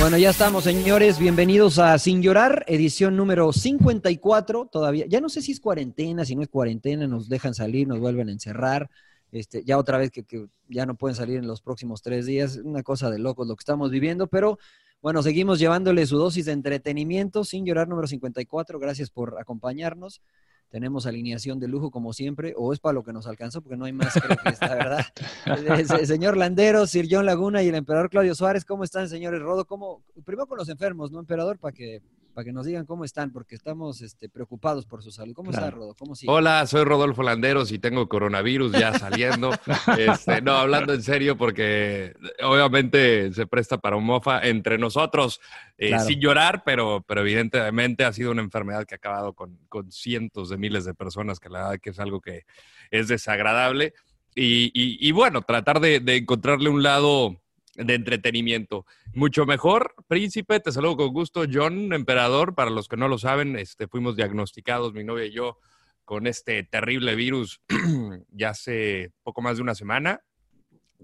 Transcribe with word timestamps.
Bueno, 0.00 0.16
ya 0.16 0.30
estamos, 0.30 0.64
señores. 0.64 1.18
Bienvenidos 1.18 1.78
a 1.78 1.98
Sin 1.98 2.22
Llorar, 2.22 2.64
edición 2.66 3.16
número 3.16 3.52
54. 3.52 4.70
Todavía, 4.72 5.04
ya 5.06 5.20
no 5.20 5.28
sé 5.28 5.42
si 5.42 5.52
es 5.52 5.60
cuarentena, 5.60 6.24
si 6.24 6.34
no 6.34 6.40
es 6.40 6.48
cuarentena, 6.48 7.06
nos 7.06 7.28
dejan 7.28 7.52
salir, 7.52 7.86
nos 7.86 8.00
vuelven 8.00 8.30
a 8.30 8.32
encerrar. 8.32 8.88
Este, 9.30 9.62
ya 9.62 9.76
otra 9.76 9.98
vez 9.98 10.10
que, 10.10 10.24
que 10.24 10.46
ya 10.68 10.86
no 10.86 10.94
pueden 10.94 11.14
salir 11.14 11.36
en 11.36 11.46
los 11.46 11.60
próximos 11.60 12.00
tres 12.00 12.24
días. 12.24 12.56
Una 12.56 12.82
cosa 12.82 13.10
de 13.10 13.18
locos 13.18 13.46
lo 13.46 13.54
que 13.54 13.60
estamos 13.60 13.90
viviendo, 13.90 14.26
pero 14.26 14.58
bueno, 15.02 15.22
seguimos 15.22 15.58
llevándole 15.58 16.06
su 16.06 16.16
dosis 16.16 16.46
de 16.46 16.52
entretenimiento. 16.52 17.44
Sin 17.44 17.66
Llorar 17.66 17.86
número 17.86 18.08
54. 18.08 18.78
Gracias 18.78 19.10
por 19.10 19.38
acompañarnos. 19.38 20.22
Tenemos 20.70 21.04
alineación 21.04 21.58
de 21.58 21.68
lujo 21.68 21.90
como 21.90 22.12
siempre, 22.12 22.54
o 22.56 22.72
es 22.72 22.78
para 22.78 22.92
lo 22.92 23.02
que 23.02 23.12
nos 23.12 23.26
alcanzó, 23.26 23.60
porque 23.60 23.76
no 23.76 23.84
hay 23.84 23.92
más, 23.92 24.14
creo 24.14 24.36
que 24.36 24.48
está, 24.50 24.74
¿verdad? 24.74 25.04
El, 25.46 25.80
el 25.80 26.06
señor 26.06 26.36
Landero, 26.36 26.86
Sir 26.86 27.08
John 27.10 27.26
Laguna 27.26 27.62
y 27.62 27.68
el 27.68 27.74
emperador 27.74 28.08
Claudio 28.08 28.34
Suárez, 28.34 28.64
¿cómo 28.64 28.84
están, 28.84 29.08
señores 29.08 29.40
Rodo? 29.40 29.64
¿Cómo? 29.64 30.02
Primero 30.24 30.46
con 30.46 30.58
los 30.58 30.68
enfermos, 30.68 31.10
¿no, 31.10 31.18
emperador? 31.18 31.58
Para 31.58 31.72
que, 31.72 32.02
para 32.34 32.44
que 32.44 32.52
nos 32.52 32.64
digan 32.66 32.86
cómo 32.86 33.04
están, 33.04 33.32
porque 33.32 33.54
estamos 33.54 34.00
este, 34.02 34.28
preocupados 34.28 34.86
por 34.86 35.02
su 35.02 35.10
salud. 35.10 35.34
¿Cómo 35.34 35.50
está, 35.50 35.70
Rodo? 35.70 35.94
¿Cómo 35.98 36.14
sigue? 36.14 36.30
Hola, 36.32 36.66
soy 36.66 36.84
Rodolfo 36.84 37.22
Landeros 37.22 37.72
y 37.72 37.78
tengo 37.78 38.08
coronavirus 38.08 38.72
ya 38.72 38.98
saliendo. 38.98 39.50
Este, 39.98 40.40
no, 40.40 40.52
hablando 40.52 40.92
en 40.94 41.02
serio, 41.02 41.36
porque 41.36 42.14
obviamente 42.42 43.32
se 43.32 43.46
presta 43.46 43.78
para 43.78 43.96
un 43.96 44.04
mofa 44.04 44.40
entre 44.46 44.78
nosotros, 44.78 45.40
eh, 45.78 45.88
Claro. 45.88 46.04
sin 46.04 46.20
llorar, 46.20 46.62
pero, 46.64 47.04
pero 47.06 47.22
evidentemente 47.22 48.04
ha 48.04 48.12
sido 48.12 48.30
una 48.30 48.42
enfermedad 48.42 48.84
que 48.86 48.94
ha 48.94 48.96
acabado 48.96 49.32
con, 49.32 49.58
con 49.68 49.90
cientos 49.90 50.48
de 50.50 50.56
miles 50.58 50.84
de 50.84 50.94
personas, 50.94 51.40
que 51.40 51.48
la 51.48 51.62
verdad 51.64 51.80
que 51.80 51.90
es 51.90 51.98
algo 51.98 52.20
que 52.20 52.44
es 52.90 53.08
desagradable. 53.08 53.94
Y, 54.34 54.66
y- 54.74 54.96
y 55.00 55.12
bueno, 55.12 55.42
tratar 55.42 55.80
de, 55.80 55.98
de 56.00 56.16
encontrarle 56.18 56.68
un 56.68 56.82
lado 56.82 57.40
de 57.84 57.94
entretenimiento. 57.94 58.86
Mucho 59.14 59.46
mejor, 59.46 59.94
príncipe, 60.08 60.60
te 60.60 60.72
saludo 60.72 60.96
con 60.96 61.12
gusto. 61.12 61.44
John, 61.50 61.92
emperador, 61.92 62.54
para 62.54 62.70
los 62.70 62.88
que 62.88 62.96
no 62.96 63.08
lo 63.08 63.18
saben, 63.18 63.56
este, 63.56 63.88
fuimos 63.88 64.16
diagnosticados, 64.16 64.92
mi 64.92 65.04
novia 65.04 65.26
y 65.26 65.32
yo, 65.32 65.58
con 66.04 66.26
este 66.26 66.62
terrible 66.64 67.14
virus 67.14 67.60
ya 68.30 68.50
hace 68.50 69.12
poco 69.22 69.42
más 69.42 69.56
de 69.56 69.62
una 69.62 69.74
semana. 69.74 70.20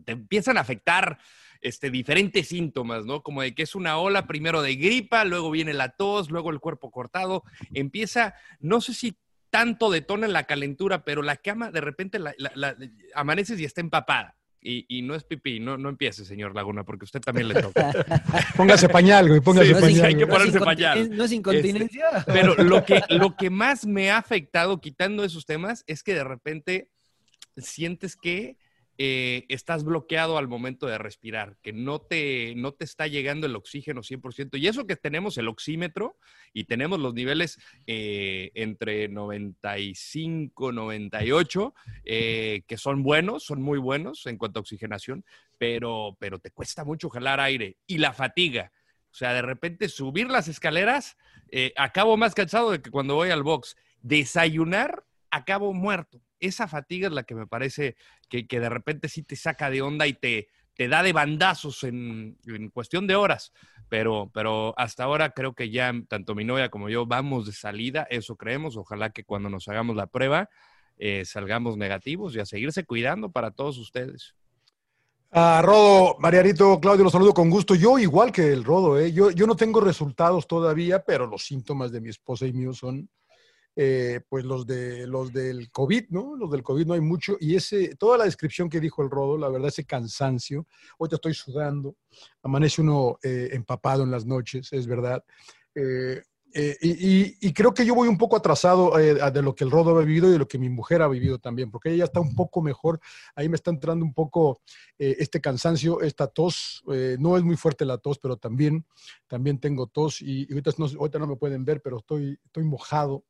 Te 0.04 0.12
empiezan 0.12 0.58
a 0.58 0.60
afectar 0.60 1.18
este, 1.60 1.90
diferentes 1.90 2.48
síntomas, 2.48 3.06
¿no? 3.06 3.22
Como 3.22 3.42
de 3.42 3.54
que 3.54 3.62
es 3.62 3.74
una 3.74 3.98
ola 3.98 4.26
primero 4.26 4.60
de 4.62 4.76
gripa, 4.76 5.24
luego 5.24 5.50
viene 5.50 5.72
la 5.72 5.90
tos, 5.90 6.30
luego 6.30 6.50
el 6.50 6.60
cuerpo 6.60 6.90
cortado. 6.90 7.42
Empieza, 7.72 8.34
no 8.60 8.80
sé 8.80 8.92
si 8.94 9.16
tanto 9.50 9.90
detona 9.90 10.28
la 10.28 10.44
calentura, 10.44 11.04
pero 11.04 11.22
la 11.22 11.36
cama 11.36 11.70
de 11.70 11.80
repente 11.80 12.18
la, 12.18 12.34
la- 12.36 12.76
amaneces 13.14 13.58
y 13.58 13.64
está 13.64 13.80
empapada. 13.80 14.35
Y, 14.68 14.84
y 14.88 15.02
no 15.02 15.14
es 15.14 15.22
pipí, 15.22 15.60
no, 15.60 15.78
no 15.78 15.88
empiece, 15.88 16.24
señor 16.24 16.52
Laguna, 16.54 16.82
porque 16.82 17.04
usted 17.04 17.20
también 17.20 17.46
le 17.46 17.54
toca. 17.62 17.92
Póngase 18.56 18.88
pañal, 18.88 19.28
güey, 19.28 19.40
póngase 19.40 19.68
Sí, 19.68 19.72
¿No 19.72 19.78
es, 19.78 19.84
sí, 19.84 19.90
pañal. 19.92 20.06
hay 20.06 20.14
que 20.16 20.26
no 20.26 20.26
es 20.26 20.38
ponerse 20.38 20.58
incontin- 20.58 20.64
pañal. 20.64 21.16
¿No 21.16 21.24
es 21.24 21.32
incontinencia? 21.32 22.04
Pero 22.26 22.54
lo 22.56 22.84
que, 22.84 23.00
lo 23.10 23.36
que 23.36 23.48
más 23.50 23.86
me 23.86 24.10
ha 24.10 24.18
afectado 24.18 24.80
quitando 24.80 25.22
esos 25.22 25.46
temas 25.46 25.84
es 25.86 26.02
que 26.02 26.14
de 26.14 26.24
repente 26.24 26.90
sientes 27.56 28.16
que 28.16 28.56
eh, 28.98 29.44
estás 29.48 29.84
bloqueado 29.84 30.38
al 30.38 30.48
momento 30.48 30.86
de 30.86 30.98
respirar, 30.98 31.56
que 31.62 31.72
no 31.72 32.00
te, 32.00 32.54
no 32.56 32.72
te 32.72 32.84
está 32.84 33.06
llegando 33.06 33.46
el 33.46 33.56
oxígeno 33.56 34.02
100%. 34.02 34.58
Y 34.58 34.68
eso 34.68 34.86
que 34.86 34.96
tenemos 34.96 35.38
el 35.38 35.48
oxímetro 35.48 36.16
y 36.52 36.64
tenemos 36.64 36.98
los 36.98 37.14
niveles 37.14 37.58
eh, 37.86 38.50
entre 38.54 39.08
95, 39.08 40.72
98, 40.72 41.74
eh, 42.04 42.62
que 42.66 42.76
son 42.76 43.02
buenos, 43.02 43.44
son 43.44 43.62
muy 43.62 43.78
buenos 43.78 44.26
en 44.26 44.38
cuanto 44.38 44.58
a 44.58 44.62
oxigenación, 44.62 45.24
pero, 45.58 46.16
pero 46.18 46.38
te 46.38 46.50
cuesta 46.50 46.84
mucho 46.84 47.10
jalar 47.10 47.40
aire 47.40 47.76
y 47.86 47.98
la 47.98 48.12
fatiga. 48.12 48.72
O 49.10 49.18
sea, 49.18 49.32
de 49.32 49.42
repente 49.42 49.88
subir 49.88 50.28
las 50.28 50.46
escaleras, 50.46 51.16
eh, 51.50 51.72
acabo 51.76 52.16
más 52.16 52.34
cansado 52.34 52.70
de 52.70 52.82
que 52.82 52.90
cuando 52.90 53.14
voy 53.14 53.30
al 53.30 53.42
box. 53.42 53.76
Desayunar, 54.02 55.04
acabo 55.30 55.72
muerto. 55.72 56.20
Esa 56.40 56.68
fatiga 56.68 57.08
es 57.08 57.14
la 57.14 57.24
que 57.24 57.34
me 57.34 57.46
parece 57.46 57.96
que, 58.28 58.44
de 58.48 58.68
repente 58.68 59.08
sí 59.08 59.22
te 59.22 59.36
saca 59.36 59.70
de 59.70 59.82
onda 59.82 60.06
y 60.06 60.14
te, 60.14 60.48
te 60.74 60.88
da 60.88 61.02
de 61.02 61.12
bandazos 61.12 61.84
en, 61.84 62.38
en 62.46 62.70
cuestión 62.70 63.06
de 63.06 63.16
horas. 63.16 63.52
Pero, 63.88 64.30
pero 64.34 64.74
hasta 64.76 65.04
ahora 65.04 65.30
creo 65.30 65.54
que 65.54 65.70
ya 65.70 65.92
tanto 66.08 66.34
mi 66.34 66.44
novia 66.44 66.70
como 66.70 66.88
yo 66.88 67.06
vamos 67.06 67.46
de 67.46 67.52
salida, 67.52 68.06
eso 68.10 68.36
creemos. 68.36 68.76
Ojalá 68.76 69.10
que 69.10 69.24
cuando 69.24 69.48
nos 69.48 69.68
hagamos 69.68 69.96
la 69.96 70.08
prueba 70.08 70.48
eh, 70.98 71.24
salgamos 71.26 71.76
negativos 71.76 72.34
y 72.34 72.40
a 72.40 72.46
seguirse 72.46 72.84
cuidando 72.84 73.30
para 73.30 73.50
todos 73.50 73.78
ustedes. 73.78 74.34
Ah, 75.30 75.60
Rodo, 75.62 76.16
Marianito, 76.18 76.80
Claudio, 76.80 77.04
los 77.04 77.12
saludo 77.12 77.34
con 77.34 77.50
gusto. 77.50 77.74
Yo 77.74 77.98
igual 77.98 78.32
que 78.32 78.52
el 78.52 78.64
Rodo, 78.64 78.98
¿eh? 78.98 79.12
yo, 79.12 79.30
yo 79.30 79.46
no 79.46 79.56
tengo 79.56 79.80
resultados 79.80 80.46
todavía, 80.46 81.04
pero 81.04 81.26
los 81.26 81.44
síntomas 81.44 81.92
de 81.92 82.00
mi 82.00 82.08
esposa 82.08 82.46
y 82.46 82.52
míos 82.54 82.78
son 82.78 83.10
eh, 83.78 84.22
pues 84.30 84.46
los, 84.46 84.66
de, 84.66 85.06
los 85.06 85.34
del 85.34 85.70
COVID, 85.70 86.04
¿no? 86.08 86.34
Los 86.34 86.50
del 86.50 86.62
COVID 86.62 86.86
no 86.86 86.94
hay 86.94 87.02
mucho. 87.02 87.36
Y 87.38 87.56
ese, 87.56 87.94
toda 87.96 88.16
la 88.16 88.24
descripción 88.24 88.70
que 88.70 88.80
dijo 88.80 89.02
el 89.02 89.10
Rodo, 89.10 89.36
la 89.36 89.50
verdad, 89.50 89.68
ese 89.68 89.84
cansancio, 89.84 90.66
hoy 90.96 91.10
te 91.10 91.16
estoy 91.16 91.34
sudando, 91.34 91.94
amanece 92.42 92.80
uno 92.80 93.18
eh, 93.22 93.50
empapado 93.52 94.02
en 94.02 94.10
las 94.10 94.24
noches, 94.24 94.72
es 94.72 94.86
verdad. 94.86 95.22
Eh, 95.74 96.22
y, 96.80 97.52
creo 97.52 97.74
que 97.74 97.84
yo 97.84 97.94
voy 97.94 98.08
un 98.08 98.16
poco 98.16 98.34
atrasado 98.36 98.96
de 98.96 99.42
lo 99.42 99.54
que 99.54 99.64
el 99.64 99.70
Rodo 99.70 99.98
ha 99.98 100.02
vivido 100.02 100.28
y 100.28 100.32
de 100.32 100.38
lo 100.38 100.48
que 100.48 100.58
mi 100.58 100.70
mujer 100.70 101.02
ha 101.02 101.08
vivido 101.08 101.38
también, 101.38 101.70
porque 101.70 101.90
ella 101.90 101.98
ya 101.98 102.04
está 102.04 102.20
un 102.20 102.34
poco 102.34 102.62
mejor. 102.62 102.98
Ahí 103.34 103.50
me 103.50 103.56
está 103.56 103.70
entrando 103.70 104.06
un 104.06 104.14
poco 104.14 104.62
este 104.96 105.42
cansancio, 105.42 106.00
esta 106.00 106.28
tos. 106.28 106.82
no 107.18 107.36
es 107.36 107.42
muy 107.42 107.56
fuerte 107.56 107.84
la 107.84 107.98
tos, 107.98 108.18
pero 108.18 108.38
también, 108.38 108.86
también 109.26 109.60
tengo 109.60 109.86
tos 109.86 110.22
y, 110.22 110.46
y 110.48 110.52
ahorita, 110.52 110.70
no, 110.78 110.86
ahorita 110.86 111.18
no 111.18 111.26
me 111.26 111.36
pueden 111.36 111.62
ver, 111.66 111.82
pero 111.82 111.98
estoy, 111.98 112.38
estoy 112.46 112.64
mojado, 112.64 113.22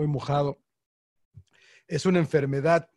estoy 0.00 0.12
mojado. 0.12 0.58
Es 1.86 2.06
una 2.06 2.20
enfermedad 2.20 2.88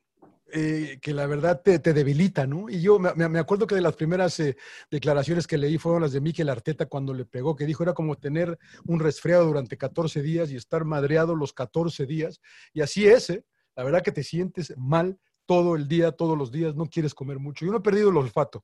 eh, 0.53 0.99
que 1.01 1.13
la 1.13 1.25
verdad 1.25 1.61
te, 1.61 1.79
debilita, 1.79 2.45
¿no? 2.47 2.69
Y 2.69 2.81
yo 2.81 2.97
me, 2.99 3.39
acuerdo 3.39 3.67
que 3.67 3.75
de 3.75 3.81
las 3.81 3.95
primeras 3.95 4.39
eh, 4.39 4.55
declaraciones 4.89 5.47
que 5.47 5.57
leí 5.57 5.77
fueron 5.77 6.03
las 6.03 6.13
de 6.13 6.21
Mikel 6.21 6.47
Arteta 6.47 6.85
cuando 6.85 7.13
le 7.13 7.25
pegó, 7.25 7.55
que 7.55 7.65
dijo 7.65 7.83
era 7.83 7.93
como 7.93 8.15
tener 8.15 8.57
un 8.85 8.99
resfriado 8.99 9.45
durante 9.45 9.77
14 9.77 10.21
días 10.21 10.51
y 10.51 10.55
estar 10.55 10.85
madreado 10.85 11.35
los 11.35 11.51
14 11.51 12.05
días. 12.05 12.39
Y 12.71 12.81
así 12.81 13.05
es, 13.05 13.29
¿eh? 13.31 13.43
La 13.75 13.83
verdad 13.83 14.03
que 14.03 14.11
te 14.11 14.23
sientes 14.23 14.73
mal 14.77 15.19
todo 15.45 15.75
el 15.75 15.87
día, 15.87 16.11
todos 16.11 16.37
los 16.37 16.51
días, 16.51 16.75
no 16.75 16.85
quieres 16.85 17.13
comer 17.13 17.39
mucho. 17.39 17.65
Yo 17.65 17.71
no 17.71 17.79
he 17.79 17.81
perdido 17.81 18.11
el 18.11 18.17
olfato, 18.17 18.63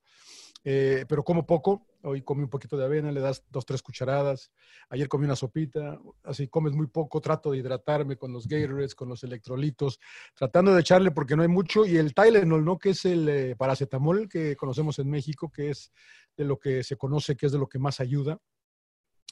eh, 0.63 1.05
pero 1.07 1.23
como 1.23 1.45
poco. 1.45 1.85
Hoy 2.01 2.21
comí 2.21 2.43
un 2.43 2.49
poquito 2.49 2.77
de 2.77 2.85
avena, 2.85 3.11
le 3.11 3.19
das 3.19 3.43
dos, 3.49 3.65
tres 3.65 3.81
cucharadas. 3.81 4.51
Ayer 4.89 5.09
comí 5.09 5.25
una 5.25 5.35
sopita, 5.35 5.99
así 6.23 6.47
comes 6.47 6.73
muy 6.73 6.87
poco. 6.87 7.19
Trato 7.19 7.51
de 7.51 7.57
hidratarme 7.57 8.15
con 8.15 8.31
los 8.31 8.47
Gatorades, 8.47 8.95
con 8.95 9.09
los 9.09 9.21
electrolitos, 9.23 9.99
tratando 10.33 10.73
de 10.73 10.79
echarle 10.79 11.11
porque 11.11 11.35
no 11.35 11.41
hay 11.41 11.49
mucho. 11.49 11.85
Y 11.85 11.97
el 11.97 12.13
Tylenol, 12.13 12.63
¿no? 12.63 12.79
Que 12.79 12.91
es 12.91 13.03
el 13.03 13.27
eh, 13.27 13.55
paracetamol 13.57 14.29
que 14.29 14.55
conocemos 14.55 14.97
en 14.99 15.09
México, 15.09 15.51
que 15.51 15.71
es 15.71 15.91
de 16.37 16.45
lo 16.45 16.57
que 16.57 16.83
se 16.83 16.95
conoce 16.95 17.35
que 17.35 17.47
es 17.47 17.51
de 17.51 17.59
lo 17.59 17.67
que 17.67 17.79
más 17.79 17.99
ayuda 17.99 18.39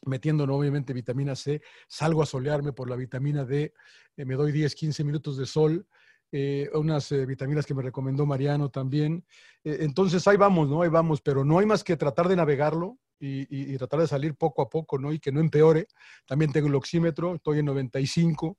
metiendo 0.06 0.44
obviamente 0.44 0.94
vitamina 0.94 1.36
C, 1.36 1.62
salgo 1.88 2.22
a 2.22 2.26
solearme 2.26 2.74
por 2.74 2.90
la 2.90 2.96
vitamina 2.96 3.46
D, 3.46 3.74
eh, 4.16 4.26
me 4.26 4.36
doy 4.36 4.52
10, 4.52 4.76
15 4.76 5.04
minutos 5.04 5.38
de 5.38 5.46
sol, 5.46 5.88
eh, 6.32 6.70
unas 6.74 7.10
eh, 7.14 7.26
vitaminas 7.26 7.66
que 7.66 7.74
me 7.74 7.82
recomendó 7.82 8.26
Mariano 8.26 8.70
también. 8.70 9.26
Eh, 9.64 9.78
entonces 9.82 10.28
ahí 10.28 10.38
vamos, 10.38 10.68
¿no? 10.70 10.82
Ahí 10.82 10.90
vamos, 10.90 11.22
pero 11.22 11.46
no 11.46 11.60
hay 11.60 11.66
más 11.66 11.84
que 11.84 11.96
tratar 11.96 12.28
de 12.28 12.36
navegarlo 12.36 12.98
y, 13.20 13.76
tratar 13.78 14.02
de 14.02 14.08
salir 14.08 14.36
poco 14.36 14.62
a 14.62 14.70
poco, 14.70 15.00
¿no? 15.00 15.12
Y 15.12 15.20
que 15.20 15.32
no 15.32 15.40
empeore. 15.40 15.88
También 16.26 16.52
tengo 16.52 16.68
el 16.68 16.76
oxímetro, 16.76 17.36
estoy 17.36 17.60
en 17.60 17.66
95, 17.66 18.58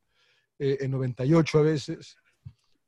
eh, 0.58 0.78
en 0.80 0.90
98 0.90 1.58
a 1.58 1.62
veces, 1.62 2.16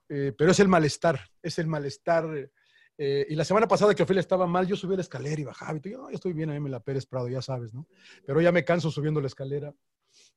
pero 0.08 0.50
es 0.50 0.58
el 0.58 0.66
malestar, 0.66 1.20
es 1.40 1.58
el 1.60 1.68
malestar. 1.68 2.50
Y 2.98 3.34
la 3.34 3.44
semana 3.44 3.68
pasada 3.68 3.94
que 3.94 4.02
Ofelia 4.02 4.20
estaba 4.20 4.46
mal, 4.48 4.66
yo 4.66 4.74
subí 4.74 4.96
la 4.96 5.02
escalera 5.02 5.40
y 5.40 5.44
bajaba 5.44 5.78
y 5.82 5.90
yo, 5.90 6.10
estoy 6.10 6.32
bien, 6.32 6.50
a 6.50 6.54
mí 6.54 6.60
me 6.60 6.68
la 6.68 6.80
Pérez 6.80 7.06
Prado, 7.06 7.28
ya 7.28 7.40
sabes, 7.40 7.72
¿no? 7.72 7.86
Pero 8.26 8.40
ya 8.40 8.50
me 8.50 8.64
canso 8.64 8.90
subiendo 8.90 9.20
la 9.20 9.28
escalera 9.28 9.72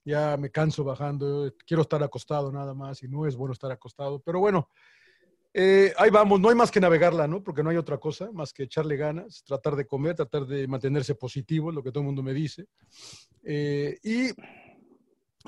ya 0.05 0.37
me 0.37 0.49
canso 0.49 0.83
bajando, 0.83 1.53
quiero 1.65 1.83
estar 1.83 2.01
acostado 2.03 2.51
nada 2.51 2.73
más 2.73 3.03
y 3.03 3.07
no 3.07 3.25
es 3.25 3.35
bueno 3.35 3.53
estar 3.53 3.71
acostado, 3.71 4.19
pero 4.19 4.39
bueno, 4.39 4.69
eh, 5.53 5.93
ahí 5.97 6.09
vamos, 6.09 6.39
no 6.39 6.49
hay 6.49 6.55
más 6.55 6.71
que 6.71 6.79
navegarla, 6.79 7.27
¿no? 7.27 7.43
Porque 7.43 7.61
no 7.61 7.69
hay 7.69 7.77
otra 7.77 7.99
cosa 7.99 8.31
más 8.31 8.51
que 8.51 8.63
echarle 8.63 8.97
ganas, 8.97 9.43
tratar 9.43 9.75
de 9.75 9.85
comer, 9.85 10.15
tratar 10.15 10.47
de 10.47 10.67
mantenerse 10.67 11.13
positivo, 11.13 11.71
lo 11.71 11.83
que 11.83 11.91
todo 11.91 12.01
el 12.01 12.07
mundo 12.07 12.23
me 12.23 12.33
dice. 12.33 12.67
Eh, 13.43 13.99
y, 14.01 14.31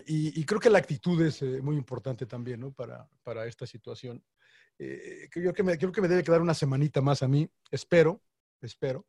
y, 0.06 0.46
creo 0.46 0.60
que 0.60 0.70
la 0.70 0.78
actitud 0.78 1.20
es 1.26 1.42
eh, 1.42 1.60
muy 1.62 1.76
importante 1.76 2.28
también, 2.28 2.60
¿no? 2.60 2.72
Para, 2.72 3.10
para 3.24 3.48
esta 3.48 3.66
situación. 3.66 4.24
Creo, 4.78 5.54
que 5.54 5.64
me, 5.64 5.78
creo 5.78 5.92
que 5.92 6.02
me 6.02 6.10
debe 6.10 6.24
quedar 6.24 6.42
una 6.42 6.54
semanita 6.54 7.02
más 7.02 7.24
a 7.24 7.30
mí, 7.30 7.50
espero, 7.72 8.22
espero, 8.62 9.06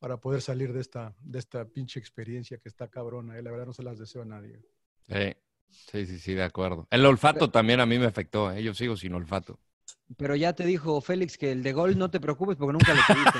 para 0.00 0.18
poder 0.18 0.40
salir 0.40 0.72
de 0.72 0.80
esta, 0.80 1.14
de 1.20 1.38
esta 1.38 1.66
pinche 1.66 2.00
experiencia 2.00 2.56
que 2.56 2.70
está 2.70 2.88
cabrona. 2.88 3.40
La 3.40 3.50
verdad 3.50 3.66
no 3.66 3.74
se 3.74 3.82
las 3.82 3.98
deseo 3.98 4.22
a 4.22 4.24
nadie. 4.24 4.62
Sí, 5.10 5.34
sí, 5.70 6.06
sí, 6.06 6.18
sí, 6.18 6.34
de 6.34 6.44
acuerdo. 6.44 6.86
El 6.90 7.04
olfato 7.04 7.40
pero, 7.40 7.50
también 7.50 7.80
a 7.80 7.86
mí 7.86 7.98
me 7.98 8.06
afectó, 8.06 8.52
¿eh? 8.52 8.62
yo 8.62 8.74
sigo 8.74 8.96
sin 8.96 9.14
olfato. 9.14 9.58
Pero 10.16 10.34
ya 10.34 10.52
te 10.52 10.64
dijo 10.64 11.00
Félix 11.00 11.38
que 11.38 11.52
el 11.52 11.62
de 11.62 11.72
gol 11.72 11.96
no 11.96 12.10
te 12.10 12.20
preocupes 12.20 12.56
porque 12.56 12.72
nunca 12.72 12.94
lo 12.94 13.00
tuviste. 13.06 13.38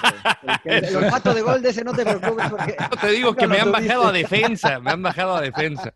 El, 0.65 0.85
el, 0.85 0.97
olfato 0.97 1.35
de 1.35 1.43
gol 1.43 1.63
de 1.63 1.71
ese 1.71 1.85
no 1.85 1.93
te 1.93 2.05
preocupes 2.05 2.51
porque. 2.51 2.77
No 2.91 2.97
te 3.01 3.09
digo 3.09 3.35
que 3.35 3.47
me 3.47 3.59
han 3.59 3.73
tuviste. 3.73 3.89
bajado 3.89 4.09
a 4.09 4.13
defensa, 4.13 4.81
me 4.81 4.91
han 4.91 5.03
bajado 5.03 5.37
a 5.37 5.41
defensa. 5.41 5.93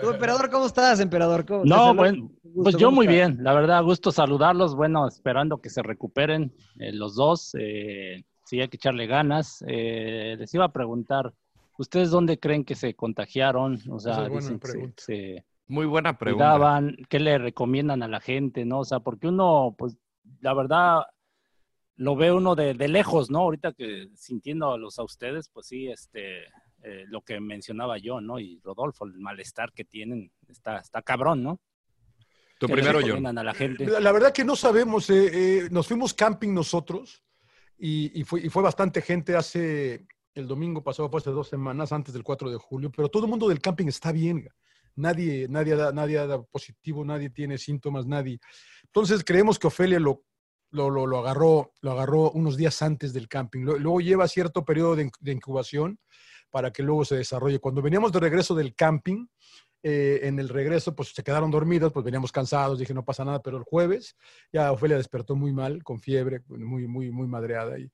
¿Tú, 0.00 0.10
emperador, 0.10 0.50
cómo 0.50 0.66
estás, 0.66 1.00
emperador? 1.00 1.44
¿Cómo 1.44 1.64
no, 1.64 1.94
bueno, 1.94 2.30
pues 2.62 2.76
yo 2.76 2.90
muy 2.90 3.06
bien, 3.06 3.38
la 3.40 3.52
verdad, 3.54 3.82
gusto 3.82 4.12
saludarlos, 4.12 4.74
bueno, 4.74 5.08
esperando 5.08 5.60
que 5.60 5.70
se 5.70 5.82
recuperen 5.82 6.54
eh, 6.78 6.92
los 6.92 7.14
dos, 7.16 7.54
eh, 7.58 8.24
sí 8.44 8.60
hay 8.60 8.68
que 8.68 8.76
echarle 8.76 9.06
ganas. 9.06 9.64
Eh, 9.66 10.36
les 10.38 10.52
iba 10.54 10.66
a 10.66 10.72
preguntar, 10.72 11.32
¿Ustedes 11.78 12.10
dónde 12.10 12.38
creen 12.38 12.64
que 12.64 12.74
se 12.74 12.94
contagiaron? 12.94 13.78
O 13.90 13.98
sea, 13.98 14.28
buena 14.28 14.58
se, 14.62 14.92
se, 14.96 15.44
muy 15.66 15.86
buena 15.86 16.18
pregunta. 16.18 16.52
Cuidaban, 16.52 16.96
¿Qué 17.08 17.18
le 17.18 17.38
recomiendan 17.38 18.02
a 18.02 18.08
la 18.08 18.20
gente, 18.20 18.64
no? 18.64 18.80
O 18.80 18.84
sea, 18.84 19.00
porque 19.00 19.28
uno, 19.28 19.74
pues, 19.78 19.96
la 20.40 20.52
verdad, 20.54 21.06
lo 21.96 22.16
ve 22.16 22.32
uno 22.32 22.54
de, 22.54 22.74
de 22.74 22.88
lejos, 22.88 23.30
¿no? 23.30 23.40
Ahorita 23.40 23.72
que 23.72 24.08
sintiéndolos 24.14 24.98
a 24.98 25.04
ustedes, 25.04 25.48
pues 25.48 25.66
sí, 25.68 25.88
este, 25.88 26.44
eh, 26.82 27.04
lo 27.08 27.22
que 27.22 27.40
mencionaba 27.40 27.96
yo, 27.96 28.20
¿no? 28.20 28.38
Y 28.38 28.60
Rodolfo, 28.62 29.04
el 29.06 29.18
malestar 29.18 29.72
que 29.72 29.84
tienen, 29.84 30.32
está, 30.48 30.78
está 30.78 31.00
cabrón, 31.00 31.42
¿no? 31.42 31.60
Tu 32.58 32.68
primero 32.68 33.00
yo. 33.00 33.16
A 33.16 33.32
la, 33.32 33.54
gente? 33.54 33.86
La, 33.86 34.00
la, 34.00 34.12
verdad 34.12 34.32
que 34.32 34.44
no 34.44 34.56
sabemos, 34.56 35.08
eh, 35.10 35.64
eh, 35.64 35.68
nos 35.70 35.88
fuimos 35.88 36.12
camping 36.12 36.52
nosotros 36.52 37.24
y, 37.78 38.20
y, 38.20 38.24
fue, 38.24 38.40
y 38.40 38.48
fue 38.50 38.62
bastante 38.62 39.00
gente 39.00 39.34
hace 39.34 40.06
el 40.34 40.46
domingo 40.46 40.82
pasado, 40.82 41.10
pues, 41.10 41.22
hace 41.22 41.30
dos 41.30 41.48
semanas 41.48 41.92
antes 41.92 42.14
del 42.14 42.22
4 42.22 42.50
de 42.50 42.56
julio, 42.56 42.90
pero 42.94 43.08
todo 43.08 43.24
el 43.24 43.30
mundo 43.30 43.48
del 43.48 43.60
camping 43.60 43.86
está 43.86 44.12
bien. 44.12 44.48
Nadie, 44.94 45.46
nadie, 45.48 45.74
da, 45.74 45.92
nadie 45.92 46.26
da 46.26 46.42
positivo, 46.42 47.04
nadie 47.04 47.30
tiene 47.30 47.58
síntomas, 47.58 48.06
nadie. 48.06 48.38
Entonces 48.84 49.24
creemos 49.24 49.58
que 49.58 49.66
Ofelia 49.66 49.98
lo, 49.98 50.24
lo, 50.70 50.90
lo, 50.90 51.18
agarró, 51.18 51.72
lo 51.80 51.92
agarró 51.92 52.30
unos 52.32 52.56
días 52.56 52.82
antes 52.82 53.12
del 53.12 53.28
camping. 53.28 53.62
Luego 53.62 54.00
lleva 54.00 54.28
cierto 54.28 54.64
periodo 54.64 54.96
de, 54.96 55.10
de 55.20 55.32
incubación 55.32 55.98
para 56.50 56.70
que 56.70 56.82
luego 56.82 57.04
se 57.06 57.16
desarrolle. 57.16 57.58
Cuando 57.58 57.80
veníamos 57.80 58.12
de 58.12 58.20
regreso 58.20 58.54
del 58.54 58.74
camping, 58.74 59.26
eh, 59.84 60.20
en 60.22 60.38
el 60.38 60.48
regreso, 60.48 60.94
pues 60.94 61.12
se 61.12 61.24
quedaron 61.24 61.50
dormidos, 61.50 61.92
pues 61.92 62.04
veníamos 62.04 62.30
cansados, 62.30 62.78
dije 62.78 62.94
no 62.94 63.04
pasa 63.04 63.24
nada, 63.24 63.42
pero 63.42 63.56
el 63.56 63.64
jueves 63.64 64.16
ya 64.52 64.70
Ofelia 64.70 64.96
despertó 64.96 65.34
muy 65.34 65.52
mal, 65.52 65.82
con 65.82 65.98
fiebre, 65.98 66.42
muy, 66.46 66.86
muy, 66.86 67.10
muy 67.10 67.26
madreada. 67.26 67.78
Y, 67.80 67.90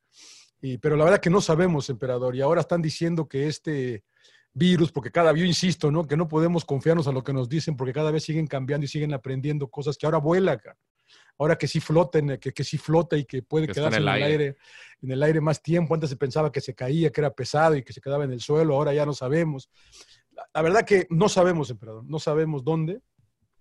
y, 0.61 0.79
pero 0.79 0.97
la 0.97 1.05
verdad 1.05 1.21
que 1.21 1.31
no 1.31 1.41
sabemos, 1.41 1.89
emperador, 1.91 2.35
y 2.35 2.41
ahora 2.41 2.61
están 2.61 2.83
diciendo 2.83 3.29
que 3.29 3.47
este 3.47 4.05
virus, 4.53 4.91
porque 4.91 5.11
cada, 5.11 5.33
yo 5.33 5.45
insisto, 5.45 5.91
¿no? 5.91 6.07
Que 6.07 6.17
no 6.17 6.29
podemos 6.29 6.65
confiarnos 6.65 7.07
a 7.07 7.13
lo 7.13 7.23
que 7.23 7.33
nos 7.33 7.49
dicen, 7.49 7.77
porque 7.77 7.93
cada 7.93 8.11
vez 8.11 8.25
siguen 8.25 8.47
cambiando 8.47 8.85
y 8.85 8.89
siguen 8.89 9.15
aprendiendo 9.15 9.69
cosas 9.69 9.97
que 9.97 10.07
ahora 10.07 10.19
vuela. 10.19 10.61
Ahora 11.39 11.57
que 11.57 11.69
sí 11.69 11.79
floten, 11.79 12.39
que, 12.39 12.53
que 12.53 12.65
sí 12.65 12.77
flota 12.77 13.17
y 13.17 13.25
que 13.25 13.43
puede 13.43 13.69
que 13.69 13.75
quedarse 13.75 13.99
en 13.99 14.03
el, 14.03 14.09
en 14.09 14.15
el 14.15 14.23
aire. 14.23 14.45
aire. 14.45 14.57
en 15.03 15.11
el 15.13 15.23
aire 15.23 15.41
más 15.41 15.63
tiempo. 15.63 15.95
Antes 15.95 16.11
se 16.11 16.17
pensaba 16.17 16.51
que 16.51 16.61
se 16.61 16.75
caía, 16.75 17.11
que 17.11 17.21
era 17.21 17.33
pesado 17.33 17.77
y 17.77 17.85
que 17.85 17.93
se 17.93 18.01
quedaba 18.01 18.25
en 18.25 18.33
el 18.33 18.41
suelo, 18.41 18.75
ahora 18.75 18.93
ya 18.93 19.07
no 19.07 19.15
sabemos. 19.15 19.71
La, 20.33 20.49
la 20.53 20.63
verdad 20.63 20.85
que 20.85 21.07
no 21.11 21.29
sabemos, 21.29 21.71
emperador, 21.71 22.05
no 22.05 22.19
sabemos 22.19 22.65
dónde, 22.65 23.01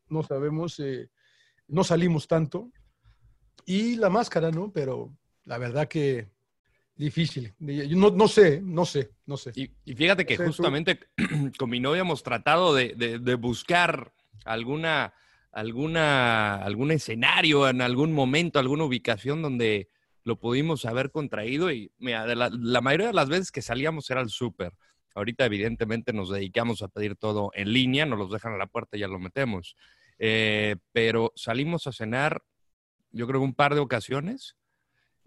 no 0.09 0.23
sabemos, 0.23 0.79
eh, 0.79 1.11
no 1.67 1.83
salimos 1.83 2.27
tanto. 2.27 2.71
Y 3.65 3.97
la 3.97 4.09
máscara, 4.09 4.49
¿no? 4.49 4.71
Pero 4.71 5.15
la 5.45 5.59
verdad 5.59 5.87
que 5.87 6.29
Difícil. 6.97 7.53
No, 7.59 8.09
no 8.09 8.27
sé, 8.27 8.59
no 8.61 8.83
sé, 8.83 9.11
no 9.27 9.37
sé. 9.37 9.51
Y, 9.55 9.69
y 9.85 9.95
fíjate 9.95 10.25
que 10.25 10.35
no 10.35 10.39
sé, 10.39 10.47
justamente 10.47 10.95
tú... 10.95 11.05
con 11.57 11.69
mi 11.69 11.79
novia 11.79 12.01
hemos 12.01 12.23
tratado 12.23 12.73
de, 12.73 12.95
de, 12.95 13.19
de, 13.19 13.35
buscar 13.35 14.13
alguna, 14.45 15.13
alguna, 15.51 16.55
algún 16.55 16.91
escenario 16.91 17.69
en 17.69 17.81
algún 17.81 18.13
momento, 18.13 18.57
alguna 18.57 18.85
ubicación 18.85 19.43
donde 19.43 19.89
lo 20.23 20.39
pudimos 20.39 20.85
haber 20.85 21.11
contraído 21.11 21.71
y 21.71 21.91
mira, 21.99 22.25
la, 22.35 22.49
la, 22.51 22.81
mayoría 22.81 23.07
de 23.07 23.13
las 23.13 23.29
veces 23.29 23.51
que 23.51 23.61
salíamos 23.61 24.09
era 24.09 24.21
al 24.21 24.29
súper. 24.29 24.73
Ahorita 25.13 25.45
evidentemente 25.45 26.13
nos 26.13 26.29
dedicamos 26.29 26.81
a 26.81 26.87
pedir 26.87 27.15
todo 27.15 27.51
en 27.53 27.73
línea, 27.73 28.05
nos 28.05 28.19
los 28.19 28.31
dejan 28.31 28.53
a 28.53 28.57
la 28.57 28.67
puerta 28.67 28.97
y 28.97 29.01
ya 29.01 29.07
lo 29.07 29.19
metemos. 29.19 29.75
Eh, 30.19 30.77
pero 30.91 31.31
salimos 31.35 31.85
a 31.85 31.91
cenar, 31.91 32.41
yo 33.11 33.27
creo 33.27 33.41
un 33.41 33.53
par 33.53 33.75
de 33.75 33.81
ocasiones 33.81 34.55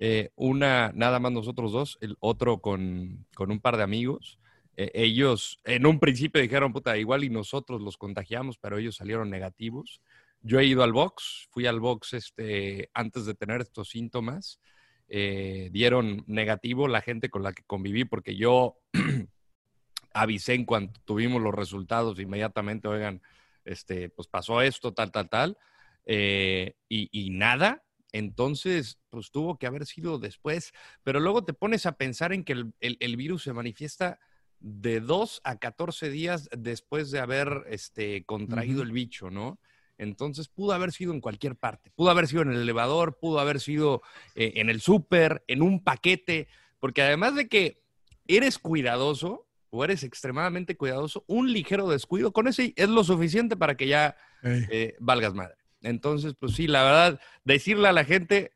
eh, 0.02 0.30
una 0.34 0.92
nada 0.94 1.20
más 1.20 1.30
nosotros 1.30 1.72
dos, 1.72 1.98
el 2.00 2.16
otro 2.20 2.62
con, 2.62 3.26
con 3.34 3.50
un 3.50 3.60
par 3.60 3.76
de 3.76 3.82
amigos. 3.82 4.38
Eh, 4.78 4.90
ellos 4.94 5.60
en 5.64 5.84
un 5.84 6.00
principio 6.00 6.40
dijeron, 6.40 6.72
puta, 6.72 6.96
igual 6.96 7.22
y 7.22 7.28
nosotros 7.28 7.82
los 7.82 7.98
contagiamos, 7.98 8.56
pero 8.56 8.78
ellos 8.78 8.96
salieron 8.96 9.28
negativos. 9.28 10.00
Yo 10.40 10.58
he 10.58 10.64
ido 10.64 10.82
al 10.84 10.94
box, 10.94 11.48
fui 11.50 11.66
al 11.66 11.80
box 11.80 12.14
este, 12.14 12.88
antes 12.94 13.26
de 13.26 13.34
tener 13.34 13.60
estos 13.60 13.90
síntomas. 13.90 14.58
Eh, 15.06 15.68
dieron 15.70 16.24
negativo 16.26 16.88
la 16.88 17.02
gente 17.02 17.28
con 17.28 17.42
la 17.42 17.52
que 17.52 17.64
conviví 17.64 18.06
porque 18.06 18.36
yo 18.36 18.78
avisé 20.14 20.54
en 20.54 20.64
cuanto 20.64 20.98
tuvimos 21.04 21.42
los 21.42 21.54
resultados 21.54 22.18
inmediatamente, 22.18 22.88
oigan, 22.88 23.20
este, 23.66 24.08
pues 24.08 24.28
pasó 24.28 24.62
esto, 24.62 24.94
tal, 24.94 25.12
tal, 25.12 25.28
tal. 25.28 25.58
Y, 26.06 27.28
nada, 27.32 27.82
entonces, 28.12 28.98
pues 29.10 29.30
tuvo 29.30 29.58
que 29.58 29.66
haber 29.66 29.86
sido 29.86 30.18
después, 30.18 30.72
pero 31.02 31.20
luego 31.20 31.44
te 31.44 31.52
pones 31.52 31.86
a 31.86 31.92
pensar 31.92 32.32
en 32.32 32.44
que 32.44 32.52
el, 32.52 32.72
el, 32.80 32.96
el 33.00 33.16
virus 33.16 33.44
se 33.44 33.52
manifiesta 33.52 34.18
de 34.60 35.00
2 35.00 35.40
a 35.44 35.58
14 35.58 36.10
días 36.10 36.48
después 36.56 37.10
de 37.10 37.18
haber 37.18 37.64
este, 37.68 38.24
contraído 38.24 38.80
uh 38.80 38.84
-huh. 38.84 38.86
el 38.86 38.92
bicho, 38.92 39.30
¿no? 39.30 39.58
Entonces 39.98 40.48
pudo 40.48 40.72
haber 40.72 40.92
sido 40.92 41.12
en 41.12 41.20
cualquier 41.20 41.56
parte, 41.56 41.90
pudo 41.94 42.10
haber 42.10 42.26
sido 42.26 42.42
en 42.42 42.52
el 42.52 42.62
elevador, 42.62 43.18
pudo 43.18 43.38
haber 43.38 43.60
sido 43.60 44.02
eh, 44.34 44.52
en 44.56 44.70
el 44.70 44.80
súper, 44.80 45.44
en 45.46 45.60
un 45.60 45.82
paquete, 45.82 46.48
porque 46.78 47.02
además 47.02 47.34
de 47.34 47.48
que 47.48 47.82
eres 48.26 48.58
cuidadoso 48.58 49.46
o 49.68 49.84
eres 49.84 50.02
extremadamente 50.02 50.76
cuidadoso, 50.76 51.24
un 51.26 51.52
ligero 51.52 51.88
descuido 51.88 52.32
con 52.32 52.48
ese 52.48 52.72
es 52.76 52.88
lo 52.88 53.04
suficiente 53.04 53.56
para 53.56 53.76
que 53.76 53.88
ya 53.88 54.16
eh, 54.42 54.96
valgas 55.00 55.34
madre. 55.34 55.59
Entonces, 55.82 56.34
pues 56.38 56.52
sí, 56.54 56.66
la 56.66 56.84
verdad, 56.84 57.20
decirle 57.44 57.88
a 57.88 57.92
la 57.92 58.04
gente, 58.04 58.52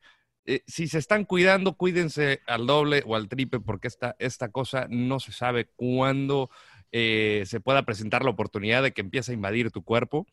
eh, 0.47 0.63
si 0.67 0.89
se 0.89 0.99
están 0.99 1.25
cuidando, 1.25 1.75
cuídense 1.75 2.41
al 2.47 2.67
doble 2.67 3.03
o 3.07 3.17
al 3.17 3.29
triple, 3.29 3.61
porque 3.61 3.89
esta, 3.89 4.15
esta 4.19 4.51
cosa 4.51 4.87
no 4.91 5.19
se 5.21 5.33
sabe 5.33 5.71
cuándo 5.75 6.51
eh, 6.93 7.45
se 7.47 7.61
pueda 7.61 7.85
presentar 7.85 8.25
la 8.25 8.31
oportunidad 8.31 8.83
de 8.83 8.93
que 8.93 9.01
empiece 9.01 9.33
a 9.33 9.35
invadir 9.35 9.71
tu 9.71 9.83
cuerpo. 9.83 10.27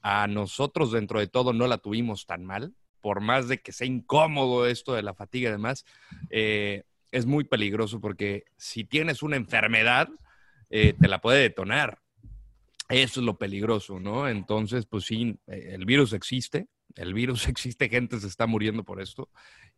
A 0.00 0.28
nosotros, 0.28 0.92
dentro 0.92 1.18
de 1.18 1.26
todo, 1.26 1.52
no 1.52 1.66
la 1.66 1.78
tuvimos 1.78 2.24
tan 2.24 2.44
mal, 2.44 2.72
por 3.00 3.20
más 3.20 3.48
de 3.48 3.58
que 3.58 3.72
sea 3.72 3.86
incómodo 3.86 4.66
esto 4.66 4.94
de 4.94 5.02
la 5.02 5.14
fatiga 5.14 5.48
y 5.48 5.52
demás, 5.52 5.84
eh, 6.30 6.84
es 7.10 7.26
muy 7.26 7.44
peligroso 7.44 8.00
porque 8.00 8.44
si 8.56 8.84
tienes 8.84 9.22
una 9.22 9.36
enfermedad, 9.36 10.08
te 10.68 11.08
la 11.08 11.22
puede 11.22 11.40
detonar. 11.40 11.98
Eso 12.88 13.20
es 13.20 13.26
lo 13.26 13.36
peligroso, 13.38 14.00
¿no? 14.00 14.28
Entonces, 14.28 14.86
pues 14.86 15.04
sí, 15.04 15.38
eh, 15.46 15.70
el 15.74 15.84
virus 15.84 16.12
existe, 16.14 16.68
el 16.94 17.12
virus 17.14 17.46
existe, 17.48 17.88
gente 17.88 18.18
se 18.18 18.26
está 18.26 18.46
muriendo 18.46 18.84
por 18.84 19.00
esto. 19.00 19.28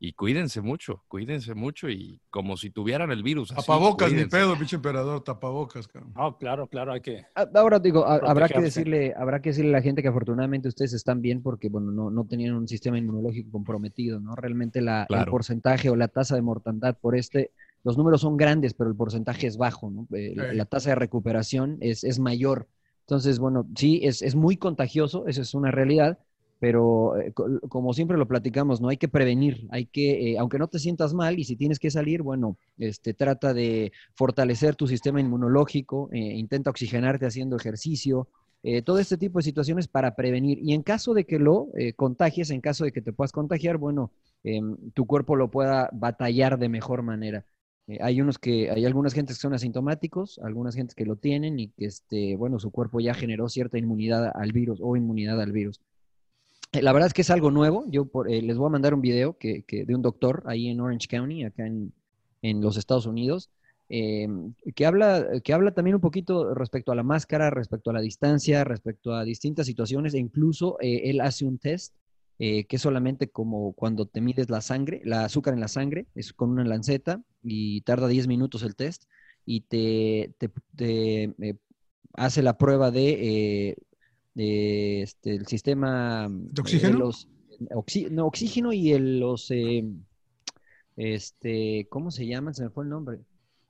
Y 0.02 0.14
cuídense 0.14 0.62
mucho, 0.62 1.05
cuídense 1.09 1.55
mucho 1.55 1.90
y 1.90 2.23
como 2.31 2.57
si 2.57 2.71
tuvieran 2.71 3.11
el 3.11 3.23
virus. 3.23 3.50
así, 3.52 3.61
Tapabocas, 3.61 4.11
ni 4.12 4.25
pedo, 4.25 4.57
pinche 4.57 4.76
emperador, 4.76 5.23
tapabocas, 5.23 5.87
cabrón. 5.88 6.14
No, 6.17 6.38
claro, 6.38 6.69
claro, 6.69 6.93
hay 6.93 7.02
que. 7.02 7.26
Ah, 7.35 7.47
Ahora 7.55 7.79
digo, 7.81 8.07
habrá 8.07 8.49
que 8.49 8.61
decirle, 8.61 9.12
habrá 9.14 9.43
que 9.43 9.50
decirle 9.50 9.71
a 9.71 9.79
la 9.79 9.83
gente 9.83 10.00
que 10.00 10.09
afortunadamente 10.09 10.69
ustedes 10.69 10.95
están 10.95 11.21
bien 11.21 11.43
porque 11.43 11.69
bueno, 11.69 11.93
no, 11.93 12.11
no 12.11 12.25
tenían 12.25 12.55
un 12.55 12.67
sistema 12.67 12.97
inmunológico 12.97 13.50
comprometido, 13.50 14.21
¿no? 14.21 14.35
Realmente 14.37 14.81
la, 14.81 15.07
el 15.11 15.25
porcentaje 15.26 15.90
o 15.90 15.97
la 15.97 16.09
tasa 16.09 16.35
de 16.35 16.40
mortandad 16.43 16.97
por 16.99 17.14
este, 17.14 17.50
los 17.85 17.99
números 17.99 18.23
son 18.23 18.38
grandes, 18.38 18.73
pero 18.73 18.88
el 18.88 18.97
porcentaje 18.97 19.49
es 19.49 19.59
bajo, 19.59 19.90
¿no? 19.90 20.07
Eh, 20.17 20.33
la, 20.35 20.50
Sí. 20.50 20.57
la 20.57 20.64
tasa 20.64 20.90
de 20.90 20.95
recuperación 20.95 21.76
es, 21.81 22.05
es 22.05 22.19
mayor. 22.21 22.69
Entonces, 23.11 23.38
bueno, 23.40 23.67
sí, 23.76 24.00
es, 24.05 24.23
es 24.23 24.35
muy 24.37 24.57
contagioso, 24.57 25.26
eso 25.26 25.43
es 25.43 25.55
una 25.55 25.71
realidad, 25.73 26.19
pero 26.61 27.19
eh, 27.21 27.33
co- 27.33 27.49
como 27.69 27.93
siempre 27.93 28.17
lo 28.17 28.29
platicamos, 28.29 28.81
no 28.81 28.88
hay 28.88 28.99
que 28.99 29.09
prevenir, 29.09 29.67
hay 29.71 29.87
que, 29.87 30.33
eh, 30.35 30.38
aunque 30.38 30.59
no 30.59 30.69
te 30.69 30.79
sientas 30.79 31.12
mal 31.14 31.38
y 31.38 31.45
si 31.45 31.57
tienes 31.57 31.79
que 31.81 31.90
salir, 31.90 32.23
bueno, 32.23 32.57
este, 32.79 33.12
trata 33.14 33.52
de 33.55 33.93
fortalecer 34.14 34.76
tu 34.76 34.87
sistema 34.87 35.21
inmunológico, 35.21 36.09
eh, 36.12 36.19
intenta 36.19 36.71
oxigenarte 36.71 37.26
haciendo 37.26 37.57
ejercicio, 37.57 38.29
todo 38.85 38.99
este 38.99 39.17
tipo 39.17 39.38
de 39.38 39.43
situaciones 39.45 39.88
para 39.88 40.14
prevenir. 40.14 40.59
Y 40.62 40.75
en 40.75 40.83
caso 40.83 41.14
de 41.14 41.25
que 41.25 41.38
lo 41.38 41.69
contagies, 41.97 42.50
en 42.50 42.61
caso 42.61 42.85
de 42.85 42.93
que 42.93 43.00
te 43.00 43.12
puedas 43.12 43.33
contagiar, 43.33 43.79
bueno, 43.79 44.12
em, 44.45 44.76
tu 44.93 45.07
cuerpo 45.07 45.35
lo 45.37 45.50
pueda 45.50 45.88
batallar 45.93 46.59
de 46.59 46.69
mejor 46.69 47.02
manera. 47.02 47.47
Eh, 47.90 47.99
hay 48.00 48.20
unos 48.20 48.38
que, 48.38 48.70
hay 48.70 48.85
algunas 48.87 49.14
gentes 49.14 49.37
que 49.37 49.42
son 49.42 49.54
asintomáticos, 49.54 50.38
algunas 50.44 50.75
gentes 50.76 50.94
que 50.94 51.04
lo 51.06 51.16
tienen 51.16 51.59
y 51.59 51.68
que, 51.70 51.87
este, 51.87 52.37
bueno, 52.37 52.59
su 52.61 52.70
cuerpo 52.70 53.00
ya 53.00 53.14
generó 53.14 53.49
cierta 53.49 53.78
inmunidad 53.78 54.30
al 54.35 54.52
virus 54.52 54.78
o 54.82 54.97
inmunidad 54.97 55.40
al 55.40 55.50
virus. 55.52 55.80
Eh, 56.73 56.82
La 56.82 56.92
verdad 56.92 57.09
es 57.09 57.14
que 57.14 57.23
es 57.23 57.30
algo 57.30 57.50
nuevo. 57.50 57.85
Yo 57.88 58.09
eh, 58.28 58.42
les 58.42 58.56
voy 58.56 58.66
a 58.68 58.70
mandar 58.70 58.94
un 58.94 59.00
video 59.00 59.37
que, 59.38 59.62
que- 59.64 59.85
de 59.85 59.94
un 59.94 60.02
doctor 60.02 60.42
ahí 60.47 60.68
en 60.68 60.80
Orange 60.80 61.09
County, 61.09 61.44
acá 61.44 61.66
en, 61.66 61.92
en 62.42 62.61
los 62.61 62.76
Estados 62.76 63.06
Unidos, 63.06 63.50
que, 63.88 64.87
habla, 64.87 65.26
que 65.42 65.52
habla 65.52 65.73
también 65.75 65.97
un 65.97 66.00
poquito 66.00 66.54
respecto 66.54 66.92
a 66.92 66.94
la 66.94 67.02
máscara, 67.02 67.50
respecto 67.50 67.90
a 67.90 67.92
la 67.92 68.00
distancia, 68.00 68.62
respecto 68.62 69.12
a 69.14 69.25
distintas 69.25 69.66
situaciones, 69.66 70.14
e 70.14 70.18
incluso 70.18 70.76
él 70.80 71.20
hace 71.20 71.44
un 71.44 71.59
test 71.59 71.94
eh, 72.40 72.66
que 72.66 72.76
es 72.76 72.82
solamente 72.82 73.30
como 73.30 73.75
cuando 73.75 74.06
te 74.06 74.23
mides 74.23 74.50
la 74.50 74.62
sangre, 74.62 75.02
la 75.04 75.25
azúcar 75.26 75.54
en 75.54 75.61
la 75.61 75.68
sangre, 75.68 76.06
es 76.16 76.32
con 76.35 76.50
una 76.50 76.64
lanceta 76.64 77.23
y 77.44 77.82
tarda 77.82 78.09
10 78.09 78.28
minutos 78.28 78.64
el 78.64 78.76
test 78.76 79.04
y 79.47 79.62
te, 79.62 80.35
te- 80.38 80.50
te, 80.76 81.25
eh, 81.25 81.56
hace 82.14 82.42
la 82.42 82.59
prueba 82.59 82.90
de, 82.90 83.70
eh, 83.70 83.76
de, 84.35 85.02
este, 85.02 85.35
el 85.37 85.47
sistema 85.47 86.28
¿De 86.30 86.62
oxígeno? 86.62 86.99
los, 86.99 87.28
oxi- 87.73 88.11
no, 88.11 88.26
oxígeno 88.26 88.73
y 88.73 88.92
el, 88.92 89.20
los 89.20 89.50
eh, 89.50 89.85
este, 90.97 91.87
¿cómo 91.90 92.11
se 92.11 92.26
llaman? 92.26 92.54
Se 92.54 92.64
me 92.64 92.70
fue 92.70 92.85
el 92.85 92.90
nombre. 92.90 93.18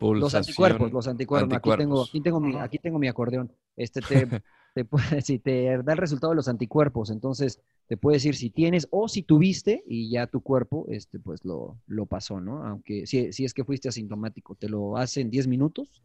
Los 0.00 0.34
anticuerpos, 0.34 0.92
los 0.92 1.06
anticuerpos. 1.08 1.58
Aquí 1.58 1.70
tengo, 1.72 2.02
aquí 2.04 2.20
tengo 2.20 2.40
mi, 2.40 2.56
aquí 2.56 2.78
tengo 2.78 2.98
mi 2.98 3.08
acordeón. 3.08 3.52
Este 3.76 4.02
te, 4.02 4.26
te 4.74 4.84
puede, 4.84 5.20
si 5.22 5.38
te 5.38 5.82
da 5.82 5.92
el 5.92 5.98
resultado 5.98 6.32
de 6.32 6.36
los 6.36 6.48
anticuerpos, 6.48 7.10
entonces 7.10 7.60
te 7.88 7.96
puede 7.96 8.16
decir 8.16 8.36
si 8.36 8.50
tienes 8.50 8.86
o 8.90 9.08
si 9.08 9.22
tuviste 9.22 9.82
y 9.86 10.10
ya 10.10 10.26
tu 10.26 10.40
cuerpo, 10.42 10.86
este, 10.90 11.18
pues 11.18 11.44
lo, 11.44 11.78
lo 11.86 12.06
pasó, 12.06 12.40
¿no? 12.40 12.64
Aunque 12.66 13.06
si, 13.06 13.32
si 13.32 13.44
es 13.44 13.54
que 13.54 13.64
fuiste 13.64 13.88
asintomático, 13.88 14.54
te 14.54 14.68
lo 14.68 14.96
hace 14.96 15.20
en 15.22 15.30
10 15.30 15.46
minutos. 15.48 16.02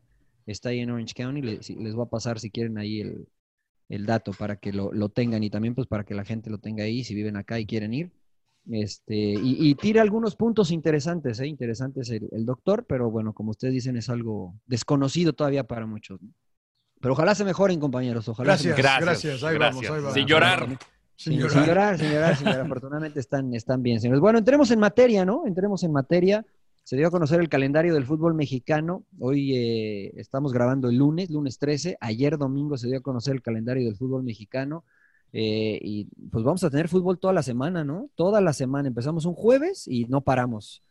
Está 0.47 0.69
ahí 0.69 0.79
en 0.79 0.91
Orange 0.91 1.13
County, 1.15 1.41
le- 1.41 1.63
si- 1.63 1.75
les 1.75 1.93
voy 1.95 2.05
a 2.05 2.09
pasar 2.09 2.39
si 2.39 2.51
quieren 2.51 2.77
ahí 2.77 3.01
el, 3.01 3.27
el 3.89 4.05
dato 4.05 4.31
para 4.33 4.57
que 4.57 4.73
lo, 4.73 4.91
lo 4.93 5.09
tengan 5.09 5.43
y 5.43 5.49
también 5.49 5.75
pues 5.75 5.87
para 5.87 6.03
que 6.03 6.15
la 6.15 6.25
gente 6.25 6.49
lo 6.49 6.57
tenga 6.59 6.83
ahí 6.83 7.03
si 7.03 7.15
viven 7.15 7.37
acá 7.37 7.59
y 7.59 7.65
quieren 7.65 7.93
ir. 7.93 8.11
Este, 8.71 9.15
y, 9.15 9.69
y 9.69 9.75
tira 9.75 10.01
algunos 10.01 10.35
puntos 10.35 10.71
interesantes, 10.71 11.39
¿eh? 11.39 11.47
interesantes 11.47 12.09
el, 12.09 12.27
el 12.31 12.45
doctor, 12.45 12.85
pero 12.87 13.11
bueno, 13.11 13.33
como 13.33 13.51
ustedes 13.51 13.73
dicen, 13.75 13.95
es 13.97 14.09
algo 14.09 14.55
desconocido 14.65 15.33
todavía 15.33 15.65
para 15.65 15.85
muchos. 15.85 16.21
¿no? 16.21 16.29
Pero 17.05 17.13
ojalá 17.13 17.35
se 17.35 17.45
mejoren, 17.45 17.79
compañeros. 17.79 18.27
Ojalá 18.29 18.57
se 18.57 18.69
Gracias, 18.69 18.83
mejoren. 18.83 19.05
gracias, 19.05 19.43
ahí 19.43 19.57
vamos, 19.59 19.83
ahí 19.83 19.89
vamos. 19.89 20.13
Sin 20.15 20.25
llorar. 20.25 20.67
Sin 21.15 21.33
Sí, 21.33 21.37
llorar. 21.37 21.51
Sin 21.53 21.65
llorar, 21.67 21.97
sin 21.99 22.09
llorar, 22.11 22.35
sin 22.35 22.47
llorar. 22.47 22.61
Afortunadamente 22.61 23.19
están, 23.19 23.53
están 23.53 23.83
bien, 23.83 24.01
señores. 24.01 24.19
Bueno, 24.21 24.39
entremos 24.39 24.71
en 24.71 24.79
materia, 24.79 25.23
¿no? 25.23 25.45
Entremos 25.45 25.83
en 25.83 25.91
materia. 25.91 26.43
Se 26.83 26.95
dio 26.97 27.07
a 27.07 27.11
conocer 27.11 27.39
el 27.41 27.47
calendario 27.47 27.93
del 27.93 28.05
fútbol 28.05 28.33
mexicano. 28.33 29.03
Hoy 29.19 29.55
eh, 29.55 30.13
estamos 30.15 30.51
grabando 30.51 30.89
el 30.89 30.95
lunes, 30.97 31.29
lunes 31.29 31.59
13. 31.59 31.97
Ayer 32.01 32.39
domingo 32.39 32.75
se 32.75 32.87
dio 32.87 32.97
a 32.97 33.01
conocer 33.01 33.35
el 33.35 33.43
calendario 33.43 33.85
del 33.85 33.95
fútbol 33.97 34.23
mexicano. 34.23 34.83
Eh, 35.31 35.77
y 35.83 36.05
pues 36.31 36.43
vamos 36.43 36.63
a 36.63 36.71
tener 36.71 36.87
fútbol 36.87 37.19
toda 37.19 37.33
la 37.33 37.43
semana, 37.43 37.83
¿no? 37.83 38.09
Toda 38.15 38.41
la 38.41 38.51
semana. 38.51 38.87
Empezamos 38.87 39.25
un 39.25 39.35
jueves 39.35 39.87
y 39.87 40.05
no 40.05 40.21
paramos. 40.21 40.81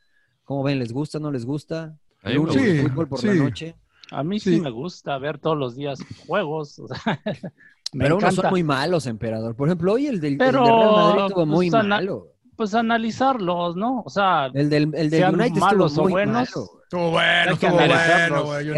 ¿Cómo 0.44 0.62
ven? 0.62 0.78
¿Les 0.78 0.92
gusta? 0.92 1.18
¿No 1.18 1.33
les 1.33 1.44
gusta? 1.44 1.97
Lunes, 2.23 2.54
gusta. 2.56 2.88
fútbol 2.88 3.09
por 3.09 3.25
la 3.25 3.33
Sí. 3.33 3.38
noche. 3.40 3.75
A 4.18 4.23
mí 4.25 4.40
sí. 4.40 4.54
Sí. 4.56 4.61
me 4.61 4.71
gusta 4.71 5.18
ver 5.18 5.38
todos 5.38 5.56
los 5.56 5.75
días 5.76 5.99
juegos. 6.26 6.78
o 6.78 6.88
sea, 6.88 7.21
me 7.92 8.04
Pero 8.04 8.16
unos 8.16 8.35
son 8.35 8.50
muy 8.50 8.62
malos, 8.64 9.06
emperador. 9.06 9.54
Por 9.56 9.68
ejemplo, 9.68 9.92
hoy 9.94 10.06
el 10.06 10.21
del, 10.21 10.33
el 10.33 10.38
del 10.38 10.47
Pero, 10.49 10.64
Real 10.64 10.92
Madrid 10.92 11.23
estuvo 11.26 11.35
pues, 11.37 11.49
muy 11.49 11.68
ana- 11.68 11.83
malo. 11.83 12.28
Pues 12.56 12.75
analizarlos, 12.75 13.75
¿no? 13.76 14.02
O 14.06 14.11
sea, 14.11 14.47
El 14.54 14.71
del, 14.71 14.94
el 14.94 15.11
del 15.11 15.35
United 15.35 15.61
malos 15.61 15.92
estuvo 15.92 16.04
o 16.04 16.09
muy 16.09 16.12
buenos. 16.12 16.35
malo. 16.54 16.74
Estuvo 16.85 17.11
bueno, 17.11 17.53
estuvo 17.53 17.71
bueno, 17.73 18.45
güey. 18.45 18.69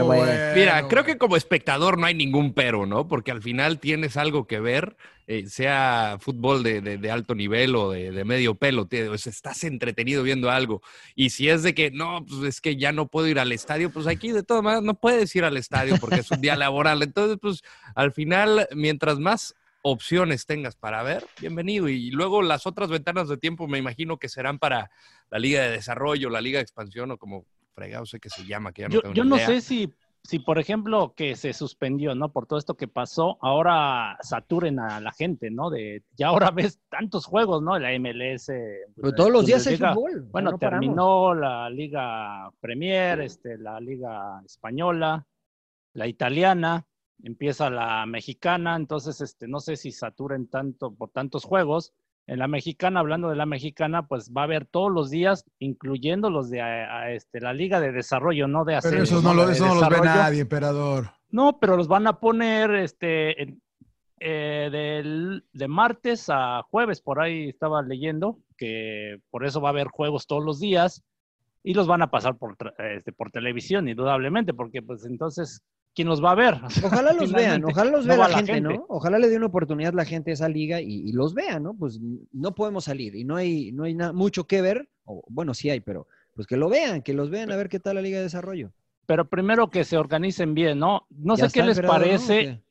Estuvo 0.00 0.06
güey. 0.06 0.20
bueno. 0.20 0.54
Mira, 0.54 0.88
creo 0.88 1.04
que 1.04 1.18
como 1.18 1.36
espectador 1.36 1.98
no 1.98 2.06
hay 2.06 2.14
ningún 2.14 2.52
pero, 2.54 2.86
¿no? 2.86 3.06
Porque 3.06 3.30
al 3.30 3.42
final 3.42 3.78
tienes 3.80 4.16
algo 4.16 4.46
que 4.46 4.60
ver, 4.60 4.96
eh, 5.26 5.46
sea 5.48 6.16
fútbol 6.20 6.62
de, 6.62 6.80
de- 6.80 6.98
de 6.98 7.10
alto 7.10 7.34
nivel 7.34 7.74
o 7.76 7.90
de, 7.90 8.12
de 8.12 8.24
medio 8.24 8.54
pelo, 8.54 8.86
te- 8.86 9.08
o 9.08 9.18
sea, 9.18 9.30
estás 9.30 9.62
entretenido 9.64 10.22
viendo 10.22 10.50
algo. 10.50 10.80
Y 11.14 11.30
si 11.30 11.48
es 11.48 11.62
de 11.62 11.74
que, 11.74 11.90
no, 11.90 12.24
pues 12.26 12.42
es 12.44 12.60
que 12.60 12.76
ya 12.76 12.92
no 12.92 13.08
puedo 13.08 13.26
ir 13.26 13.38
al 13.40 13.52
estadio, 13.52 13.90
pues 13.90 14.06
aquí 14.06 14.30
de 14.32 14.42
todas 14.44 14.62
maneras 14.62 14.84
no 14.84 14.94
puedes 14.94 15.34
ir 15.36 15.44
al 15.44 15.56
estadio 15.56 15.96
porque 16.00 16.20
es 16.20 16.30
un 16.30 16.40
día 16.40 16.56
laboral. 16.56 17.02
Entonces, 17.02 17.36
pues 17.42 17.62
al 17.94 18.12
final, 18.12 18.68
mientras 18.74 19.18
más 19.18 19.54
opciones 19.82 20.46
tengas 20.46 20.74
para 20.74 21.02
ver, 21.04 21.24
bienvenido. 21.40 21.88
Y 21.88 22.10
luego 22.10 22.42
las 22.42 22.66
otras 22.66 22.88
ventanas 22.88 23.28
de 23.28 23.36
tiempo 23.36 23.68
me 23.68 23.78
imagino 23.78 24.18
que 24.18 24.28
serán 24.28 24.58
para 24.58 24.90
la 25.30 25.38
Liga 25.38 25.62
de 25.62 25.70
Desarrollo, 25.70 26.28
la 26.30 26.40
Liga 26.40 26.58
de 26.58 26.62
Expansión 26.64 27.10
o 27.12 27.18
como 27.18 27.44
fregado 27.76 28.06
sé 28.06 28.20
que 28.20 28.30
se 28.30 28.44
llama, 28.46 28.72
que 28.72 28.82
ya 28.82 28.88
no 28.88 28.94
yo, 28.94 29.02
tengo 29.02 29.14
yo 29.14 29.24
no 29.24 29.36
idea. 29.36 29.46
sé 29.46 29.60
si, 29.60 29.94
si, 30.24 30.40
por 30.40 30.58
ejemplo, 30.58 31.14
que 31.16 31.36
se 31.36 31.52
suspendió, 31.52 32.14
¿no? 32.16 32.32
Por 32.32 32.46
todo 32.46 32.58
esto 32.58 32.76
que 32.76 32.88
pasó, 32.88 33.38
ahora 33.42 34.18
saturen 34.22 34.80
a 34.80 35.00
la 35.00 35.12
gente, 35.12 35.50
¿no? 35.50 35.70
De, 35.70 36.04
ya 36.16 36.28
ahora 36.28 36.50
ves 36.52 36.80
tantos 36.88 37.26
juegos, 37.26 37.62
¿no? 37.62 37.78
La 37.78 37.90
MLS. 37.98 38.46
Pero 38.96 39.12
todos 39.14 39.30
los 39.30 39.46
días 39.46 39.66
hay 39.68 39.76
Bundesliga. 39.76 39.94
fútbol. 39.94 40.28
Bueno, 40.32 40.52
no 40.52 40.58
paramos. 40.58 40.96
terminó 40.96 41.34
la 41.34 41.70
Liga 41.70 42.50
Premier, 42.60 43.20
este, 43.20 43.58
la 43.58 43.80
Liga 43.80 44.42
Española, 44.44 45.26
la 45.94 46.06
italiana, 46.08 46.86
empieza 47.22 47.70
la 47.70 48.04
mexicana, 48.06 48.76
entonces 48.76 49.20
este, 49.20 49.48
no 49.48 49.60
sé 49.60 49.76
si 49.76 49.92
saturen 49.92 50.48
tanto 50.48 50.94
por 50.94 51.10
tantos 51.10 51.44
juegos. 51.44 51.94
En 52.28 52.40
la 52.40 52.48
mexicana, 52.48 53.00
hablando 53.00 53.28
de 53.30 53.36
la 53.36 53.46
mexicana, 53.46 54.06
pues 54.06 54.32
va 54.36 54.40
a 54.40 54.44
haber 54.44 54.66
todos 54.66 54.90
los 54.90 55.10
días, 55.10 55.44
incluyendo 55.60 56.28
los 56.28 56.50
de 56.50 56.60
a- 56.60 56.98
a, 57.02 57.12
este, 57.12 57.40
la 57.40 57.52
Liga 57.52 57.78
de 57.80 57.92
Desarrollo, 57.92 58.48
no 58.48 58.64
de 58.64 58.72
Pero 58.72 58.78
ascenso. 58.78 59.02
esos 59.04 59.22
no, 59.22 59.32
lo, 59.32 59.48
eso 59.48 59.66
no 59.66 59.74
los 59.76 59.88
ve 59.88 60.00
nadie, 60.02 60.40
emperador. 60.40 61.10
No, 61.30 61.58
pero 61.60 61.76
los 61.76 61.86
van 61.86 62.06
a 62.08 62.18
poner 62.18 62.70
este, 62.74 63.42
en- 63.42 63.62
eh, 64.18 64.68
del- 64.72 65.44
de 65.52 65.68
martes 65.68 66.26
a 66.28 66.62
jueves, 66.70 67.00
por 67.00 67.20
ahí 67.20 67.48
estaba 67.50 67.82
leyendo, 67.82 68.38
que 68.56 69.20
por 69.30 69.44
eso 69.46 69.60
va 69.60 69.68
a 69.68 69.72
haber 69.72 69.88
juegos 69.88 70.26
todos 70.26 70.42
los 70.44 70.58
días 70.58 71.04
y 71.62 71.74
los 71.74 71.86
van 71.86 72.02
a 72.02 72.10
pasar 72.10 72.36
por, 72.38 72.56
este, 72.78 73.12
por 73.12 73.30
televisión, 73.30 73.88
indudablemente, 73.88 74.52
porque 74.54 74.82
pues 74.82 75.04
entonces, 75.04 75.62
¿quién 75.96 76.06
los 76.06 76.22
va 76.22 76.30
a 76.30 76.34
ver? 76.36 76.54
Ojalá 76.84 77.12
los 77.12 77.32
vean, 77.32 77.64
ojalá 77.64 77.90
los 77.90 78.06
no 78.06 78.12
vea 78.14 78.18
va 78.22 78.28
la 78.28 78.36
gente, 78.36 78.60
¿no? 78.60 78.84
Ojalá 78.88 79.18
le 79.18 79.28
dé 79.28 79.36
una 79.36 79.46
oportunidad 79.46 79.92
a 79.94 79.96
la 79.96 80.04
gente 80.04 80.30
a 80.30 80.34
esa 80.34 80.48
liga 80.48 80.80
y, 80.80 81.08
y 81.08 81.12
los 81.12 81.34
vea, 81.34 81.58
¿no? 81.58 81.74
Pues 81.74 81.98
no 82.32 82.54
podemos 82.54 82.84
salir 82.84 83.16
y 83.16 83.24
no 83.24 83.34
hay, 83.34 83.72
no 83.72 83.82
hay 83.84 83.94
na- 83.94 84.12
mucho 84.12 84.46
que 84.46 84.62
ver, 84.62 84.88
o 85.06 85.24
bueno, 85.28 85.54
sí 85.54 85.70
hay, 85.70 85.80
pero 85.80 86.06
pues 86.34 86.46
que 86.46 86.56
lo 86.56 86.68
vean, 86.68 87.02
que 87.02 87.14
los 87.14 87.30
vean 87.30 87.50
a 87.50 87.56
ver 87.56 87.68
qué 87.68 87.80
tal 87.80 87.96
la 87.96 88.02
Liga 88.02 88.18
de 88.18 88.24
Desarrollo. 88.24 88.70
Pero 89.06 89.24
primero 89.28 89.70
que 89.70 89.84
se 89.84 89.96
organicen 89.96 90.52
bien, 90.54 90.78
¿no? 90.78 91.06
No 91.10 91.34
Ya 91.36 91.48
sé 91.48 91.60
qué 91.60 91.66
les 91.66 91.80
¿no? 91.80 91.88
¿O 91.88 91.90
parece. 91.90 92.40
qué? 92.44 92.62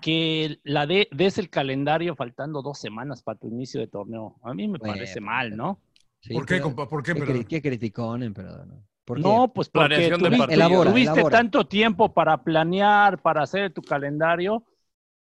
que 0.00 0.58
la 0.64 0.86
de, 0.86 1.08
des 1.12 1.38
el 1.38 1.48
calendario 1.50 2.16
faltando 2.16 2.62
dos 2.62 2.78
semanas 2.78 3.22
para 3.22 3.38
tu 3.38 3.46
inicio 3.48 3.80
de 3.80 3.86
torneo. 3.86 4.36
A 4.42 4.52
mí 4.52 4.66
me 4.66 4.78
Bueno, 4.78 4.94
parece 4.94 5.20
mal, 5.20 5.56
¿no? 5.56 5.78
Sí, 6.20 6.34
¿Por 6.34 6.46
qué, 6.46 6.54
pero- 6.54 6.64
compa? 6.64 6.88
¿Por 6.88 7.02
qué, 7.02 7.14
¿Qué, 7.14 7.44
qué 7.44 7.62
criticón, 7.62 8.22
emperador? 8.22 8.66
¿no? 8.66 8.82
¿Por? 9.04 9.20
No, 9.20 9.52
pues 9.52 9.68
porque 9.68 10.10
tuviste. 10.18 10.54
Elabora, 10.54 10.90
tuviste 10.90 11.12
elabora. 11.12 11.36
tanto 11.38 11.66
tiempo 11.66 12.12
para 12.14 12.42
planear, 12.42 13.20
para 13.20 13.42
hacer 13.42 13.72
tu 13.72 13.82
calendario, 13.82 14.64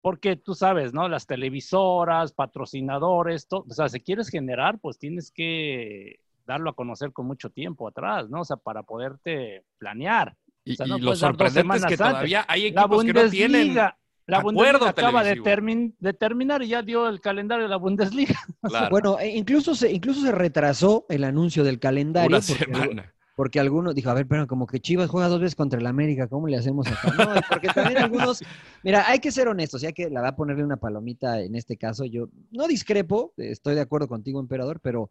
porque 0.03 0.37
tú 0.37 0.55
sabes, 0.55 0.93
¿no? 0.93 1.09
Las 1.09 1.27
televisoras, 1.27 2.33
patrocinadores, 2.33 3.47
todo, 3.49 3.65
o 3.69 3.73
sea, 3.75 3.89
si 3.89 4.01
quieres 4.01 4.29
generar, 4.29 4.79
pues 4.81 4.99
tienes 4.99 5.31
que 5.31 6.21
darlo 6.47 6.71
a 6.71 6.75
conocer 6.75 7.13
con 7.13 7.27
mucho 7.27 7.51
tiempo 7.51 7.87
atrás, 7.89 8.29
¿no? 8.29 8.41
O 8.41 8.45
sea, 8.45 8.57
para 8.57 8.83
poderte 8.83 9.65
planear. 9.79 10.37
Y, 10.65 10.73
O 10.73 10.77
sea, 10.77 10.87
y 10.87 10.91
no 10.91 10.99
lo 10.99 11.17
sorprendente 11.17 11.77
es 11.77 11.83
que 11.87 11.95
antes. 11.95 11.99
todavía 11.99 12.45
hay 12.49 12.71
La 12.73 12.83
equipos 12.83 13.05
que 13.05 13.13
no 13.15 13.31
tienen 13.31 13.53
Bundesliga, 13.69 13.99
la 14.27 14.41
Bundesliga 14.43 14.89
acaba 14.91 15.23
de, 15.25 15.37
termin- 15.41 15.95
de 15.99 16.13
terminar 16.13 16.63
y 16.63 16.69
ya 16.69 16.83
dio 16.83 17.09
el 17.09 17.21
calendario 17.21 17.65
de 17.65 17.71
la 17.71 17.77
Bundesliga. 17.77 18.39
Claro, 18.63 18.91
Bueno, 18.91 19.19
e 19.19 19.29
incluso 19.37 19.75
se, 19.75 19.91
incluso 19.91 20.21
se 20.21 20.33
retrasó 20.33 21.07
el 21.09 21.25
anuncio 21.25 21.65
del 21.65 21.79
calendario. 21.79 22.37
una 22.37 22.47
porque, 22.47 22.65
semana. 22.65 23.15
Porque 23.37 23.61
algunos 23.61 23.95
dijo, 23.95 24.11
a 24.11 24.15
ver, 24.15 24.27
pero 24.27 24.47
como 24.47 24.67
que 24.67 24.81
Chivas 24.81 25.09
juega 25.11 25.29
dos 25.29 25.41
veces 25.41 25.55
contra 25.55 25.79
el 25.81 25.87
América, 25.87 26.29
¿cómo 26.29 26.47
le 26.49 26.57
hacemos 26.57 26.87
acá? 26.87 27.13
No, 27.35 27.41
porque 27.49 27.69
también 27.69 27.99
algunos, 28.03 28.43
mira, 28.83 29.09
hay 29.09 29.19
que 29.19 29.33
ser 29.33 29.49
honestos, 29.49 29.81
ya 29.81 29.93
que 29.93 30.11
la 30.11 30.21
va 30.21 30.29
a 30.29 30.37
ponerle 30.37 30.65
una 30.65 30.77
palomita 30.77 31.41
en 31.41 31.55
este 31.55 31.77
caso, 31.77 32.05
yo 32.05 32.29
no 32.51 32.67
discrepo, 32.67 33.33
estoy 33.37 33.75
de 33.75 33.81
acuerdo 33.81 34.09
contigo, 34.09 34.41
emperador, 34.41 34.81
pero 34.81 35.11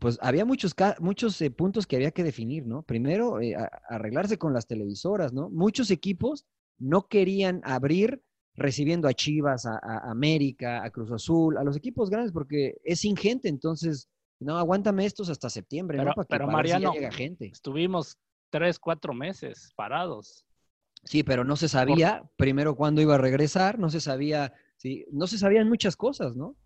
pues 0.00 0.18
había 0.22 0.44
muchos, 0.44 0.74
muchos 1.00 1.40
eh, 1.40 1.50
puntos 1.50 1.86
que 1.86 1.96
había 1.96 2.10
que 2.10 2.24
definir, 2.24 2.66
¿no? 2.66 2.82
Primero, 2.82 3.40
eh, 3.40 3.54
a- 3.54 3.70
arreglarse 3.88 4.38
con 4.38 4.52
las 4.52 4.66
televisoras, 4.66 5.32
¿no? 5.32 5.50
Muchos 5.50 5.90
equipos 5.90 6.46
no 6.78 7.06
querían 7.06 7.60
abrir 7.64 8.20
recibiendo 8.56 9.06
a 9.08 9.14
Chivas, 9.14 9.66
a, 9.66 9.78
a 9.82 10.10
América, 10.10 10.84
a 10.84 10.90
Cruz 10.90 11.12
Azul, 11.12 11.56
a 11.58 11.64
los 11.64 11.76
equipos 11.76 12.10
grandes, 12.10 12.32
porque 12.32 12.76
es 12.84 13.04
ingente, 13.04 13.48
entonces, 13.48 14.08
no, 14.44 14.58
aguántame 14.58 15.06
estos 15.06 15.28
hasta 15.30 15.50
septiembre, 15.50 15.98
Pero, 15.98 16.10
¿no? 16.10 16.14
Para 16.14 16.24
que 16.24 16.28
pero 16.28 16.46
para 16.46 16.56
ver 16.58 16.66
si 16.66 16.70
ya 16.70 16.78
Mariano, 16.78 16.94
llega 16.94 17.12
gente. 17.12 17.46
estuvimos 17.46 18.18
tres, 18.50 18.78
cuatro 18.78 19.14
meses 19.14 19.72
parados. 19.74 20.44
Sí, 21.02 21.22
pero 21.22 21.44
no 21.44 21.56
se 21.56 21.68
sabía 21.68 22.22
primero 22.36 22.76
cuándo 22.76 23.02
iba 23.02 23.16
a 23.16 23.18
regresar, 23.18 23.78
no 23.78 23.90
se 23.90 24.00
sabía, 24.00 24.52
sí, 24.76 25.04
no 25.10 25.26
se 25.26 25.38
sabían 25.38 25.68
muchas 25.68 25.96
cosas, 25.96 26.36
¿no? 26.36 26.56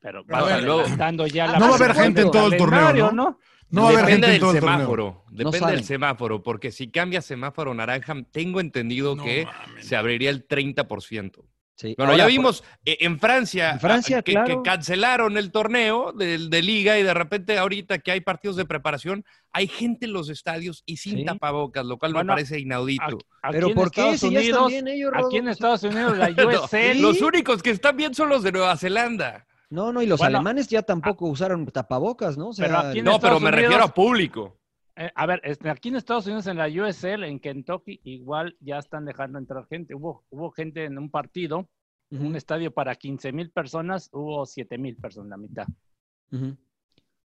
Pero 0.00 0.24
vas 0.24 0.44
adelantando 0.44 1.26
ya 1.26 1.46
la 1.46 1.58
no 1.58 1.66
va 1.66 1.72
a 1.72 1.76
haber 1.76 1.94
gente 1.94 2.22
en 2.22 2.30
todo 2.30 2.52
el 2.52 2.56
torneo, 2.56 3.12
¿no? 3.12 3.38
No 3.70 3.82
va 3.82 3.88
a 3.88 3.92
haber 3.92 4.04
depende 4.04 4.12
gente 4.12 4.26
en 4.26 4.32
del 4.32 4.40
todo 4.40 4.50
el 4.52 4.60
torneo. 4.60 4.76
semáforo, 4.78 5.24
depende 5.30 5.70
del 5.72 5.84
semáforo, 5.84 6.42
porque 6.42 6.72
si 6.72 6.90
cambia 6.90 7.22
semáforo 7.22 7.72
naranja, 7.74 8.14
tengo 8.30 8.60
entendido 8.60 9.16
No 9.16 9.24
que 9.24 9.46
se 9.80 9.96
abriría 9.96 10.30
el 10.30 10.46
30%. 10.46 11.44
Sí. 11.76 11.94
Bueno, 11.96 12.12
Ahora, 12.12 12.24
ya 12.24 12.28
vimos 12.28 12.62
eh, 12.84 12.98
en 13.00 13.18
Francia, 13.18 13.72
En 13.72 13.80
Francia, 13.80 14.18
ah, 14.18 14.22
que, 14.22 14.32
claro. 14.32 14.62
que 14.62 14.70
cancelaron 14.70 15.36
el 15.36 15.50
torneo 15.50 16.12
de, 16.12 16.38
de 16.48 16.62
liga 16.62 16.96
y 16.98 17.02
de 17.02 17.12
repente 17.14 17.58
ahorita 17.58 17.98
que 17.98 18.12
hay 18.12 18.20
partidos 18.20 18.56
de 18.56 18.64
preparación, 18.64 19.24
hay 19.52 19.66
gente 19.66 20.06
en 20.06 20.12
los 20.12 20.28
estadios 20.28 20.84
y 20.86 20.98
sin 20.98 21.18
Sí. 21.18 21.24
tapabocas, 21.24 21.84
lo 21.84 21.98
cual 21.98 22.12
Bueno, 22.12 22.26
me 22.28 22.32
parece 22.34 22.60
inaudito. 22.60 23.18
Aquí 23.42 23.52
Pero 23.52 23.70
¿por 23.70 23.90
qué? 23.90 24.00
Estados 24.02 24.20
Si 24.20 24.26
Unidos, 24.28 24.68
bien 24.68 24.86
ellos, 24.86 25.12
aquí 25.14 25.36
en. 25.38 25.48
Estados 25.48 25.82
Unidos 25.82 26.16
la 26.16 26.28
No, 26.30 26.62
USL, 26.64 27.00
Los 27.02 27.20
únicos 27.20 27.60
que 27.62 27.70
están 27.70 27.96
bien 27.96 28.14
son 28.14 28.28
los 28.28 28.42
de 28.44 28.52
Nueva 28.52 28.76
Zelanda. 28.76 29.46
No, 29.70 29.92
no, 29.92 30.00
y 30.00 30.06
los 30.06 30.18
Bueno, 30.20 30.36
alemanes 30.38 30.68
ya 30.68 30.82
tampoco 30.82 31.26
usaron 31.26 31.66
tapabocas, 31.66 32.38
¿no? 32.38 32.50
O 32.50 32.52
sea, 32.52 32.66
pero 32.66 32.78
aquí 32.78 32.98
en 33.00 33.04
No, 33.04 33.18
pero 33.18 33.40
me 33.40 33.50
refiero 33.50 33.82
a 33.82 33.92
público. 33.92 34.60
Eh, 34.96 35.10
a 35.14 35.26
ver, 35.26 35.40
este, 35.44 35.68
aquí 35.70 35.88
en 35.88 35.96
Estados 35.96 36.26
Unidos, 36.26 36.46
en 36.46 36.56
la 36.56 36.66
USL, 36.68 37.24
en 37.24 37.40
Kentucky, 37.40 38.00
igual 38.04 38.56
ya 38.60 38.78
están 38.78 39.04
dejando 39.04 39.38
entrar 39.38 39.66
gente. 39.66 39.94
Hubo, 39.94 40.24
hubo 40.30 40.50
gente 40.50 40.84
en 40.84 40.98
un 40.98 41.10
partido, 41.10 41.68
un 42.10 42.36
estadio 42.36 42.72
para 42.72 42.94
15 42.94 43.32
mil 43.32 43.50
personas, 43.50 44.08
hubo 44.12 44.46
7 44.46 44.78
mil 44.78 44.96
personas, 44.96 45.30
la 45.30 45.36
mitad. 45.36 45.66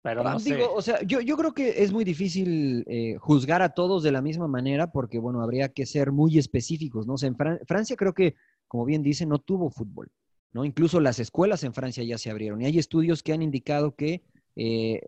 Pero 0.01 0.21
Ah, 0.27 0.33
no 0.33 0.39
sé. 0.39 0.53
digo, 0.55 0.71
o 0.73 0.81
sea, 0.81 1.01
yo, 1.01 1.19
yo 1.21 1.35
creo 1.35 1.53
que 1.53 1.81
es 1.83 1.91
muy 1.91 2.03
difícil 2.03 2.83
eh, 2.87 3.15
juzgar 3.19 3.61
a 3.61 3.69
todos 3.69 4.03
de 4.03 4.11
la 4.11 4.21
misma 4.21 4.47
manera 4.47 4.91
porque, 4.91 5.17
bueno, 5.17 5.41
habría 5.41 5.69
que 5.69 5.85
ser 5.85 6.11
muy 6.11 6.37
específicos, 6.37 7.07
¿no? 7.07 7.13
O 7.13 7.17
sea, 7.17 7.27
en 7.27 7.35
Fran- 7.37 7.59
Francia 7.65 7.95
creo 7.95 8.13
que, 8.13 8.35
como 8.67 8.85
bien 8.85 9.01
dice, 9.01 9.25
no 9.25 9.39
tuvo 9.39 9.71
fútbol, 9.71 10.11
¿no? 10.53 10.63
Incluso 10.63 10.99
las 10.99 11.19
escuelas 11.19 11.63
en 11.63 11.73
Francia 11.73 12.03
ya 12.03 12.17
se 12.19 12.29
abrieron 12.29 12.61
y 12.61 12.65
hay 12.65 12.77
estudios 12.77 13.23
que 13.23 13.33
han 13.33 13.41
indicado 13.41 13.95
que 13.95 14.21
eh, 14.55 15.01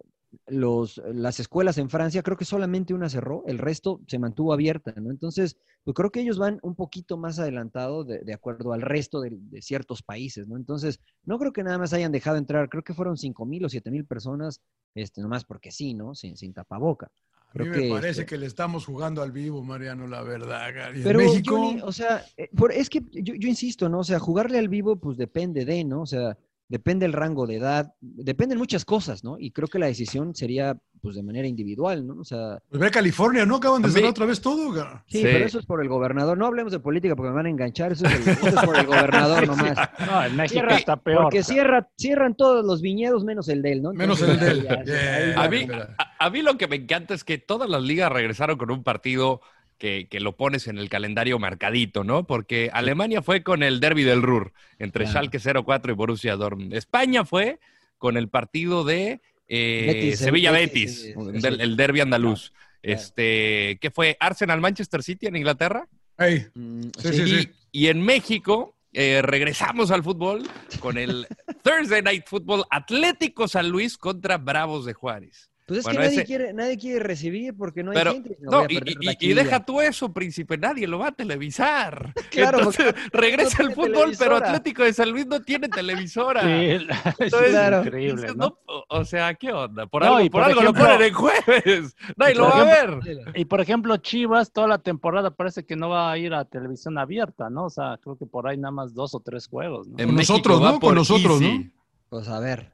los, 0.45 1.02
las 1.13 1.39
escuelas 1.39 1.78
en 1.78 1.89
Francia, 1.89 2.21
creo 2.23 2.38
que 2.38 2.45
solamente 2.45 2.93
una 2.93 3.10
cerró, 3.10 3.43
el 3.47 3.58
resto 3.58 4.02
se 4.08 4.19
mantuvo 4.19 4.54
abierta, 4.54 4.93
¿no? 4.97 5.10
Entonces, 5.12 5.58
pues 5.84 5.95
creo 5.95 6.12
que 6.12 6.21
ellos 6.21 6.38
van 6.38 6.60
un 6.63 6.76
poquito 6.76 7.17
más 7.17 7.39
adelantados 7.39 8.08
de, 8.08 8.19
de 8.19 8.34
acuerdo 8.34 8.73
al 8.73 8.82
resto 8.82 9.21
de, 9.21 9.32
de 9.34 9.62
ciertos 9.62 10.04
países, 10.04 10.47
¿no? 10.47 10.58
Entonces, 10.58 11.00
no 11.26 11.39
creo 11.39 11.54
que 11.54 11.63
nada 11.63 11.78
más 11.78 11.93
hayan 11.93 12.12
dejado 12.12 12.38
entrar, 12.38 12.69
creo 12.69 12.84
que 12.84 12.93
fueron 12.93 13.17
5 13.17 13.45
mil 13.45 13.65
o 13.65 13.69
7 13.69 13.89
mil 13.91 14.06
personas, 14.06 14.62
este, 14.95 15.21
nomás 15.21 15.43
porque 15.45 15.71
sí, 15.71 15.93
¿no? 15.93 16.13
Sin, 16.15 16.38
sin 16.38 16.54
tapaboca. 16.54 17.08
A 17.08 17.60
mí 17.60 17.63
Creo 17.63 17.65
me 17.67 17.82
que, 17.82 17.89
parece 17.89 18.10
este, 18.21 18.26
que 18.26 18.38
le 18.38 18.45
estamos 18.45 18.86
jugando 18.86 19.21
al 19.21 19.32
vivo, 19.32 19.63
Mariano, 19.63 20.06
la 20.08 20.21
verdad. 20.21 20.73
Gary. 20.76 20.97
En 21.00 21.04
Pero 21.06 21.19
México, 21.19 21.76
o 21.84 21.91
sea, 21.93 22.23
eh, 22.36 22.50
por- 22.56 22.73
es 22.73 22.89
que 22.89 23.02
yo, 23.12 23.34
yo 23.36 23.47
insisto, 23.47 23.88
¿no? 23.88 24.00
O 24.00 24.04
sea, 24.04 24.19
jugarle 24.19 24.60
al 24.60 24.67
vivo, 24.67 24.97
pues 24.97 25.17
depende 25.17 25.63
de, 25.63 25.84
¿no? 25.86 26.02
O 26.02 26.06
sea, 26.06 26.38
depende 26.69 27.06
el 27.06 27.13
rango 27.13 27.47
de 27.47 27.56
edad, 27.56 27.93
dependen 28.01 28.58
muchas 28.58 28.84
cosas, 28.86 29.23
¿no? 29.23 29.38
Y 29.39 29.51
creo 29.51 29.67
que 29.67 29.80
la 29.80 29.86
decisión 29.86 30.36
sería, 30.36 30.77
pues, 31.01 31.15
de 31.15 31.23
manera 31.23 31.47
individual, 31.47 32.06
¿no? 32.06 32.15
O 32.19 32.25
sea, 32.25 32.60
pues 32.69 32.82
ve 32.82 32.88
a 32.88 32.91
California, 32.91 33.45
¿no? 33.45 33.56
Acaban 33.56 33.82
de 33.82 33.89
cerrar 33.89 34.10
otra 34.10 34.25
vez 34.25 34.41
todo. 34.41 34.73
Sí, 35.08 35.19
Sí. 35.19 35.23
pero 35.23 35.45
eso 35.45 35.60
es 35.60 35.65
por 35.65 35.82
el 35.82 35.88
gobernador. 35.88 36.38
No 36.38 36.45
hablemos 36.45 36.73
de 36.73 36.80
política 36.80 37.15
porque 37.15 37.30
me 37.30 37.36
van 37.36 37.45
a 37.45 37.49
enganchar, 37.49 37.93
eso 37.93 38.06
es, 38.06 38.13
el- 38.27 38.34
eso 38.34 38.47
es 38.47 38.65
por 38.65 38.77
el 38.77 38.86
gobernador 38.86 39.47
nomás. 39.47 39.77
No, 40.06 40.25
en 40.25 40.36
México 40.36 40.60
Cierra- 40.60 40.77
está 40.77 40.97
peor. 40.97 41.23
Porque 41.23 41.43
cierra, 41.43 41.89
cierran 41.97 42.36
todos 42.36 42.65
los 42.65 42.82
viñedos 42.82 43.23
menos 43.23 43.47
el 43.47 43.62
de 43.62 43.71
él, 43.71 43.82
¿no? 43.82 43.93
Menos 43.93 44.21
el 44.21 44.39
de 44.39 44.47
él. 44.51 44.63
ya, 44.63 44.69
ya, 44.69 44.75
ahí 44.75 44.86
Yeah. 44.86 45.34
ya, 45.36 45.41
A 45.43 45.49
mí, 45.49 45.67
a, 45.97 46.25
a 46.25 46.30
mí 46.30 46.41
lo 46.41 46.58
que 46.58 46.67
me 46.67 46.75
encanta 46.75 47.13
es 47.13 47.23
que 47.23 47.38
todas 47.38 47.69
las 47.69 47.82
ligas 47.84 48.12
regresaron 48.12 48.58
con 48.58 48.71
un 48.71 48.84
partido 48.84 49.39
que, 49.77 50.07
que 50.09 50.19
lo 50.19 50.35
pones 50.35 50.67
en 50.67 50.77
el 50.77 50.89
calendario 50.89 51.39
marcadito, 51.39 52.03
¿no? 52.03 52.25
Porque 52.25 52.69
Alemania 52.73 53.21
fue 53.21 53.43
con 53.43 53.63
el 53.63 53.79
derby 53.79 54.03
del 54.03 54.21
Ruhr 54.21 54.53
entre 54.79 55.05
Claro. 55.05 55.27
Schalke 55.29 55.63
04 55.63 55.91
y 55.91 55.95
Borussia 55.95 56.35
Dortmund. 56.35 56.73
España 56.73 57.25
fue 57.25 57.59
con 57.97 58.17
el 58.17 58.29
partido 58.29 58.83
de 58.83 59.21
eh, 59.47 59.83
Betis, 59.87 60.11
el 60.21 60.25
Sevilla-Betis, 60.25 61.15
Betis, 61.15 61.41
del- 61.41 61.61
el 61.61 61.77
derby 61.77 62.01
andaluz. 62.01 62.49
Claro. 62.51 62.67
Este, 63.01 63.77
¿Qué 63.81 63.91
fue? 63.91 64.17
¿Arsenal-Manchester 64.19 65.03
City 65.03 65.27
en 65.27 65.35
Inglaterra? 65.35 65.87
Ey, 66.17 66.45
Mm, 66.53 66.81
Sí, 66.99 67.07
sí. 67.09 67.13
sí, 67.13 67.21
y, 67.23 67.41
sí. 67.43 67.49
y 67.71 67.87
en 67.87 68.01
México 68.01 68.75
eh, 68.93 69.21
regresamos 69.21 69.91
al 69.91 70.03
fútbol 70.03 70.47
con 70.79 70.97
el 70.97 71.27
Thursday 71.63 72.01
Night 72.01 72.23
Football 72.25 72.63
Atlético 72.71 73.47
San 73.47 73.69
Luis 73.69 73.97
contra 73.97 74.37
Bravos 74.37 74.85
de 74.85 74.93
Juárez. 74.93 75.49
Pues 75.67 75.80
es 75.80 75.84
Bueno, 75.84 75.99
que 75.99 76.06
nadie, 76.06 76.17
ese- 76.19 76.25
quiere, 76.25 76.53
nadie 76.53 76.77
quiere 76.77 76.99
recibir 76.99 77.53
porque 77.53 77.84
no 77.84 77.91
hay 77.91 77.97
Pero, 77.97 78.13
gente. 78.13 78.38
no, 78.39 78.63
y, 78.69 78.77
y- 79.01 79.17
y 79.32 79.34
deja 79.34 79.65
tú 79.65 79.82
eso, 79.82 80.13
príncipe, 80.13 80.58
nadie 80.58 80.88
lo 80.88 80.97
va 80.99 81.08
a 81.10 81.12
televisar. 81.12 82.13
Claro, 82.32 82.60
Entonces, 82.60 82.95
regresa 83.12 83.63
no 83.63 83.69
el 83.69 83.75
fútbol, 83.75 84.13
pero. 84.17 84.38
Atlético 84.38 84.84
de 84.84 84.93
San 84.93 85.10
Luis 85.12 85.27
no 85.27 85.41
tiene 85.41 85.67
televisora. 85.67 86.41
Sí, 86.41 86.47
Entonces, 87.19 87.53
es 87.53 87.86
increíble, 87.86 88.21
dices, 88.21 88.36
¿no? 88.38 88.58
no, 88.65 88.84
o 88.88 89.03
sea, 89.06 89.34
¿qué 89.34 89.51
onda? 89.51 89.88
Por 89.88 90.03
No, 90.03 90.08
algo, 90.15 90.21
y 90.21 90.30
por 90.30 90.41
por 90.43 90.49
algo 90.51 90.63
lo 90.63 90.73
ponen 90.73 91.01
en 91.01 91.13
jueves. 91.13 91.95
Nadie 92.15 92.36
lo 92.36 92.43
va 92.45 92.62
a 92.62 92.63
ver. 92.63 92.99
Y 93.36 93.43
por 93.45 93.60
ejemplo, 93.60 93.97
Chivas, 93.97 94.53
toda 94.53 94.67
la 94.67 94.77
temporada 94.77 95.32
parece 95.32 95.65
que 95.65 95.75
no 95.75 95.89
va 95.89 96.10
a 96.12 96.17
ir 96.17 96.34
a 96.34 96.45
televisión 96.45 96.97
abierta, 96.97 97.49
¿no? 97.49 97.65
O 97.65 97.69
sea, 97.69 97.97
creo 98.01 98.15
que 98.17 98.25
por 98.25 98.47
ahí 98.47 98.58
nada 98.58 98.71
más 98.71 98.93
dos 98.93 99.13
o 99.15 99.19
tres 99.19 99.47
juegos, 99.47 99.88
¿no? 99.88 99.95
En 99.99 100.15
México 100.15 100.34
nosotros, 100.34 100.62
¿no? 100.62 100.71
por 100.80 100.89
Con 100.91 100.95
nosotros, 100.95 101.41
Easy. 101.41 101.58
¿no? 101.65 101.71
Pues 102.10 102.27
a 102.30 102.39
ver. 102.39 102.71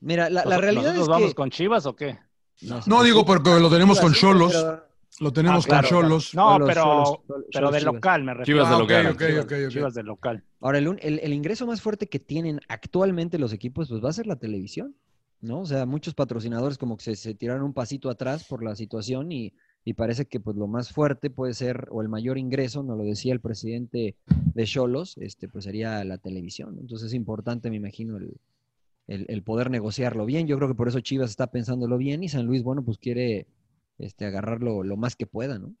Mira, 0.00 0.28
la, 0.30 0.44
la 0.44 0.52
¿Nos- 0.56 0.60
realidad 0.60 0.82
¿Nosotros 0.94 1.02
es 1.04 1.08
vamos 1.08 1.28
que... 1.30 1.34
con 1.34 1.50
Chivas 1.50 1.86
o 1.86 1.96
qué? 1.96 2.18
No, 2.86 3.02
digo 3.02 3.24
porque 3.24 3.50
lo 3.58 3.70
tenemos 3.70 4.00
con 4.00 4.12
Sí, 4.14 4.20
Cholos. 4.20 4.52
pero- 4.52 4.84
Lo 5.20 5.32
tenemos 5.32 5.64
Ah, 5.64 5.68
claro, 5.68 5.88
con 5.88 6.00
Cholos. 6.02 6.34
No, 6.34 6.56
pero, 6.66 6.82
Cholos, 6.82 7.08
Cholos, 7.28 7.44
pero 7.52 7.70
de 7.70 7.78
Chivas. 7.78 7.94
local 7.94 8.24
me 8.24 8.34
refiero. 8.34 8.58
Chivas 8.64 8.68
de 8.68 8.74
Ah, 8.74 8.78
local. 8.78 9.06
ok, 9.06 9.12
ok, 9.12 9.26
Chivas, 9.28 9.44
ok, 9.44 9.52
ok. 9.66 9.70
Chivas 9.72 9.94
de 9.94 10.02
local. 10.02 10.44
Ahora, 10.60 10.78
el, 10.78 10.98
el- 11.02 11.18
el 11.20 11.32
ingreso 11.32 11.66
más 11.66 11.80
fuerte 11.80 12.08
que 12.08 12.18
tienen 12.18 12.60
actualmente 12.68 13.38
los 13.38 13.52
equipos, 13.52 13.88
pues 13.88 14.04
va 14.04 14.08
a 14.10 14.12
ser 14.12 14.26
la 14.26 14.36
televisión, 14.36 14.96
¿no? 15.40 15.60
O 15.60 15.66
sea, 15.66 15.86
muchos 15.86 16.14
patrocinadores 16.14 16.78
como 16.78 16.96
que 16.96 17.04
se, 17.04 17.16
se 17.16 17.34
tiraron 17.34 17.62
un 17.62 17.72
pasito 17.74 18.10
atrás 18.10 18.44
por 18.44 18.64
la 18.64 18.74
situación 18.74 19.30
y, 19.30 19.52
y 19.84 19.94
parece 19.94 20.26
que 20.26 20.40
pues 20.40 20.56
lo 20.56 20.66
más 20.66 20.90
fuerte 20.90 21.30
puede 21.30 21.54
ser, 21.54 21.86
o 21.92 22.02
el 22.02 22.08
mayor 22.08 22.36
ingreso, 22.36 22.82
nos 22.82 22.98
lo 22.98 23.04
decía 23.04 23.32
el 23.34 23.40
presidente 23.40 24.16
de 24.26 24.64
Cholos, 24.64 25.16
este, 25.18 25.48
pues 25.48 25.62
sería 25.64 26.02
la 26.04 26.18
televisión. 26.18 26.76
Entonces 26.80 27.08
es 27.08 27.14
importante, 27.14 27.70
me 27.70 27.76
imagino, 27.76 28.16
el, 28.16 28.32
el- 29.06 29.26
el 29.28 29.42
poder 29.42 29.70
negociarlo 29.70 30.24
bien. 30.26 30.46
Yo 30.46 30.56
creo 30.56 30.68
que 30.68 30.74
por 30.74 30.88
eso 30.88 31.00
Chivas 31.00 31.30
está 31.30 31.46
pensándolo 31.48 31.98
bien 31.98 32.22
y 32.24 32.28
San 32.28 32.46
Luis, 32.46 32.62
bueno, 32.62 32.82
pues 32.82 32.98
quiere 32.98 33.46
este, 33.98 34.26
agarrarlo 34.26 34.82
lo 34.82 34.96
más 34.96 35.14
que 35.16 35.26
pueda, 35.26 35.58
¿no? 35.58 35.72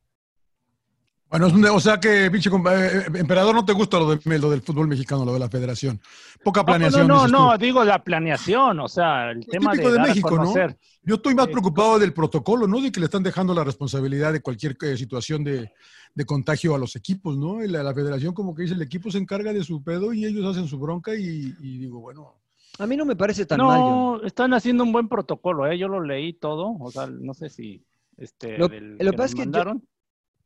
Bueno, 1.30 1.48
es 1.48 1.52
un- 1.52 1.64
o 1.64 1.80
sea 1.80 1.98
que, 1.98 2.30
pinche 2.30 2.48
compa- 2.48 2.78
eh, 2.78 2.98
eh, 3.12 3.18
emperador, 3.18 3.52
no 3.54 3.64
te 3.64 3.72
gusta 3.72 3.98
lo, 3.98 4.14
de- 4.14 4.38
lo 4.38 4.50
del 4.50 4.62
fútbol 4.62 4.86
mexicano, 4.86 5.24
lo 5.24 5.32
de 5.32 5.40
la 5.40 5.48
federación. 5.48 6.00
Poca 6.44 6.60
No, 6.60 6.66
planeación. 6.66 7.08
No, 7.08 7.22
no, 7.22 7.26
tú. 7.26 7.32
no, 7.32 7.58
digo 7.58 7.82
la 7.82 8.04
planeación, 8.04 8.78
o 8.78 8.86
sea, 8.88 9.32
el 9.32 9.44
tema 9.46 9.72
de, 9.72 9.78
típico 9.78 9.92
de 9.92 9.98
a 9.98 10.02
México, 10.04 10.36
¿no? 10.36 10.54
Yo 11.02 11.16
estoy 11.16 11.34
más 11.34 11.48
preocupado 11.48 11.98
del 11.98 12.12
protocolo, 12.12 12.68
¿no? 12.68 12.80
De 12.80 12.92
que 12.92 13.00
le 13.00 13.06
están 13.06 13.24
dejando 13.24 13.52
la 13.52 13.64
responsabilidad 13.64 14.32
de 14.32 14.42
cualquier 14.42 14.76
eh, 14.82 14.96
situación 14.96 15.42
de, 15.42 15.72
de 16.14 16.24
contagio 16.24 16.74
a 16.74 16.78
los 16.78 16.94
equipos, 16.94 17.36
¿no? 17.36 17.64
Y 17.64 17.68
la, 17.68 17.82
la 17.82 17.94
federación 17.94 18.32
como 18.32 18.54
que 18.54 18.62
dice, 18.62 18.74
el 18.74 18.82
equipo 18.82 19.10
se 19.10 19.18
encarga 19.18 19.52
de 19.52 19.64
su 19.64 19.82
pedo 19.82 20.12
y 20.12 20.24
ellos 20.26 20.44
hacen 20.46 20.68
su 20.68 20.78
bronca 20.78 21.16
y, 21.16 21.52
y 21.60 21.78
digo, 21.78 21.98
bueno, 22.00 22.36
A 22.78 22.86
mí 22.86 22.96
no 22.96 23.04
me 23.04 23.14
parece 23.16 23.46
tan 23.46 23.60
mal, 23.60 23.80
John. 23.80 23.90
No, 23.90 24.22
están 24.24 24.52
haciendo 24.54 24.82
un 24.84 24.92
buen 24.92 25.08
protocolo, 25.08 25.66
¿eh? 25.66 25.78
Yo 25.78 25.88
lo 25.88 26.00
leí 26.02 26.32
todo, 26.32 26.76
o 26.80 26.90
sea, 26.90 27.06
no 27.06 27.32
sé 27.34 27.48
si 27.48 27.84
este, 28.16 28.58
Lo- 28.58 28.68
del- 28.68 28.96
lo 28.98 29.10
que 29.10 29.16
pasa 29.16 29.24
es 29.26 29.34
que 29.34 29.38
yo- 29.40 29.44
mandaron. 29.44 29.82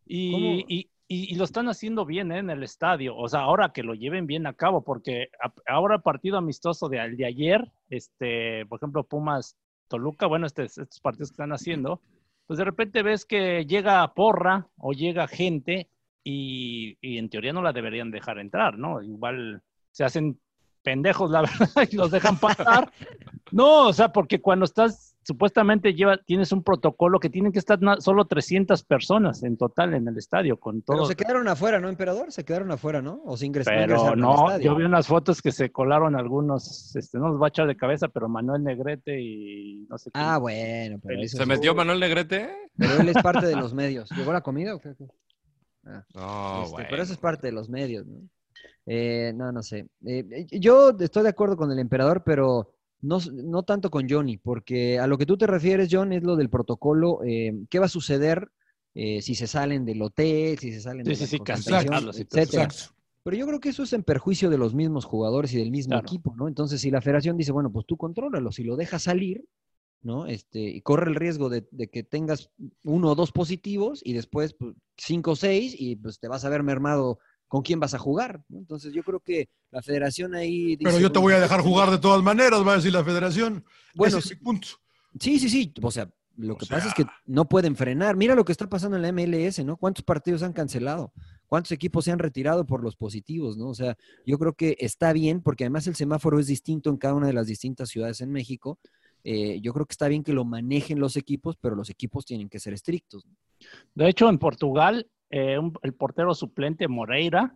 Y, 0.06 0.64
y- 0.68 0.90
y- 1.06 1.32
y 1.32 1.36
lo 1.36 1.44
están 1.44 1.68
haciendo 1.68 2.04
bien 2.06 2.32
¿eh? 2.32 2.38
en 2.38 2.50
el 2.50 2.62
estadio, 2.62 3.16
o 3.16 3.28
sea, 3.28 3.40
ahora 3.40 3.72
que 3.72 3.82
lo 3.82 3.94
lleven 3.94 4.26
bien 4.26 4.46
a 4.46 4.54
cabo, 4.54 4.82
porque 4.82 5.28
a- 5.42 5.52
ahora 5.72 5.96
el 5.96 6.02
partido 6.02 6.36
amistoso 6.38 6.88
de, 6.88 6.98
de 7.16 7.26
ayer, 7.26 7.70
este, 7.90 8.64
por 8.66 8.78
ejemplo, 8.78 9.04
Pumas 9.04 9.56
Toluca, 9.88 10.26
bueno, 10.26 10.46
este- 10.46 10.64
estos 10.64 11.00
partidos 11.00 11.30
que 11.30 11.34
están 11.34 11.52
haciendo, 11.52 12.00
pues 12.46 12.58
de 12.58 12.64
repente 12.64 13.02
ves 13.02 13.24
que 13.26 13.64
llega 13.66 14.06
porra 14.14 14.66
o 14.78 14.92
llega 14.92 15.28
gente 15.28 15.88
y, 16.24 16.96
y 17.00 17.18
en 17.18 17.28
teoría 17.30 17.52
no 17.52 17.62
la 17.62 17.72
deberían 17.72 18.10
dejar 18.10 18.38
entrar, 18.38 18.78
¿no? 18.78 19.02
Igual 19.02 19.62
se 19.92 20.04
hacen 20.04 20.38
pendejos, 20.82 21.30
la 21.30 21.42
verdad, 21.76 21.88
y 21.90 21.96
los 21.96 22.10
dejan 22.10 22.38
pasar. 22.38 22.92
No, 23.52 23.88
o 23.88 23.92
sea, 23.92 24.12
porque 24.12 24.40
cuando 24.40 24.64
estás, 24.64 25.16
supuestamente 25.22 25.94
lleva, 25.94 26.18
tienes 26.18 26.52
un 26.52 26.62
protocolo 26.62 27.18
que 27.20 27.30
tienen 27.30 27.52
que 27.52 27.58
estar 27.58 27.78
solo 28.00 28.26
300 28.26 28.82
personas 28.84 29.42
en 29.42 29.56
total 29.56 29.94
en 29.94 30.06
el 30.08 30.16
estadio, 30.18 30.58
con 30.58 30.82
Pero 30.82 30.98
todo. 31.00 31.06
se 31.08 31.16
quedaron 31.16 31.48
afuera, 31.48 31.80
¿no, 31.80 31.88
emperador? 31.88 32.30
Se 32.32 32.44
quedaron 32.44 32.70
afuera, 32.70 33.00
¿no? 33.02 33.20
O 33.24 33.36
se 33.36 33.46
ingres- 33.46 33.64
Pero 33.66 33.82
ingresaron 33.82 34.12
al 34.12 34.20
no, 34.20 34.58
yo 34.60 34.74
vi 34.74 34.84
unas 34.84 35.06
fotos 35.06 35.40
que 35.42 35.52
se 35.52 35.70
colaron 35.72 36.14
algunos, 36.16 36.94
este, 36.96 37.18
no 37.18 37.28
los 37.28 37.40
va 37.40 37.46
a 37.46 37.48
echar 37.48 37.66
de 37.66 37.76
cabeza, 37.76 38.08
pero 38.08 38.28
Manuel 38.28 38.62
Negrete 38.64 39.20
y 39.20 39.86
no 39.88 39.96
sé 39.98 40.10
quién. 40.10 40.24
Ah, 40.24 40.38
bueno, 40.38 40.98
pero 41.02 41.20
eso 41.22 41.36
¿Se 41.38 41.42
es- 41.42 41.48
metió 41.48 41.74
Manuel 41.74 42.00
Negrete? 42.00 42.50
Pero 42.76 43.00
él 43.00 43.08
es 43.08 43.16
parte 43.22 43.46
de 43.46 43.56
los 43.56 43.72
medios. 43.74 44.10
¿Llegó 44.10 44.32
la 44.32 44.40
comida 44.42 44.74
o 44.74 44.80
qué? 44.80 44.94
qué? 44.96 45.06
Ah, 45.86 46.04
No, 46.14 46.58
este, 46.62 46.70
bueno. 46.72 46.86
Pero 46.90 47.02
eso 47.02 47.12
es 47.14 47.18
parte 47.18 47.46
de 47.46 47.52
los 47.52 47.68
medios, 47.70 48.06
¿no? 48.06 48.18
Eh, 48.86 49.32
no, 49.34 49.52
no 49.52 49.62
sé. 49.62 49.86
Eh, 50.06 50.46
yo 50.50 50.90
estoy 50.98 51.22
de 51.22 51.28
acuerdo 51.30 51.56
con 51.56 51.70
el 51.70 51.78
emperador, 51.78 52.22
pero 52.24 52.72
no, 53.02 53.18
no 53.32 53.62
tanto 53.62 53.90
con 53.90 54.08
Johnny, 54.08 54.38
porque 54.38 54.98
a 54.98 55.06
lo 55.06 55.18
que 55.18 55.26
tú 55.26 55.36
te 55.36 55.46
refieres, 55.46 55.88
John, 55.90 56.12
es 56.12 56.22
lo 56.22 56.36
del 56.36 56.50
protocolo. 56.50 57.20
eh, 57.24 57.52
¿Qué 57.68 57.78
va 57.78 57.86
a 57.86 57.88
suceder 57.90 58.48
eh, 58.94 59.20
si 59.22 59.34
se 59.34 59.46
salen 59.46 59.84
del 59.84 60.02
hotel, 60.02 60.58
si 60.58 60.72
se 60.72 60.80
salen 60.80 61.04
Sí, 61.06 61.14
de 61.14 61.16
sí, 61.16 61.26
la 61.26 61.28
sí, 61.28 61.38
concentración, 61.38 61.94
etcétera? 62.08 62.42
exacto. 62.44 62.94
Pero 63.24 63.36
yo 63.36 63.46
creo 63.46 63.60
que 63.60 63.68
eso 63.68 63.82
es 63.82 63.92
en 63.92 64.02
perjuicio 64.02 64.48
de 64.48 64.56
los 64.58 64.74
mismos 64.74 65.04
jugadores 65.04 65.52
y 65.52 65.58
del 65.58 65.70
mismo 65.70 65.92
Claro. 65.92 66.06
equipo, 66.06 66.34
¿no? 66.36 66.48
Entonces, 66.48 66.80
si 66.80 66.90
la 66.90 67.02
federación 67.02 67.36
dice, 67.36 67.52
bueno, 67.52 67.70
pues 67.70 67.84
tú 67.84 67.96
contrólalo, 67.96 68.50
si 68.52 68.64
lo 68.64 68.74
dejas 68.76 69.02
salir, 69.02 69.44
¿no? 70.02 70.26
Este, 70.26 70.60
y 70.60 70.80
corre 70.80 71.10
el 71.10 71.16
riesgo 71.16 71.48
de, 71.48 71.66
de 71.72 71.88
que 71.88 72.02
tengas 72.04 72.50
uno 72.84 73.10
o 73.10 73.14
dos 73.14 73.32
positivos 73.32 74.00
y 74.04 74.12
después 74.14 74.54
pues, 74.54 74.74
cinco 74.96 75.32
o 75.32 75.36
seis 75.36 75.74
y 75.78 75.96
pues 75.96 76.20
te 76.20 76.28
vas 76.28 76.44
a 76.44 76.48
ver 76.48 76.62
mermado 76.62 77.18
con 77.48 77.62
quién 77.62 77.80
vas 77.80 77.94
a 77.94 77.98
jugar. 77.98 78.42
Entonces, 78.52 78.92
yo 78.92 79.02
creo 79.02 79.20
que 79.20 79.48
la 79.70 79.82
federación 79.82 80.34
ahí 80.34 80.76
dice, 80.76 80.84
pero 80.84 81.00
yo 81.00 81.11
te 81.11 81.18
voy 81.18 81.32
a 81.32 81.40
dejar 81.40 81.61
jugar 81.62 81.90
de 81.90 81.98
todas 81.98 82.22
maneras, 82.22 82.66
va 82.66 82.74
a 82.74 82.76
decir 82.76 82.92
la 82.92 83.02
federación. 83.04 83.64
Bueno, 83.94 84.18
Ese 84.18 84.34
es 84.34 84.38
mi 84.38 84.44
punto. 84.44 84.68
Sí, 85.18 85.38
sí, 85.38 85.48
sí. 85.48 85.72
O 85.82 85.90
sea, 85.90 86.08
lo 86.37 86.54
O 86.54 86.56
que 86.58 86.66
sea- 86.66 86.76
pasa 86.76 86.88
es 86.88 86.94
que 86.94 87.04
no 87.26 87.48
pueden 87.48 87.74
frenar. 87.74 88.16
Mira 88.16 88.34
lo 88.34 88.44
que 88.44 88.52
está 88.52 88.68
pasando 88.68 88.96
en 88.96 89.02
la 89.02 89.08
MLS, 89.12 89.64
¿no? 89.64 89.76
¿Cuántos 89.76 90.04
partidos 90.04 90.42
han 90.42 90.52
cancelado? 90.52 91.12
¿Cuántos 91.46 91.72
equipos 91.72 92.04
se 92.04 92.12
han 92.12 92.18
retirado 92.18 92.66
por 92.66 92.84
los 92.84 92.94
positivos, 92.94 93.56
¿no? 93.56 93.68
O 93.70 93.74
sea, 93.74 93.96
yo 94.26 94.38
creo 94.38 94.52
que 94.52 94.76
está 94.78 95.12
bien, 95.14 95.40
porque 95.40 95.64
además 95.64 95.87
el 95.87 95.96
semáforo 95.96 96.38
es 96.38 96.46
distinto 96.46 96.90
en 96.90 96.98
cada 96.98 97.14
una 97.14 97.26
de 97.26 97.32
las 97.32 97.46
distintas 97.46 97.88
ciudades 97.88 98.20
en 98.20 98.30
México. 98.30 98.78
Eh, 99.24 99.58
yo 99.62 99.72
creo 99.72 99.87
que 99.87 99.92
está 99.94 100.06
bien 100.08 100.22
que 100.22 100.32
lo 100.34 100.44
manejen 100.44 101.00
los 101.00 101.16
equipos, 101.16 101.56
pero 101.61 101.74
los 101.74 101.88
equipos 101.90 102.24
tienen 102.26 102.48
que 102.48 102.61
ser 102.61 102.74
estrictos. 102.74 103.24
¿no? 103.26 103.32
De 103.94 104.08
hecho, 104.08 104.28
en 104.28 104.38
Portugal, 104.38 105.08
eh, 105.30 105.58
un- 105.58 105.72
el 105.82 105.94
portero 105.94 106.34
suplente 106.34 106.88
Moreira, 106.88 107.54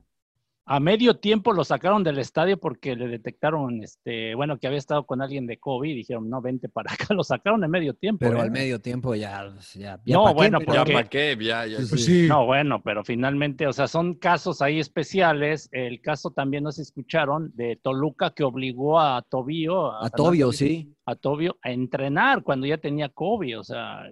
a 0.65 0.79
medio 0.79 1.17
tiempo 1.17 1.53
lo 1.53 1.65
sacaron 1.65 2.05
del 2.05 2.19
estadio 2.21 2.57
porque 2.57 2.95
le 2.95 3.09
detectaron, 3.09 3.83
este, 3.83 4.37
bueno, 4.37 4.59
que 4.61 4.69
había 4.69 4.79
estado 4.79 5.05
con 5.07 5.21
alguien 5.21 5.45
de 5.49 5.59
COVID 5.59 5.91
y 5.91 5.95
dijeron, 5.97 6.31
no, 6.31 6.41
vente 6.41 6.69
para 6.69 6.93
acá, 6.93 7.07
lo 7.17 7.25
sacaron 7.25 7.65
en 7.65 7.71
medio 7.73 7.95
tiempo. 7.95 8.21
Pero 8.21 8.39
¿eh? 8.39 8.43
al 8.43 8.53
medio 8.53 8.81
tiempo 8.81 9.13
ya, 9.17 9.51
pues, 9.53 9.75
ya, 9.75 9.99
ya 10.05 10.15
No, 10.17 10.23
pa' 10.23 10.31
qué, 10.31 10.35
bueno, 10.37 10.59
Ya, 10.61 10.65
porque- 10.67 10.93
¿para 10.93 11.09
qué? 11.09 11.37
Ya, 11.41 11.67
ya. 11.67 11.79
Sí, 11.81 11.87
Pues 11.91 12.05
sí. 12.05 12.27
No, 12.29 12.47
bueno, 12.47 12.81
pero 12.81 13.03
finalmente, 13.03 13.67
o 13.67 13.73
sea, 13.73 13.89
son 13.89 14.15
casos 14.15 14.63
ahí 14.63 14.79
especiales. 14.79 15.69
El 15.73 16.01
caso 16.01 16.31
también, 16.31 16.63
no 16.63 16.71
se 16.71 16.83
escucharon, 16.83 17.51
de 17.57 17.75
Toluca 17.83 18.31
que 18.33 18.45
obligó 18.45 19.01
a 19.01 19.21
Tobio, 19.23 19.91
a 20.01 20.11
Tobio, 20.11 20.53
Fernando 20.53 20.53
sí. 20.53 20.95
a 21.07 21.17
Tobio 21.17 21.59
a 21.63 21.73
entrenar 21.73 22.45
cuando 22.45 22.69
ya 22.69 22.79
tenía 22.79 23.09
COVID, 23.09 23.59
o 23.59 23.65
sea, 23.65 24.09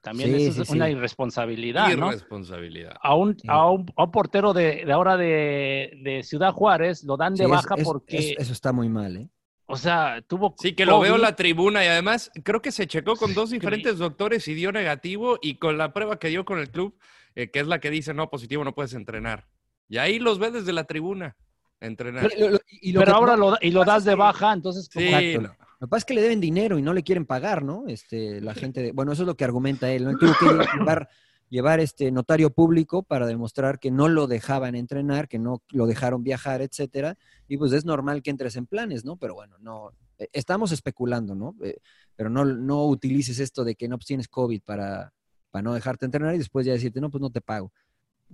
también 0.00 0.34
Sí, 0.36 0.46
eso 0.46 0.62
es 0.62 0.68
sí, 0.68 0.74
una 0.76 0.88
irresponsabilidad, 0.90 1.94
¿no? 1.96 2.08
Irresponsabilidad. 2.08 2.94
A 3.02 3.14
un, 3.14 3.38
Sí. 3.38 3.46
a 3.48 3.70
un, 3.70 3.92
a 3.96 4.04
un 4.04 4.10
portero 4.10 4.52
de, 4.52 4.84
de 4.84 4.92
ahora 4.92 5.16
de, 5.16 5.98
de 6.02 6.22
Ciudad 6.22 6.52
Juárez 6.52 7.04
lo 7.04 7.16
dan 7.16 7.34
de 7.34 7.46
baja 7.46 7.74
es- 7.76 7.84
porque, 7.84 8.16
es- 8.16 8.34
eso 8.38 8.52
está 8.52 8.72
muy 8.72 8.88
mal, 8.88 9.16
¿eh? 9.16 9.28
o 9.66 9.76
sea, 9.76 10.20
tuvo 10.26 10.54
Sí, 10.58 10.72
que 10.72 10.84
lo 10.84 10.98
veo 10.98 11.14
en 11.14 11.22
la 11.22 11.36
tribuna 11.36 11.84
y 11.84 11.88
además 11.88 12.30
creo 12.42 12.60
que 12.60 12.72
se 12.72 12.86
checó 12.88 13.14
con 13.16 13.34
dos 13.34 13.50
diferentes 13.50 13.98
doctores 13.98 14.48
y 14.48 14.54
dio 14.54 14.72
negativo 14.72 15.38
y 15.40 15.56
con 15.56 15.78
la 15.78 15.92
prueba 15.92 16.18
que 16.18 16.26
dio 16.28 16.44
con 16.44 16.58
el 16.58 16.70
club, 16.70 16.98
eh, 17.36 17.50
que 17.52 17.60
es 17.60 17.68
la 17.68 17.78
que 17.78 17.90
dice, 17.90 18.12
no, 18.12 18.28
positivo, 18.30 18.64
no 18.64 18.74
puedes 18.74 18.94
entrenar. 18.94 19.46
Y 19.88 19.98
ahí 19.98 20.18
los 20.18 20.38
ve 20.40 20.50
desde 20.50 20.72
la 20.72 20.84
tribuna, 20.84 21.36
entrenar. 21.80 22.28
Pero, 22.28 22.46
lo- 22.46 22.52
lo- 22.54 22.60
y 22.68 22.92
lo 22.92 23.00
Pero 23.00 23.14
ahora 23.14 23.36
no, 23.36 23.50
lo, 23.50 23.58
y 23.60 23.70
lo 23.70 23.84
das 23.84 24.04
de 24.04 24.14
baja, 24.16 24.52
entonces 24.52 24.88
Sí, 24.90 25.06
Exacto. 25.06 25.59
Lo 25.80 25.86
que 25.86 25.90
pasa 25.90 25.98
es 26.00 26.04
que 26.04 26.14
le 26.14 26.22
deben 26.22 26.40
dinero 26.40 26.78
y 26.78 26.82
no 26.82 26.92
le 26.92 27.02
quieren 27.02 27.24
pagar, 27.24 27.64
¿no? 27.64 27.84
Este, 27.88 28.40
la 28.42 28.54
gente, 28.54 28.82
de- 28.82 28.92
bueno, 28.92 29.12
eso 29.12 29.22
es 29.22 29.26
lo 29.26 29.34
que 29.36 29.44
argumenta 29.44 29.90
él, 29.90 30.04
¿no? 30.04 30.10
Él 30.10 30.18
tuvo 30.18 30.32
que 30.38 30.44
llevar, 30.78 31.08
llevar 31.48 31.80
este 31.80 32.10
notario 32.12 32.50
público 32.50 33.02
para 33.02 33.26
demostrar 33.26 33.78
que 33.78 33.90
no 33.90 34.06
lo 34.08 34.26
dejaban 34.26 34.74
entrenar, 34.74 35.26
que 35.26 35.38
no 35.38 35.62
lo 35.70 35.86
dejaron 35.86 36.22
viajar, 36.22 36.60
etcétera. 36.60 37.16
Y 37.48 37.56
pues 37.56 37.72
es 37.72 37.86
normal 37.86 38.22
que 38.22 38.30
entres 38.30 38.56
en 38.56 38.66
planes, 38.66 39.06
¿no? 39.06 39.16
Pero 39.16 39.34
bueno, 39.34 39.56
no, 39.58 39.92
eh, 40.18 40.28
estamos 40.34 40.70
especulando, 40.70 41.34
¿no? 41.34 41.56
Eh, 41.62 41.78
pero 42.14 42.28
no, 42.28 42.44
no 42.44 42.84
utilices 42.84 43.38
esto 43.38 43.64
de 43.64 43.74
que 43.74 43.88
no 43.88 43.96
pues, 43.96 44.06
tienes 44.06 44.28
COVID 44.28 44.60
para, 44.62 45.14
para 45.50 45.62
no 45.62 45.72
dejarte 45.72 46.04
entrenar 46.04 46.34
y 46.34 46.38
después 46.38 46.66
ya 46.66 46.72
decirte, 46.72 47.00
no, 47.00 47.10
pues 47.10 47.22
no 47.22 47.30
te 47.30 47.40
pago. 47.40 47.72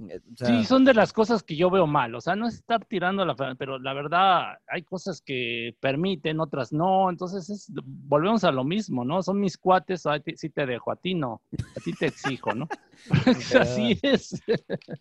Eh, 0.09 0.20
o 0.32 0.37
sea, 0.37 0.48
Sí, 0.48 0.64
son 0.64 0.85
de 0.85 0.92
las 0.94 1.12
cosas 1.12 1.42
que 1.42 1.56
yo 1.56 1.70
veo 1.70 1.87
mal. 1.87 2.14
O 2.14 2.20
sea, 2.20 2.37
no 2.37 2.46
es 2.46 2.54
estar 2.56 2.85
tirando 2.85 3.24
la 3.24 3.35
pero 3.59 3.78
la 3.78 3.92
verdad 3.94 4.59
hay 4.66 4.82
cosas 4.82 5.20
que 5.22 5.74
permiten, 5.80 6.40
otras 6.40 6.72
no. 6.72 7.09
Entonces 7.11 7.48
es- 7.48 7.72
volvemos 7.72 8.44
a 8.44 8.50
lo 8.52 8.64
mismo, 8.64 9.04
¿no? 9.04 9.22
Son 9.22 9.40
mis 9.40 9.56
cuates, 9.56 10.04
a 10.06 10.18
ti 10.20 10.35
sí 10.37 10.50
te 10.50 10.66
dejo, 10.66 10.90
a 10.92 10.96
ti 10.96 11.14
no, 11.14 11.40
a 11.76 11.80
ti 11.80 11.92
te 11.92 12.06
exijo, 12.06 12.54
¿no? 12.54 12.68
Así 13.61 13.98
es. 14.02 14.42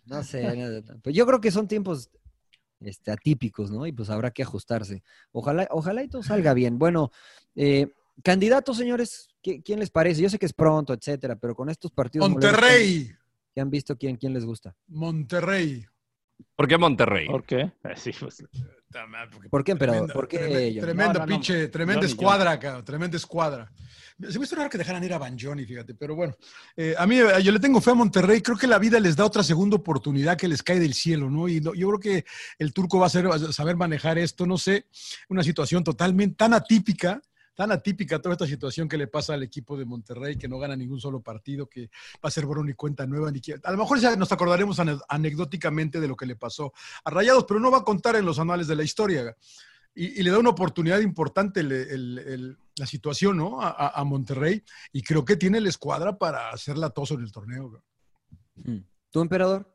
No 0.06 0.22
sé, 0.22 0.56
no, 0.56 0.98
pues 1.02 1.14
yo 1.14 1.26
creo 1.26 1.40
que 1.40 1.50
son 1.50 1.68
tiempos 1.68 2.10
este, 2.80 3.10
atípicos, 3.10 3.70
¿no? 3.70 3.86
Y 3.86 3.92
pues 3.92 4.10
habrá 4.10 4.30
que 4.30 4.42
ajustarse. 4.42 5.02
Ojalá, 5.32 5.66
ojalá 5.70 6.02
y 6.02 6.08
todo 6.08 6.22
salga 6.22 6.54
bien. 6.54 6.78
Bueno, 6.78 7.10
eh, 7.54 7.92
candidatos, 8.22 8.76
señores, 8.76 9.28
¿qui- 9.42 9.62
¿quién 9.64 9.80
les 9.80 9.90
parece? 9.90 10.22
Yo 10.22 10.28
sé 10.28 10.38
que 10.38 10.46
es 10.46 10.52
pronto, 10.52 10.92
etcétera, 10.92 11.36
pero 11.36 11.54
con 11.54 11.68
estos 11.68 11.90
partidos 11.90 12.28
Monterrey, 12.30 13.10
que 13.56 13.62
han 13.62 13.70
visto, 13.70 13.96
¿quién, 13.96 14.16
quién 14.16 14.34
les 14.34 14.44
gusta? 14.44 14.76
Monterrey. 14.88 15.86
¿Por 16.54 16.68
qué 16.68 16.76
Monterrey? 16.76 17.26
¿Por 17.26 17.42
qué? 17.44 17.72
Sí, 17.96 18.10
pues, 18.20 18.44
¿Por 19.50 19.64
qué, 19.64 19.72
emperador? 19.72 20.00
Tremenda, 20.08 20.12
¿Por 20.14 20.28
qué, 20.28 20.38
tremenda, 20.38 20.70
John? 20.74 20.80
tremenda 20.82 21.12
No, 21.14 21.18
no, 21.20 21.20
no. 21.20 21.26
pinche, 21.26 21.68
tremenda 21.68 22.04
escuadra, 22.06 22.58
cabrón, 22.58 22.84
tremenda 22.84 23.16
escuadra. 23.16 23.72
Se 24.28 24.38
me 24.38 24.44
hizo 24.44 24.56
raro 24.56 24.68
que 24.68 24.76
dejaran 24.76 25.02
ir 25.04 25.14
a 25.14 25.18
Banjoni, 25.18 25.64
fíjate, 25.64 25.94
pero 25.94 26.14
bueno. 26.14 26.34
Eh, 26.76 26.94
a 26.98 27.06
mí, 27.06 27.18
eh, 27.18 27.42
yo 27.42 27.50
le 27.50 27.58
tengo 27.58 27.80
fe 27.80 27.92
a 27.92 27.94
Monterrey, 27.94 28.42
creo 28.42 28.58
que 28.58 28.66
la 28.66 28.78
vida 28.78 29.00
les 29.00 29.16
da 29.16 29.24
otra 29.24 29.42
segunda 29.42 29.76
oportunidad 29.76 30.36
que 30.36 30.48
les 30.48 30.62
cae 30.62 30.78
del 30.78 30.92
cielo, 30.92 31.30
¿no? 31.30 31.48
Y 31.48 31.62
no- 31.62 31.72
yo 31.72 31.88
creo 31.88 32.00
que 32.00 32.24
el 32.58 32.74
turco 32.74 32.98
va 32.98 33.06
a, 33.06 33.10
ser, 33.10 33.26
va 33.30 33.36
a 33.36 33.52
saber 33.54 33.76
manejar 33.76 34.18
esto, 34.18 34.44
no 34.46 34.58
sé, 34.58 34.84
una 35.30 35.42
situación 35.42 35.82
totalmente 35.82 36.36
tan 36.36 36.52
atípica, 36.52 37.22
tan 37.56 37.72
atípica 37.72 38.20
toda 38.20 38.34
esta 38.34 38.46
situación 38.46 38.88
que 38.88 38.98
le 38.98 39.08
pasa 39.08 39.34
al 39.34 39.42
equipo 39.42 39.76
de 39.76 39.86
Monterrey, 39.86 40.36
que 40.36 40.46
no 40.46 40.58
gana 40.58 40.76
ningún 40.76 41.00
solo 41.00 41.20
partido, 41.20 41.66
que 41.68 41.86
va 42.16 42.28
a 42.28 42.30
ser 42.30 42.46
borrón 42.46 42.68
y 42.68 42.74
cuenta 42.74 43.06
nueva. 43.06 43.32
Ni 43.32 43.40
a 43.64 43.70
lo 43.72 43.78
mejor 43.78 44.00
nos 44.18 44.30
acordaremos 44.30 44.78
ane- 44.78 45.00
anecdóticamente 45.08 45.98
de 45.98 46.06
lo 46.06 46.14
que 46.16 46.26
le 46.26 46.36
pasó 46.36 46.72
a 47.02 47.10
Rayados, 47.10 47.44
pero 47.48 47.58
no 47.58 47.70
va 47.70 47.78
a 47.78 47.84
contar 47.84 48.14
en 48.14 48.26
los 48.26 48.38
anales 48.38 48.66
de 48.68 48.76
la 48.76 48.82
historia. 48.84 49.34
Y, 49.94 50.22
le 50.22 50.30
da 50.30 50.38
una 50.38 50.50
oportunidad 50.50 51.00
importante 51.00 51.62
la 51.62 52.86
situación, 52.86 53.38
¿no? 53.38 53.62
A, 53.62 53.88
a- 53.88 54.04
Monterrey. 54.04 54.62
Y 54.92 55.00
creo 55.02 55.24
que 55.24 55.36
tiene 55.36 55.58
la 55.58 55.70
escuadra 55.70 56.18
para 56.18 56.50
hacer 56.50 56.76
la 56.76 56.90
tos 56.90 57.12
en 57.12 57.20
el 57.22 57.32
torneo. 57.32 57.82
Mm. 58.56 58.76
¿Tú, 59.10 59.20
emperador? 59.22 59.74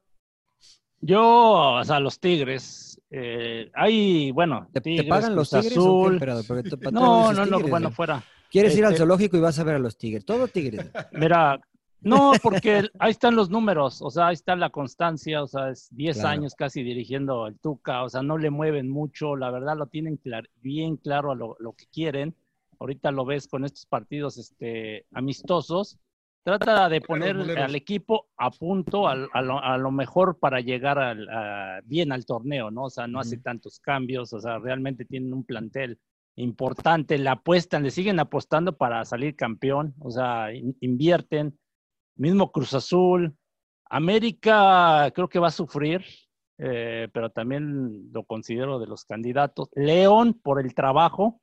Yo, 1.01 1.73
o 1.79 1.83
sea, 1.83 1.99
los 1.99 2.19
Tigres, 2.19 2.99
eh, 3.09 3.69
hay, 3.73 4.31
bueno, 4.31 4.67
¿Te, 4.71 4.79
te 4.79 4.89
Tigres, 4.91 5.09
pagan 5.09 5.35
los 5.35 5.49
tigres 5.49 5.71
Azul. 5.71 6.13
emperador? 6.13 6.45
Porque 6.47 6.69
tú- 6.69 6.79
para 6.79 6.91
todo 6.91 7.33
No, 7.33 7.33
no, 7.33 7.43
tigres, 7.57 7.69
bueno, 7.69 7.89
¿no? 7.89 7.95
fuera. 7.95 8.23
Quieres 8.49 8.77
ir 8.77 8.85
al 8.85 8.91
este- 8.91 8.99
zoológico 8.99 9.37
y 9.37 9.39
vas 9.39 9.57
a 9.59 9.63
ver 9.63 9.75
a 9.75 9.79
los 9.79 9.97
tigres. 9.97 10.25
Todo 10.25 10.47
tigres. 10.47 10.89
Mira, 11.13 11.59
No, 12.03 12.31
porque 12.41 12.89
ahí 12.97 13.11
están 13.11 13.35
los 13.35 13.51
números, 13.51 14.01
o 14.01 14.09
sea, 14.09 14.29
ahí 14.29 14.33
está 14.33 14.55
la 14.55 14.71
constancia, 14.71 15.43
o 15.43 15.47
sea, 15.47 15.69
es 15.69 15.87
10 15.91 16.15
Claro. 16.17 16.29
años 16.29 16.55
casi 16.55 16.81
dirigiendo 16.81 17.45
el 17.45 17.59
Tuca, 17.59 18.01
o 18.03 18.09
sea, 18.09 18.23
no 18.23 18.39
le 18.39 18.49
mueven 18.49 18.89
mucho, 18.89 19.35
la 19.35 19.51
verdad 19.51 19.77
lo 19.77 19.85
tienen 19.85 20.17
clar- 20.17 20.49
bien 20.63 20.97
claro 20.97 21.31
a 21.31 21.35
lo, 21.35 21.55
lo 21.59 21.73
que 21.73 21.85
quieren. 21.93 22.33
Ahorita 22.79 23.11
lo 23.11 23.23
ves 23.23 23.47
con 23.47 23.65
estos 23.65 23.85
partidos 23.85 24.39
este, 24.39 25.05
amistosos. 25.13 25.99
Trata 26.43 26.89
de 26.89 27.01
poner 27.01 27.37
boleros. 27.37 27.63
al 27.65 27.75
equipo 27.75 28.29
a 28.37 28.49
punto, 28.49 29.07
a, 29.07 29.15
lo, 29.15 29.59
a 29.63 29.77
lo 29.77 29.91
mejor 29.91 30.39
para 30.39 30.59
llegar 30.59 30.97
al- 30.97 31.29
a- 31.29 31.81
bien 31.85 32.11
al 32.11 32.25
torneo, 32.25 32.71
¿no? 32.71 32.85
O 32.85 32.89
sea, 32.89 33.05
no 33.07 33.19
hace 33.19 33.37
tantos 33.37 33.79
cambios, 33.79 34.33
o 34.33 34.39
sea, 34.39 34.57
realmente 34.57 35.05
tienen 35.05 35.33
un 35.33 35.43
plantel 35.43 35.99
importante, 36.37 37.17
le 37.19 37.29
apuestan, 37.29 37.83
le 37.83 37.91
siguen 37.91 38.19
apostando 38.19 38.75
para 38.75 39.05
salir 39.05 39.35
campeón, 39.35 39.93
o 39.99 40.09
sea, 40.09 40.51
in- 40.53 40.75
invierten. 40.81 41.57
Mismo 42.17 42.51
Cruz 42.51 42.73
Azul. 42.73 43.35
América 43.89 45.11
creo 45.13 45.29
que 45.29 45.39
va 45.39 45.47
a 45.47 45.51
sufrir, 45.51 46.03
eh, 46.57 47.07
pero 47.13 47.29
también 47.29 48.11
lo 48.11 48.23
considero 48.23 48.79
de 48.79 48.87
los 48.87 49.05
candidatos. 49.05 49.69
León 49.75 50.33
por 50.33 50.59
el 50.59 50.73
trabajo, 50.73 51.41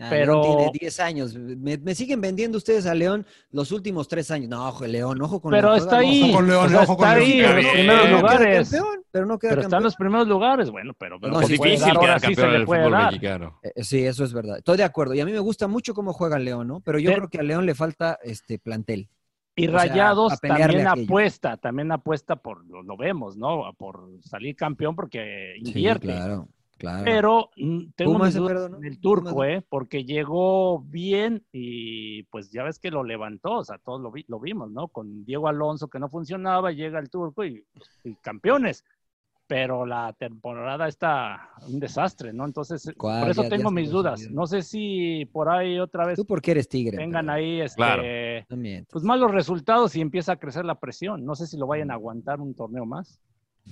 Ah, 0.00 0.06
pero- 0.10 0.42
León 0.42 0.56
tiene 0.56 0.70
10 0.80 1.00
años. 1.00 1.34
Me, 1.36 1.78
me 1.78 1.94
siguen 1.94 2.20
vendiendo 2.20 2.58
ustedes 2.58 2.86
a 2.86 2.94
León 2.94 3.26
los 3.50 3.70
últimos 3.72 4.08
tres 4.08 4.30
años. 4.30 4.48
No, 4.48 4.68
ojo, 4.68 4.86
León, 4.86 5.20
ojo 5.22 5.40
con 5.40 5.50
pero 5.52 5.68
León. 5.74 5.78
está 5.82 5.98
ahí, 5.98 6.22
Ojo 6.24 6.32
con 6.38 6.46
León, 6.48 6.66
o 6.66 6.68
sea, 6.68 6.80
ojo 6.82 6.96
con 6.96 7.08
está 7.08 7.18
León. 7.18 7.30
ahí 7.30 7.40
en 7.40 7.56
los 7.56 7.72
primeros 7.72 7.86
Pero 7.86 7.96
no 7.96 8.02
queda 8.08 8.20
lugares. 8.20 8.70
campeón, 8.70 9.04
pero 9.10 9.26
no 9.26 9.38
queda 9.38 9.50
Pero 9.50 9.62
está 9.62 9.76
en 9.76 9.82
los 9.82 9.96
primeros 9.96 10.28
lugares, 10.28 10.70
bueno, 10.70 10.92
pero, 10.98 11.20
pero 11.20 11.32
No, 11.32 11.40
Es 11.40 11.48
difícil 11.48 11.80
dar, 11.80 11.90
quedar 11.92 11.96
ahora 11.98 12.14
sí 12.18 12.20
se 12.20 12.26
campeón 12.34 12.50
le 12.52 12.58
del 12.58 12.66
puede 12.66 12.80
fútbol 12.82 12.92
dar. 12.92 13.06
mexicano. 13.12 13.60
Eh, 13.62 13.82
Sí, 13.84 14.04
eso 14.06 14.24
es 14.24 14.32
verdad. 14.32 14.58
Estoy 14.58 14.76
de 14.78 14.84
acuerdo. 14.84 15.14
Y 15.14 15.20
a 15.20 15.24
mí 15.26 15.32
me 15.32 15.38
gusta 15.38 15.68
mucho 15.68 15.94
cómo 15.94 16.12
juega 16.12 16.38
León, 16.38 16.68
¿no? 16.68 16.80
Pero 16.80 16.98
yo 16.98 17.10
Pero- 17.10 17.18
creo 17.22 17.30
que 17.30 17.38
a 17.38 17.42
León 17.42 17.66
le 17.66 17.74
falta 17.74 18.18
este 18.22 18.58
plantel. 18.58 19.08
Y 19.54 19.68
O 19.68 19.72
Rayados 19.72 20.40
también 20.40 20.86
aquello. 20.86 21.04
apuesta, 21.04 21.58
también 21.58 21.92
apuesta 21.92 22.36
por, 22.36 22.64
lo, 22.66 22.82
lo 22.82 22.96
vemos, 22.96 23.36
¿no? 23.36 23.70
Por 23.76 24.08
salir 24.22 24.56
campeón 24.56 24.96
porque 24.96 25.56
invierte. 25.58 26.06
Sí, 26.06 26.12
claro, 26.14 26.48
claro. 26.82 27.04
Pero 27.04 27.50
mm, 27.56 27.80
tengo 27.96 28.18
mis 28.18 28.34
dudas 28.34 28.52
perdonó, 28.52 28.76
en 28.78 28.84
el 28.84 29.00
turco. 29.00 29.44
¿eh? 29.44 29.64
Porque 29.68 30.04
llegó 30.04 30.80
bien 30.80 31.44
y 31.52 32.24
pues 32.24 32.50
ya 32.50 32.64
ves 32.64 32.78
que 32.78 32.90
lo 32.90 33.04
levantó, 33.04 33.58
o 33.58 33.64
sea, 33.64 33.78
todos 33.78 34.00
lo, 34.00 34.10
vi- 34.10 34.24
lo 34.28 34.38
vimos, 34.40 34.70
¿no? 34.70 34.88
Con 34.88 35.24
Diego 35.24 35.48
Alonso 35.48 35.88
que 35.88 35.98
no 35.98 36.08
funcionaba, 36.08 36.72
llega 36.72 36.98
el 36.98 37.08
turco 37.08 37.44
y, 37.44 37.64
y 38.04 38.14
campeones. 38.16 38.84
Pero 39.48 39.84
la 39.84 40.14
temporada 40.14 40.88
está 40.88 41.50
un 41.68 41.78
desastre, 41.78 42.32
¿no? 42.32 42.46
Entonces, 42.46 42.86
eh, 42.88 42.94
por 42.96 43.28
eso 43.28 43.42
Ya- 43.42 43.48
tengo 43.50 43.70
ya 43.70 43.74
mis 43.74 43.90
dudas. 43.90 44.30
No 44.30 44.46
sé 44.46 44.62
si 44.62 45.26
por 45.30 45.50
ahí 45.50 45.78
otra 45.78 46.06
vez 46.06 46.16
Tú 46.16 46.24
porque 46.24 46.52
eres 46.52 46.68
tigre. 46.68 46.96
tengan 46.96 47.26
pero 47.26 47.32
ahí 47.36 47.60
este, 47.60 47.76
Claro. 47.76 48.02
pues 48.90 49.04
malos 49.04 49.30
resultados 49.30 49.94
y 49.94 50.00
empieza 50.00 50.32
a 50.32 50.36
crecer 50.36 50.64
la 50.64 50.76
presión. 50.80 51.24
No 51.26 51.34
sé 51.34 51.46
si 51.46 51.58
lo 51.58 51.66
vayan 51.66 51.90
a 51.90 51.94
aguantar 51.94 52.40
un 52.40 52.54
torneo 52.54 52.86
más. 52.86 53.20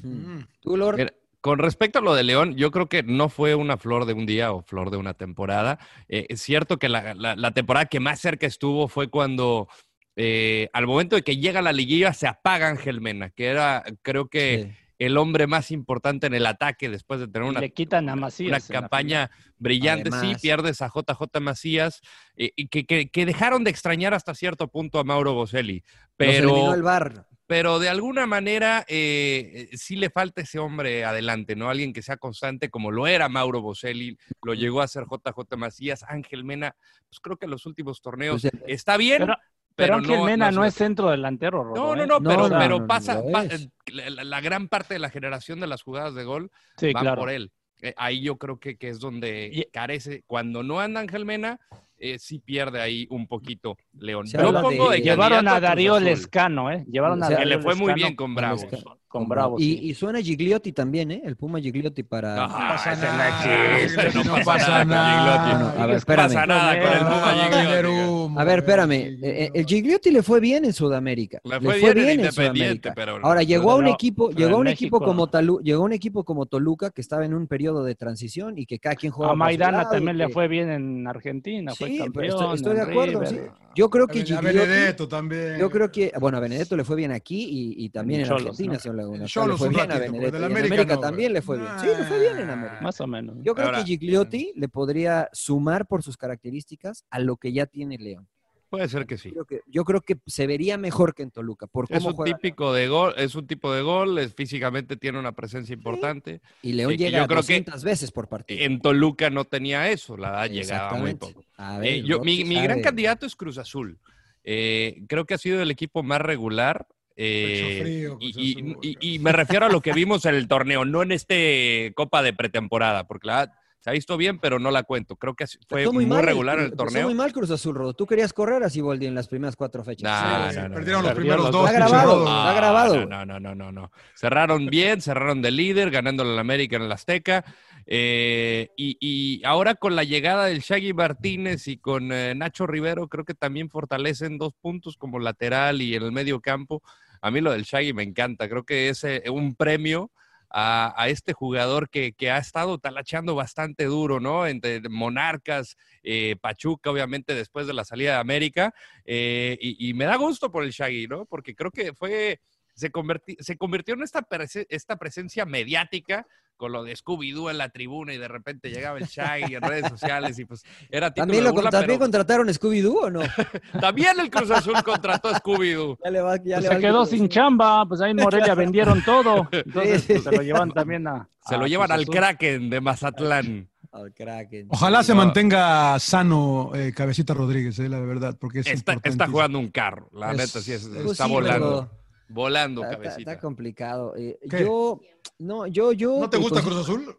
Mm. 0.03 0.40
Tú, 0.61 0.77
Lord, 0.77 0.96
Mira, 0.99 1.14
con 1.40 1.59
respecto 1.59 1.98
a 1.98 2.03
lo 2.03 2.14
de 2.14 2.22
León, 2.22 2.55
yo 2.57 2.70
creo 2.70 2.88
que 2.88 3.03
no 3.03 3.29
fue 3.29 3.55
una 3.55 3.76
flor 3.76 4.05
de 4.05 4.12
un 4.12 4.26
día 4.26 4.53
o 4.53 4.62
flor 4.62 4.90
de 4.90 4.96
una 4.98 5.14
temporada. 5.14 5.79
Eh, 6.09 6.26
es 6.29 6.42
cierto 6.42 6.79
que 6.79 6.88
la, 6.88 7.14
la- 7.14 7.37
la 7.37 7.50
temporada 7.53 7.87
que 7.87 8.00
más 8.00 8.20
cerca 8.20 8.46
estuvo 8.46 8.88
fue 8.88 9.09
cuando 9.09 9.68
eh, 10.16 10.68
al 10.72 10.87
momento 10.87 11.16
de 11.16 11.22
que 11.22 11.37
llega 11.38 11.62
la 11.62 11.72
liguilla 11.72 12.12
se 12.12 12.26
apaga 12.26 12.68
Ángel 12.68 13.00
Mena, 13.00 13.31
que 13.31 13.46
era 13.46 13.85
creo 14.03 14.29
que 14.29 14.64
sí. 14.76 14.79
el 14.98 15.16
hombre 15.16 15.46
más 15.46 15.70
importante 15.70 16.26
en 16.26 16.35
el 16.35 16.44
ataque 16.44 16.90
después 16.90 17.20
de 17.20 17.29
tener 17.29 17.48
una, 17.48 17.61
le 17.61 17.72
quitan 17.72 18.09
a 18.11 18.12
una 18.12 18.22
Macías. 18.22 18.68
en 18.68 18.74
la 18.74 18.81
campaña 18.83 19.31
brillante. 19.57 20.11
Sí, 20.11 20.35
pierdes 20.42 20.83
a 20.83 20.88
JJ 20.94 21.40
Macías 21.40 22.03
eh, 22.37 22.53
y 22.55 22.68
que, 22.68 22.85
que- 22.85 23.09
que 23.09 23.24
dejaron 23.24 23.64
de 23.64 23.70
extrañar 23.70 24.12
hasta 24.12 24.35
cierto 24.35 24.68
punto 24.68 24.98
a 24.98 25.05
Mauro 25.05 25.33
Boselli. 25.33 25.83
Eliminó 26.18 26.53
Pero 26.55 26.74
el 26.74 26.83
bar. 26.83 27.26
Pero 27.50 27.80
de 27.80 27.88
alguna 27.88 28.28
manera 28.28 28.84
eh, 28.86 29.68
eh, 29.72 29.76
sí 29.76 29.96
le 29.96 30.08
falta 30.08 30.40
ese 30.42 30.60
hombre 30.60 31.04
adelante, 31.04 31.56
¿no? 31.56 31.68
Alguien 31.68 31.92
que 31.92 32.00
sea 32.00 32.16
constante 32.16 32.70
como 32.70 32.92
lo 32.92 33.08
era 33.08 33.28
Mauro 33.28 33.60
Boselli, 33.60 34.16
lo 34.44 34.54
llegó 34.54 34.82
a 34.82 34.86
ser 34.86 35.06
JJ 35.10 35.56
Macías, 35.56 36.04
Ángel 36.04 36.44
Mena, 36.44 36.76
pues 37.08 37.18
creo 37.18 37.36
que 37.38 37.46
en 37.46 37.50
los 37.50 37.66
últimos 37.66 38.00
torneos 38.02 38.42
Pues, 38.42 38.54
eh, 38.54 38.58
está 38.68 38.96
bien, 38.96 39.18
Pero, 39.22 39.34
pero, 39.34 39.42
pero 39.74 39.94
Ángel 39.96 40.18
no, 40.20 40.24
Mena 40.26 40.50
no 40.52 40.64
es 40.64 40.74
centro 40.74 41.10
delantero, 41.10 41.64
Rodo, 41.64 41.74
No, 41.74 41.96
no, 41.96 42.06
no, 42.06 42.20
No, 42.20 42.28
pero, 42.30 42.42
no, 42.48 42.56
pero 42.56 42.74
no, 42.76 42.78
no 42.82 42.86
pasa, 42.86 43.20
pa- 43.32 43.44
la, 43.86 44.22
la 44.24 44.40
gran 44.40 44.68
parte 44.68 44.94
de 44.94 45.00
la 45.00 45.10
generación 45.10 45.58
de 45.58 45.66
las 45.66 45.82
jugadas 45.82 46.14
de 46.14 46.22
gol 46.22 46.52
Sí, 46.76 46.92
claro. 46.92 47.20
por 47.20 47.30
él. 47.30 47.50
Eh, 47.82 47.94
ahí 47.96 48.22
yo 48.22 48.36
creo 48.36 48.60
que, 48.60 48.76
que 48.76 48.90
es 48.90 49.00
donde 49.00 49.50
Y- 49.52 49.64
carece. 49.72 50.22
Cuando 50.28 50.62
no 50.62 50.78
anda 50.78 51.00
Ángel 51.00 51.24
Mena, 51.24 51.58
eh, 52.00 52.18
sí 52.18 52.38
pierde 52.40 52.80
ahí 52.80 53.06
un 53.10 53.26
poquito 53.28 53.76
León. 53.98 54.26
Yo 54.26 54.52
pongo 54.62 54.90
de- 54.90 54.96
de 54.96 55.02
Llevaron 55.02 55.46
a 55.46 55.60
Darío 55.60 56.00
Lescano, 56.00 56.70
¿eh? 56.72 56.84
Llevaron 56.90 57.22
O 57.22 57.24
a 57.24 57.28
sea, 57.28 57.36
que 57.36 57.44
Darío 57.44 57.58
le 57.58 57.62
fue 57.62 57.74
muy 57.76 57.94
bien 57.94 58.16
con 58.16 58.34
Bravos. 58.34 58.66
Con 59.11 59.29
Bravos. 59.29 59.61
Y, 59.61 59.64
sí. 59.77 59.81
y 59.88 59.94
suena 59.94 60.20
Gigliotti 60.20 60.70
también, 60.70 61.11
¿eh? 61.11 61.20
El 61.25 61.35
Puma 61.35 61.59
Gigliotti 61.61 62.05
para. 62.05 62.46
Pasa 62.46 62.94
no 62.94 63.03
nada, 63.03 63.81
existe, 63.83 64.11
no, 64.14 64.23
no 64.38 64.44
pasa, 64.44 64.85
nada 64.85 64.85
con 64.87 65.51
Gigliotti. 65.51 65.53
No, 65.53 65.59
no, 65.59 65.66
a 65.66 65.87
ver, 65.87 65.88
No 65.90 65.96
espérame. 65.96 66.27
pasa 66.29 66.46
nada 66.46 66.81
con 66.81 66.92
el 66.92 66.99
Puma 67.01 67.23
Ah, 67.25 67.51
Gigliotti. 67.51 68.35
A 68.38 68.44
ver, 68.44 68.59
espérame. 68.61 68.92
Gigliotti. 69.03 69.27
eh, 69.27 69.44
eh, 69.46 69.51
El 69.53 69.66
Gigliotti 69.66 70.11
le 70.12 70.23
fue 70.23 70.38
bien 70.38 70.64
en 70.64 70.73
Sudamérica. 70.73 71.40
Le 71.42 71.61
fue 71.61 71.79
bien 71.92 71.99
en 71.99 72.20
Independiente, 72.20 72.31
Sudamérica. 72.31 72.92
pero- 72.94 73.18
Ahora 73.20 73.42
llegó 73.42 73.73
a 73.73 73.77
un 73.77 73.88
equipo, 73.88 74.31
llegó 74.31 74.59
un 74.59 74.64
México 74.64 74.99
equipo 74.99 75.01
como. 75.05 75.27
Talu- 75.29 75.61
llegó 75.61 75.83
a 75.83 75.87
un 75.87 75.92
equipo 75.92 76.23
como 76.25 76.46
Toluca 76.46 76.90
que 76.90 77.01
estaba 77.01 77.25
en 77.25 77.35
un 77.35 77.49
periodo 77.49 77.83
de 77.83 77.96
transición 77.96 78.59
y 78.59 78.64
que 78.66 78.79
cada 78.79 78.94
quien 78.94 79.11
jugaba 79.11 79.33
A 79.33 79.37
Maidana 79.37 79.90
también 79.90 80.18
le 80.18 80.29
fue 80.29 80.46
bien 80.46 80.70
en 80.70 81.09
Argentina, 81.09 81.73
Sí, 81.73 81.99
campeón. 81.99 82.27
estoy, 82.27 82.55
estoy 82.55 82.75
de 82.77 82.83
acuerdo. 82.83 83.27
Sí. 83.27 83.38
Yo 83.75 83.90
creo 83.90 84.07
que 84.07 84.20
A 84.20 84.25
Gigliotti, 84.25 84.44
Benedetto 84.59 85.09
también. 85.09 85.59
yo 85.59 85.68
creo 85.70 85.90
que, 85.90 86.12
bueno, 86.20 86.38
a 86.38 86.40
Benedetto 86.40 86.77
le 86.77 86.85
fue 86.85 86.94
bien 86.96 87.11
aquí 87.12 87.44
y, 87.51 87.85
y 87.85 87.88
también 87.90 88.20
En 88.20 88.33
Argentina, 88.33 88.79
Laguna. 89.00 89.18
Le 89.24 89.26
Cholos 89.26 89.58
fue 89.58 89.68
un 89.68 89.74
bien 89.74 89.90
a 89.90 89.94
ratito, 89.98 90.14
y 90.14 90.18
en 90.18 90.24
América 90.36 90.66
América 90.74 90.94
no, 90.94 91.00
también 91.00 91.32
le 91.32 91.42
fue 91.42 91.58
bien. 91.58 91.70
Sí, 91.80 91.86
le 91.86 92.04
fue 92.04 92.20
bien 92.20 92.38
en 92.38 92.50
América. 92.50 92.80
Más 92.80 93.00
o 93.00 93.06
menos. 93.06 93.36
Yo 93.42 93.54
creo 93.54 93.66
Ahora- 93.66 93.78
que 93.78 93.84
Gigliotti 93.84 94.52
le 94.56 94.68
podría 94.68 95.28
sumar 95.32 95.86
por 95.86 96.02
sus 96.02 96.16
características 96.16 97.04
a 97.10 97.18
lo 97.18 97.36
que 97.36 97.52
ya 97.52 97.66
tiene 97.66 97.98
León. 97.98 98.28
Puede 98.68 98.88
ser 98.88 99.04
que 99.04 99.18
sí. 99.18 99.32
Creo 99.32 99.44
que, 99.46 99.62
yo 99.66 99.84
creo 99.84 100.00
que 100.00 100.16
se 100.26 100.46
vería 100.46 100.78
mejor 100.78 101.12
que 101.12 101.24
en 101.24 101.32
Toluca. 101.32 101.66
Por 101.66 101.86
Es 101.88 102.04
un 102.04 102.12
juega 102.12 102.36
típico 102.36 102.72
de 102.72 102.86
gol, 102.86 103.14
es 103.16 103.34
un 103.34 103.44
tipo 103.48 103.72
de 103.74 103.82
gol, 103.82 104.16
es- 104.18 104.32
físicamente 104.32 104.96
tiene 104.96 105.18
una 105.18 105.32
presencia 105.32 105.72
importante. 105.74 106.40
Y 106.62 106.74
León 106.74 106.92
que- 106.92 106.96
que 106.98 107.04
llega 107.06 107.18
yo 107.18 107.26
creo 107.26 107.40
que 107.40 107.46
200 107.54 107.82
veces 107.82 108.12
por 108.12 108.28
partido. 108.28 108.62
En 108.64 108.80
Toluca 108.80 109.28
no 109.28 109.44
tenía 109.44 109.90
eso, 109.90 110.16
la 110.16 110.30
verdad 110.30 110.50
llegaba 110.50 110.94
muy 110.98 111.14
poco. 111.16 111.42
A 111.56 111.78
ver, 111.78 111.88
Eh, 111.94 112.02
yo, 112.04 112.20
mi, 112.20 112.44
gran 112.62 112.80
candidato 112.80 113.26
es 113.26 113.34
Cruz 113.34 113.58
Azul. 113.58 113.98
Eh, 114.44 115.02
creo 115.08 115.24
que 115.26 115.34
ha 115.34 115.38
sido 115.38 115.60
el 115.60 115.70
equipo 115.72 116.04
más 116.04 116.20
regular. 116.20 116.86
Eh, 117.22 117.78
frío, 117.83 118.16
y, 118.20 118.33
Cruz 118.33 118.44
y- 118.44 118.52
Azul, 118.72 118.78
y- 118.83 119.14
y 119.14 119.18
me 119.18 119.33
refiero 119.33 119.66
a 119.66 119.68
lo 119.68 119.80
que 119.80 119.92
vimos 119.92 120.24
en 120.24 120.35
el 120.35 120.48
torneo, 120.48 120.85
no 120.85 121.02
en 121.02 121.12
este 121.12 121.92
Copa 121.94 122.22
de 122.22 122.33
pretemporada, 122.33 123.06
porque 123.06 123.26
la 123.28 123.52
se 123.83 123.88
ha 123.88 123.94
visto 123.94 124.18
bien, 124.18 124.38
pero 124.38 124.59
no 124.59 124.70
la 124.70 124.83
cuento. 124.83 125.16
Creo 125.16 125.35
que 125.35 125.46
fue 125.46 125.80
Empezó 125.85 125.92
muy, 125.94 126.04
mal, 126.04 126.22
regular 126.22 126.56
en 126.59 126.64
el 126.66 126.70
empezó 126.72 126.85
torneo. 126.85 127.06
muy 127.06 127.14
mal 127.14 127.33
Cruz 127.33 127.50
Azul, 127.50 127.74
Rodo. 127.74 127.94
Tú 127.94 128.04
querías 128.06 128.35
correr 128.35 128.62
así, 128.62 128.83
Boldi, 128.83 129.06
en 129.06 129.14
las 129.14 129.26
primeras 129.26 129.56
cuatro 129.56 129.83
fechas. 129.83 130.02
Nah, 130.02 130.50
Sí, 130.50 130.56
no, 130.59 130.68
no, 130.68 130.74
perdieron 130.74 131.00
no. 131.02 131.09
los 131.09 131.16
primeros 131.16 131.42
los 131.44 131.50
dos. 131.50 131.66
Está 131.70 131.78
grabado. 131.88 132.12
Rodo. 132.12 132.26
Está 132.26 132.52
grabado. 132.52 133.06
No, 133.06 133.24
no, 133.24 133.40
no, 133.40 133.54
no, 133.54 133.72
no. 133.72 133.90
Cerraron 134.14 134.66
bien, 134.66 135.00
cerraron 135.00 135.40
de 135.40 135.50
líder, 135.50 135.90
ganándole 135.90 136.33
al 136.33 136.38
América 136.40 136.76
en 136.76 136.83
el 136.83 136.92
Azteca. 136.92 137.42
Eh, 137.87 138.68
y, 138.76 138.98
y 139.00 139.42
ahora 139.46 139.74
con 139.74 139.96
la 139.96 140.04
llegada 140.04 140.44
del 140.44 140.61
Shaggy 140.61 140.92
Martínez 140.92 141.66
y 141.66 141.78
con 141.78 142.12
eh, 142.12 142.35
Nacho 142.37 142.66
Rivero, 142.66 143.09
creo 143.09 143.24
que 143.24 143.35
también 143.35 143.70
fortalecen 143.70 144.37
dos 144.37 144.52
puntos 144.61 144.98
como 144.98 145.18
lateral 145.18 145.80
y 145.80 145.94
en 145.96 146.02
el 146.02 146.12
medio 146.12 146.40
campo. 146.40 146.83
A 147.20 147.30
mí 147.30 147.40
lo 147.40 147.52
del 147.52 147.64
Shaggy 147.64 147.92
me 147.92 148.02
encanta. 148.02 148.48
Creo 148.48 148.64
que 148.64 148.88
es 148.88 149.04
un 149.28 149.54
premio 149.54 150.11
a, 150.50 151.06
este 151.09 151.33
jugador 151.33 151.88
que, 151.90 152.14
ha 152.30 152.38
estado 152.38 152.78
talacheando 152.78 153.35
bastante 153.35 153.85
duro, 153.85 154.20
¿no? 154.20 154.46
Entre 154.46 154.80
Monarcas, 154.88 155.76
eh, 156.02 156.37
Pachuca, 156.40 156.90
obviamente, 156.90 157.35
después 157.35 157.66
de 157.66 157.74
la 157.74 157.85
salida 157.85 158.14
de 158.14 158.18
América. 158.18 158.74
Eh, 159.04 159.56
y, 159.61 159.94
me 159.94 160.06
da 160.06 160.16
gusto 160.16 160.50
por 160.50 160.64
el 160.64 160.70
Shaggy, 160.70 161.06
¿no? 161.06 161.24
Porque 161.26 161.54
creo 161.54 161.70
que 161.70 161.94
fue, 161.94 162.40
se, 162.74 162.90
se 163.38 163.56
convirtió 163.56 163.94
en 163.94 164.02
esta, 164.02 164.26
esta 164.68 164.96
presencia 164.96 165.46
mediática 165.46 166.26
con 166.61 166.73
lo 166.73 166.85
de 166.85 166.94
Scooby-Doo 166.94 167.51
en 167.51 167.57
la 167.57 167.70
tribuna 167.70 168.12
y 168.12 168.18
de 168.18 168.29
repente 168.29 168.68
llegaba 168.68 168.99
el 168.99 169.07
Shaggy 169.07 169.55
en 169.55 169.62
redes 169.62 169.88
sociales 169.88 170.38
y 170.38 170.44
pues 170.44 170.62
era 170.90 171.09
título 171.11 171.23
¿También, 171.25 171.44
de 171.44 171.49
lo, 171.49 171.55
burla, 171.55 171.70
¿también 171.70 171.88
pero 171.99 172.01
contrataron 172.01 172.49
Scooby-Doo 172.49 173.05
o 173.05 173.11
no? 173.11 173.20
también 173.81 174.20
el 174.20 174.31
Cruz 174.31 174.51
Azul 174.51 174.75
contrató 174.85 175.29
a 175.31 175.40
Scooby-Doo. 175.40 175.96
Ya 176.05 176.11
le 176.11 176.20
va, 176.20 176.37
ya 176.44 176.59
Pues 176.59 176.68
se 176.68 176.79
quedó 176.79 177.07
sin 177.07 177.31
chamba, 177.31 177.87
pues 177.87 178.03
ahí 178.03 178.11
en 178.11 178.16
Morelia 178.23 178.55
vendieron 178.55 179.03
todo. 179.03 179.49
Entonces 179.51 180.05
pues, 180.07 180.23
se 180.23 180.31
lo 180.33 180.42
llevan 180.42 180.70
también 180.73 181.07
a. 181.09 181.27
Se 181.49 181.57
lo 181.57 181.66
llevan 181.66 181.87
Cruz 181.88 181.94
al 181.96 182.03
Azul. 182.03 182.14
Kraken 182.14 182.68
de 182.70 182.81
Mazatlán. 182.83 183.68
Al 183.92 184.12
Kraken. 184.14 184.68
Ojalá 184.70 185.03
se 185.03 185.14
No. 185.14 185.18
mantenga 185.25 185.99
sano 185.99 186.70
eh, 186.77 186.92
Cabecita 186.94 187.35
Rodríguez, 187.35 187.77
eh, 187.81 187.88
la 187.88 187.99
verdad, 187.99 188.37
porque 188.38 188.61
es 188.61 188.68
Está, 188.68 189.27
jugando 189.27 189.59
un 189.59 189.68
carro, 189.68 190.09
la 190.12 190.31
Es- 190.31 190.37
neta, 190.37 190.61
sí, 190.61 190.73
es- 190.75 190.87
Pues 190.87 191.07
está 191.12 191.25
sí, 191.25 191.33
volando. 191.33 191.88
pero- 191.90 191.99
Volando, 192.30 192.82
Está, 192.82 192.92
está- 192.92 193.02
cabecita. 193.04 193.32
está 193.32 193.40
complicado. 193.42 194.14
Eh, 194.16 194.38
¿Qué? 194.48 194.60
yo, 194.64 195.00
no, 195.38 195.66
yo, 195.66 195.92
yo. 195.92 196.18
¿No 196.20 196.30
te 196.30 196.38
pues, 196.38 196.50
gusta 196.50 196.62
pues, 196.62 196.74
Cruz 196.74 196.88
Azul? 196.88 197.16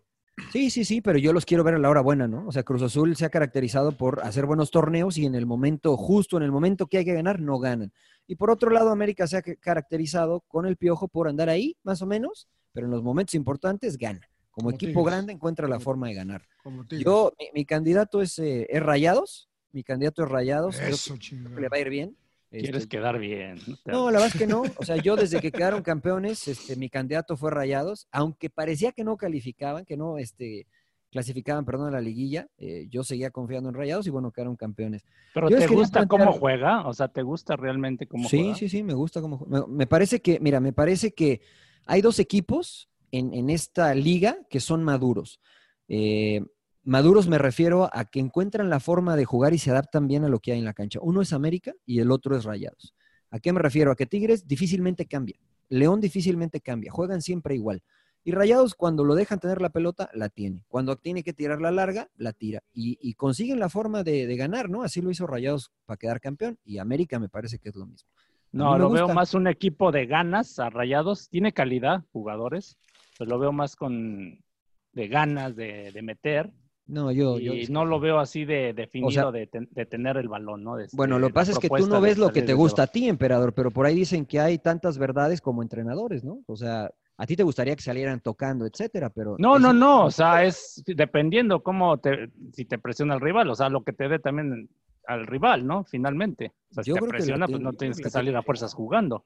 Sí, 0.52 0.69
sí, 0.71 0.86
sí, 0.86 1.02
pero 1.02 1.19
yo 1.19 1.34
los 1.34 1.45
quiero 1.45 1.63
ver 1.63 1.76
a 1.76 1.80
la 1.80 1.89
hora 1.89 2.02
buena, 2.02 2.28
¿no? 2.28 2.47
O 2.47 2.52
sea, 2.52 2.63
Cruz 2.63 2.82
Azul 2.82 3.15
se 3.15 3.26
ha 3.26 3.30
caracterizado 3.30 3.91
por 3.91 4.21
hacer 4.21 4.45
buenos 4.45 4.71
torneos 4.71 5.17
y 5.17 5.26
en 5.26 5.36
el 5.36 5.45
momento 5.45 5.95
justo, 5.97 6.38
en 6.38 6.43
el 6.43 6.52
momento 6.52 6.88
que 6.88 6.97
hay 7.00 7.06
que 7.06 7.13
ganar, 7.13 7.39
no 7.39 7.60
ganan. 7.60 7.91
Y 8.28 8.36
por 8.36 8.50
otro 8.50 8.71
lado, 8.71 8.89
América 8.89 9.28
se 9.28 9.38
ha 9.38 9.41
ca- 9.41 9.56
caracterizado 9.58 10.41
con 10.47 10.65
el 10.65 10.78
piojo 10.78 11.08
por 11.08 11.28
andar 11.28 11.50
ahí, 11.50 11.78
más 11.84 12.02
o 12.02 12.06
menos, 12.08 12.47
pero 12.71 12.88
en 12.88 12.91
los 12.91 13.04
momentos 13.04 13.36
importantes 13.36 13.97
gana. 13.97 14.21
Como, 14.52 14.65
Como 14.65 14.76
equipo 14.76 15.00
Tigres. 15.02 15.06
grande 15.06 15.34
encuentra 15.34 15.67
la 15.67 15.80
forma 15.80 16.08
de 16.08 16.13
ganar. 16.15 16.45
Yo, 16.89 17.34
mi, 17.39 17.45
mi 17.54 17.65
candidato 17.65 18.21
es, 18.21 18.38
eh, 18.39 18.67
es 18.69 18.82
Rayados. 18.84 19.50
Mi 19.71 19.84
candidato 19.84 20.24
es 20.24 20.30
Rayados. 20.30 20.76
Creo 20.78 20.89
Eso, 20.89 21.13
que 21.13 21.19
chingada. 21.19 21.60
le 21.60 21.69
va 21.69 21.78
a 21.78 21.80
ir 21.80 21.89
bien. 21.89 22.17
Quieres 22.58 22.84
Este, 22.84 22.98
quedar 22.98 23.18
bien. 23.20 23.58
no, 23.86 24.06
la 24.12 24.20
verdad 24.20 24.28
es 24.28 24.36
que 24.36 24.48
no. 24.48 24.74
O 24.78 24.84
sea, 24.84 24.98
yo 24.98 25.16
desde 25.16 25.40
que 25.40 25.52
quedaron 25.54 25.82
campeones, 25.84 26.48
este, 26.48 26.76
mi 26.76 26.90
candidato 26.90 27.38
fue 27.38 27.52
Rayados, 27.52 28.08
aunque 28.12 28.50
parecía 28.50 28.92
que 28.92 29.04
no 29.04 29.18
calificaban, 29.18 29.86
que 29.86 29.98
no 29.98 30.18
este, 30.18 30.68
clasificaban, 31.12 31.66
perdón, 31.66 31.88
a 31.90 31.92
la 31.92 32.02
liguilla, 32.02 32.50
eh, 32.58 32.88
yo 32.90 33.04
seguía 33.04 33.32
confiando 33.32 33.70
en 33.70 33.76
Rayados 33.76 34.06
y 34.08 34.10
bueno, 34.10 34.32
quedaron 34.32 34.56
campeones. 34.56 35.04
Pero 35.34 35.50
Yo 35.50 35.58
¿te 35.58 35.68
gusta 35.68 36.06
cómo 36.08 36.32
juega? 36.34 36.88
O 36.88 36.94
sea, 36.94 37.08
¿te 37.08 37.22
gusta 37.22 37.56
realmente 37.56 38.08
cómo 38.08 38.28
Sí, 38.30 38.38
juega? 38.38 38.56
sí, 38.56 38.70
sí, 38.70 38.84
me 38.84 38.94
gusta 38.94 39.22
cómo 39.22 39.38
juega. 39.38 39.66
Me, 39.68 39.74
me 39.78 39.88
parece 39.88 40.22
que, 40.22 40.40
mira, 40.40 40.60
me 40.60 40.74
parece 40.74 41.14
que 41.14 41.42
hay 41.86 42.02
dos 42.02 42.20
equipos 42.20 42.90
en, 43.12 43.34
en 43.34 43.50
esta 43.50 43.94
liga 43.96 44.38
que 44.50 44.60
son 44.60 44.84
maduros. 44.84 45.40
Eh, 45.88 46.42
maduros 46.84 47.28
me 47.28 47.38
refiero 47.38 47.89
a 47.94 48.06
que 48.06 48.20
encuentran 48.20 48.70
la 48.70 48.80
forma 48.80 49.15
de 49.15 49.26
jugar 49.26 49.54
y 49.54 49.58
se 49.58 49.72
adaptan 49.72 50.08
bien 50.08 50.24
a 50.24 50.30
lo 50.30 50.39
que 50.39 50.54
hay 50.54 50.60
en 50.60 50.65
la 50.65 50.74
cancha. 50.74 51.00
Uno 51.02 51.22
es 51.22 51.34
América 51.34 51.74
y 51.86 52.00
el 52.00 52.12
otro 52.12 52.36
es 52.36 52.44
Rayados. 52.44 52.94
¿A 53.30 53.39
qué 53.39 53.54
me 53.54 53.60
refiero? 53.60 53.91
A 53.91 53.96
que 53.96 54.06
Tigres 54.06 54.48
difícilmente 54.48 55.06
cambia. 55.06 55.38
León 55.70 56.02
difícilmente 56.02 56.60
cambia. 56.60 56.91
Juegan 56.91 57.22
siempre 57.22 57.56
igual. 57.56 57.82
Y 58.24 58.34
Rayados, 58.34 58.76
cuando 58.76 59.04
lo 59.04 59.15
dejan 59.15 59.39
tener 59.39 59.62
la 59.62 59.70
pelota, 59.70 60.10
la 60.13 60.30
tiene. 60.30 60.63
Cuando 60.67 60.96
tiene 60.96 61.24
que 61.24 61.34
tirar 61.34 61.60
la 61.60 61.72
larga, 61.72 62.10
la 62.17 62.34
tira. 62.34 62.62
Y, 62.72 63.00
y 63.02 63.15
consiguen 63.15 63.60
la 63.60 63.70
forma 63.70 64.04
de, 64.04 64.28
de 64.28 64.36
ganar, 64.36 64.70
¿no? 64.70 64.84
Así 64.84 65.02
lo 65.02 65.10
hizo 65.10 65.26
Rayados 65.26 65.72
para 65.86 65.98
quedar 65.98 66.20
campeón. 66.20 66.60
Y 66.63 66.78
América 66.78 67.20
me 67.20 67.30
parece 67.30 67.58
que 67.58 67.70
es 67.70 67.76
lo 67.76 67.86
mismo. 67.86 68.10
No, 68.52 68.78
lo 68.78 68.89
veo 68.89 69.08
más 69.08 69.34
un 69.34 69.48
equipo 69.48 69.91
de 69.91 70.06
ganas 70.06 70.60
a 70.60 70.70
Rayados. 70.70 71.30
Tiene 71.30 71.54
calidad, 71.54 72.04
jugadores, 72.12 72.78
pero 73.17 73.32
lo 73.32 73.39
veo 73.39 73.54
más 73.54 73.76
con 73.76 74.44
de 74.94 75.08
ganas 75.08 75.56
de, 75.56 75.91
de 75.91 76.02
meter. 76.02 76.52
No, 76.88 77.12
yo, 77.12 77.39
y 77.39 77.67
yo- 77.67 77.74
no 77.74 77.86
lo 77.86 78.00
veo 78.00 78.20
así 78.20 78.44
de 78.44 78.74
definido 78.74 79.08
O 79.08 79.12
sea- 79.12 79.32
de, 79.32 79.48
ten- 79.48 79.70
de 79.72 79.86
tener 79.86 80.17
el 80.17 80.28
balón, 80.28 80.63
¿no? 80.63 80.76
De- 80.76 80.88
Bueno, 80.94 81.20
lo 81.20 81.28
que 81.28 81.34
pasa 81.34 81.52
es 81.52 81.60
que 81.60 81.70
tú 81.70 81.88
no 81.88 82.02
ves 82.02 82.17
lo 82.17 82.32
que 82.34 82.41
te 82.41 82.54
gusta 82.54 82.84
a 82.84 82.88
ti, 82.88 83.08
emperador, 83.08 83.54
pero 83.54 83.72
por 83.72 83.86
ahí 83.86 83.96
dicen 83.96 84.26
que 84.26 84.39
hay 84.39 84.58
tantas 84.58 84.98
verdades 84.98 85.39
como 85.41 85.62
entrenadores, 85.62 86.24
¿no? 86.24 86.39
O 86.48 86.56
sea, 86.56 86.91
a 87.17 87.26
ti 87.28 87.36
te 87.36 87.44
gustaría 87.44 87.76
que 87.76 87.84
salieran 87.84 88.20
tocando, 88.20 88.65
etcétera, 88.65 89.10
pero 89.10 89.36
No, 89.38 89.60
no, 89.60 89.72
no, 89.74 90.06
o 90.06 90.12
sea, 90.12 90.44
es 90.44 90.84
dependiendo 90.86 91.62
cómo 91.63 91.98
te, 92.00 92.30
si 92.52 92.65
te 92.65 92.78
presiona 92.80 93.13
el 93.13 93.22
rival, 93.22 93.50
o 93.50 93.56
sea, 93.56 93.70
lo 93.70 93.84
que 93.84 93.94
te 93.94 94.10
dé 94.10 94.20
también 94.20 94.70
al 95.08 95.28
rival, 95.28 95.65
¿no? 95.65 95.84
Finalmente. 95.86 96.52
O 96.72 96.74
sea, 96.74 96.84
si 96.84 96.89
Yo 96.89 96.96
te 96.96 97.08
presiona, 97.08 97.46
pues 97.46 97.58
tiene- 97.58 97.63
no 97.63 97.74
tienes 97.74 97.98
que 98.00 98.10
salir 98.10 98.36
a 98.36 98.41
fuerzas 98.44 98.74
jugando. 98.74 99.26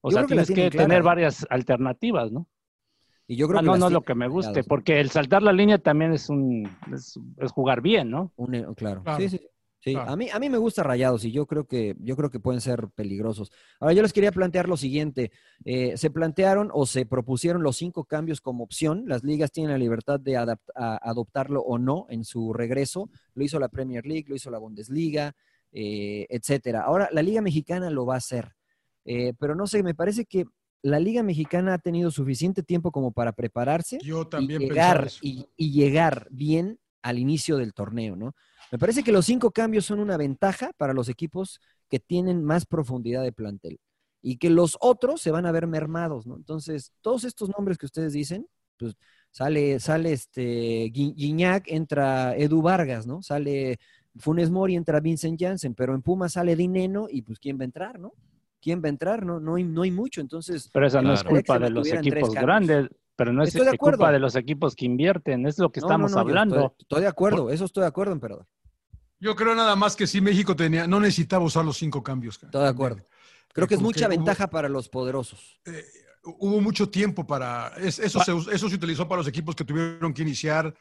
O 0.00 0.10
sea, 0.10 0.22
que 0.22 0.28
tienes 0.28 0.48
que 0.50 0.70
tener 0.70 1.02
varias 1.02 1.46
alternativas, 1.50 2.32
¿no? 2.32 2.46
Y 3.30 3.36
yo 3.36 3.46
creo 3.46 3.58
Ah, 3.58 3.62
que 3.62 3.66
no, 3.66 3.76
no 3.76 3.86
es 3.88 3.92
lo 3.92 4.02
que 4.02 4.14
me 4.14 4.26
guste, 4.26 4.64
porque 4.64 4.98
el 5.00 5.10
saltar 5.10 5.42
la 5.42 5.52
línea 5.52 5.78
también 5.78 6.12
es 6.12 6.28
un 6.30 6.68
es, 6.92 7.18
es 7.36 7.52
jugar 7.52 7.82
bien, 7.82 8.10
¿no? 8.10 8.32
Un- 8.36 8.54
eh, 8.54 8.66
claro. 8.74 9.02
Claro. 9.02 9.20
Sí, 9.20 9.28
sí, 9.28 9.38
sí. 9.80 9.92
Claro. 9.92 10.10
A 10.10 10.16
mí, 10.16 10.28
a 10.32 10.38
mí 10.38 10.48
me 10.48 10.56
gusta 10.56 10.82
Rayados 10.82 11.24
y 11.26 11.30
yo 11.30 11.44
creo 11.46 11.66
que 11.66 11.94
yo 12.00 12.16
creo 12.16 12.30
que 12.30 12.40
pueden 12.40 12.62
ser 12.62 12.88
peligrosos. 12.88 13.52
Ahora 13.80 13.92
yo 13.92 14.00
les 14.00 14.14
quería 14.14 14.32
plantear 14.32 14.66
lo 14.66 14.78
siguiente: 14.78 15.30
Eh, 15.66 15.98
se 15.98 16.10
plantearon 16.10 16.70
o 16.72 16.86
se 16.86 17.04
propusieron 17.04 17.62
los 17.62 17.76
cinco 17.76 18.04
cambios 18.04 18.40
como 18.40 18.64
opción. 18.64 19.04
Las 19.06 19.22
ligas 19.24 19.52
tienen 19.52 19.72
la 19.72 19.78
libertad 19.78 20.18
de 20.18 20.32
adapt- 20.32 20.72
a- 20.74 20.96
adoptarlo 21.10 21.60
o 21.60 21.76
no 21.78 22.06
en 22.08 22.24
su 22.24 22.54
regreso. 22.54 23.10
Lo 23.34 23.44
hizo 23.44 23.60
la 23.60 23.68
Premier 23.68 24.06
League, 24.06 24.24
lo 24.26 24.36
hizo 24.36 24.50
la 24.50 24.58
Bundesliga, 24.58 25.34
eh, 25.70 26.26
etcétera. 26.30 26.80
Ahora 26.80 27.10
la 27.12 27.20
Liga 27.22 27.42
Mexicana 27.42 27.90
lo 27.90 28.06
va 28.06 28.14
a 28.14 28.18
hacer, 28.18 28.54
Eh, 29.04 29.32
pero 29.38 29.54
no 29.54 29.66
sé, 29.66 29.82
me 29.82 29.94
parece 29.94 30.24
que 30.26 30.44
la 30.82 31.00
Liga 31.00 31.22
Mexicana 31.22 31.74
ha 31.74 31.78
tenido 31.78 32.10
suficiente 32.10 32.62
tiempo 32.62 32.92
como 32.92 33.12
para 33.12 33.32
prepararse 33.32 33.98
Yo 34.02 34.22
y 34.22 34.26
también 34.26 34.60
llegar, 34.62 35.10
y, 35.22 35.46
y 35.56 35.72
llegar 35.72 36.28
bien 36.30 36.78
al 37.02 37.18
inicio 37.18 37.56
del 37.56 37.74
torneo, 37.74 38.16
¿no? 38.16 38.34
Me 38.70 38.78
parece 38.78 39.02
que 39.02 39.12
los 39.12 39.24
cinco 39.24 39.50
cambios 39.50 39.86
son 39.86 39.98
una 39.98 40.16
ventaja 40.16 40.72
para 40.76 40.92
los 40.92 41.08
equipos 41.08 41.60
que 41.88 41.98
tienen 42.00 42.44
más 42.44 42.66
profundidad 42.66 43.22
de 43.22 43.32
plantel 43.32 43.80
y 44.20 44.36
que 44.36 44.50
los 44.50 44.76
otros 44.80 45.20
se 45.22 45.30
van 45.30 45.46
a 45.46 45.52
ver 45.52 45.66
mermados, 45.66 46.26
¿no? 46.26 46.36
Entonces, 46.36 46.92
todos 47.00 47.24
estos 47.24 47.48
nombres 47.48 47.78
que 47.78 47.86
ustedes 47.86 48.12
dicen, 48.12 48.46
pues 48.76 48.94
sale, 49.30 49.80
sale 49.80 50.12
este 50.12 50.90
Gui- 50.92 51.14
Guiñac, 51.14 51.64
entra 51.68 52.36
Edu 52.36 52.60
Vargas, 52.62 53.06
¿no? 53.06 53.22
Sale 53.22 53.78
Funes 54.16 54.50
Mori, 54.50 54.74
entra 54.76 55.00
Vincent 55.00 55.40
Janssen, 55.40 55.74
pero 55.74 55.94
en 55.94 56.02
Puma 56.02 56.28
sale 56.28 56.56
Dineno 56.56 57.06
y 57.10 57.22
pues 57.22 57.38
¿quién 57.38 57.58
va 57.58 57.62
a 57.62 57.64
entrar, 57.66 57.98
no? 57.98 58.12
¿Quién 58.60 58.82
va 58.82 58.86
a 58.86 58.88
entrar? 58.90 59.24
No, 59.24 59.38
no, 59.40 59.54
hay, 59.56 59.64
no 59.64 59.82
hay 59.82 59.90
mucho, 59.90 60.20
entonces... 60.20 60.70
Pero 60.72 60.86
esa 60.86 61.00
no 61.02 61.14
es 61.14 61.22
culpa 61.24 61.58
de 61.58 61.66
se 61.66 61.70
los 61.72 61.88
equipos 61.92 62.34
grandes, 62.34 62.88
pero 63.16 63.32
no 63.32 63.42
es 63.42 63.48
Estoy 63.54 63.66
de 63.66 63.78
culpa 63.78 64.10
de 64.12 64.18
los 64.18 64.34
equipos 64.36 64.74
que 64.74 64.84
invierten, 64.86 65.46
es 65.46 65.58
lo 65.58 65.70
que 65.70 65.80
No, 65.80 65.86
estamos 65.86 66.12
no, 66.12 66.18
hablando. 66.18 66.56
Estoy, 66.56 66.76
estoy 66.80 67.00
de 67.02 67.06
acuerdo, 67.08 67.50
eso 67.50 67.64
estoy 67.64 67.82
de 67.82 67.88
acuerdo, 67.88 68.12
emperador. 68.12 68.46
Yo 69.20 69.34
creo 69.34 69.54
nada 69.54 69.74
más 69.74 69.96
que 69.96 70.06
sí 70.06 70.20
México 70.20 70.54
tenía, 70.54 70.86
no 70.86 71.00
necesitaba 71.00 71.44
usar 71.44 71.64
los 71.64 71.76
cinco 71.76 72.02
cambios. 72.02 72.40
Estoy 72.42 72.62
de 72.62 72.68
acuerdo. 72.68 73.04
Creo 73.52 73.66
que 73.66 73.74
es 73.74 73.80
mucha 73.80 74.06
ventaja 74.06 74.48
para 74.48 74.68
los 74.68 74.88
poderosos. 74.88 75.58
eh, 75.64 75.84
hubo 76.24 76.60
mucho 76.60 76.88
tiempo 76.88 77.26
para. 77.26 77.72
es- 77.78 77.98
eso, 77.98 78.20
se, 78.22 78.32
us- 78.32 78.48
eso 78.48 78.68
se 78.68 78.76
utilizó 78.76 79.08
para 79.08 79.18
los 79.20 79.26
equipos 79.28 79.56
que 79.56 79.64
tuvieron 79.64 80.12
que 80.14 80.22
iniciar 80.22 80.72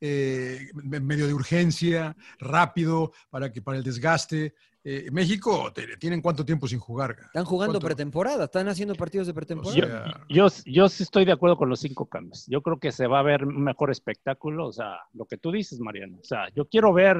eh, 0.00 0.68
en 0.92 1.06
medio 1.06 1.26
de 1.26 1.32
urgencia, 1.34 2.14
rápido, 2.38 3.12
para, 3.30 3.50
que, 3.52 3.62
para 3.62 3.78
el 3.78 3.84
desgaste. 3.84 4.54
Eh, 4.90 5.10
México, 5.12 5.70
¿tienen 5.98 6.22
cuánto 6.22 6.46
tiempo 6.46 6.66
sin 6.66 6.78
jugar? 6.78 7.14
Están 7.26 7.44
jugando 7.44 7.74
¿Cuánto? 7.74 7.86
pretemporada, 7.88 8.44
están 8.44 8.68
haciendo 8.68 8.94
partidos 8.94 9.26
de 9.26 9.34
pretemporada. 9.34 10.24
Yo, 10.30 10.48
yo, 10.48 10.54
yo 10.64 10.88
sí 10.88 11.02
estoy 11.02 11.26
de 11.26 11.32
acuerdo 11.32 11.58
con 11.58 11.68
los 11.68 11.80
cinco 11.80 12.06
cambios. 12.06 12.46
Yo 12.46 12.62
creo 12.62 12.78
que 12.78 12.90
se 12.90 13.06
va 13.06 13.18
a 13.18 13.22
ver 13.22 13.44
un 13.44 13.62
mejor 13.62 13.90
espectáculo, 13.90 14.68
o 14.68 14.72
sea, 14.72 15.00
lo 15.12 15.26
que 15.26 15.36
tú 15.36 15.52
dices, 15.52 15.78
Mariano. 15.78 16.16
O 16.18 16.24
sea, 16.24 16.48
yo 16.56 16.64
quiero 16.64 16.94
ver. 16.94 17.18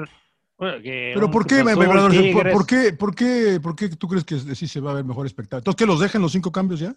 eh, 0.60 0.80
que 0.82 1.12
Pero 1.12 1.30
¿por 1.30 1.46
qué, 1.46 1.62
por 1.62 2.66
qué, 2.66 2.92
por, 2.94 3.14
qué, 3.14 3.60
¿Por 3.60 3.76
qué 3.76 3.88
tú 3.90 4.08
crees 4.08 4.24
que 4.24 4.38
sí 4.38 4.66
se 4.66 4.80
va 4.80 4.92
a 4.92 4.94
ver 4.94 5.04
mejor 5.04 5.26
espectáculo? 5.26 5.58
Entonces, 5.58 5.76
¿que 5.76 5.86
los 5.86 6.00
dejen 6.00 6.22
los 6.22 6.32
cinco 6.32 6.50
cambios 6.50 6.80
ya? 6.80 6.96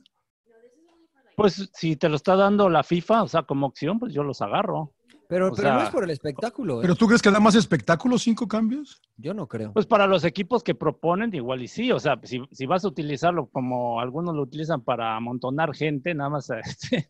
Pues 1.36 1.69
si 1.73 1.97
te 1.97 2.07
lo 2.07 2.15
está 2.15 2.38
dando 2.38 2.69
la 2.69 2.84
FIFA, 2.84 3.23
o 3.23 3.27
sea, 3.27 3.43
como 3.43 3.65
opción, 3.65 3.99
pues 3.99 4.13
yo 4.13 4.23
los 4.23 4.41
agarro. 4.41 4.93
Pero, 5.32 5.48
o 5.48 5.52
pero 5.54 5.70
no 5.70 5.80
sea, 5.80 5.88
es 5.88 5.94
por 5.94 6.04
el 6.04 6.10
espectáculo. 6.10 6.80
¿eh? 6.80 6.82
¿Pero 6.82 6.96
tú 6.96 7.08
crees 7.08 7.22
que 7.22 7.32
da 7.32 7.39
más 7.39 7.56
espectáculo 7.56 8.17
cinco 8.17 8.50
cambios? 8.50 9.02
Yo 9.15 9.34
no 9.34 9.48
creo. 9.48 9.72
Pues 9.72 9.86
para 9.86 10.06
los 10.06 10.26
equipos 10.26 10.62
que 10.62 10.76
proponen, 10.76 11.34
igual 11.34 11.62
y 11.62 11.70
sí. 11.70 11.89
O 11.94 12.02
sea, 12.02 12.20
si, 12.24 12.41
si 12.52 12.65
vas 12.65 12.84
a 12.84 12.89
utilizarlo 12.89 13.46
como 13.46 14.02
algunos 14.02 14.36
lo 14.36 14.41
utilizan 14.41 14.82
para 14.82 15.15
amontonar 15.15 15.74
gente, 15.74 16.13
nada 16.13 16.32
más 16.32 16.50
este, 16.65 17.08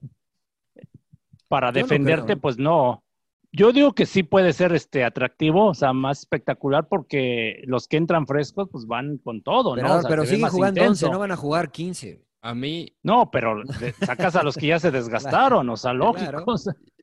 para 1.47 1.69
Yo 1.69 1.81
no 1.81 1.87
defenderte, 1.87 2.25
creo, 2.25 2.37
¿eh? 2.37 2.39
pues 2.39 2.59
no. 2.59 3.03
Yo 3.51 3.71
digo 3.71 3.93
que 3.93 4.05
sí 4.05 4.21
puede 4.21 4.53
ser 4.53 4.71
este 4.73 5.03
atractivo, 5.03 5.69
o 5.69 5.73
sea, 5.73 5.91
más 5.91 6.19
espectacular, 6.19 6.87
porque 6.87 7.63
los 7.65 7.87
que 7.87 7.97
entran 7.97 8.27
frescos, 8.27 8.69
pues 8.71 8.85
van 8.85 9.17
con 9.17 9.41
todo, 9.41 9.75
¿no? 9.75 9.81
Emperador, 9.81 9.97
O 9.97 10.01
sea, 10.01 10.09
pero 10.11 10.25
siguen 10.27 10.47
jugando 10.47 10.79
intenso. 10.79 11.07
11, 11.07 11.13
no 11.13 11.19
van 11.19 11.31
a 11.31 11.37
jugar 11.37 11.71
15. 11.71 12.23
A 12.43 12.53
mí, 12.53 12.95
No, 13.01 13.31
pero 13.31 13.63
sacas 14.05 14.35
a 14.35 14.43
los 14.43 14.55
que 14.55 14.67
ya 14.67 14.79
se 14.79 14.91
desgastaron, 14.91 15.67
o 15.67 15.75
sea, 15.75 15.93
lógico. 15.93 16.29
Claro. 16.29 16.45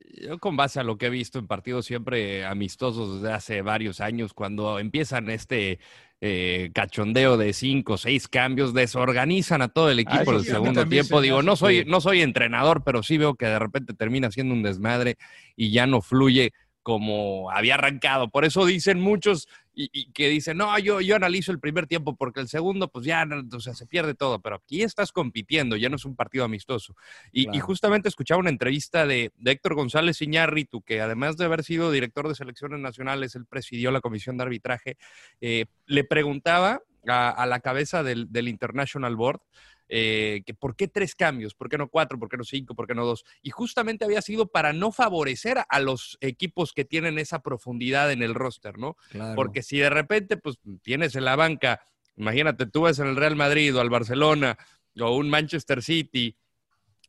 Yo 0.09 0.37
con 0.39 0.57
base 0.57 0.79
a 0.79 0.83
lo 0.83 0.97
que 0.97 1.07
he 1.07 1.09
visto 1.09 1.39
en 1.39 1.47
partidos 1.47 1.85
siempre 1.85 2.45
amistosos 2.45 3.21
desde 3.21 3.33
hace 3.33 3.61
varios 3.61 4.01
años, 4.01 4.33
cuando 4.33 4.79
empiezan 4.79 5.29
este 5.29 5.79
eh, 6.21 6.71
cachondeo 6.73 7.37
de 7.37 7.53
cinco 7.53 7.93
o 7.93 7.97
seis 7.97 8.27
cambios, 8.27 8.73
desorganizan 8.73 9.61
a 9.61 9.69
todo 9.69 9.89
el 9.89 9.99
equipo 9.99 10.21
eso 10.21 10.31
en 10.31 10.37
el 10.37 10.43
sí, 10.43 10.51
segundo 10.51 10.85
tiempo. 10.87 11.17
se 11.19 11.23
Digo, 11.23 11.41
no 11.41 11.55
soy, 11.55 11.85
no 11.85 12.01
soy 12.01 12.21
entrenador, 12.21 12.83
pero 12.83 13.03
sí 13.03 13.17
veo 13.17 13.35
que 13.35 13.45
de 13.45 13.59
repente 13.59 13.93
termina 13.93 14.31
siendo 14.31 14.53
un 14.53 14.63
desmadre 14.63 15.17
y 15.55 15.71
ya 15.71 15.87
no 15.87 16.01
fluye 16.01 16.53
como 16.83 17.51
había 17.51 17.75
arrancado. 17.75 18.29
Por 18.29 18.45
eso 18.45 18.65
dicen 18.65 18.99
muchos 18.99 19.47
y, 19.73 19.89
y 19.93 20.11
que 20.11 20.27
dicen, 20.29 20.57
no, 20.57 20.77
yo, 20.79 21.01
yo 21.01 21.15
analizo 21.15 21.51
el 21.51 21.59
primer 21.59 21.87
tiempo 21.87 22.15
porque 22.15 22.39
el 22.39 22.47
segundo, 22.47 22.89
pues 22.89 23.05
ya, 23.05 23.25
o 23.53 23.59
sea, 23.59 23.73
se 23.73 23.85
pierde 23.85 24.13
todo. 24.13 24.41
Pero 24.41 24.57
aquí 24.57 24.81
estás 24.81 25.11
compitiendo, 25.11 25.75
ya 25.75 25.89
no 25.89 25.95
es 25.95 26.05
un 26.05 26.15
partido 26.15 26.43
amistoso. 26.43 26.95
Y, 27.31 27.47
justamente 27.59 28.09
escuchaba 28.09 28.39
una 28.39 28.49
entrevista 28.49 29.05
de, 29.05 29.31
de 29.37 29.51
Héctor 29.51 29.75
González 29.75 30.21
Iñárritu, 30.21 30.81
que 30.81 31.01
además 31.01 31.37
de 31.37 31.45
haber 31.45 31.63
sido 31.63 31.91
director 31.91 32.27
de 32.27 32.35
selecciones 32.35 32.79
nacionales, 32.79 33.35
él 33.35 33.45
presidió 33.45 33.91
la 33.91 34.01
comisión 34.01 34.37
de 34.37 34.43
arbitraje, 34.43 34.97
eh, 35.41 35.65
le 35.85 36.03
preguntaba 36.03 36.81
a, 37.07 37.29
a 37.29 37.45
la 37.45 37.59
cabeza 37.59 38.03
del, 38.03 38.31
del 38.31 38.47
International 38.47 39.15
Board 39.15 39.41
eh, 39.89 40.43
que 40.45 40.53
por 40.53 40.75
qué 40.75 40.87
tres 40.87 41.15
cambios, 41.15 41.55
por 41.55 41.67
qué 41.67 41.77
no 41.77 41.89
cuatro, 41.89 42.19
por 42.19 42.29
qué 42.29 42.37
no 42.37 42.43
cinco, 42.43 42.75
por 42.75 42.85
qué 42.87 42.93
no 42.93 43.05
dos. 43.05 43.25
Y 43.41 43.49
justamente 43.49 44.05
había 44.05 44.21
sido 44.21 44.47
para 44.47 44.71
no 44.71 44.91
favorecer 44.91 45.63
a 45.67 45.79
los 45.79 46.17
equipos 46.21 46.73
que 46.73 46.85
tienen 46.85 47.17
esa 47.17 47.41
profundidad 47.41 48.11
en 48.11 48.21
el 48.21 48.35
roster, 48.35 48.77
¿no? 48.77 48.95
Claro. 49.09 49.35
Porque 49.35 49.63
si 49.63 49.79
de 49.79 49.89
repente, 49.89 50.37
pues 50.37 50.59
tienes 50.83 51.15
en 51.15 51.25
la 51.25 51.35
banca, 51.35 51.81
imagínate, 52.15 52.67
tú 52.67 52.83
ves 52.83 52.99
en 52.99 53.07
el 53.07 53.15
Real 53.15 53.35
Madrid 53.35 53.75
o 53.75 53.81
al 53.81 53.89
Barcelona 53.89 54.57
o 54.99 55.15
un 55.15 55.29
Manchester 55.29 55.81
City, 55.81 56.37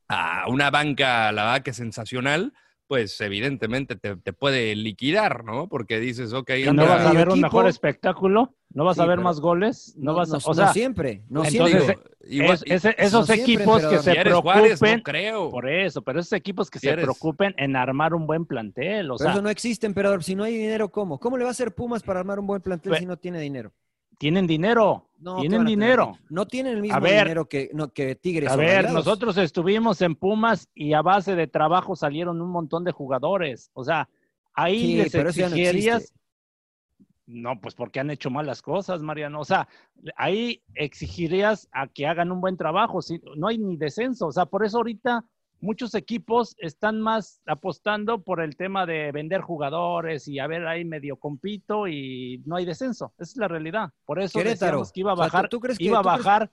a 0.09 0.49
una 0.49 0.71
banca, 0.71 1.31
la 1.33 1.45
verdad 1.45 1.63
que 1.63 1.73
sensacional, 1.73 2.53
pues 2.91 3.21
evidentemente 3.21 3.95
te, 3.95 4.17
te 4.17 4.33
puede 4.33 4.75
liquidar, 4.75 5.45
¿no? 5.45 5.69
Porque 5.69 6.01
dices, 6.01 6.33
ok, 6.33 6.51
¿Y 6.59 6.73
no 6.73 6.87
vas 6.87 7.07
a 7.07 7.13
ver 7.13 7.29
un 7.29 7.35
equipo- 7.35 7.43
mejor 7.47 7.69
espectáculo? 7.69 8.57
¿No 8.75 8.85
vas 8.85 8.97
Sí, 8.97 9.03
a 9.03 9.07
ver 9.07 9.21
más 9.21 9.39
goles? 9.39 9.95
No, 9.97 10.11
No, 10.11 10.19
vas 10.19 10.31
a, 10.31 10.39
no- 10.39 10.39
o 10.45 10.49
no 10.49 10.55
sea, 10.55 10.73
siempre, 10.73 11.23
no 11.29 11.45
entonces, 11.45 11.85
siempre. 11.85 12.05
igual- 12.29 12.59
es- 12.67 12.85
esos 12.99 13.29
no 13.29 13.35
equipos 13.37 13.87
que 13.87 13.99
si 13.99 14.03
se 14.03 14.15
preocupen, 14.17 14.43
Juárez, 14.43 14.83
no 14.83 15.03
creo. 15.05 15.51
por 15.51 15.71
eso, 15.71 16.03
pero 16.03 16.19
esos 16.19 16.33
equipos 16.33 16.69
que 16.69 16.81
Si 16.81 16.89
se 16.89 16.93
eres- 16.95 17.05
preocupen 17.05 17.55
en 17.59 17.77
armar 17.77 18.13
un 18.13 18.27
buen 18.27 18.45
plantel, 18.45 19.09
o 19.13 19.15
Pero 19.15 19.19
sea, 19.19 19.33
eso 19.35 19.43
no 19.43 19.51
existe, 19.51 19.87
emperador. 19.87 20.25
Si 20.25 20.35
no 20.35 20.43
hay 20.43 20.57
dinero, 20.59 20.89
¿cómo? 20.89 21.21
¿Cómo 21.21 21.37
le 21.37 21.45
va 21.45 21.51
a 21.51 21.53
hacer 21.53 21.73
Pumas 21.73 22.03
para 22.03 22.19
armar 22.19 22.41
un 22.41 22.49
buen 22.49 22.61
plantel 22.61 22.97
si 22.97 23.07
no 23.07 23.17
tiene 23.17 23.39
dinero? 23.41 23.71
tienen 24.19 24.49
dinero, 24.49 25.07
No, 25.21 25.37
¿qué 25.37 25.41
tienen 25.43 25.67
dinero. 25.67 26.19
No 26.31 26.47
tienen 26.47 26.77
el 26.77 26.83
mismo 26.83 27.01
ver. 27.01 27.25
dinero 27.25 27.47
que, 27.49 27.71
no, 27.75 27.93
que 27.93 28.15
Tigres. 28.15 28.51
A 28.51 28.57
ver, 28.57 28.85
Rayados. 28.85 28.93
nosotros 28.93 29.37
estuvimos 29.37 30.01
en 30.01 30.15
Pumas 30.15 30.69
y 30.75 30.95
a 30.95 31.03
base 31.03 31.37
de 31.37 31.47
trabajo 31.47 31.95
salieron 31.95 32.41
un 32.41 32.51
montón 32.51 32.85
de 32.85 32.93
jugadores. 32.93 33.71
O 33.75 33.85
sea, 33.85 34.09
ahí 34.55 34.81
Sí, 34.81 34.97
les 34.97 35.15
no 35.15 35.21
exigirías. 35.29 36.15
No, 37.27 37.61
pues 37.61 37.75
porque 37.75 38.01
han 38.01 38.11
hecho 38.11 38.31
malas 38.31 38.63
cosas, 38.63 39.03
Mariano. 39.03 39.41
O 39.41 39.45
sea, 39.45 39.69
ahí 40.17 40.63
exigirías 40.75 41.69
a 41.71 41.87
que 41.87 42.07
hagan 42.07 42.33
un 42.33 42.41
buen 42.41 42.57
trabajo. 42.57 43.03
Si, 43.03 43.21
no 43.37 43.49
hay 43.49 43.59
ni 43.59 43.77
descenso. 43.77 44.27
O 44.27 44.33
sea, 44.33 44.47
por 44.47 44.65
eso 44.65 44.79
ahorita 44.79 45.25
muchos 45.61 45.95
equipos 45.95 46.55
están 46.59 47.01
más 47.01 47.41
apostando 47.47 48.23
por 48.23 48.41
el 48.41 48.57
tema 48.57 48.87
de 48.87 49.13
vender 49.13 49.41
jugadores 49.43 50.27
y 50.29 50.39
a 50.39 50.47
ver 50.47 50.67
ahí 50.67 50.85
medio 50.85 51.17
compito 51.17 51.87
y 51.87 52.43
no 52.47 52.57
hay 52.57 52.65
descenso. 52.65 53.13
Esa 53.19 53.33
es 53.33 53.37
la 53.37 53.49
realidad. 53.49 53.91
Por 54.07 54.21
eso 54.21 54.39
Querétaro. 54.39 54.79
decíamos 54.79 54.93
que 54.93 55.01
iba 55.01 55.11
a 55.11 55.15
O 55.15 55.17
sea, 55.17 55.27
¿tú- 55.27 55.33
bajar, 55.33 55.49
tú 55.49 55.61
crees 55.61 55.79
que- 55.79 55.85
iba 55.85 55.99
a 55.99 56.03
crees- 56.03 56.17
bajar 56.25 56.51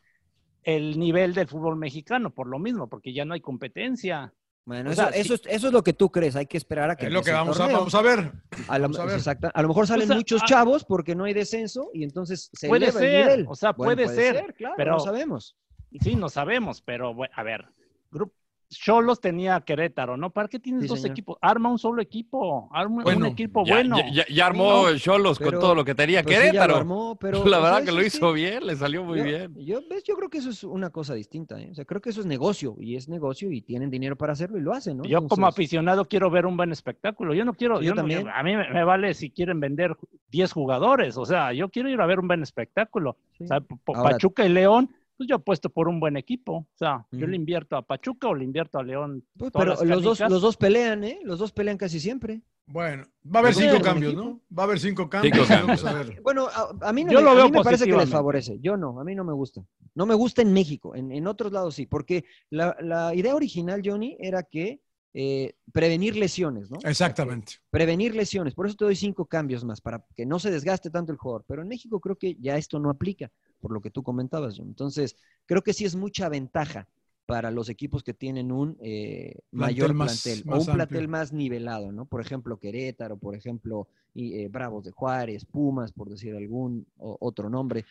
el 0.63 0.99
nivel 0.99 1.33
del 1.33 1.47
fútbol 1.47 1.77
mexicano 1.77 2.29
por 2.31 2.47
lo 2.47 2.59
mismo, 2.59 2.87
porque 2.89 3.13
ya 3.13 3.23
no 3.25 3.33
hay 3.33 3.41
competencia. 3.41 4.33
Bueno, 4.65 4.89
o 4.89 4.93
eso, 4.93 5.01
sea, 5.03 5.11
eso, 5.11 5.37
sí. 5.37 5.43
es, 5.47 5.55
eso 5.55 5.67
es 5.67 5.73
lo 5.73 5.81
que 5.81 5.93
tú 5.93 6.11
crees. 6.11 6.35
Hay 6.35 6.45
que 6.45 6.57
esperar 6.57 6.89
a 6.89 6.97
que 6.97 7.05
Es 7.05 7.11
lo 7.13 7.21
que 7.21 7.31
vamos 7.31 7.57
a, 7.61 7.67
vamos 7.67 7.95
a 7.95 8.01
ver. 8.01 8.33
A 8.67 8.77
lo, 8.77 8.83
Vamos 8.83 8.99
a 8.99 9.05
ver. 9.05 9.15
exacta- 9.15 9.49
a 9.53 9.61
lo 9.61 9.69
mejor 9.69 9.87
salen 9.87 10.03
O 10.03 10.07
sea, 10.07 10.15
muchos 10.17 10.41
ah- 10.43 10.45
chavos 10.45 10.83
porque 10.83 11.15
no 11.15 11.23
hay 11.23 11.33
descenso 11.33 11.89
y 11.93 12.03
entonces 12.03 12.49
se 12.51 12.67
Puede 12.67 12.87
eleva 12.87 12.99
el 12.99 13.05
ser, 13.09 13.25
nivel. 13.27 13.45
o 13.47 13.55
sea, 13.55 13.71
Bueno, 13.71 13.95
puede 13.95 14.09
ser, 14.13 14.53
claro, 14.55 14.73
pero- 14.75 14.91
no 14.91 14.99
sabemos. 14.99 15.55
Sí, 16.01 16.15
no 16.17 16.27
sabemos, 16.27 16.81
pero 16.81 17.13
bueno, 17.13 17.33
a 17.37 17.43
ver, 17.43 17.65
Grup- 18.11 18.33
Cholos 18.69 19.21
tenía 19.21 19.61
Querétaro, 19.61 20.17
¿no? 20.17 20.29
¿Para 20.29 20.49
qué 20.49 20.59
tienes 20.59 20.83
Sí, 20.83 20.87
dos 20.89 20.99
señor. 20.99 21.11
equipos? 21.13 21.37
Arma 21.41 21.69
un 21.69 21.79
solo 21.79 22.01
equipo, 22.01 22.69
arma 22.73 23.03
Bueno, 23.03 23.27
un 23.27 23.31
equipo 23.31 23.63
ya, 23.65 23.75
bueno. 23.75 23.97
ya- 23.97 24.11
ya- 24.11 24.25
ya 24.29 24.45
armó 24.45 24.89
Sí, 24.89 24.99
Cholos 24.99 25.39
con 25.39 25.51
todo 25.51 25.73
lo 25.73 25.85
que 25.85 25.95
tenía 25.95 26.21
pues 26.21 26.35
sí, 26.35 26.41
ya 26.41 26.47
lo 26.47 26.51
Querétaro. 26.51 26.75
armó, 26.75 27.15
pero, 27.15 27.37
La 27.47 27.59
verdad 27.59 27.83
que 27.85 27.91
lo 27.93 28.03
hizo 28.03 28.33
bien, 28.33 28.67
le 28.67 28.75
salió 28.75 29.03
muy 29.05 29.19
yo, 29.19 29.23
bien. 29.23 29.55
Yo, 29.57 29.79
¿ves? 29.89 30.03
yo 30.03 30.15
creo 30.15 30.29
que 30.29 30.39
eso 30.39 30.49
es 30.49 30.63
una 30.65 30.89
cosa 30.89 31.13
distinta. 31.13 31.59
¿eh? 31.61 31.69
O 31.71 31.75
sea, 31.75 31.85
creo 31.85 32.01
que 32.01 32.09
eso 32.09 32.19
es 32.19 32.25
negocio 32.25 32.75
y 32.79 32.95
es 32.97 33.07
negocio 33.07 33.49
y 33.51 33.61
tienen 33.61 33.89
dinero 33.89 34.17
para 34.17 34.33
hacerlo 34.33 34.57
y 34.57 34.61
lo 34.61 34.73
hacen, 34.73 34.97
¿no? 34.97 35.03
Yo 35.05 35.25
como 35.27 35.47
aficionado 35.47 36.05
quiero 36.05 36.29
ver 36.29 36.45
un 36.45 36.57
buen 36.57 36.71
espectáculo. 36.73 37.33
Yo 37.33 37.45
no 37.45 37.53
quiero, 37.53 37.75
Yo 37.77 37.83
yo 37.83 37.91
no- 37.91 38.01
también. 38.01 38.23
yo- 38.25 38.31
a 38.33 38.43
mí 38.43 38.55
me, 38.57 38.69
me 38.69 38.83
vale 38.83 39.13
si 39.13 39.29
quieren 39.29 39.61
vender 39.61 39.95
10 40.29 40.51
jugadores, 40.51 41.15
o 41.17 41.25
sea, 41.25 41.53
yo 41.53 41.69
quiero 41.69 41.89
ir 41.89 42.01
a 42.01 42.05
ver 42.05 42.19
un 42.19 42.27
buen 42.27 42.43
espectáculo. 42.43 43.15
sí. 43.37 43.45
O 43.45 43.47
sea, 43.47 43.61
P- 43.61 43.75
P- 43.75 43.93
Ahora- 43.95 44.09
Pachuca 44.11 44.45
y 44.45 44.49
León, 44.49 44.89
pues 45.17 45.27
yo 45.27 45.35
apuesto 45.35 45.69
por 45.69 45.87
un 45.87 45.99
buen 45.99 46.15
equipo. 46.15 46.53
O 46.57 46.77
sea, 46.77 47.05
yo 47.11 47.25
le 47.27 47.35
invierto 47.35 47.75
a 47.75 47.81
Pachuca 47.81 48.27
o 48.27 48.35
le 48.35 48.43
invierto 48.43 48.77
a 48.77 48.83
León. 48.83 49.25
Pues, 49.35 49.51
pero 49.51 49.83
los 49.83 50.03
dos, 50.03 50.19
los 50.21 50.41
dos 50.41 50.57
pelean, 50.57 51.03
¿eh? 51.03 51.19
Los 51.23 51.39
dos 51.39 51.51
pelean 51.51 51.77
casi 51.77 51.99
siempre. 51.99 52.41
Bueno, 52.67 53.05
va 53.25 53.39
a 53.39 53.43
haber 53.43 53.53
cinco 53.55 53.81
cambios. 53.81 54.13
¿no? 54.13 54.41
Va 54.55 54.63
a 54.63 54.65
haber 54.65 54.79
cinco 54.79 55.09
cambios. 55.09 55.35
Cinco 55.35 55.47
Vamos 55.49 55.81
cambios. 55.81 55.85
a 55.85 55.93
ver. 55.93 56.21
Bueno, 56.21 56.47
a, 56.47 56.89
a 56.89 56.93
mí, 56.93 57.05
no 57.05 57.13
Yo 57.13 57.19
me, 57.19 57.23
lo 57.23 57.31
a 57.31 57.45
mí 57.45 57.51
me 57.51 57.63
parece 57.63 57.85
que 57.85 57.95
les 57.95 58.09
favorece. 58.09 58.59
Yo 58.59 58.77
no, 58.77 58.99
a 58.99 59.03
mí 59.03 59.15
no 59.15 59.23
me 59.23 59.33
gusta. 59.33 59.63
No 59.95 60.05
me 60.05 60.13
gusta 60.13 60.41
en 60.41 60.53
México, 60.53 60.93
en, 60.93 61.11
en 61.11 61.25
otros 61.25 61.51
lados 61.51 61.75
sí, 61.75 61.87
porque 61.87 62.25
la, 62.49 62.75
la 62.81 63.15
idea 63.15 63.33
original, 63.33 63.81
Johnny, 63.83 64.15
era 64.19 64.43
que 64.43 64.81
eh, 65.13 65.55
prevenir 65.73 66.15
lesiones, 66.15 66.69
¿no? 66.69 66.77
Exactamente. 66.83 67.53
Prevenir 67.71 68.15
lesiones. 68.15 68.53
Por 68.53 68.67
eso 68.67 68.75
te 68.75 68.85
doy 68.85 68.95
cinco 68.95 69.25
cambios 69.25 69.63
más, 69.63 69.81
para 69.81 70.05
que 70.15 70.27
no 70.27 70.37
se 70.37 70.51
desgaste 70.51 70.91
tanto 70.91 71.11
el 71.11 71.17
jugador. 71.17 71.43
Pero 71.47 71.63
en 71.63 71.67
México 71.67 71.99
creo 71.99 72.17
que 72.17 72.35
ya 72.39 72.57
esto 72.57 72.77
no 72.77 72.91
aplica, 72.91 73.31
por 73.59 73.71
lo 73.71 73.81
que 73.81 73.91
tú 73.91 74.03
comentabas, 74.03 74.55
John. 74.57 74.67
Entonces, 74.67 75.15
creo 75.45 75.61
que 75.61 75.73
sí 75.73 75.85
es 75.85 75.95
mucha 75.95 76.29
ventaja 76.29 76.87
para 77.25 77.51
los 77.51 77.67
equipos 77.69 78.03
que 78.03 78.13
tienen 78.13 78.51
un 78.53 78.77
eh, 78.81 79.39
mayor 79.51 79.93
más- 79.93 80.23
plantel 80.23 80.49
o 80.49 80.59
un 80.59 80.65
plantel 80.65 81.07
más 81.09 81.33
nivelado, 81.33 81.91
¿no? 81.91 82.05
Por 82.05 82.21
ejemplo, 82.21 82.57
Querétaro, 82.57 83.17
por 83.17 83.35
ejemplo, 83.35 83.87
y, 84.13 84.39
eh, 84.39 84.47
Bravos 84.47 84.85
de 84.85 84.91
Juárez, 84.91 85.43
Pumas, 85.45 85.91
por 85.91 86.09
decir 86.09 86.35
algún 86.35 86.87
o- 86.97 87.17
otro 87.19 87.49
nombre. 87.49 87.83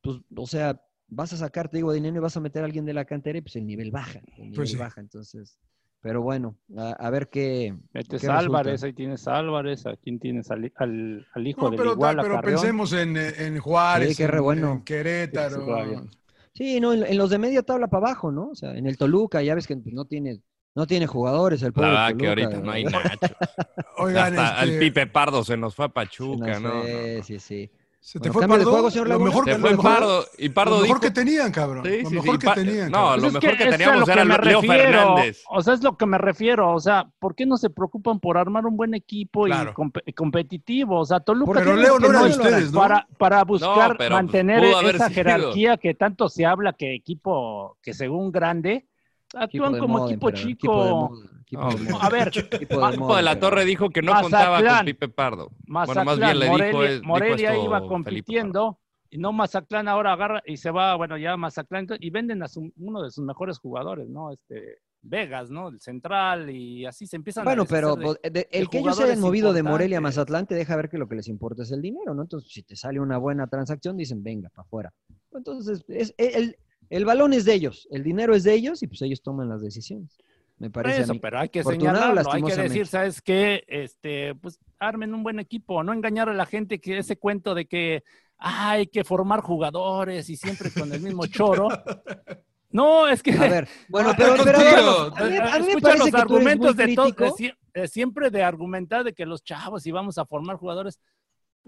Pues, 0.00 0.18
o 0.34 0.46
sea, 0.46 0.80
vas 1.08 1.32
a 1.32 1.36
sacar, 1.36 1.68
te 1.68 1.78
digo, 1.78 1.92
dinero 1.92 2.16
y 2.16 2.20
vas 2.20 2.36
a 2.36 2.40
meter 2.40 2.62
a 2.62 2.66
alguien 2.66 2.86
de 2.86 2.94
la 2.94 3.04
cantera 3.04 3.38
y 3.38 3.42
pues 3.42 3.56
el 3.56 3.66
nivel 3.66 3.90
baja, 3.90 4.20
el 4.38 4.50
nivel 4.50 4.54
Pues 4.54 4.70
sí. 4.70 4.76
baja. 4.76 5.00
Entonces, 5.00 5.58
pero 6.00 6.22
bueno, 6.22 6.56
a, 6.76 6.90
a 6.92 7.10
ver 7.10 7.28
qué. 7.28 7.74
Resulta. 7.92 8.38
Álvarez, 8.38 8.82
ahí 8.84 8.92
tienes 8.92 9.26
a 9.28 9.36
Álvarez, 9.38 9.86
a 9.86 9.96
quién 9.96 10.18
tienes 10.18 10.50
al, 10.50 10.72
al- 10.76 11.26
al 11.34 11.46
hijo 11.46 11.62
No, 11.62 11.70
del 11.70 11.78
pero, 11.78 11.92
igual, 11.92 12.18
a 12.18 12.22
pero 12.22 12.34
Carrión. 12.36 12.60
pensemos 12.60 12.92
en, 12.92 13.16
en 13.16 13.58
Juárez, 13.58 14.10
Sí, 14.10 14.16
qué 14.16 14.24
en, 14.24 14.30
re 14.30 14.40
bueno. 14.40 14.72
en 14.72 14.84
Querétaro. 14.84 16.06
Sí, 16.54 16.80
no, 16.80 16.92
en, 16.92 17.04
en 17.04 17.18
los 17.18 17.30
de 17.30 17.38
media 17.38 17.62
tabla 17.62 17.88
para 17.88 18.06
abajo, 18.08 18.32
¿no? 18.32 18.48
O 18.50 18.54
sea, 18.54 18.76
en 18.76 18.86
el 18.86 18.96
Toluca, 18.96 19.42
ya 19.42 19.54
ves 19.54 19.66
que 19.66 19.76
pues, 19.76 19.94
no 19.94 20.04
tiene, 20.06 20.40
no 20.74 20.86
tiene 20.86 21.06
jugadores 21.06 21.62
el 21.62 21.68
La 21.68 21.72
pobre 21.72 21.88
verdad 21.90 22.16
que 22.16 22.28
ahorita 22.28 22.60
no 22.60 22.70
hay 22.72 22.84
Nacho. 22.84 23.34
Oigan, 23.98 24.38
Hasta 24.38 24.64
este, 24.64 24.74
el 24.74 24.78
Pipe 24.80 25.06
Pardo 25.08 25.44
se 25.44 25.56
nos 25.56 25.74
fue 25.74 25.84
a 25.86 25.88
Pachuca, 25.88 26.58
no 26.60 26.68
¿no? 26.74 26.82
sé, 26.84 27.16
no. 27.18 27.22
sí, 27.24 27.38
sí. 27.38 27.70
¿Se 28.10 28.18
te 28.18 28.30
Bueno, 28.30 28.32
fue 28.32 28.40
cambio 28.40 28.58
de 28.58 28.64
Pardo? 28.64 28.70
juego, 28.72 28.90
señor 28.90 29.08
Lo 29.08 29.18
mejor 29.20 29.44
que, 29.44 29.50
fue 29.56 29.70
lo 29.70 29.76
mejor- 29.76 29.92
Pardo 29.94 30.24
y 30.38 30.48
Pardo 30.48 30.70
lo 30.76 30.80
mejor 30.82 31.00
dijo... 31.00 31.00
que 31.00 31.10
tenían, 31.10 31.52
cabrón. 31.52 31.84
Sí, 31.84 32.02
lo 32.04 32.08
sí, 32.08 32.14
mejor 32.14 32.32
sí, 32.32 32.38
que 32.46 32.54
tenían. 32.54 32.90
No, 32.90 32.98
cabrón. 32.98 33.14
lo 33.16 33.20
Pues 33.20 33.26
es 33.26 33.32
mejor 33.42 33.58
que 33.58 33.64
a 33.64 33.70
teníamos 33.70 34.06
lo 34.08 34.12
era 34.14 34.24
me 34.24 34.38
Leo 34.38 34.60
refiero. 34.62 34.82
Fernández. 34.82 35.42
O 35.50 35.62
sea, 35.62 35.74
es 35.74 35.82
lo 35.82 35.96
que 35.98 36.06
me 36.06 36.16
refiero. 36.18 36.72
O 36.72 36.80
sea, 36.80 37.06
¿por 37.18 37.34
qué 37.34 37.44
no 37.44 37.58
se 37.58 37.68
preocupan 37.68 38.18
por 38.18 38.38
armar 38.38 38.64
un 38.64 38.78
buen 38.78 38.94
equipo 38.94 39.44
Claro. 39.44 39.72
y 39.72 39.74
comp- 39.74 40.02
y 40.06 40.12
competitivo? 40.14 41.00
O 41.00 41.04
sea, 41.04 41.20
Toluca 41.20 41.52
Pero 41.52 41.64
tiene 41.66 41.82
Leo 41.82 41.96
que 41.98 42.00
no 42.02 42.08
era 42.10 42.22
de 42.22 42.28
no- 42.30 42.34
ustedes, 42.36 42.72
¿no? 42.72 42.80
para, 42.80 43.06
para 43.18 43.44
buscar 43.44 43.96
pues, 43.98 44.10
mantener 44.10 44.64
esa 44.64 45.08
sido. 45.08 45.10
jerarquía 45.10 45.76
que 45.76 45.92
tanto 45.94 46.30
se 46.30 46.46
habla 46.46 46.72
que 46.72 46.94
equipo 46.94 47.76
que 47.82 47.92
según 47.92 48.32
grande 48.32 48.87
actúan 49.34 49.78
como 49.78 50.06
equipo 50.08 50.30
chico. 50.30 50.48
Equipo 50.50 50.84
de 50.84 50.90
moda, 50.90 51.30
equipo 51.42 51.62
No, 51.62 51.70
de 51.70 51.90
moda. 51.92 52.04
A 52.06 52.10
ver, 52.10 52.28
Equipo 52.28 52.56
de 52.58 52.66
Paco 52.66 52.90
de 52.92 52.98
moda, 52.98 53.22
la. 53.22 53.40
Torre 53.40 53.64
dijo 53.64 53.90
que 53.90 54.02
no 54.02 54.20
contaba 54.20 54.62
con. 54.62 54.84
Pipe 54.86 55.08
Pardo. 55.08 55.50
Mazatlán, 55.66 56.04
bueno, 56.04 56.04
más 56.04 56.18
bien 56.18 56.38
le 56.38 56.44
dijo, 56.46 56.56
Morelia, 56.58 56.88
es- 56.88 56.94
dijo 57.00 57.06
Morelia 57.06 57.50
esto 57.52 57.64
iba 57.64 57.86
compitiendo 57.86 58.80
y 59.10 59.18
no 59.18 59.32
Mazatlán 59.32 59.88
ahora 59.88 60.12
agarra 60.12 60.42
y 60.44 60.56
se 60.58 60.70
va, 60.70 60.94
bueno, 60.96 61.16
ya 61.16 61.36
Mazatlán 61.36 61.86
y 62.00 62.10
venden 62.10 62.42
a 62.42 62.48
su- 62.48 62.72
uno 62.76 63.02
de 63.02 63.10
sus 63.10 63.24
mejores 63.24 63.58
jugadores, 63.58 64.08
¿no? 64.08 64.30
Este 64.32 64.78
Vegas, 65.00 65.48
¿no? 65.48 65.68
El 65.68 65.80
central 65.80 66.50
y 66.50 66.84
así 66.84 67.06
se 67.06 67.14
empiezan 67.16 67.42
a 67.42 67.44
Bueno, 67.44 67.64
pero 67.66 67.94
de- 67.94 68.02
pues, 68.04 68.18
de- 68.20 68.48
el 68.50 68.64
de 68.64 68.68
que 68.68 68.78
ellos 68.80 68.96
se 68.96 69.04
hayan 69.04 69.20
movido 69.20 69.52
de 69.52 69.62
Morelia 69.62 69.98
a. 69.98 70.00
Mazatlán 70.00 70.46
te 70.46 70.56
deja 70.56 70.74
ver 70.76 70.88
que 70.90 70.98
lo 70.98 71.08
que 71.08 71.14
les 71.14 71.28
importa 71.28 71.62
es 71.62 71.70
el 71.70 71.80
dinero, 71.80 72.14
¿no? 72.14 72.22
Entonces, 72.22 72.52
si 72.52 72.64
te 72.64 72.74
sale 72.74 72.98
una 72.98 73.16
buena 73.16 73.46
transacción, 73.46 73.96
dicen, 73.96 74.22
venga, 74.24 74.48
para 74.50 74.66
afuera. 74.66 74.92
Entonces, 75.32 75.84
es, 75.88 76.14
el, 76.18 76.56
el 76.90 77.04
balón 77.04 77.32
es 77.32 77.44
de 77.44 77.54
ellos, 77.54 77.86
el 77.90 78.02
dinero 78.02 78.34
es 78.34 78.44
de 78.44 78.54
ellos 78.54 78.82
y 78.82 78.86
pues 78.86 79.02
ellos 79.02 79.22
toman 79.22 79.48
las 79.48 79.60
decisiones. 79.62 80.16
Me 80.58 80.70
parece 80.70 81.00
a 81.00 81.02
eso, 81.04 81.12
mí. 81.12 81.20
pero 81.20 81.38
hay 81.38 81.48
que 81.50 81.62
señalarlo, 81.62 82.20
hay 82.32 82.42
que 82.42 82.56
decir, 82.56 82.86
¿sabes 82.88 83.22
qué? 83.22 83.62
Este, 83.68 84.34
pues 84.34 84.58
armen 84.80 85.14
un 85.14 85.22
buen 85.22 85.38
equipo, 85.38 85.84
no 85.84 85.92
engañar 85.92 86.28
a 86.28 86.34
la 86.34 86.46
gente 86.46 86.80
que 86.80 86.98
ese 86.98 87.16
cuento 87.16 87.54
de 87.54 87.66
que 87.66 88.02
"Ah, 88.38 88.70
hay 88.72 88.86
que 88.88 89.04
formar 89.04 89.40
jugadores 89.40 90.28
y 90.30 90.36
siempre 90.36 90.70
con 90.72 90.92
el 90.92 91.00
mismo 91.00 91.26
choro. 91.26 91.68
No, 92.70 93.08
es 93.08 93.22
que 93.22 93.32
A 93.32 93.48
ver, 93.48 93.66
bueno, 93.88 94.12
pero, 94.18 94.34
pero 94.44 94.58
contigo. 94.58 95.16
a 95.16 95.24
mí, 95.24 95.36
a 95.38 95.58
mí 95.58 95.64
me 95.64 95.68
Escucha 95.70 95.96
los 95.96 96.10
que 96.10 96.16
argumentos 96.18 96.76
de 96.76 96.94
todo, 96.94 97.06
de 97.12 97.30
sie- 97.30 97.56
eh, 97.72 97.88
siempre 97.88 98.28
de 98.28 98.42
argumentar 98.42 99.04
de 99.04 99.14
que 99.14 99.24
los 99.24 99.42
chavos 99.42 99.86
íbamos 99.86 100.18
a 100.18 100.26
formar 100.26 100.56
jugadores. 100.56 101.00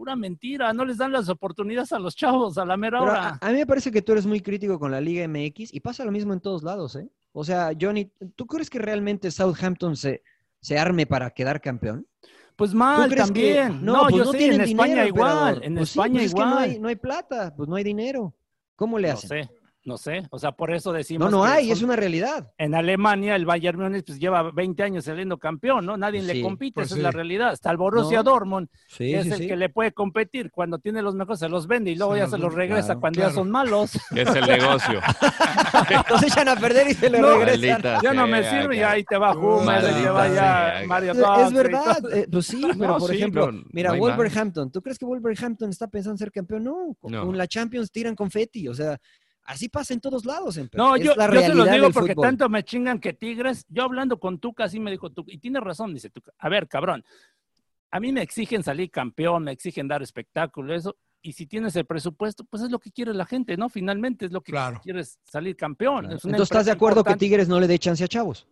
Pura 0.00 0.16
mentira, 0.16 0.72
no 0.72 0.86
les 0.86 0.96
dan 0.96 1.12
las 1.12 1.28
oportunidades 1.28 1.92
a 1.92 1.98
los 1.98 2.16
chavos 2.16 2.56
a 2.56 2.64
la 2.64 2.74
mera 2.78 3.00
Pero 3.00 3.10
hora. 3.12 3.38
a, 3.38 3.46
a 3.46 3.50
mí 3.52 3.58
me 3.58 3.66
parece 3.66 3.92
que 3.92 4.00
tú 4.00 4.12
eres 4.12 4.24
muy 4.24 4.40
crítico 4.40 4.78
con 4.78 4.90
la 4.90 4.98
Liga 4.98 5.28
MX 5.28 5.74
y 5.74 5.80
pasa 5.80 6.06
lo 6.06 6.10
mismo 6.10 6.32
en 6.32 6.40
todos 6.40 6.62
lados, 6.62 6.96
¿eh? 6.96 7.06
O 7.32 7.44
sea, 7.44 7.72
Johnny, 7.78 8.10
¿tú 8.34 8.46
crees 8.46 8.70
que 8.70 8.78
realmente 8.78 9.30
Southampton 9.30 9.96
se, 9.96 10.22
se 10.58 10.78
arme 10.78 11.04
para 11.04 11.28
quedar 11.32 11.60
campeón? 11.60 12.06
Pues 12.56 12.70
¿Tú 12.70 12.78
mal 12.78 13.10
crees 13.10 13.30
que- 13.30 13.52
también. 13.58 13.84
No, 13.84 13.92
No, 13.92 14.02
pues 14.04 14.14
yo 14.16 14.24
no 14.24 14.32
sé, 14.32 14.38
tienen 14.38 14.60
en 14.62 14.68
España 14.68 14.88
dinero, 15.04 15.06
igual, 15.08 15.60
en 15.64 15.74
Pues 15.74 15.90
sí, 15.90 15.98
España 15.98 16.12
pues 16.14 16.24
es 16.24 16.34
que 16.34 16.40
igual. 16.40 16.50
no 16.54 16.58
hay, 16.60 16.78
no 16.78 16.88
hay 16.88 16.96
plata, 16.96 17.54
pues 17.54 17.68
no 17.68 17.76
hay 17.76 17.84
dinero. 17.84 18.34
¿Cómo 18.76 18.98
le 18.98 19.08
No 19.08 19.14
hacen? 19.14 19.28
sé, 19.28 19.50
no 19.90 19.98
sé. 19.98 20.22
O 20.30 20.38
sea, 20.38 20.52
por 20.52 20.72
eso 20.72 20.92
decimos 20.92 21.30
No, 21.30 21.38
no 21.38 21.44
que 21.44 21.50
hay, 21.50 21.64
son- 21.66 21.72
es 21.76 21.82
una 21.82 21.96
realidad. 21.96 22.52
En 22.58 22.74
Alemania 22.74 23.34
el 23.36 23.44
Bayern 23.44 23.78
Múnich 23.80 24.04
pues, 24.06 24.18
lleva 24.18 24.50
20 24.50 24.82
años 24.82 25.04
saliendo 25.04 25.36
campeón, 25.38 25.84
¿no? 25.84 25.96
Nadie 25.96 26.22
le 26.22 26.40
compite, 26.40 26.74
pues 26.74 26.86
esa 26.86 26.94
sí. 26.94 27.00
es 27.00 27.04
la 27.04 27.10
realidad. 27.10 27.48
Hasta 27.50 27.70
el 27.70 27.76
Borussia 27.76 28.18
No. 28.18 28.22
Dortmund, 28.24 28.68
Sí, 28.88 29.04
que 29.10 29.18
es 29.18 29.24
sí, 29.26 29.32
el 29.32 29.48
que 29.48 29.56
le 29.56 29.68
puede 29.68 29.92
competir. 29.92 30.50
Cuando 30.50 30.78
tiene 30.78 31.02
los 31.02 31.14
mejores 31.14 31.40
se 31.40 31.48
los 31.48 31.66
vende 31.66 31.90
y 31.90 31.96
luego 31.96 32.12
Se 32.12 32.18
ya 32.18 32.24
los 32.24 32.30
se 32.30 32.38
los 32.38 32.54
regresa 32.54 32.86
claro, 32.86 33.00
cuando 33.00 33.16
claro. 33.18 33.30
ya 33.30 33.34
son 33.34 33.50
malos. 33.50 33.90
Es 34.16 34.34
el 34.34 34.46
negocio. 34.46 35.00
Entonces 35.90 36.32
echan 36.32 36.48
a 36.48 36.56
perder 36.56 36.88
y 36.88 36.94
se 36.94 37.10
le 37.10 37.18
No, 37.20 37.36
regresan. 37.38 37.70
Maldita 37.82 38.00
ya 38.02 38.12
no 38.12 38.26
me 38.26 38.48
sirve 38.48 38.76
y 38.76 38.80
ahí 38.82 39.04
te 39.04 39.16
va 39.18 39.36
Hummel, 39.36 39.84
y 39.90 40.02
te 40.02 40.08
va 40.10 40.28
ya 40.28 40.82
Mario 40.86 41.12
Es- 41.12 41.18
Götze 41.18 41.42
Es 41.46 41.52
verdad, 41.52 41.98
eh, 42.14 42.26
pues 42.30 42.46
sí, 42.46 42.60
pero 42.78 42.92
No, 42.92 42.98
por 42.98 43.10
sí, 43.10 43.16
ejemplo, 43.16 43.50
mira. 43.72 43.92
Wolverhampton, 43.92 44.70
¿tú 44.70 44.80
crees 44.82 44.98
que 44.98 45.04
Wolverhampton 45.04 45.70
está 45.70 45.88
pensando 45.88 46.14
en 46.14 46.18
ser 46.18 46.32
campeón? 46.32 46.64
No, 46.64 46.96
con, 47.00 47.12
No. 47.12 47.26
con 47.26 47.36
la 47.36 47.46
Champions 47.46 47.90
tiran 47.90 48.14
confeti, 48.14 48.68
o 48.68 48.74
sea, 48.74 48.98
Así 49.50 49.68
pasa 49.68 49.92
en 49.94 50.00
todos 50.00 50.24
lados, 50.24 50.56
emperador. 50.56 50.90
No, 50.90 50.96
Es 50.96 51.02
yo, 51.02 51.14
la 51.16 51.26
yo 51.34 51.40
se 51.40 51.54
los 51.54 51.70
digo 51.70 51.90
porque 51.90 52.12
fútbol. 52.14 52.24
tanto 52.24 52.48
me 52.48 52.62
chingan 52.62 53.00
que 53.00 53.14
Tigres. 53.14 53.66
Yo 53.68 53.82
hablando 53.82 54.20
con 54.20 54.38
Tuca, 54.38 54.64
así 54.64 54.78
me 54.78 54.92
dijo 54.92 55.10
Tuca. 55.10 55.32
Y 55.32 55.38
tiene 55.38 55.58
razón, 55.58 55.92
dice 55.92 56.08
Tuca. 56.08 56.32
A 56.38 56.48
ver, 56.48 56.68
cabrón. 56.68 57.04
A 57.90 57.98
mí 57.98 58.12
me 58.12 58.22
exigen 58.22 58.62
salir 58.62 58.92
campeón, 58.92 59.42
me 59.42 59.50
exigen 59.50 59.88
dar 59.88 60.02
espectáculo, 60.02 60.72
eso. 60.72 60.96
Y 61.20 61.32
si 61.32 61.46
tienes 61.46 61.74
el 61.74 61.84
presupuesto, 61.84 62.44
pues 62.44 62.62
es 62.62 62.70
lo 62.70 62.78
que 62.78 62.92
quiere 62.92 63.12
la 63.12 63.26
gente, 63.26 63.56
¿no? 63.56 63.68
Finalmente 63.68 64.26
es 64.26 64.32
lo 64.32 64.40
que 64.40 64.52
quieres 64.84 65.18
salir 65.24 65.56
campeón. 65.56 66.06
Es 66.06 66.24
Entonces, 66.24 66.42
¿estás 66.42 66.66
de 66.66 66.72
acuerdo 66.72 67.02
que. 67.02 67.16
Tigres 67.16 67.48
no 67.48 67.58
le 67.58 67.66
dé 67.66 67.76
chance 67.76 68.04
a 68.04 68.08
Chavos? 68.08 68.46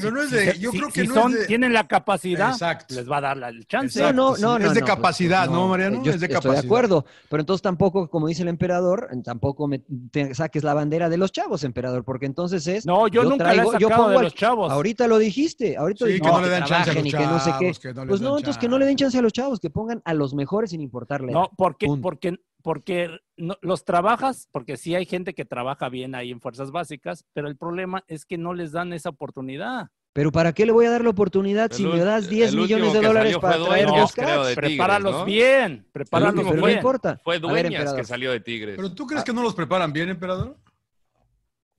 Pero 0.00 0.14
no 0.16 0.22
es 0.22 0.28
Si 0.30 0.36
de. 0.36 0.52
se- 0.52 0.58
Yo 0.58 0.70
si- 0.70 0.78
creo 0.78 0.90
que 0.90 1.00
si 1.02 1.08
no 1.08 1.14
son- 1.14 1.32
es 1.32 1.38
de. 1.40 1.46
tienen 1.46 1.72
la 1.72 1.86
capacidad, 1.88 2.50
Exacto. 2.50 2.94
les 2.94 3.10
va 3.10 3.18
a 3.18 3.20
dar 3.20 3.36
la- 3.36 3.48
el 3.48 3.66
chance. 3.66 3.98
Exacto, 4.00 4.16
no, 4.16 4.36
no, 4.36 4.58
no. 4.58 4.66
Es 4.66 4.74
de 4.74 4.80
no, 4.80 4.86
capacidad, 4.86 5.46
pues, 5.46 5.58
¿no, 5.58 5.68
Mariano? 5.68 6.02
Yo 6.02 6.12
Es 6.12 6.20
de 6.20 6.26
estoy 6.26 6.34
capacidad. 6.42 6.62
de 6.62 6.66
acuerdo, 6.68 7.04
pero 7.28 7.40
entonces 7.40 7.62
tampoco, 7.62 8.08
como 8.08 8.26
dice 8.28 8.42
el 8.42 8.48
emperador, 8.48 9.08
tampoco 9.24 9.66
me 9.68 9.80
te 10.10 10.34
saques 10.34 10.64
la 10.64 10.74
bandera 10.74 11.08
de 11.08 11.16
los 11.16 11.32
chavos, 11.32 11.64
emperador, 11.64 12.04
porque 12.04 12.26
entonces 12.26 12.66
es. 12.66 12.86
No, 12.86 13.08
yo 13.08 13.24
nunca 13.24 13.52
la 13.54 13.62
he 13.62 13.66
yo 13.66 13.72
sacado 13.72 13.96
pongo 13.96 14.10
de 14.10 14.16
al- 14.16 14.22
los 14.24 14.34
chavos. 14.34 14.72
Ahorita 14.72 15.06
lo 15.06 15.18
dijiste, 15.18 15.76
ahorita 15.76 16.04
Sí, 16.04 16.12
dijiste 16.12 16.28
que 16.28 16.34
no 16.34 16.40
le 16.42 16.48
dan 16.48 16.64
chance 16.64 16.90
a 16.90 16.94
los 16.94 17.06
y 17.06 17.10
que 17.10 17.18
no 17.26 17.38
sé 17.38 17.50
qué. 17.58 17.64
chavos, 17.66 17.78
que 17.80 17.94
no 17.94 18.00
les 18.04 18.08
pues 18.08 18.20
no, 18.20 18.36
entonces 18.38 18.58
que 18.60 18.68
no 18.68 18.78
le 18.78 18.86
den 18.86 18.96
chance 18.96 19.18
a 19.18 19.22
los 19.22 19.32
chavos, 19.32 19.60
que 19.60 19.70
pongan 19.70 20.02
a 20.04 20.14
los 20.14 20.34
mejores 20.34 20.70
sin 20.70 20.80
importarle. 20.80 21.32
No, 21.32 21.50
porque, 21.56 21.86
porque, 22.00 22.36
porque 22.62 23.18
no- 23.36 23.56
los 23.62 23.84
trabajas, 23.84 24.48
porque 24.52 24.76
sí 24.76 24.94
hay 24.94 25.06
gente 25.06 25.34
que 25.34 25.44
trabaja 25.44 25.88
bien 25.88 26.14
ahí 26.14 26.30
en 26.30 26.40
fuerzas 26.40 26.70
básicas, 26.70 27.24
pero 27.32 27.48
el 27.48 27.56
problema 27.56 28.04
es 28.06 28.24
que 28.26 28.38
no 28.38 28.54
les 28.54 28.72
dan 28.72 28.92
esa 28.92 29.08
oportunidad. 29.10 29.88
Pero 30.12 30.32
¿para 30.32 30.52
qué 30.52 30.66
le 30.66 30.72
voy 30.72 30.86
a 30.86 30.90
dar 30.90 31.04
la 31.04 31.10
oportunidad 31.10 31.70
si 31.70 31.86
me 31.86 32.00
das 32.00 32.28
10 32.28 32.50
el 32.50 32.56
millones 32.56 32.92
de 32.92 33.00
dólares 33.00 33.38
para 33.38 33.62
traer 33.62 33.86
dos 33.86 34.12
cracks? 34.12 34.48
Tigres, 34.48 34.56
Prepáralos 34.56 35.12
¿no? 35.20 35.24
bien, 35.24 35.86
prepáralos 35.92 36.46
Pero 36.48 36.60
no 36.60 36.66
bien. 36.66 36.78
importa. 36.78 37.20
Fue 37.22 37.38
ver, 37.38 37.42
Dueñas 37.42 37.92
que 37.94 38.04
salió 38.04 38.32
de 38.32 38.40
Tigres. 38.40 38.74
¿Pero 38.76 38.92
tú 38.92 39.06
crees 39.06 39.22
que 39.22 39.32
no 39.32 39.42
los 39.42 39.54
preparan 39.54 39.92
bien, 39.92 40.08
emperador? 40.08 40.56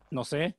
No 0.09 0.23
sé. 0.23 0.57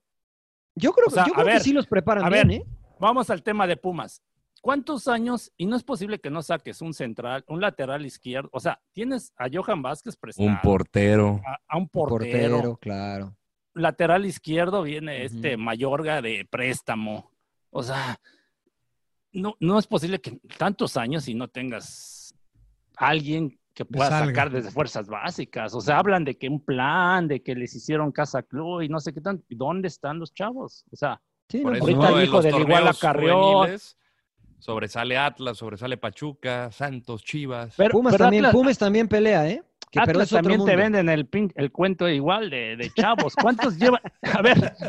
Yo 0.75 0.93
creo, 0.93 1.09
O 1.09 1.11
sea, 1.11 1.25
yo 1.27 1.33
a 1.33 1.37
creo 1.37 1.47
ver, 1.47 1.59
que 1.59 1.64
sí 1.64 1.73
los 1.73 1.87
preparan 1.87 2.25
a 2.25 2.29
bien, 2.31 2.49
ver, 2.49 2.57
¿eh? 2.59 2.64
Vamos 2.99 3.31
al 3.31 3.43
tema 3.43 3.66
de 3.66 3.77
Pumas. 3.77 4.23
¿Cuántos 4.62 5.08
años? 5.08 5.52
Y 5.56 5.66
no 5.66 5.74
es 5.74 5.82
posible 5.82 6.20
que 6.20 6.30
no 6.30 6.40
saques 6.40 6.80
un 6.82 6.94
central, 6.94 7.44
un 7.48 7.60
lateral 7.60 8.06
izquierdo. 8.06 8.48
O 8.52 8.60
sea, 8.60 8.80
tienes 8.92 9.32
a 9.36 9.48
Johan 9.52 9.82
Vázquez 9.82 10.16
prestado. 10.16 10.48
Un 10.48 10.60
portero. 10.60 11.40
A, 11.44 11.58
a 11.66 11.76
un 11.76 11.88
portero. 11.88 12.54
Portero, 12.54 12.76
claro. 12.76 13.36
Lateral 13.74 14.24
izquierdo 14.24 14.84
viene 14.84 15.24
este 15.24 15.56
Mayorga 15.56 16.22
de 16.22 16.46
préstamo. 16.48 17.32
O 17.70 17.82
sea, 17.82 18.20
no, 19.32 19.56
no 19.58 19.80
es 19.80 19.86
posible 19.88 20.20
que 20.20 20.38
tantos 20.56 20.96
años 20.96 21.26
y 21.26 21.34
no 21.34 21.48
tengas 21.48 22.32
alguien 22.96 23.58
que 23.74 23.84
pueda 23.84 24.10
salga. 24.10 24.26
sacar 24.26 24.50
desde 24.50 24.70
fuerzas 24.70 25.08
básicas. 25.08 25.74
O 25.74 25.80
sea, 25.80 25.98
hablan 25.98 26.24
de 26.24 26.38
que 26.38 26.48
un 26.48 26.64
plan, 26.64 27.26
de 27.26 27.42
que 27.42 27.56
les 27.56 27.74
hicieron 27.74 28.12
casa 28.12 28.44
club 28.44 28.82
y 28.82 28.88
no 28.88 29.00
sé 29.00 29.12
qué 29.12 29.20
tanto. 29.20 29.44
¿Y 29.48 29.56
¿Dónde 29.56 29.88
están 29.88 30.20
los 30.20 30.32
chavos? 30.32 30.84
O 30.92 30.94
sea, 30.96 31.20
Por 31.62 31.74
eso 31.74 31.82
ahorita 31.84 32.08
el 32.10 32.24
hijo 32.28 32.42
del 32.42 32.54
Iguala 32.60 32.92
torneos 32.92 33.00
Carrión. 33.00 33.70
Sobresale 34.62 35.18
Atlas, 35.18 35.58
sobresale 35.58 35.96
Pachuca, 35.96 36.70
Santos, 36.70 37.24
Chivas. 37.24 37.74
Pumas, 37.90 38.12
pero 38.12 38.24
también, 38.26 38.44
Atlas- 38.44 38.52
Pumas 38.52 38.78
también 38.78 39.08
pelea, 39.08 39.48
¿eh? 39.48 39.60
Que, 39.90 39.98
pero 40.00 40.10
Atlas 40.12 40.28
es 40.28 40.32
otro 40.34 40.42
también 40.50 40.64
te 40.64 40.76
venden 40.76 41.08
el, 41.08 41.28
pin- 41.28 41.52
el 41.56 41.70
cuento 41.72 42.08
igual 42.08 42.48
de, 42.48 42.76
de 42.76 42.90
chavos. 42.94 43.34
¿Cuántos 43.34 43.76
llevan? 43.76 44.00
A 44.22 44.40
ver. 44.40 44.72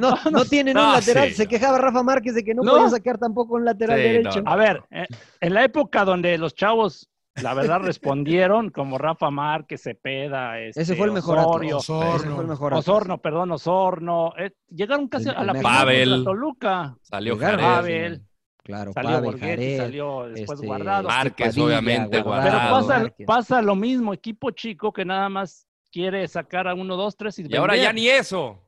No, 0.00 0.18
no, 0.30 0.44
tienen 0.44 0.76
un 0.76 0.92
lateral. 0.92 1.28
sí, 1.28 1.34
Se 1.34 1.46
quejaba 1.46 1.78
Rafa 1.78 2.02
Márquez 2.02 2.34
de 2.34 2.44
que 2.44 2.54
no, 2.54 2.62
No. 2.62 2.72
podía 2.72 2.88
sacar 2.90 3.18
tampoco 3.18 3.54
un 3.54 3.64
lateral 3.64 3.98
derecho. 3.98 4.42
A 4.46 4.56
ver, 4.56 4.82
eh, 4.90 5.06
en 5.40 5.54
la 5.54 5.64
época 5.64 6.04
donde 6.04 6.36
los 6.38 6.54
chavos, 6.54 7.08
la 7.42 7.54
verdad, 7.54 7.80
respondieron, 7.82 8.70
como 8.70 8.98
Rafa 8.98 9.30
Márquez, 9.30 9.82
Cepeda, 9.82 10.58
este, 10.60 10.82
Ese 10.82 10.96
fue 10.96 11.06
el 11.06 11.12
mejor 11.12 11.38
Osorio, 11.38 11.78
Atlas. 11.78 12.14
Ese 12.20 12.30
fue 12.30 12.42
el 12.42 12.48
mejor 12.48 12.72
Atlas. 12.72 12.88
Osorno, 12.88 13.18
perdón, 13.18 13.52
Osorno. 13.52 14.32
eh, 14.38 14.52
llegaron 14.70 15.08
casi 15.08 15.28
El- 15.28 15.36
a 15.36 15.44
la 15.44 15.54
Pavel. 15.60 16.24
Toluca. 16.24 16.96
Salió 17.02 17.36
Jared. 17.38 17.60
Pavel. 17.64 18.22
Claro, 18.64 18.92
Salió 18.94 19.10
Pavel, 19.10 19.24
Borghetti, 19.24 19.46
Jared, 19.46 19.76
salió 19.76 20.22
después 20.30 20.56
este, 20.58 20.66
Guardado. 20.66 21.08
Márquez, 21.08 21.46
Padilla, 21.48 21.64
obviamente, 21.66 22.22
Guardado. 22.22 22.50
Pero 22.50 22.70
pasa, 22.70 23.14
pasa 23.26 23.62
lo 23.62 23.76
mismo, 23.76 24.14
equipo 24.14 24.50
chico 24.52 24.90
que 24.90 25.04
nada 25.04 25.28
más 25.28 25.68
quiere 25.92 26.26
sacar 26.26 26.66
a 26.66 26.74
uno, 26.74 26.96
dos, 26.96 27.14
tres 27.16 27.38
y, 27.38 27.46
Y 27.46 27.56
ahora 27.56 27.76
ya 27.76 27.92
ni 27.92 28.08
eso. 28.08 28.58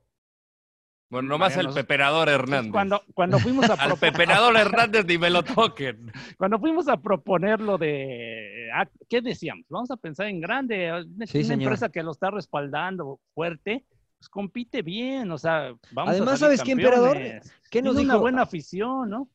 Bueno, 1.09 1.29
nomás 1.29 1.51
Mariano, 1.55 1.69
el 1.69 1.75
peperador 1.75 2.29
Hernández. 2.29 2.71
Cuando, 2.71 3.01
cuando 3.13 3.39
fuimos 3.39 3.69
a 3.69 3.73
Al 3.81 3.97
peperador 3.97 4.55
Hernández 4.57 5.05
ni 5.05 5.17
me 5.17 5.29
lo 5.29 5.41
toquen. 5.41 6.11
cuando 6.37 6.59
fuimos 6.59 6.87
a 6.89 6.97
proponer 6.97 7.61
lo 7.61 7.77
de, 7.77 8.69
ah, 8.75 8.85
¿qué 9.09 9.21
decíamos? 9.21 9.65
Vamos 9.69 9.89
a 9.89 9.95
pensar 9.97 10.27
en 10.27 10.41
grande, 10.41 10.91
una, 10.91 11.25
Sí, 11.25 11.39
una 11.39 11.47
señor. 11.47 11.61
empresa 11.63 11.89
que 11.89 12.03
lo 12.03 12.11
está 12.11 12.29
respaldando 12.29 13.19
fuerte, 13.33 13.85
pues 14.19 14.29
compite 14.29 14.81
bien, 14.81 15.31
o 15.31 15.37
sea, 15.37 15.73
vamos 15.91 16.11
Además, 16.11 16.33
a 16.33 16.37
¿sabes 16.37 16.61
qué, 16.61 16.71
emperador? 16.73 17.17
¿Qué 17.17 17.81
nos 17.81 17.95
Tiene 17.95 17.99
dijo? 17.99 18.01
una 18.03 18.17
buena 18.17 18.41
afición, 18.41 19.09
¿no? 19.09 19.29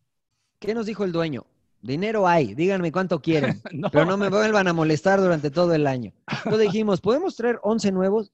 ¿Qué 0.62 0.74
nos 0.74 0.86
dijo 0.86 1.02
el 1.02 1.10
dueño? 1.10 1.44
Dinero 1.80 2.28
hay, 2.28 2.54
díganme 2.54 2.92
cuánto 2.92 3.20
quieren, 3.20 3.60
No. 3.72 3.90
pero 3.90 4.04
no 4.04 4.16
me 4.16 4.28
vuelvan 4.28 4.68
a 4.68 4.72
molestar 4.72 5.20
durante 5.20 5.50
todo 5.50 5.74
el 5.74 5.88
año. 5.88 6.12
Entonces 6.44 6.60
dijimos, 6.60 7.00
¿podemos 7.00 7.34
traer 7.34 7.58
11 7.64 7.90
nuevos? 7.90 8.32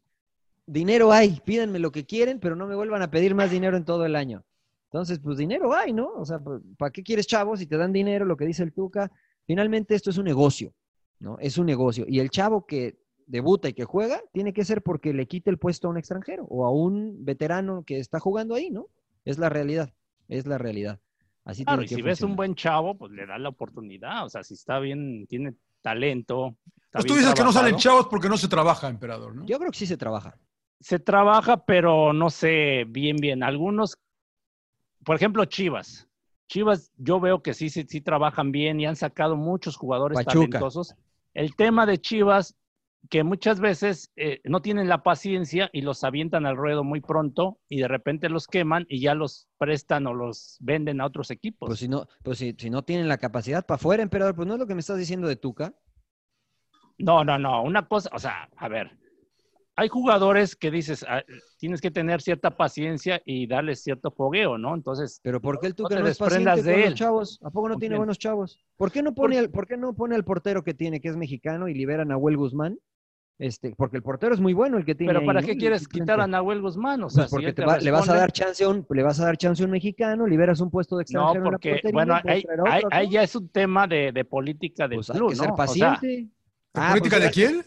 Dinero 0.66 1.11
hay, 1.11 1.41
pídanme 1.43 1.79
lo 1.79 1.91
que 1.91 2.05
quieren, 2.05 2.39
pero 2.39 2.55
no 2.55 2.66
me 2.66 2.74
vuelvan 2.74 3.01
a 3.01 3.11
pedir 3.11 3.35
más 3.35 3.51
dinero 3.51 3.79
en 3.79 3.87
todo 3.87 4.05
el 4.05 4.14
año. 4.14 4.45
Entonces, 4.91 5.18
pues 5.18 5.39
dinero 5.39 5.74
hay, 5.74 5.95
¿no? 5.95 6.12
O 6.16 6.26
sea, 6.26 6.39
pues, 6.39 6.61
¿para 6.76 6.91
qué 6.91 7.03
quieres 7.03 7.26
chavos 7.26 7.61
si 7.61 7.66
te 7.66 7.79
dan 7.79 7.93
dinero, 7.95 8.26
lo 8.26 8.37
que 8.37 8.45
dice 8.45 8.62
el 8.62 8.74
Tuca? 8.74 9.11
Finalmente 9.47 9.95
esto 9.95 10.11
es 10.11 10.18
un 10.18 10.26
negocio, 10.26 10.74
¿no? 11.18 11.39
Es 11.41 11.57
un 11.57 11.64
negocio. 11.64 12.05
Y 12.07 12.20
el 12.20 12.29
chavo 12.29 12.66
que 12.66 12.99
debuta 13.26 13.70
y 13.70 13.72
que 13.72 13.85
juega, 13.85 14.20
tiene 14.33 14.53
que 14.53 14.64
ser 14.66 14.83
porque 14.83 15.14
le 15.14 15.26
quite 15.26 15.49
el 15.49 15.57
puesto 15.59 15.89
a 15.89 15.91
un 15.91 15.97
extranjero 15.97 16.45
o 16.51 16.66
a 16.66 16.70
un 16.70 17.24
veterano 17.24 17.85
que 17.87 17.99
está 17.99 18.20
jugando 18.20 18.55
ahí, 18.55 18.70
¿no? 18.70 18.89
Es 19.24 19.39
la 19.39 19.49
realidad, 19.49 19.95
es 20.29 20.47
la 20.47 20.59
realidad. 20.59 21.01
Así 21.49 21.64
Claro, 21.64 21.80
tiene 21.80 21.92
y 21.92 21.96
si 21.96 22.03
ves 22.03 22.20
un 22.20 22.36
buen 22.36 22.55
chavo, 22.55 22.99
pues 22.99 23.11
le 23.11 23.24
das 23.24 23.40
la 23.40 23.49
oportunidad, 23.49 24.26
o 24.26 24.28
sea, 24.28 24.44
si 24.44 24.53
está 24.53 24.78
bien, 24.80 25.26
tiene 25.26 25.55
talento. 25.80 26.55
está 26.76 26.99
Pues 26.99 27.07
tú 27.07 27.14
dices 27.14 27.32
que 27.32 27.42
no 27.42 27.53
salen 27.53 27.76
chavos 27.76 28.07
porque 28.09 28.28
no 28.28 28.36
se 28.36 28.49
trabaja, 28.49 28.86
emperador, 28.86 29.34
¿no? 29.34 29.46
Yo 29.46 29.59
creo 29.59 29.70
que 29.70 29.78
sí 29.78 29.86
se 29.86 29.96
trabaja. 29.96 30.36
se 30.78 30.99
trabaja, 30.99 31.64
pero 31.64 32.12
no 32.12 32.28
sé 32.28 32.84
bien, 32.86 33.16
bien. 33.16 33.42
Algunos, 33.42 33.96
por 35.05 35.16
ejemplo, 35.16 35.46
Chivas. 35.46 36.07
Chivas, 36.49 36.92
yo 36.99 37.18
veo 37.18 37.42
que 37.42 37.55
sí, 37.55 37.70
sí, 37.70 37.86
sí 37.88 38.03
trabajan 38.03 38.53
bien 38.53 38.78
y 38.78 38.86
han 38.86 38.96
sacado 38.96 39.34
muchos 39.34 39.76
jugadores 39.76 40.16
Pachuca. 40.16 40.34
talentosos. 40.34 40.94
El 41.32 41.57
tema 41.57 41.86
de 41.86 41.99
Chivas, 41.99 42.57
que 43.11 43.24
muchas 43.24 43.61
veces 43.61 44.12
eh, 44.16 44.40
no 44.44 44.61
tienen 44.61 44.88
la 44.88 45.03
paciencia 45.03 45.70
y 45.72 45.82
los 45.82 46.05
avientan 46.05 46.46
al 46.46 46.57
ruedo 46.57 46.84
muy 46.84 47.01
pronto 47.01 47.59
y 47.68 47.80
de 47.80 47.88
repente 47.88 48.28
los 48.28 48.46
queman 48.46 48.86
y 48.88 49.01
ya 49.01 49.14
los 49.14 49.49
prestan 49.57 50.07
o 50.07 50.14
los 50.14 50.59
venden 50.61 51.01
a 51.01 51.07
otros 51.07 51.30
equipos. 51.30 51.68
Pues 51.68 51.78
si 51.78 51.88
no, 51.88 52.07
pues 52.22 52.38
si, 52.38 52.55
si 52.59 52.70
no 52.70 52.82
tienen 52.82 53.09
la 53.09 53.18
capacidad 53.18 53.64
para 53.64 53.76
afuera, 53.76 54.03
emperador, 54.03 54.34
pues 54.34 54.46
no 54.46 54.55
es 54.55 54.61
lo 54.61 54.66
que 54.66 54.74
me 54.74 54.80
estás 54.80 54.99
diciendo 54.99 55.28
de 55.28 55.36
Tuca. 55.36 55.74
No, 56.99 57.24
no, 57.24 57.38
no. 57.38 57.62
Una 57.62 57.86
cosa, 57.86 58.11
o 58.12 58.18
sea, 58.18 58.49
a 58.57 58.68
ver, 58.68 58.99
hay 59.78 59.86
jugadores 59.88 60.57
que 60.57 60.72
dices, 60.72 61.07
ah, 61.09 61.22
tienes 61.57 61.80
que 61.80 61.92
tener 61.92 62.20
cierta 62.20 62.57
paciencia 62.57 63.22
y 63.24 63.46
darles 63.46 63.80
cierto 63.80 64.11
fogueo, 64.11 64.59
¿no? 64.59 64.74
Entonces, 64.74 65.20
Pero 65.22 65.40
¿por 65.40 65.61
qué 65.61 65.68
el 65.68 65.76
Tuca 65.76 66.01
no, 66.01 66.07
es 66.09 66.18
paciente 66.18 66.51
desprendas 66.51 66.57
con 66.59 66.66
de 66.66 66.76
los 66.78 66.88
él. 66.88 66.94
chavos? 66.94 67.40
¿A 67.44 67.51
poco 67.51 67.68
no 67.68 67.74
¿Con 67.74 67.80
tiene 67.80 67.96
buenos 67.96 68.18
chavos? 68.18 68.59
¿Por 68.76 68.90
qué 68.90 69.05
no 69.05 69.14
pone 69.14 69.38
al, 69.38 69.51
por 69.51 69.68
qué 69.68 69.76
no 69.76 69.94
pone 69.94 70.16
al 70.16 70.24
portero 70.24 70.64
que 70.64 70.74
tiene, 70.74 71.01
que 71.01 71.09
es 71.09 71.16
mexicano, 71.16 71.68
y 71.68 71.74
liberan 71.74 72.11
a 72.11 72.16
Huel 72.16 72.36
Guzmán? 72.36 72.76
Este, 73.39 73.72
porque 73.76 73.97
el 73.97 74.03
portero 74.03 74.34
es 74.34 74.41
muy 74.41 74.53
bueno 74.53 74.78
el 74.78 74.84
que 74.84 74.95
tiene. 74.97 75.12
pero 75.12 75.24
¿para 75.24 75.41
¿no? 75.41 75.47
qué 75.47 75.57
quieres 75.57 75.86
quitar 75.86 76.20
a 76.20 76.26
Nahuel 76.26 76.61
Guzmán? 76.61 77.03
O 77.05 77.09
sea, 77.09 77.22
Pues 77.22 77.30
si 77.30 77.36
porque 77.36 77.53
te 77.53 77.62
te 77.62 77.64
va- 77.66 77.78
le 77.78 77.91
vas 77.91 78.09
a 78.09 78.14
dar 78.16 78.32
chance 78.32 78.64
a 78.64 78.68
un, 78.68 78.84
le 78.91 79.03
vas 79.03 79.20
a 79.20 79.24
dar 79.26 79.36
chance 79.36 79.62
a 79.62 79.66
un 79.66 79.70
mexicano, 79.72 80.26
liberas 80.26 80.61
un 80.61 80.70
puesto 80.70 80.97
de 80.97 81.03
No, 81.03 81.05
extranjero 81.05 81.45
en 81.45 81.45
la 81.45 81.51
porque, 81.51 81.70
portería, 81.70 81.93
bueno, 81.93 82.14
ahí, 82.26 82.45
¿no? 82.57 82.64
ya 83.11 83.22
es 83.22 83.36
un 83.36 83.49
tema 83.49 83.86
de, 83.86 84.12
de 84.12 84.24
política 84.24 84.89
del 84.89 84.99
Pues 84.99 85.11
hay 85.11 85.16
club, 85.16 85.28
que 85.30 85.34
¿no? 85.36 85.43
ser 85.43 85.51
O 85.53 85.57
sea, 85.57 85.66
paciente. 85.66 86.28
Ah, 86.74 86.89
política 86.91 87.16
pues 87.16 87.24
de 87.24 87.30
quién? 87.30 87.64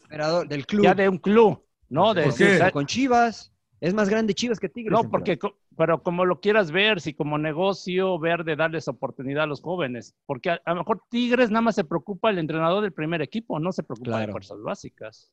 del 0.50 0.66
club. 0.66 0.84
ya 0.84 0.94
de 0.94 1.10
un 1.10 1.18
club, 1.18 1.64
¿no? 1.90 2.14
De, 2.14 2.22
¿Por 2.24 2.32
decir, 2.32 2.48
qué? 2.48 2.58
¿sabes? 2.58 2.74
Con 2.74 2.86
Chivas. 2.86 3.52
Es 3.80 3.94
más 3.96 4.10
grande 4.10 4.36
Chivas 4.36 4.60
que 4.60 4.70
Tigres. 4.70 4.92
No, 4.94 5.10
porque, 5.10 5.40
pero 5.76 6.04
como 6.04 6.24
lo 6.26 6.40
quieras 6.40 6.72
ver, 6.72 7.02
si 7.02 7.14
como 7.16 7.38
negocio, 7.40 8.20
ver 8.20 8.44
de 8.44 8.56
darles 8.56 8.88
oportunidad 8.88 9.44
a 9.46 9.48
los 9.48 9.62
jóvenes, 9.62 10.14
porque 10.28 10.52
a, 10.52 10.62
a 10.66 10.72
lo 10.74 10.82
mejor 10.82 11.02
Tigres 11.10 11.50
nada 11.50 11.62
más 11.62 11.76
se 11.76 11.84
preocupa 11.84 12.30
el 12.30 12.38
entrenador 12.38 12.84
del 12.84 12.94
primer 12.94 13.22
equipo, 13.24 13.60
no 13.60 13.72
se 13.72 13.82
preocupa 13.84 14.20
de 14.20 14.26
Claro. 14.26 14.32
fuerzas 14.32 14.62
básicas. 14.62 15.32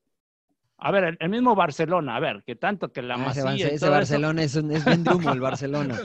A 0.80 0.92
ver, 0.92 1.02
el, 1.04 1.16
el 1.18 1.28
mismo 1.28 1.56
Barcelona, 1.56 2.14
a 2.16 2.20
ver, 2.20 2.44
que 2.46 2.54
tanto 2.54 2.92
que 2.92 3.02
la 3.02 3.16
Ah, 3.16 3.30
ese, 3.32 3.42
Masía 3.42 3.66
ese 3.66 3.78
todo 3.78 3.86
eso- 3.86 3.90
Barcelona 3.90 4.42
es, 4.44 4.54
un- 4.54 4.70
es 4.70 4.84
bien 4.84 5.02
de 5.02 5.10
humo 5.12 5.32
el 5.32 5.40
Barcelona. 5.40 6.00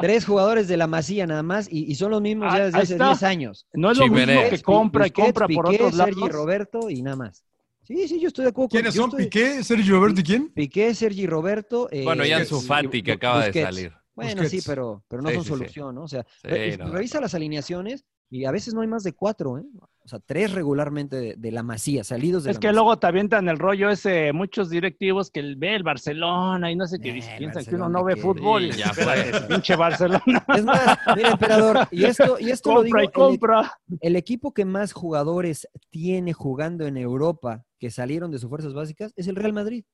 Tres 0.00 0.24
jugadores 0.24 0.68
de 0.68 0.76
la 0.76 0.86
Masía 0.86 1.26
nada 1.26 1.42
más 1.42 1.66
y, 1.70 1.90
y 1.90 1.94
son 1.96 2.12
los 2.12 2.22
mismos 2.22 2.48
Ah, 2.52 2.58
ya 2.58 2.64
desde 2.66 2.78
ahí 2.78 2.82
hace 2.84 2.92
está. 2.94 3.06
10 3.08 3.22
años. 3.24 3.66
No 3.72 3.90
es 3.90 3.98
lo 3.98 4.06
mismo 4.08 4.40
que 4.50 4.62
compra 4.62 5.06
y 5.08 5.10
compra 5.10 5.48
por 5.48 5.66
otros 5.66 5.94
lados. 5.94 6.14
Sergi 6.14 6.28
Roberto 6.32 6.90
y 6.90 7.02
nada 7.02 7.16
más. 7.16 7.44
Sí, 7.82 8.06
sí, 8.08 8.20
yo 8.20 8.28
estoy 8.28 8.44
de 8.44 8.50
acuerdo. 8.50 8.68
con- 8.68 8.78
¿Quiénes 8.78 8.94
son? 8.94 9.10
estoy- 9.10 9.24
¿Piqué? 9.24 9.64
¿Sergio 9.64 9.96
Roberto 9.96 10.20
y 10.20 10.24
quién? 10.24 10.48
Piqué, 10.54 10.94
Sergi 10.94 11.26
Roberto. 11.26 11.88
eh, 11.90 12.04
Bueno, 12.04 12.24
y 12.24 12.30
Busquets. 12.30 12.52
Ansu 12.52 12.66
Fati, 12.66 13.02
que 13.02 13.12
acaba 13.12 13.44
de 13.46 13.52
salir. 13.64 13.92
Bueno, 14.14 14.42
Busquets. 14.42 14.50
sí, 14.50 14.60
pero, 14.64 15.04
pero 15.08 15.22
no 15.22 15.28
Sí, 15.30 15.34
son 15.34 15.44
sí, 15.44 15.50
sí. 15.50 15.56
solución, 15.58 15.94
¿no? 15.96 16.04
O 16.04 16.08
sea, 16.08 16.22
Sí, 16.42 16.48
re- 16.48 16.76
no, 16.78 16.86
revisa 16.92 17.20
las 17.20 17.34
alineaciones 17.34 18.04
y 18.30 18.44
a 18.44 18.52
veces 18.52 18.72
no 18.74 18.80
hay 18.82 18.86
más 18.86 19.02
de 19.02 19.12
cuatro, 19.12 19.58
¿eh? 19.58 19.64
O 20.04 20.08
sea, 20.08 20.18
tres 20.18 20.52
regularmente 20.52 21.16
de, 21.16 21.34
de 21.38 21.50
la 21.50 21.62
masía, 21.62 22.04
salidos 22.04 22.44
de 22.44 22.50
Es 22.50 22.56
la 22.56 22.60
que 22.60 22.66
Masía. 22.66 22.74
luego 22.82 22.98
te 22.98 23.06
avientan 23.06 23.48
el 23.48 23.58
rollo 23.58 23.88
ese, 23.88 24.34
muchos 24.34 24.68
directivos 24.68 25.30
que 25.30 25.40
el- 25.40 25.56
ve 25.56 25.74
el 25.74 25.82
Barcelona 25.82 26.70
y 26.70 26.76
no 26.76 26.86
sé 26.86 26.98
qué, 26.98 27.16
Eh, 27.16 27.22
piensan 27.38 27.64
que 27.64 27.74
uno 27.74 27.88
no 27.88 28.04
ve 28.04 28.14
que- 28.14 28.20
fútbol. 28.20 28.70
Sí, 28.70 28.80
ya 28.80 28.86
Espérate, 28.90 29.40
pinche 29.48 29.76
Barcelona. 29.76 30.22
Es 30.58 30.64
más, 30.64 30.98
mira, 31.16 31.30
emperador, 31.30 31.88
y 31.90 32.04
esto, 32.04 32.36
y 32.38 32.50
esto 32.50 32.74
lo 32.74 32.82
digo, 32.82 32.98
compra 32.98 33.02
y 33.02 33.06
el- 33.06 33.12
compra. 33.12 33.72
El 34.02 34.16
equipo 34.16 34.52
que 34.52 34.66
más 34.66 34.92
jugadores 34.92 35.66
tiene 35.88 36.34
jugando 36.34 36.86
en 36.86 36.98
Europa 36.98 37.64
que 37.80 37.90
salieron 37.90 38.30
de 38.30 38.38
sus 38.38 38.50
fuerzas 38.50 38.74
básicas 38.74 39.10
es 39.16 39.26
el 39.26 39.36
Real 39.36 39.54
Madrid. 39.54 39.84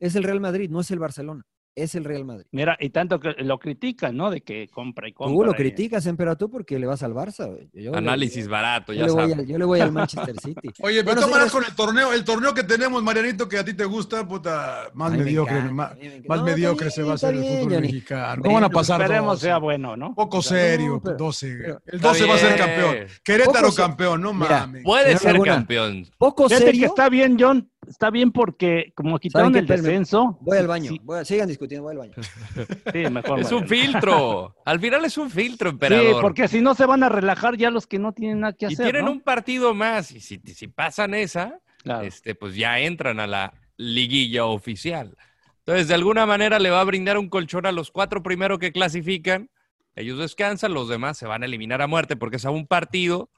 Es 0.00 0.16
el 0.16 0.24
Real 0.24 0.40
Madrid, 0.40 0.70
no 0.70 0.80
es 0.80 0.90
el 0.90 0.98
Barcelona. 0.98 1.44
Es 1.76 1.94
el 1.94 2.04
Real 2.04 2.24
Madrid. 2.24 2.46
Mira, 2.52 2.74
y 2.80 2.88
tanto 2.88 3.20
que 3.20 3.34
lo 3.44 3.58
critican, 3.58 4.16
¿no? 4.16 4.30
De 4.30 4.40
que 4.40 4.66
compra 4.68 5.08
y 5.08 5.12
compra. 5.12 5.34
Tú 5.36 5.44
lo 5.44 5.52
criticas, 5.52 6.06
emperador, 6.06 6.38
tú 6.38 6.50
porque 6.50 6.78
le 6.78 6.86
vas 6.86 7.02
al 7.02 7.12
Barça. 7.12 7.54
Yo 7.74 7.92
le- 7.92 7.98
Análisis 7.98 8.48
barato, 8.48 8.94
yo 8.94 9.00
ya 9.00 9.06
le, 9.06 9.12
voy 9.12 9.20
sabes. 9.20 9.38
al, 9.40 9.46
yo 9.46 9.58
le 9.58 9.64
voy 9.66 9.80
al 9.80 9.92
Manchester 9.92 10.34
City. 10.40 10.70
Oye, 10.80 11.04
pero 11.04 11.16
Bueno, 11.20 11.26
señores, 11.28 11.52
con 11.52 11.64
el 11.64 11.74
torneo, 11.74 12.12
el 12.14 12.24
torneo 12.24 12.54
que 12.54 12.62
tenemos, 12.64 13.02
Marianito, 13.02 13.46
que 13.46 13.58
a 13.58 13.64
ti 13.64 13.74
te 13.74 13.84
gusta, 13.84 14.26
puta, 14.26 14.84
más 14.94 15.08
a 15.08 15.12
mí 15.12 15.18
me 15.18 15.24
mediocre, 15.24 15.54
encanta, 15.56 15.74
más, 15.74 15.96
me 15.98 16.20
No, 16.36 16.42
mediocre 16.44 16.84
bien, 16.86 16.90
se 16.92 17.02
va 17.02 17.12
a 17.12 17.14
hacer 17.16 17.34
el 17.34 17.40
fútbol 17.44 17.60
Johnny. 17.74 17.80
mexicano. 17.88 18.42
¿Cómo 18.42 18.54
van 18.54 18.64
a 18.64 18.70
pasar 18.70 19.00
Esperemos 19.02 19.32
12? 19.34 19.44
sea 19.46 19.58
bueno, 19.58 19.96
¿no? 19.98 20.14
Poco 20.14 20.40
serio, 20.40 20.88
no, 20.94 21.02
pero- 21.02 21.16
12. 21.18 21.56
pero- 21.60 21.82
el 21.84 22.00
12 22.00 22.24
va 22.26 22.34
a 22.36 22.38
ser 22.38 22.56
campeón. 22.56 22.96
Querétaro 23.22 23.66
Poco 23.68 23.74
campeón, 23.76 24.20
no 24.22 24.32
mames. 24.32 24.82
Puede 24.82 25.18
ser 25.18 25.38
campeón. 25.42 26.06
Poco 26.16 26.48
serio. 26.48 26.80
que 26.80 26.86
está 26.86 27.10
bien, 27.10 27.36
John. 27.38 27.70
Está 27.88 28.10
bien 28.10 28.32
porque 28.32 28.92
como 28.94 29.18
quitaron 29.18 29.54
el 29.56 29.66
descenso. 29.66 30.38
Voy 30.40 30.56
al 30.58 30.64
sí, 30.64 30.68
baño. 30.68 30.90
Sí, 30.90 31.00
Voy 31.04 31.18
a- 31.20 31.24
sigan 31.24 31.48
discutiendo, 31.48 31.84
voy 31.84 31.92
al 31.92 31.98
baño. 31.98 32.12
sí, 32.92 33.10
mejor. 33.10 33.40
Es 33.40 33.52
un 33.52 33.66
filtro. 33.66 34.54
Al 34.64 34.80
final 34.80 35.04
es 35.04 35.16
un 35.18 35.30
filtro, 35.30 35.70
Sí, 35.70 35.74
emperador. 35.74 36.20
porque 36.22 36.48
si 36.48 36.60
no 36.60 36.74
se 36.74 36.86
van 36.86 37.02
a 37.02 37.08
relajar 37.08 37.56
ya 37.56 37.70
los 37.70 37.86
que 37.86 37.98
no 37.98 38.12
tienen 38.12 38.40
nada 38.40 38.52
que 38.52 38.66
y 38.66 38.74
hacer. 38.74 38.86
tienen 38.86 39.04
¿no? 39.04 39.12
un 39.12 39.20
partido 39.20 39.74
más. 39.74 40.10
Y 40.12 40.20
si, 40.20 40.38
si 40.38 40.68
pasan 40.68 41.14
esa, 41.14 41.60
Claro. 41.82 42.02
este, 42.06 42.34
pues 42.34 42.56
ya 42.56 42.78
entran 42.80 43.20
a 43.20 43.26
la 43.26 43.52
liguilla 43.76 44.44
oficial. 44.46 45.16
Entonces, 45.58 45.88
de 45.88 45.94
alguna 45.94 46.26
manera 46.26 46.58
le 46.58 46.70
va 46.70 46.80
a 46.80 46.84
brindar 46.84 47.18
un 47.18 47.28
colchón 47.28 47.66
a 47.66 47.72
los 47.72 47.90
cuatro 47.90 48.22
primeros 48.22 48.58
que 48.58 48.72
clasifican. 48.72 49.50
Ellos 49.94 50.18
descansan, 50.18 50.74
los 50.74 50.88
demás 50.88 51.16
se 51.18 51.26
van 51.26 51.42
a 51.42 51.46
eliminar 51.46 51.82
a 51.82 51.86
muerte 51.86 52.16
porque 52.16 52.36
es 52.36 52.44
a 52.44 52.50
un 52.50 52.66
partido 52.66 53.30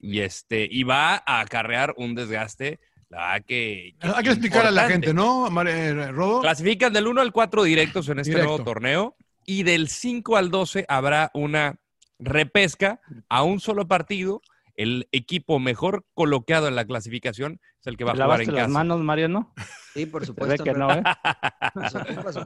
y 0.00 0.20
este 0.20 0.68
y 0.70 0.82
va 0.82 1.22
a 1.26 1.40
acarrear 1.40 1.94
un 1.96 2.14
desgaste. 2.14 2.78
La 3.10 3.18
verdad 3.32 3.44
que, 3.46 3.94
Hay 4.00 4.22
que 4.24 4.30
explicar 4.30 4.66
a 4.66 4.70
la 4.70 4.88
gente, 4.88 5.12
¿no, 5.14 5.46
eh, 5.66 6.12
Rodo? 6.12 6.40
Clasifican 6.40 6.92
del 6.92 7.06
1 7.06 7.20
al 7.20 7.32
4 7.32 7.62
directos 7.64 8.08
en 8.08 8.18
este 8.18 8.30
Directo. 8.32 8.48
nuevo 8.50 8.64
torneo 8.64 9.16
y 9.46 9.62
del 9.62 9.88
5 9.88 10.36
al 10.36 10.50
12 10.50 10.84
habrá 10.88 11.30
una 11.34 11.76
repesca 12.18 13.00
a 13.28 13.42
un 13.42 13.60
solo 13.60 13.86
partido. 13.86 14.40
El 14.76 15.06
equipo 15.12 15.60
mejor 15.60 16.04
colocado 16.14 16.66
en 16.66 16.74
la 16.74 16.84
clasificación 16.84 17.60
es 17.80 17.86
el 17.86 17.96
que 17.96 18.02
va 18.02 18.10
a 18.10 18.14
¿Te 18.14 18.22
jugar 18.24 18.40
en 18.40 18.46
las 18.54 18.56
casa. 18.64 18.68
manos, 18.72 19.00
Mariano? 19.02 19.54
Sí, 19.94 20.06
por 20.06 20.26
Se 20.26 20.32
ve 20.32 20.56
supuesto. 20.56 20.64
que 20.64 20.72
no, 20.72 20.90
¿eh? 20.92 21.02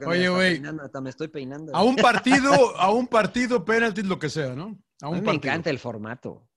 Oye, 0.05 0.29
güey. 0.29 0.61
Hasta 0.83 1.01
me 1.01 1.09
estoy 1.09 1.27
peinando. 1.29 1.75
A 1.75 1.81
un 1.83 1.95
partido, 1.95 2.51
a 2.79 2.91
un 2.91 3.07
partido, 3.07 3.65
penalti, 3.65 4.03
lo 4.03 4.19
que 4.19 4.29
sea, 4.29 4.53
¿no? 4.55 4.77
A 5.01 5.07
A 5.07 5.09
un 5.09 5.15
mí 5.15 5.21
me 5.21 5.25
partido. 5.25 5.51
encanta 5.53 5.69
el 5.71 5.79
formato. 5.79 6.47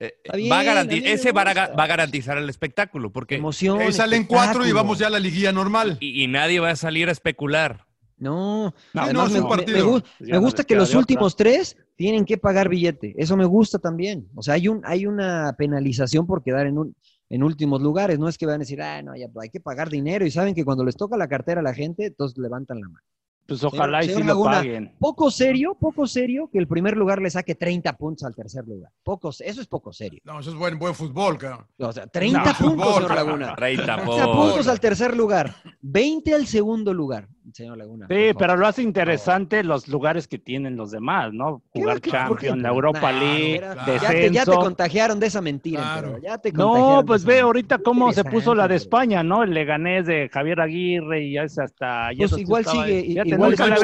Eh, 0.00 0.14
bien, 0.34 0.52
va 0.52 0.60
a 0.60 0.82
ese 0.82 1.32
va 1.32 1.42
a, 1.42 1.74
va 1.74 1.84
a 1.84 1.86
garantizar 1.86 2.38
el 2.38 2.48
espectáculo 2.48 3.10
porque 3.12 3.34
Emoción. 3.36 3.92
Salen 3.92 4.24
cuatro 4.24 4.66
y 4.66 4.72
vamos 4.72 4.98
ya 4.98 5.08
a 5.08 5.10
la 5.10 5.18
liguilla 5.18 5.50
normal. 5.52 5.96
y, 6.00 6.22
y 6.22 6.26
nadie 6.28 6.60
va 6.60 6.70
a 6.70 6.76
salir 6.76 7.08
a 7.08 7.12
especular. 7.12 7.84
No, 8.16 8.74
No, 8.94 9.02
además 9.02 9.30
no, 9.30 9.36
es 9.38 9.66
me, 9.68 9.82
un 9.82 10.02
me- 10.20 10.38
gusta 10.38 10.64
que 10.64 10.74
los 10.74 10.94
últimos 10.94 11.36
tres 11.36 11.76
tienen 11.96 12.24
que 12.24 12.36
pagar 12.36 12.68
billete. 12.68 13.14
Eso 13.16 13.36
me 13.36 13.44
gusta 13.44 13.78
también. 13.78 14.28
O 14.34 14.42
sea, 14.42 14.54
hay 14.54 14.66
un 14.68 14.82
hay 14.84 15.06
una 15.06 15.54
penalización 15.56 16.26
por 16.26 16.42
quedar 16.42 16.66
en 16.66 16.78
un 16.78 16.96
en 17.30 17.42
últimos 17.42 17.80
lugares. 17.82 18.18
No 18.18 18.28
es 18.28 18.38
que 18.38 18.46
van 18.46 18.56
a 18.56 18.58
decir, 18.58 18.80
ah, 18.82 19.02
no, 19.02 19.14
ya 19.14 19.26
hay 19.40 19.50
que 19.50 19.60
pagar 19.60 19.88
dinero 19.90 20.24
y 20.26 20.30
saben 20.30 20.54
que 20.54 20.64
cuando 20.64 20.84
les 20.84 20.96
toca 20.96 21.16
la 21.16 21.28
cartera 21.28 21.60
a 21.60 21.62
la 21.62 21.74
gente, 21.74 22.06
entonces 22.06 22.38
levantan 22.38 22.80
la 22.80 22.88
mano. 22.88 23.04
Pues 23.48 23.64
ojalá 23.64 24.04
y 24.04 24.08
señor 24.08 24.20
sí 24.20 24.26
lo 24.26 24.34
Laguna, 24.34 24.50
paguen. 24.58 24.94
Poco 24.98 25.30
serio, 25.30 25.74
poco 25.80 26.06
serio 26.06 26.50
que 26.52 26.58
el 26.58 26.68
primer 26.68 26.98
lugar 26.98 27.22
le 27.22 27.30
saque 27.30 27.54
30 27.54 27.94
puntos 27.96 28.24
al 28.24 28.34
tercer 28.34 28.66
lugar. 28.68 28.92
Poco, 29.02 29.30
eso 29.30 29.60
es 29.62 29.66
poco 29.66 29.90
serio. 29.90 30.20
No, 30.24 30.38
eso 30.38 30.50
es 30.50 30.56
buen, 30.56 30.78
buen 30.78 30.94
fútbol, 30.94 31.38
cabrón. 31.38 31.66
O 31.78 31.90
sea, 31.90 32.06
30 32.06 32.38
No, 32.38 32.44
puntos, 32.44 32.58
fútbol, 32.58 33.02
señor. 33.08 33.14
Laguna. 33.14 33.54
30 33.56 33.84
30 33.96 34.04
puntos. 34.04 34.36
puntos 34.36 34.68
al 34.68 34.80
tercer 34.80 35.16
lugar, 35.16 35.54
20 35.80 36.34
al 36.34 36.46
segundo 36.46 36.92
lugar, 36.92 37.26
señor 37.52 37.78
Laguna. 37.78 38.06
por 38.06 38.16
Sí, 38.16 38.30
pero 38.38 38.56
lo 38.56 38.66
hace 38.66 38.82
interesante 38.82 39.62
los 39.64 39.88
lugares 39.88 40.28
que 40.28 40.38
tienen 40.38 40.76
los 40.76 40.90
demás, 40.90 41.32
¿no? 41.32 41.62
¿Qué 41.72 41.80
Jugar 41.80 42.00
Champions, 42.00 42.62
la 42.62 42.68
Europa 42.68 43.12
League, 43.12 43.58
claro. 43.58 43.74
Ya 43.76 43.84
te, 43.84 43.92
descenso. 43.92 44.32
ya 44.32 44.44
te 44.44 44.56
contagiaron 44.56 45.20
de 45.20 45.26
esa 45.26 45.40
mentira. 45.40 45.80
Claro. 45.80 45.96
emperador, 46.16 46.22
Ya 46.22 46.38
te 46.38 46.52
No, 46.52 47.02
pues 47.06 47.24
ve 47.24 47.40
ahorita 47.40 47.78
cómo 47.78 48.12
se 48.12 48.24
puso 48.24 48.54
la 48.54 48.68
de 48.68 48.76
España, 48.76 49.22
¿no? 49.22 49.42
El 49.42 49.52
Leganés 49.52 50.06
de 50.06 50.28
Javier 50.28 50.60
Aguirre 50.60 51.24
y 51.24 51.32
ya 51.34 51.42
es 51.42 51.58
hasta... 51.58 52.08
ayer 52.08 52.28
Pues 52.28 52.40
igual 52.40 52.64
sigue- 52.64 53.02
fíjate, 53.02 53.28
igual 53.28 53.50
nunca 53.50 53.66
le 53.66 53.74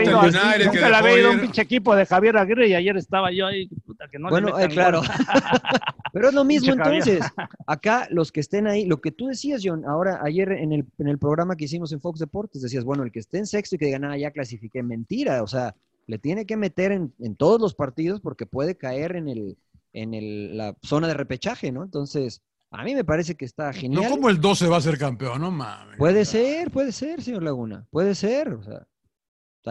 había 0.96 1.18
ido 1.18 1.18
ido 1.18 1.30
un 1.30 1.40
pinche 1.40 1.62
equipo 1.62 1.94
de 1.94 2.06
Javier 2.06 2.36
Aguirre 2.36 2.68
y 2.68 2.74
ayer 2.74 2.96
estaba 2.96 3.30
yo 3.32 3.46
ahí, 3.46 3.68
puta, 3.86 4.06
que 4.08 4.18
no 4.18 4.28
le 4.28 4.30
Bueno, 4.30 4.58
eh, 4.58 4.68
claro. 4.68 5.02
Pero 6.12 6.28
es 6.28 6.34
lo 6.34 6.44
mismo 6.44 6.72
entonces. 6.72 7.24
Acá 7.66 8.06
los 8.10 8.30
que 8.30 8.38
estén 8.40 8.68
ahí, 8.68 8.86
lo 8.86 9.00
que 9.00 9.10
tú 9.10 9.26
decías, 9.26 9.62
John, 9.64 9.84
ahora 9.84 10.20
ayer 10.22 10.52
en 10.52 10.72
el, 10.72 10.84
en 10.98 11.08
el 11.08 11.18
programa 11.18 11.56
que 11.56 11.64
hicimos 11.64 11.92
en 11.92 12.00
Fox 12.00 12.20
Deportes, 12.20 12.62
decías, 12.62 12.84
bueno, 12.84 13.02
el 13.02 13.10
que 13.10 13.18
esté 13.18 13.38
en 13.38 13.46
sexto 13.54 13.74
y 13.74 13.78
que 13.78 13.86
diga, 13.86 13.98
nada, 13.98 14.16
ya 14.16 14.30
clasifiqué, 14.30 14.82
mentira. 14.82 15.42
O 15.42 15.46
sea, 15.46 15.74
le 16.06 16.18
tiene 16.18 16.44
que 16.46 16.56
meter 16.56 16.92
en, 16.92 17.14
en 17.20 17.36
todos 17.36 17.60
los 17.60 17.74
partidos 17.74 18.20
porque 18.20 18.46
puede 18.46 18.76
caer 18.76 19.16
en 19.16 19.28
el, 19.28 19.56
en 19.92 20.14
el, 20.14 20.56
la 20.56 20.76
zona 20.82 21.08
de 21.08 21.14
repechaje, 21.14 21.72
¿no? 21.72 21.82
Entonces, 21.82 22.42
a 22.70 22.82
mí 22.84 22.94
me 22.94 23.04
parece 23.04 23.36
que 23.36 23.44
está 23.44 23.72
genial. 23.72 24.02
No 24.04 24.10
como 24.10 24.28
el 24.30 24.40
12 24.40 24.66
va 24.68 24.76
a 24.78 24.80
ser 24.80 24.98
campeón, 24.98 25.40
no 25.40 25.50
mames. 25.50 25.96
Puede 25.96 26.24
ser, 26.24 26.70
puede 26.70 26.92
ser, 26.92 27.22
señor 27.22 27.42
Laguna, 27.42 27.86
puede 27.90 28.14
ser. 28.14 28.48
O 28.52 28.62
sea, 28.62 28.86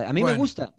a 0.07 0.13
mí 0.13 0.23
me 0.23 0.35
gusta. 0.35 0.73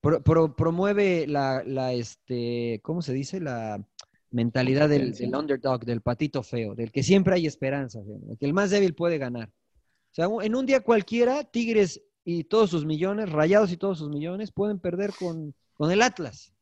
Pro- 0.00 0.22
pro- 0.22 0.54
promueve 0.56 1.26
la, 1.26 1.62
la, 1.66 1.92
este, 1.92 2.80
¿cómo 2.82 3.02
se 3.02 3.12
dice? 3.12 3.40
La 3.40 3.84
mentalidad 4.30 4.88
del, 4.88 5.12
del 5.12 5.34
underdog, 5.34 5.84
del 5.84 6.00
patito 6.02 6.42
feo, 6.42 6.74
del 6.74 6.90
que 6.92 7.02
siempre 7.02 7.34
hay 7.34 7.46
esperanza, 7.46 7.98
el 8.30 8.38
que 8.38 8.46
el 8.46 8.54
más 8.54 8.70
débil 8.70 8.94
puede 8.94 9.18
ganar. 9.18 9.48
O 9.48 10.14
sea, 10.14 10.28
en 10.42 10.54
un 10.54 10.64
día 10.66 10.80
cualquiera, 10.80 11.44
Tigres 11.44 12.00
y 12.24 12.44
todos 12.44 12.70
sus 12.70 12.84
millones, 12.84 13.30
Rayados 13.30 13.72
y 13.72 13.76
todos 13.76 13.98
sus 13.98 14.08
millones, 14.10 14.52
pueden 14.52 14.78
perder 14.78 15.12
con, 15.18 15.54
con 15.74 15.90
el 15.90 16.02
Atlas. 16.02 16.52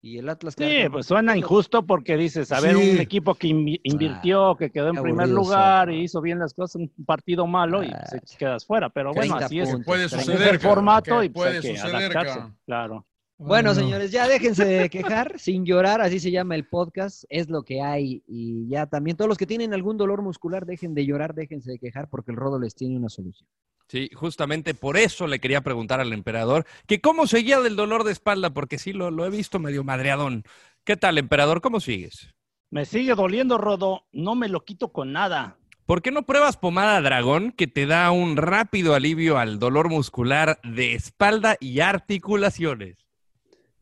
Y 0.00 0.18
el 0.18 0.28
Atlas... 0.28 0.54
Sí, 0.56 0.62
campeón. 0.62 0.92
pues 0.92 1.06
suena 1.06 1.36
injusto 1.36 1.84
porque 1.84 2.16
dices, 2.16 2.52
a 2.52 2.60
ver, 2.60 2.76
Sí. 2.76 2.90
un 2.92 2.98
equipo 2.98 3.34
que 3.34 3.48
invi- 3.48 3.80
invirtió, 3.82 4.54
que 4.56 4.70
quedó 4.70 4.90
en 4.90 4.94
Qué 4.96 5.02
primer 5.02 5.28
lugar 5.28 5.90
y 5.90 6.02
hizo 6.04 6.20
bien 6.20 6.38
las 6.38 6.54
cosas, 6.54 6.76
un 6.76 6.92
partido 7.04 7.46
malo 7.48 7.82
y 7.82 7.88
pues, 7.90 8.12
Ah, 8.32 8.36
quedas 8.38 8.64
fuera. 8.64 8.90
Pero 8.90 9.12
bueno, 9.12 9.34
30 9.36 9.46
así 9.46 9.58
es. 9.58 9.76
Puede 9.84 10.08
suceder. 10.08 10.40
es 10.42 10.48
el 10.52 10.60
formato 10.60 11.22
y 11.24 11.28
pues 11.30 11.46
puede 11.48 11.56
hay 11.56 11.62
que 11.74 11.80
suceder, 11.80 11.96
adaptarse. 12.12 12.40
Claro. 12.64 13.06
Bueno, 13.38 13.70
No. 13.70 13.74
señores, 13.74 14.10
ya 14.12 14.28
déjense 14.28 14.64
de 14.64 14.88
quejar, 14.88 15.36
sin 15.38 15.64
llorar, 15.64 16.00
así 16.00 16.20
se 16.20 16.30
llama 16.30 16.54
el 16.54 16.68
podcast, 16.68 17.24
es 17.28 17.48
lo 17.48 17.62
que 17.64 17.80
hay. 17.82 18.22
Y 18.28 18.68
ya 18.68 18.86
también 18.86 19.16
todos 19.16 19.28
los 19.28 19.38
que 19.38 19.46
tienen 19.46 19.74
algún 19.74 19.96
dolor 19.96 20.22
muscular, 20.22 20.64
dejen 20.64 20.94
de 20.94 21.06
llorar, 21.06 21.34
déjense 21.34 21.72
de 21.72 21.78
quejar, 21.80 22.08
porque 22.08 22.30
el 22.30 22.36
rodo 22.36 22.60
les 22.60 22.74
tiene 22.76 22.96
una 22.96 23.08
solución. 23.08 23.48
Sí, 23.88 24.10
justamente 24.14 24.74
por 24.74 24.98
eso 24.98 25.26
le 25.26 25.40
quería 25.40 25.62
preguntar 25.62 26.00
al 26.00 26.12
emperador 26.12 26.66
que 26.86 27.00
cómo 27.00 27.26
seguía 27.26 27.60
del 27.60 27.74
dolor 27.74 28.04
de 28.04 28.12
espalda, 28.12 28.50
porque 28.50 28.78
sí 28.78 28.92
lo, 28.92 29.10
lo 29.10 29.24
he 29.24 29.30
visto 29.30 29.58
medio 29.58 29.82
madreadón. 29.82 30.44
¿Qué 30.84 30.96
tal, 30.96 31.16
emperador? 31.16 31.62
¿Cómo 31.62 31.80
sigues? 31.80 32.34
Me 32.70 32.84
sigue 32.84 33.14
doliendo, 33.14 33.56
Rodo. 33.56 34.06
No 34.12 34.34
me 34.34 34.48
lo 34.48 34.64
quito 34.64 34.92
con 34.92 35.12
nada. 35.12 35.56
¿Por 35.86 36.02
qué 36.02 36.10
no 36.10 36.24
pruebas 36.24 36.58
pomada 36.58 37.00
dragón 37.00 37.50
que 37.52 37.66
te 37.66 37.86
da 37.86 38.10
un 38.10 38.36
rápido 38.36 38.94
alivio 38.94 39.38
al 39.38 39.58
dolor 39.58 39.88
muscular 39.88 40.60
de 40.62 40.92
espalda 40.92 41.56
y 41.60 41.80
articulaciones? 41.80 42.98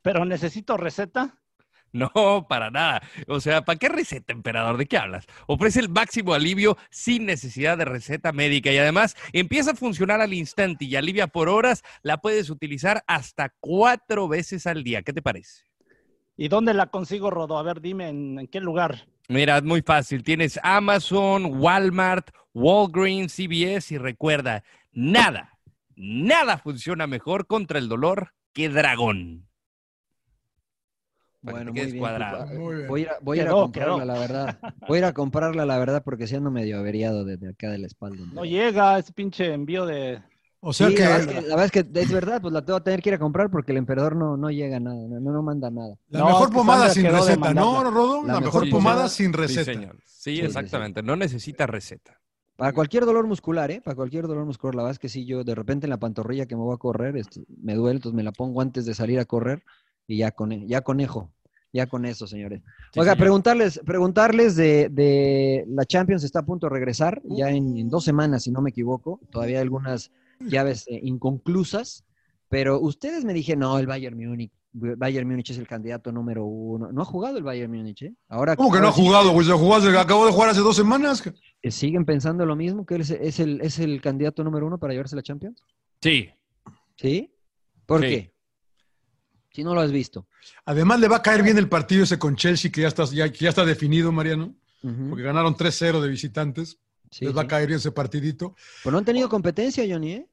Pero 0.03 0.25
necesito 0.25 0.77
receta. 0.77 1.41
No, 2.15 2.47
para 2.47 2.71
nada. 2.71 3.01
O 3.27 3.41
sea, 3.41 3.65
¿para 3.65 3.79
qué 3.79 3.89
receta, 3.89 4.33
emperador? 4.33 4.77
¿De 4.77 4.87
qué 4.87 4.99
hablas? 4.99 5.27
Ofrece 5.47 5.81
el 5.81 5.89
máximo 5.89 6.35
alivio 6.35 6.77
sin 6.91 7.25
necesidad 7.25 7.79
de 7.79 7.87
receta 7.87 8.33
médica 8.33 8.71
y 8.71 8.77
además 8.77 9.17
empieza 9.33 9.71
a 9.71 9.77
funcionar 9.77 10.21
al 10.21 10.35
instante 10.35 10.85
y 10.85 10.97
alivia 10.97 11.27
por 11.27 11.49
horas. 11.49 11.83
La 12.03 12.19
puedes 12.19 12.51
utilizar 12.51 13.03
hasta 13.07 13.55
cuatro 13.61 14.29
veces 14.29 14.67
al 14.67 14.85
día. 14.85 15.03
¿Qué 15.03 15.15
te 15.15 15.23
parece? 15.23 15.63
¿Y 16.37 16.49
dónde 16.49 16.75
la 16.75 16.87
consigo, 16.87 17.31
Rodo? 17.31 17.57
A 17.57 17.63
ver, 17.63 17.81
dime 17.81 18.09
en, 18.09 18.41
en 18.41 18.47
qué 18.49 18.61
lugar. 18.61 19.07
Mira, 19.29 19.57
es 19.57 19.65
muy 19.65 19.81
fácil. 19.81 20.23
Tienes 20.23 20.61
Amazon, 20.63 21.47
Walmart, 21.61 22.31
Walgreens, 22.53 23.35
CVS 23.35 23.95
y 23.95 23.99
recuerda, 23.99 24.65
nada, 24.93 25.59
nada 25.95 26.59
funciona 26.59 27.07
mejor 27.07 27.47
contra 27.47 27.79
el 27.79 27.89
dolor 27.89 28.33
que 28.53 28.69
dragón. 28.69 29.47
Bueno, 31.43 31.73
muy 31.73 31.87
bien. 31.87 31.99
cuadrado. 31.99 32.47
Muy 32.47 32.75
bien. 32.77 32.89
Voy 32.89 33.01
a, 33.01 33.03
ir 33.05 33.09
a- 33.11 33.19
voy 33.21 33.39
a 33.39 33.43
ir 33.43 33.49
a 33.49 33.51
Quedó, 33.51 33.61
comprarla, 33.61 34.05
la 34.05 34.19
verdad. 34.19 34.59
Voy 34.89 34.97
a 34.97 34.99
ir 35.01 35.05
a 35.05 35.13
comprarla, 35.13 35.67
la 35.67 35.79
verdad, 35.79 36.03
porque 36.05 36.27
si 36.27 36.35
ando 36.37 36.51
medio 36.51 36.79
averiado 36.79 37.25
desde 37.25 37.49
acá 37.51 37.71
de 37.71 37.79
la 37.79 37.87
espalda. 37.87 38.23
No 38.33 38.45
llega 38.45 38.99
ese 38.99 39.13
pinche 39.13 39.53
envío 39.53 39.87
de. 39.87 40.23
O 40.61 40.73
sea 40.73 40.89
Sí, 40.89 40.97
que 40.97 41.03
la, 41.05 41.09
verdad 41.11 41.21
es 41.21 41.27
que, 41.27 41.35
la 41.49 41.57
verdad 41.57 41.65
es 41.65 41.71
que 41.93 42.01
es 42.01 42.13
verdad, 42.13 42.41
pues 42.43 42.53
la 42.53 42.65
tengo 42.65 42.77
a 42.79 42.83
tener 42.85 43.01
que 43.01 43.11
ir 43.11 43.15
a 43.15 43.19
comprar 43.19 43.51
porque 43.51 43.73
el 43.73 43.79
emperador 43.79 44.17
no, 44.17 44.37
no 44.37 44.51
llega 44.51 44.79
a 44.79 44.81
nada, 44.81 44.97
no, 45.09 45.21
no 45.21 45.43
manda 45.43 45.71
nada. 45.71 45.95
la 46.11 46.19
No, 46.19 46.27
mejor 46.27 46.51
pomada 46.53 46.91
sin 46.91 47.05
receta, 47.07 47.55
¿no. 47.55 47.85
Rodo? 47.91 48.23
La 48.23 48.35
La, 48.35 48.41
mejor 48.41 48.63
mejor 48.63 48.69
pomada 48.71 49.09
sin 49.09 49.33
Sí, 49.33 49.39
receta. 49.39 49.73
señor. 49.73 49.97
Sí, 50.05 50.37
Sí, 50.37 50.41
sí, 50.41 50.45
exactamente. 50.47 51.03
No 51.03 51.15
necesita 51.17 51.67
receta. 51.67 52.21
Para 52.57 52.73
cualquier 52.73 53.05
dolor 53.05 53.27
muscular, 53.27 53.71
¿eh? 53.71 53.81
Para 53.83 53.95
cualquier 53.95 54.27
dolor 54.27 54.45
muscular, 54.47 54.75
la 54.75 54.83
verdad 54.83 54.93
es 54.93 54.99
que 54.99 55.09
sí, 55.11 55.27
yo 55.27 55.45
de 55.45 55.55
repente 55.55 55.87
en 55.87 55.91
la 55.91 55.99
pantorrilla 55.99 56.47
que 56.47 56.57
me 56.57 56.63
voy 56.63 56.75
a 56.75 56.79
correr, 56.79 57.17
este, 57.17 57.45
me 57.63 57.75
duele, 57.75 57.97
entonces 57.97 58.17
me 58.17 58.23
la 58.23 58.33
pongo 58.33 58.63
antes 58.63 58.87
de 58.87 58.95
salir 58.95 59.19
a 59.19 59.27
correr 59.27 59.63
y 60.07 60.19
ya, 60.19 60.31
con, 60.31 60.51
ya 60.67 60.81
conejo, 60.83 61.33
ya 61.73 61.87
con 61.87 62.05
eso, 62.07 62.27
señores. 62.27 62.63
Sí, 62.93 63.01
Oiga, 63.01 63.13
señor. 63.13 63.25
preguntarles, 63.25 63.81
preguntarles 63.85 64.57
de, 64.57 64.89
de 64.91 65.65
la 65.69 65.85
Champions 65.85 66.25
está 66.25 66.41
a 66.41 66.47
punto 66.47 66.67
de 66.67 66.71
regresar, 66.75 67.21
ya 67.25 67.51
en, 67.51 67.77
en 67.77 67.89
dos 67.91 68.05
semanas, 68.05 68.45
si 68.45 68.51
no 68.51 68.63
me 68.63 68.71
equivoco, 68.71 69.21
todavía 69.31 69.59
hay 69.59 69.63
algunas 69.63 70.11
llaves 70.41 70.87
eh, 70.89 71.01
inconclusas, 71.03 72.05
pero 72.49 72.81
ustedes 72.81 73.25
me 73.25 73.33
dijeron, 73.35 73.61
no, 73.61 73.79
el 73.79 73.87
Bayern 73.87 74.17
Múnich, 74.17 74.53
Bayern 74.73 75.27
Múnich 75.27 75.51
es 75.51 75.59
el 75.59 75.67
candidato 75.67 76.13
número 76.13 76.45
uno. 76.45 76.93
No 76.93 77.01
ha 77.01 77.05
jugado 77.07 77.39
el 77.39 77.45
Bayern 77.45 77.73
Múnich, 77.73 78.03
¿eh? 78.03 78.15
Ahora, 78.29 78.55
¿Cómo 78.57 78.71
que 78.71 78.79
no 78.79 78.89
ha 78.89 78.93
jugado, 78.93 79.33
güey? 79.33 79.47
Se 79.47 79.53
acabó 79.99 80.27
de 80.27 80.33
jugar 80.33 80.51
hace 80.51 80.61
dos 80.61 80.77
semanas. 80.77 81.23
¿Que 81.63 81.71
¿Siguen 81.71 82.05
pensando 82.05 82.45
lo 82.45 82.55
mismo? 82.55 82.85
¿Que 82.85 82.97
él 82.97 83.01
es, 83.01 83.11
es 83.11 83.41
el, 83.41 83.61
es 83.63 83.79
el 83.79 84.01
candidato 84.03 84.45
número 84.45 84.67
uno 84.67 84.77
para 84.79 84.93
llevarse 84.93 85.17
la 85.17 85.23
Champions? 85.23 85.63
Sí. 86.03 86.29
¿Sí? 86.97 87.33
¿Por 87.87 88.03
Sí. 88.03 88.07
qué? 88.07 88.33
Si 89.57 89.65
no 89.65 89.75
lo 89.75 89.81
has 89.81 89.91
visto. 89.91 90.27
Además, 90.67 91.01
le 91.01 91.09
va 91.09 91.17
a 91.17 91.23
caer 91.23 91.43
bien 91.43 91.57
el 91.57 91.67
partido 91.71 92.05
ese 92.05 92.19
con 92.19 92.37
Chelsea, 92.37 92.71
que 92.71 92.83
ya 92.83 92.89
está, 92.89 93.05
ya, 93.07 93.33
que 93.33 93.39
ya 93.39 93.49
está 93.49 93.65
definido, 93.65 94.13
Mariano, 94.13 94.55
porque 95.09 95.23
ganaron 95.23 95.57
3-0 95.57 96.03
de 96.03 96.09
visitantes. 96.11 96.79
Sí, 97.11 97.25
Les 97.25 97.35
va 97.35 97.43
a 97.43 97.47
caer 97.47 97.67
bien 97.69 97.79
ese 97.79 97.91
partidito. 97.91 98.55
Pues 98.83 98.93
no 98.93 98.99
han 98.99 99.07
tenido 99.07 99.31
competencia, 99.31 99.83
Johnny, 99.89 100.13
¿eh? 100.13 100.27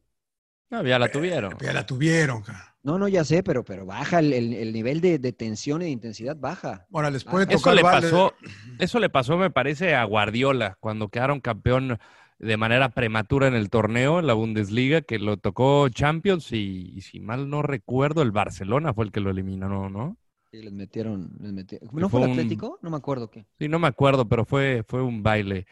No, 0.69 0.83
ya 0.85 0.99
la 0.99 1.09
tuvieron. 1.09 1.55
Ya 1.61 1.71
la 1.71 1.85
tuvieron. 1.85 2.41
cara. 2.41 2.75
No, 2.83 2.99
no, 2.99 3.07
ya 3.07 3.23
sé, 3.23 3.43
pero, 3.43 3.63
pero 3.63 3.85
baja 3.85 4.19
el, 4.19 4.33
el- 4.33 4.53
el 4.55 4.73
nivel 4.73 4.99
de, 4.99 5.19
de 5.19 5.31
tensión 5.31 5.81
y 5.81 5.85
de 5.85 5.91
intensidad, 5.91 6.35
baja. 6.35 6.85
Ahora 6.91 7.09
les 7.09 7.23
puede 7.23 7.45
Eso 7.45 7.59
tocar 7.59 7.75
le 7.75 7.81
vale- 7.83 8.01
pasó, 8.09 8.33
eso 8.77 8.99
le 8.99 9.09
pasó, 9.09 9.37
me 9.37 9.51
parece, 9.51 9.95
a 9.95 10.03
Guardiola 10.03 10.75
cuando 10.81 11.07
quedaron 11.07 11.39
campeón 11.39 11.97
de 12.43 12.57
manera 12.57 12.89
prematura 12.89 13.47
en 13.47 13.53
el 13.55 13.69
torneo, 13.69 14.19
en 14.19 14.27
la 14.27 14.33
Bundesliga, 14.33 15.01
que 15.01 15.19
lo 15.19 15.37
tocó 15.37 15.89
Champions 15.89 16.51
y, 16.51 16.91
y 16.95 17.01
si 17.01 17.19
mal 17.19 17.49
no 17.49 17.61
recuerdo, 17.61 18.21
el 18.21 18.31
Barcelona 18.31 18.93
fue 18.93 19.05
el 19.05 19.11
que 19.11 19.19
lo 19.19 19.29
eliminó, 19.31 19.67
¿no? 19.69 19.89
¿no? 19.89 20.17
Sí, 20.51 20.61
les 20.61 20.71
metieron, 20.73 21.31
les 21.39 21.51
metieron. 21.53 21.89
¿No 21.93 22.09
fue 22.09 22.19
fue 22.19 22.19
el 22.19 22.25
un- 22.25 22.39
Atlético? 22.39 22.79
No 22.81 22.89
me 22.89 22.97
acuerdo 22.97 23.29
qué. 23.29 23.45
Sí, 23.59 23.67
no 23.67 23.79
me 23.79 23.87
acuerdo, 23.87 24.27
pero 24.27 24.45
fue, 24.45 24.83
fue 24.87 25.01
un 25.01 25.23
baile 25.23 25.65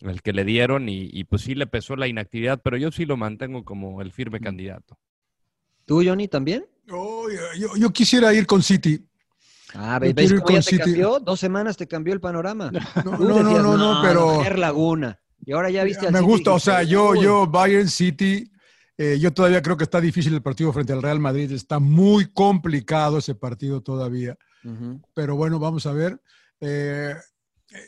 el 0.00 0.22
que 0.22 0.32
le 0.32 0.44
dieron 0.44 0.88
y, 0.88 1.08
y 1.12 1.24
pues 1.24 1.42
sí 1.42 1.54
le 1.54 1.66
pesó 1.66 1.96
la 1.96 2.08
inactividad, 2.08 2.60
pero 2.62 2.76
yo 2.76 2.90
sí 2.90 3.04
lo 3.06 3.16
mantengo 3.16 3.64
como 3.64 4.00
el 4.02 4.12
firme 4.12 4.40
candidato. 4.40 4.98
¿Tú, 5.86 6.02
Johnny, 6.04 6.28
también? 6.28 6.66
Oh, 6.90 7.26
yo, 7.58 7.76
yo 7.76 7.90
quisiera 7.90 8.32
ir 8.34 8.46
con 8.46 8.62
City. 8.62 9.04
Ah, 9.74 9.98
¿ves, 10.00 10.14
ir 10.30 10.40
cómo 10.40 10.50
ya 10.50 10.56
te 10.62 10.70
City. 10.70 10.78
cambió? 10.82 11.20
Dos 11.20 11.38
semanas 11.40 11.76
te 11.76 11.86
cambió 11.86 12.12
el 12.14 12.20
panorama. 12.20 12.70
No, 13.04 13.12
no, 13.12 13.18
no, 13.18 13.42
decías, 13.44 13.62
no, 13.62 13.76
no, 13.76 14.02
pero 14.02 14.56
Laguna. 14.56 15.20
Y 15.44 15.52
ahora 15.52 15.70
ya 15.70 15.84
viste 15.84 16.06
al 16.06 16.12
me 16.12 16.18
City 16.20 16.30
gusta. 16.30 16.52
O 16.52 16.58
sea, 16.60 16.82
yo, 16.82 17.14
yo, 17.14 17.46
Bayern 17.46 17.88
City, 17.88 18.50
eh, 18.98 19.18
yo 19.18 19.32
todavía 19.32 19.62
creo 19.62 19.76
que 19.76 19.84
está 19.84 20.00
difícil 20.00 20.34
el 20.34 20.42
partido 20.42 20.72
frente 20.72 20.92
al 20.92 21.02
Real 21.02 21.18
Madrid. 21.20 21.50
Está 21.52 21.78
muy 21.78 22.26
complicado 22.32 23.18
ese 23.18 23.34
partido 23.34 23.80
todavía. 23.82 24.36
Pero 25.14 25.36
bueno, 25.36 25.58
vamos 25.58 25.86
a 25.86 25.92
ver. 25.92 26.20
Eh, 26.60 27.14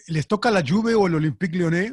les 0.08 0.26
toca 0.26 0.50
la 0.50 0.64
Juve 0.66 0.94
o 0.94 1.06
el 1.06 1.14
Olympique 1.14 1.56
Lyonnais. 1.56 1.92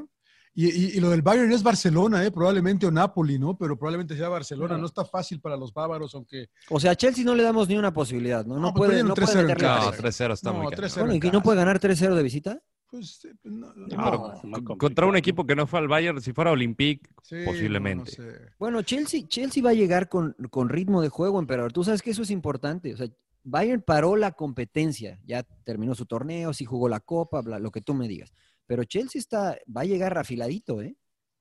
Y, 0.55 0.65
y- 0.67 0.97
y 0.97 0.99
lo 0.99 1.09
del 1.09 1.21
Bayern 1.21 1.51
es 1.51 1.61
Barcelona, 1.63 2.25
eh, 2.25 2.31
probablemente 2.31 2.85
o 2.85 2.91
Napoli, 2.91 3.37
¿no? 3.39 3.57
Pero 3.57 3.77
probablemente 3.77 4.17
sea 4.17 4.27
Barcelona. 4.29 4.77
No 4.77 4.87
está 4.87 5.05
fácil 5.05 5.39
para 5.39 5.55
los 5.55 5.71
bávaros, 5.73 6.13
aunque 6.15 6.49
O 6.69 6.79
sea, 6.79 6.91
a 6.91 6.95
Chelsea 6.95 7.23
no 7.23 7.35
le 7.35 7.43
damos 7.43 7.69
ni 7.69 7.77
una 7.77 7.93
posibilidad, 7.93 8.45
¿no? 8.45 8.55
No, 8.55 8.61
No, 8.61 8.73
pues 8.73 8.89
puede, 8.89 9.03
no 9.03 9.13
puede 9.13 9.27
3-0 9.27 9.39
en 9.41 9.47
meterle 9.47 9.63
casa. 9.67 9.85
No, 9.85 9.91
presión. 9.91 10.29
3-0 10.29 10.33
está 10.33 10.49
No, 10.51 10.57
muy 10.57 10.63
cañón. 10.71 10.89
3-0. 10.89 10.99
Bueno, 10.99 11.13
¿y 11.15 11.19
que 11.19 11.31
no 11.31 11.43
puede 11.43 11.57
ganar 11.59 11.79
3-0 11.79 12.15
de 12.15 12.23
visita? 12.23 12.61
Pues, 12.89 13.25
eh, 13.25 13.33
no, 13.43 13.73
no, 13.73 13.87
No, 13.87 14.41
no. 14.43 14.77
contra 14.77 15.05
un 15.05 15.15
equipo 15.15 15.45
que 15.45 15.55
no 15.55 15.67
fue 15.67 15.79
al 15.79 15.87
Bayern, 15.87 16.21
si 16.21 16.33
fuera 16.33 16.51
Olympique, 16.51 17.09
Sí, 17.23 17.35
no, 17.35 17.41
no 17.41 17.45
posiblemente. 17.51 18.11
sé. 18.11 18.23
Bueno, 18.57 18.81
Chelsea, 18.81 19.27
Chelsea 19.27 19.63
va 19.63 19.69
a 19.71 19.73
llegar 19.73 20.09
con, 20.09 20.35
con 20.49 20.69
ritmo 20.69 21.01
de 21.01 21.09
juego, 21.09 21.39
emperador. 21.39 21.71
Tú 21.73 21.83
sabes 21.83 22.01
que 22.01 22.11
eso 22.11 22.23
es 22.23 22.31
importante. 22.31 22.93
O 22.93 22.97
sea, 22.97 23.07
Bayern 23.43 23.81
paró 23.81 24.15
la 24.15 24.31
competencia. 24.33 25.19
Ya 25.25 25.43
terminó 25.63 25.95
su 25.95 26.05
torneo, 26.05 26.53
sí 26.53 26.65
jugó 26.65 26.89
la 26.89 26.99
copa, 26.99 27.41
bla, 27.41 27.59
lo 27.59 27.71
que 27.71 27.81
tú 27.81 27.93
me 27.93 28.07
digas. 28.07 28.33
Pero 28.65 28.83
Chelsea 28.83 29.19
está, 29.19 29.57
va 29.75 29.81
a 29.81 29.85
llegar 29.85 30.17
afiladito, 30.17 30.81
¿eh? 30.81 30.95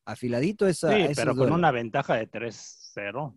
Afiladito 0.05 0.67
esa. 0.67 0.95
Sí, 0.95 1.03
a 1.03 1.09
pero 1.15 1.33
con 1.33 1.37
duelos. 1.39 1.59
una 1.59 1.71
ventaja 1.71 2.15
de 2.15 2.31
3-0. 2.31 3.35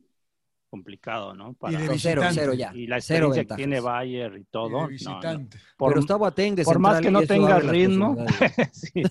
Complicado, 0.72 1.34
¿no? 1.34 1.52
Para- 1.54 1.78
de 1.78 1.86
Con 1.86 2.00
cero, 2.00 2.22
cero 2.32 2.54
ya. 2.54 2.72
y 2.74 2.88
la 2.88 3.02
cero 3.02 3.28
experiencia 3.28 3.58
que 3.58 3.62
tiene 3.62 3.82
Bayer 3.82 4.38
y 4.38 4.40
Y 4.40 4.44
todo. 4.46 4.88
de 4.88 4.98
no, 5.04 5.20
no. 5.22 5.48
Por, 5.76 5.90
Pero 5.92 6.00
está 6.00 6.16
Boateng 6.16 6.56
de 6.56 6.64
por 6.64 6.80
más 6.80 7.02
que 7.02 7.10
y 7.10 7.12
no 7.12 7.22
tenga 7.24 7.60
ritmo. 7.60 8.16
sí. 8.72 9.04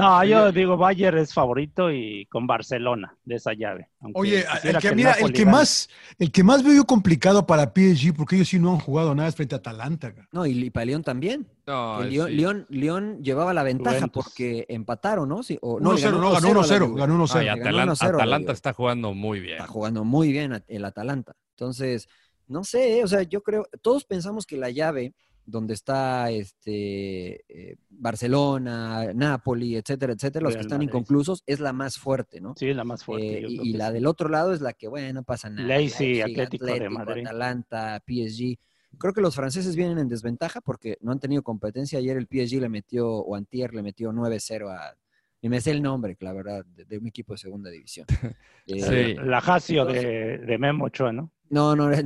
No, 0.00 0.24
yo 0.24 0.52
digo 0.52 0.76
Bayer 0.76 1.14
es 1.16 1.32
favorito 1.34 1.90
y 1.92 2.26
con 2.26 2.46
Barcelona 2.46 3.16
de 3.24 3.34
esa 3.36 3.52
llave. 3.52 3.88
Oye, 4.14 4.44
el 4.64 4.78
que, 4.78 4.88
el 4.88 4.96
mira, 4.96 5.12
el 5.12 5.32
que 5.32 5.44
gane. 5.44 5.52
más, 5.58 5.88
el 6.18 6.32
que 6.32 6.42
más 6.42 6.62
veo 6.62 6.74
yo 6.74 6.84
complicado 6.84 7.46
para 7.46 7.72
PSG, 7.74 8.14
porque 8.16 8.36
ellos 8.36 8.48
sí 8.48 8.58
no 8.58 8.70
han 8.72 8.78
jugado 8.78 9.14
nada 9.14 9.28
es 9.28 9.36
frente 9.36 9.54
a 9.54 9.58
Atalanta. 9.58 10.14
cara. 10.14 10.28
No, 10.32 10.46
y, 10.46 10.52
y 10.64 10.70
para 10.70 10.86
León 10.86 11.02
también. 11.02 11.46
No, 11.66 11.98
Que 11.98 12.04
sí. 12.04 12.10
León, 12.12 12.36
León- 12.36 12.66
León 12.70 13.22
llevaba 13.22 13.54
la 13.54 13.62
ventaja 13.62 13.96
Juventus. 13.96 14.24
porque 14.24 14.66
empataron, 14.68 15.28
¿no? 15.28 15.42
Sí, 15.42 15.58
o, 15.62 15.78
1-0, 15.78 15.82
le 16.12 16.18
no, 16.18 16.30
ganó 16.32 16.32
1-0 16.32 16.34
a 16.36 16.40
la 16.40 16.48
1-0, 16.50 16.86
Juve. 16.88 17.00
ganó 17.00 17.14
1-0. 17.26 17.38
Ay, 17.38 17.44
le 17.44 17.50
ganó 17.50 17.62
Atalan- 17.70 17.88
1-0 17.88 18.02
a 18.02 18.04
la 18.10 18.14
Atalanta 18.22 18.46
Juve. 18.46 18.52
está 18.54 18.72
jugando 18.72 19.14
muy 19.14 19.40
bien. 19.40 19.54
Está 19.56 19.66
jugando 19.66 20.04
muy 20.04 20.32
bien 20.32 20.64
el 20.66 20.84
Atalanta. 20.84 21.32
Entonces, 21.56 22.08
no 22.48 22.64
sé, 22.64 23.04
o 23.04 23.06
sea, 23.06 23.22
yo 23.22 23.42
creo, 23.42 23.66
todos 23.82 24.04
pensamos 24.04 24.46
que 24.46 24.56
la 24.56 24.70
llave 24.70 25.14
donde 25.50 25.74
está 25.74 26.30
este 26.30 27.44
eh, 27.48 27.76
Barcelona, 27.88 29.12
Napoli, 29.14 29.76
etcétera, 29.76 30.12
etcétera, 30.12 30.44
los 30.44 30.54
que 30.54 30.60
están 30.62 30.78
Madrid. 30.78 30.88
inconclusos, 30.88 31.42
es 31.46 31.60
la 31.60 31.72
más 31.72 31.98
fuerte, 31.98 32.40
¿no? 32.40 32.54
Sí, 32.56 32.68
es 32.68 32.76
la 32.76 32.84
más 32.84 33.04
fuerte. 33.04 33.38
Eh, 33.40 33.46
y 33.48 33.72
la 33.74 33.88
sí. 33.88 33.94
del 33.94 34.06
otro 34.06 34.28
lado 34.28 34.52
es 34.52 34.60
la 34.60 34.72
que, 34.72 34.88
bueno, 34.88 35.12
no 35.12 35.22
pasa 35.22 35.50
nada. 35.50 35.66
Leipzig, 35.66 36.22
Atlético 36.22 36.66
de 36.66 36.72
Atlético, 36.72 36.98
Madrid. 36.98 37.26
Atalanta, 37.26 38.02
PSG. 38.06 38.58
Creo 38.98 39.12
que 39.12 39.20
los 39.20 39.36
franceses 39.36 39.76
vienen 39.76 39.98
en 39.98 40.08
desventaja 40.08 40.60
porque 40.60 40.98
no 41.00 41.12
han 41.12 41.20
tenido 41.20 41.42
competencia. 41.42 41.98
Ayer 41.98 42.16
el 42.16 42.26
PSG 42.26 42.60
le 42.60 42.68
metió, 42.68 43.08
o 43.08 43.36
Antier 43.36 43.72
le 43.74 43.82
metió 43.82 44.12
9-0 44.12 44.68
a... 44.70 44.96
Y 45.42 45.48
me 45.48 45.60
sé 45.60 45.70
el 45.70 45.80
nombre, 45.80 46.16
la 46.20 46.32
verdad, 46.34 46.64
de, 46.66 46.84
de 46.84 46.98
un 46.98 47.06
equipo 47.06 47.32
de 47.34 47.38
segunda 47.38 47.70
división. 47.70 48.06
Eh, 48.66 49.16
Sí. 49.16 49.20
La 49.24 49.40
Jacio 49.40 49.84
de, 49.84 50.38
de 50.38 50.58
Memo 50.58 50.84
Ochoa, 50.84 51.12
¿no? 51.12 51.32
No, 51.54 51.74
no, 51.74 51.90
ese 51.90 52.02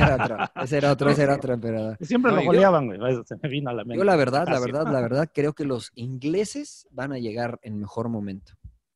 era 0.00 0.14
otro, 0.14 0.38
ese 0.62 0.76
era 0.78 0.92
otro, 0.92 1.10
ese 1.10 1.22
era 1.24 1.34
otro 1.34 1.52
emperador. 1.54 1.96
Siempre 2.00 2.30
No, 2.30 2.38
lo 2.38 2.44
goleaban, 2.44 2.86
güey. 2.86 2.98
Eso 3.12 3.24
se 3.24 3.36
me 3.42 3.48
vino 3.48 3.70
a 3.70 3.72
la 3.72 3.82
mente. 3.84 3.98
Yo 3.98 4.04
la 4.04 4.14
verdad, 4.14 4.46
la 4.48 4.60
verdad, 4.60 4.84
la 4.90 5.00
verdad, 5.00 5.30
creo 5.34 5.52
que 5.52 5.64
los 5.64 5.90
ingleses 5.96 6.86
van 6.92 7.12
a 7.12 7.18
llegar 7.18 7.58
en 7.62 7.78
mejor 7.78 8.08
momento. 8.08 8.52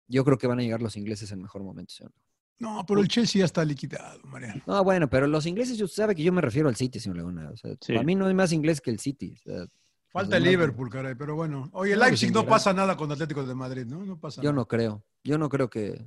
Yo 0.07 0.24
creo 0.24 0.39
que 0.39 0.47
van 0.47 0.61
a 0.61 0.62
llegar 0.62 0.80
los 0.83 0.97
ingleses 0.97 1.33
en 1.33 1.43
mejor 1.43 1.62
momento. 1.64 1.93
señor. 1.95 2.12
No, 2.61 2.85
pero 2.87 3.01
el 3.01 3.09
Chelsea 3.09 3.41
ya 3.41 3.45
está 3.47 3.64
liquidado, 3.64 4.20
Mariano. 4.22 4.62
No, 4.68 4.85
bueno, 4.85 5.11
pero 5.11 5.26
los 5.26 5.47
ingleses, 5.47 5.80
usted 5.80 6.03
sabe 6.03 6.14
que 6.14 6.22
yo 6.22 6.33
me 6.33 6.41
refiero 6.43 6.68
al 6.68 6.76
City, 6.76 7.01
señor 7.01 7.16
Laguna. 7.16 7.51
O 7.51 7.57
sea, 7.57 7.72
Sí. 7.80 7.93
Para 7.95 8.05
mí 8.05 8.14
no 8.14 8.26
hay 8.26 8.35
más 8.35 8.53
inglés 8.53 8.80
que 8.80 8.91
el 8.93 9.01
City. 9.01 9.35
o 9.47 9.51
sea, 9.51 9.66
Falta 10.12 10.37
el 10.37 10.45
Liverpool, 10.45 10.91
caray, 10.91 11.14
pero 11.16 11.35
bueno. 11.35 11.70
Oye, 11.72 11.95
el 11.95 11.99
No, 11.99 12.05
Leipzig 12.05 12.33
no 12.33 12.47
pasa 12.47 12.72
nada 12.72 12.97
con 12.97 13.11
Atlético 13.11 13.45
de 13.45 13.55
Madrid, 13.55 13.87
¿no? 13.87 14.05
No 14.05 14.16
pasa 14.20 14.43
yo 14.43 14.51
nada. 14.51 14.57
no 14.61 14.68
creo. 14.68 15.03
Yo 15.24 15.39
no 15.39 15.49
creo 15.49 15.70
que, 15.70 16.05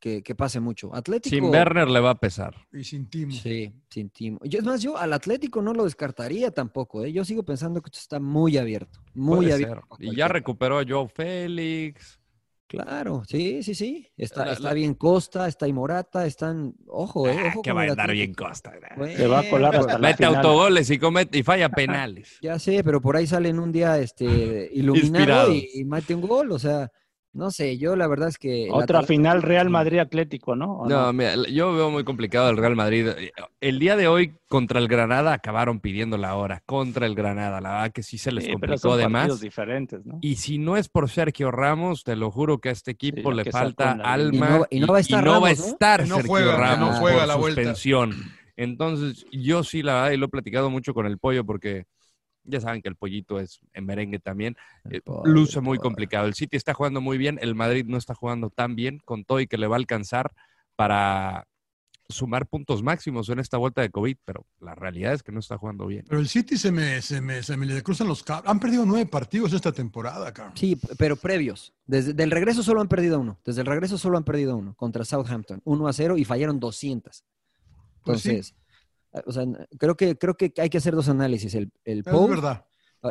que, 0.00 0.22
que 0.22 0.34
pase 0.34 0.60
mucho. 0.60 0.94
Atlético. 0.94 1.34
Sin 1.34 1.44
Werner 1.44 1.88
le 1.88 2.00
va 2.00 2.10
a 2.10 2.14
pesar. 2.20 2.54
Y 2.72 2.84
sin 2.84 3.08
Timo. 3.08 3.32
Sí, 3.32 3.72
sin 3.90 4.10
Timo. 4.10 4.38
Yo, 4.44 4.58
es 4.58 4.64
más, 4.64 4.82
yo 4.82 4.96
al 4.98 5.12
Atlético 5.12 5.62
no 5.62 5.72
lo 5.72 5.84
descartaría 5.84 6.50
tampoco. 6.50 7.04
¿eh? 7.04 7.12
Yo 7.12 7.24
sigo 7.24 7.42
pensando 7.44 7.80
que 7.80 7.88
esto 7.88 7.98
está 8.00 8.20
muy 8.20 8.56
abierto. 8.58 9.00
Muy 9.14 9.36
Puede 9.46 9.54
abierto. 9.54 9.86
Y 9.98 10.14
ya 10.16 10.28
recuperó 10.28 10.78
a 10.78 10.84
Joe 10.88 11.08
Félix. 11.08 12.18
Claro, 12.66 13.22
sí, 13.26 13.62
sí, 13.62 13.74
sí. 13.74 14.06
Está, 14.14 14.44
La- 14.44 14.52
está 14.52 14.64
la- 14.68 14.74
bien 14.74 14.92
Costa, 14.92 15.48
está 15.48 15.66
y 15.66 15.72
Morata, 15.72 16.26
están. 16.26 16.74
Ojo, 16.86 17.26
eh. 17.26 17.34
Ah, 17.38 17.48
Ojo 17.48 17.62
que 17.62 17.72
va 17.72 17.80
a 17.84 17.84
andar 17.84 18.12
bien. 18.12 18.34
Costa. 18.34 18.72
Se 19.16 19.26
va 19.26 19.38
a 19.40 19.48
colar 19.48 19.74
hasta 19.76 19.94
la 19.94 20.08
Mete 20.10 20.16
final. 20.26 20.36
autogoles 20.36 20.90
y, 20.90 20.98
comete, 20.98 21.38
y 21.38 21.42
falla 21.42 21.68
penales. 21.70 22.36
Ya 22.42 22.58
sé, 22.58 22.84
pero 22.84 23.00
por 23.00 23.16
ahí 23.16 23.26
salen 23.26 23.58
un 23.58 23.72
día 23.72 23.98
este, 23.98 24.26
iluminado 24.74 25.50
y, 25.54 25.66
y 25.76 25.84
mete 25.86 26.14
un 26.14 26.20
gol. 26.20 26.52
O 26.52 26.58
sea, 26.58 26.92
no 27.38 27.50
sé, 27.50 27.78
yo 27.78 27.96
la 27.96 28.06
verdad 28.06 28.28
es 28.28 28.36
que. 28.36 28.68
Otra 28.70 29.02
final 29.02 29.40
Real 29.42 29.70
Madrid 29.70 29.98
Atlético, 29.98 30.56
¿no? 30.56 30.72
¿O 30.80 30.88
No, 30.88 31.10
mira, 31.12 31.34
yo 31.48 31.72
veo 31.72 31.90
muy 31.90 32.04
complicado 32.04 32.50
el 32.50 32.56
Real 32.58 32.76
Madrid. 32.76 33.08
El 33.60 33.78
día 33.78 33.96
de 33.96 34.08
hoy 34.08 34.34
contra 34.48 34.80
el 34.80 34.88
Granada 34.88 35.32
acabaron 35.32 35.80
pidiendo 35.80 36.18
la 36.18 36.34
hora. 36.34 36.62
Contra 36.66 37.06
el 37.06 37.14
Granada. 37.14 37.60
La 37.60 37.70
verdad 37.70 37.92
que 37.92 38.02
sí 38.02 38.18
se 38.18 38.32
les 38.32 38.44
Sí, 38.44 38.50
complicó 38.52 38.96
de 38.96 39.08
más. 39.08 39.40
diferentes, 39.40 40.04
¿no? 40.04 40.18
Y 40.20 40.36
si 40.36 40.58
no 40.58 40.76
es 40.76 40.88
por 40.88 41.08
Sergio 41.08 41.50
Ramos, 41.50 42.04
te 42.04 42.16
lo 42.16 42.30
juro 42.30 42.58
que 42.58 42.68
a 42.68 42.72
este 42.72 42.90
equipo 42.90 43.30
Sí, 43.30 43.36
le 43.36 43.44
falta 43.50 43.92
alma. 43.92 44.28
Y 44.30 44.38
no- 44.58 44.66
y 44.70 44.80
no 44.80 44.86
va 44.88 44.98
a 44.98 45.00
estar 45.00 45.24
Ramos, 45.24 45.58
¿no? 45.58 45.64
estar 45.66 46.02
Que 46.02 46.08
no 46.08 46.14
Sergio 46.16 46.28
juega, 46.30 46.56
Ramos 46.56 46.98
juega 46.98 47.18
por 47.20 47.28
la 47.28 47.36
vuelta. 47.36 47.62
suspensión. 47.62 48.14
Entonces, 48.56 49.24
yo 49.30 49.62
sí, 49.62 49.82
la 49.82 49.94
verdad, 49.94 50.10
y 50.10 50.16
lo 50.16 50.26
he 50.26 50.30
platicado 50.30 50.68
mucho 50.68 50.92
con 50.92 51.06
el 51.06 51.18
pollo 51.18 51.44
porque 51.44 51.84
ya 52.48 52.60
saben 52.60 52.82
que 52.82 52.88
el 52.88 52.96
pollito 52.96 53.38
es 53.38 53.60
en 53.72 53.86
merengue 53.86 54.18
también. 54.18 54.56
El 54.84 54.96
eh, 54.96 55.02
luce 55.24 55.58
el 55.58 55.64
muy 55.64 55.78
complicado. 55.78 56.26
El 56.26 56.34
City 56.34 56.56
está 56.56 56.74
jugando 56.74 57.00
muy 57.00 57.18
bien, 57.18 57.38
el 57.40 57.54
Madrid 57.54 57.84
no 57.86 57.96
está 57.96 58.14
jugando 58.14 58.50
tan 58.50 58.74
bien, 58.74 59.00
con 59.04 59.24
todo 59.24 59.40
y 59.40 59.46
que 59.46 59.58
le 59.58 59.66
va 59.66 59.76
a 59.76 59.78
alcanzar, 59.78 60.32
para 60.76 61.46
sumar 62.08 62.46
puntos 62.46 62.82
máximos 62.82 63.28
en 63.28 63.38
esta 63.38 63.58
vuelta 63.58 63.82
de 63.82 63.90
COVID, 63.90 64.16
pero 64.24 64.46
la 64.60 64.74
realidad 64.74 65.12
es 65.12 65.22
que 65.22 65.30
no 65.30 65.40
está 65.40 65.58
jugando 65.58 65.86
bien. 65.86 66.04
Pero 66.08 66.20
el 66.20 66.28
City 66.28 66.56
se 66.56 66.72
me, 66.72 67.02
se 67.02 67.20
me, 67.20 67.42
se 67.42 67.56
me 67.56 67.66
le 67.66 67.82
cruzan 67.82 68.08
los 68.08 68.22
cables. 68.22 68.50
Han 68.50 68.60
perdido 68.60 68.86
nueve 68.86 69.06
partidos 69.06 69.52
esta 69.52 69.72
temporada, 69.72 70.32
cabrón. 70.32 70.56
Sí, 70.56 70.78
pero 70.96 71.16
previos. 71.16 71.74
Desde 71.86 72.14
del 72.14 72.30
regreso 72.30 72.62
solo 72.62 72.80
han 72.80 72.88
perdido 72.88 73.20
uno. 73.20 73.38
Desde 73.44 73.60
el 73.60 73.66
regreso 73.66 73.98
solo 73.98 74.16
han 74.16 74.24
perdido 74.24 74.56
uno 74.56 74.74
contra 74.74 75.04
Southampton. 75.04 75.60
1 75.64 75.88
a 75.88 75.92
0 75.92 76.16
y 76.16 76.24
fallaron 76.24 76.58
200. 76.58 77.24
Pues 78.04 78.22
sí. 78.22 78.40
Eh, 79.14 79.22
o 79.26 79.32
sea, 79.32 79.44
creo 79.78 79.96
que, 79.96 80.16
creo 80.16 80.36
que 80.36 80.52
hay 80.58 80.70
que 80.70 80.78
hacer 80.78 80.94
dos 80.94 81.08
análisis. 81.08 81.54
El, 81.54 81.70
el 81.84 82.00
Es 82.00 82.28
verdad. 82.28 82.64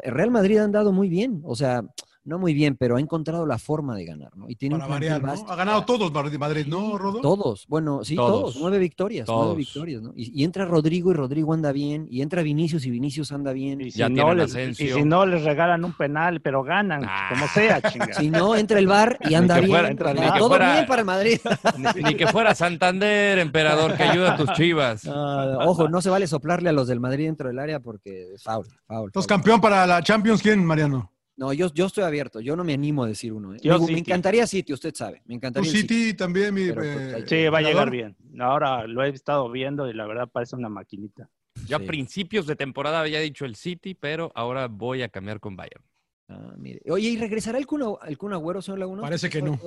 el 0.03 0.11
Real 0.13 0.31
Madrid 0.31 0.57
ha 0.57 0.63
andado 0.63 0.91
muy 0.91 1.09
bien. 1.09 1.41
O 1.43 1.55
sea, 1.55 1.83
no 2.27 2.37
muy 2.37 2.53
bien, 2.53 2.75
pero 2.77 2.97
ha 2.97 2.99
encontrado 2.99 3.45
la 3.45 3.57
forma 3.57 3.95
de 3.95 4.05
ganar, 4.05 4.35
¿no? 4.35 4.49
Y 4.49 4.55
tiene 4.55 4.75
Para 4.75 4.85
un 4.85 4.91
variar, 4.91 5.23
¿no? 5.23 5.31
Ha 5.47 5.55
ganado 5.55 5.83
todos 5.85 6.11
Madrid, 6.11 6.37
Madrid, 6.37 6.65
¿no, 6.67 6.97
Rodo? 6.97 7.21
Todos, 7.21 7.65
bueno, 7.67 8.03
sí, 8.03 8.15
Todos. 8.15 8.31
todos, 8.41 8.57
nueve 8.59 8.77
victorias, 8.79 9.27
nueve 9.27 9.55
victorias, 9.55 10.01
¿no? 10.01 10.13
Y, 10.15 10.39
y 10.41 10.43
entra 10.43 10.65
Rodrigo 10.65 11.09
y 11.11 11.13
Rodrigo 11.15 11.53
anda 11.53 11.71
bien, 11.71 12.07
y 12.11 12.21
entra 12.21 12.41
Vinicius 12.43 12.85
y 12.85 12.91
Vinicius 12.91 13.31
anda 13.31 13.53
bien. 13.53 13.81
Y 13.81 13.91
si, 13.91 13.99
Ya 13.99 14.09
no 14.09 14.33
les, 14.33 14.53
y 14.55 14.75
si 14.75 15.03
no 15.03 15.25
les 15.25 15.43
regalan 15.43 15.83
un 15.85 15.93
penal, 15.93 16.41
pero 16.41 16.63
ganan, 16.63 17.01
Ah. 17.07 17.29
como 17.29 17.47
sea, 17.47 17.81
chingada. 17.91 18.13
Si 18.13 18.29
no, 18.29 18.55
entra 18.55 18.79
el 18.79 18.87
bar 18.87 19.17
y 19.21 19.33
anda 19.33 19.55
bien. 19.59 19.69
fuera- 19.71 19.87
entra 19.89 20.13
Ya, 20.13 20.25
ni 20.25 20.31
que 20.33 20.37
todo 20.39 20.49
fuera- 20.49 20.73
bien 20.73 20.85
para 20.85 20.99
el 21.01 21.05
Madrid. 21.05 21.39
Ni, 21.95 22.03
ni 22.03 22.15
que 22.15 22.27
fuera 22.27 22.53
Santander, 22.53 23.39
emperador, 23.39 23.95
que 23.95 24.03
ayuda 24.03 24.33
a 24.33 24.37
tus 24.37 24.51
chivas. 24.53 25.07
Ah, 25.07 25.59
ojo, 25.65 25.87
no 25.89 26.01
se 26.01 26.09
vale 26.09 26.27
soplarle 26.27 26.69
a 26.69 26.73
los 26.73 26.87
del 26.87 26.99
Madrid 26.99 27.25
dentro 27.25 27.47
del 27.47 27.59
área 27.59 27.79
porque 27.79 28.33
es 28.33 28.43
foul, 28.43 28.65
foul, 28.85 29.05
Entonces, 29.07 29.13
foul. 29.13 29.37
campeón 29.37 29.61
para 29.61 29.87
la 29.87 30.01
Champions, 30.03 30.41
¿quién, 30.41 30.65
Mariano? 30.65 31.11
No, 31.37 31.53
yo, 31.53 31.71
yo 31.73 31.85
estoy 31.85 32.03
abierto, 32.03 32.39
yo 32.41 32.55
no 32.55 32.63
me 32.63 32.73
animo 32.73 33.03
a 33.03 33.07
decir 33.07 33.31
uno. 33.31 33.53
¿eh? 33.53 33.59
Yo 33.61 33.79
me 33.79 33.85
City. 33.87 33.99
encantaría 33.99 34.47
City, 34.47 34.73
usted 34.73 34.93
sabe, 34.95 35.21
me 35.25 35.35
encantaría 35.35 35.71
City 35.71 36.13
también, 36.15 36.53
mi. 36.53 36.67
Pero, 36.69 36.81
pues, 36.81 36.97
eh, 36.97 37.23
que- 37.27 37.43
Sí, 37.43 37.47
va 37.49 37.59
a 37.59 37.61
llegar 37.61 37.91
bien. 37.91 38.15
Ahora 38.39 38.87
lo 38.87 39.03
he 39.03 39.09
estado 39.09 39.49
viendo 39.51 39.87
y 39.89 39.93
la 39.93 40.07
verdad 40.07 40.27
parece 40.31 40.55
una 40.55 40.67
maquinita. 40.69 41.29
Yo 41.67 41.77
a 41.77 41.79
Sí. 41.79 41.85
principios 41.85 42.47
de 42.47 42.55
temporada 42.55 43.01
había 43.01 43.19
dicho 43.19 43.45
el 43.45 43.55
City, 43.55 43.93
pero 43.93 44.31
ahora 44.35 44.67
voy 44.67 45.03
a 45.03 45.09
cambiar 45.09 45.39
con 45.39 45.55
Bayern. 45.55 45.83
Ah, 46.29 46.53
mire. 46.57 46.81
Oye, 46.89 47.09
¿y 47.09 47.17
regresará 47.17 47.57
el 47.57 47.65
Kun, 47.67 47.83
el 48.05 48.17
Kun 48.17 48.33
Agüero, 48.33 48.61
señor 48.61 48.79
Laguna? 48.79 49.01
Parece 49.01 49.29
que 49.29 49.41
no. 49.41 49.59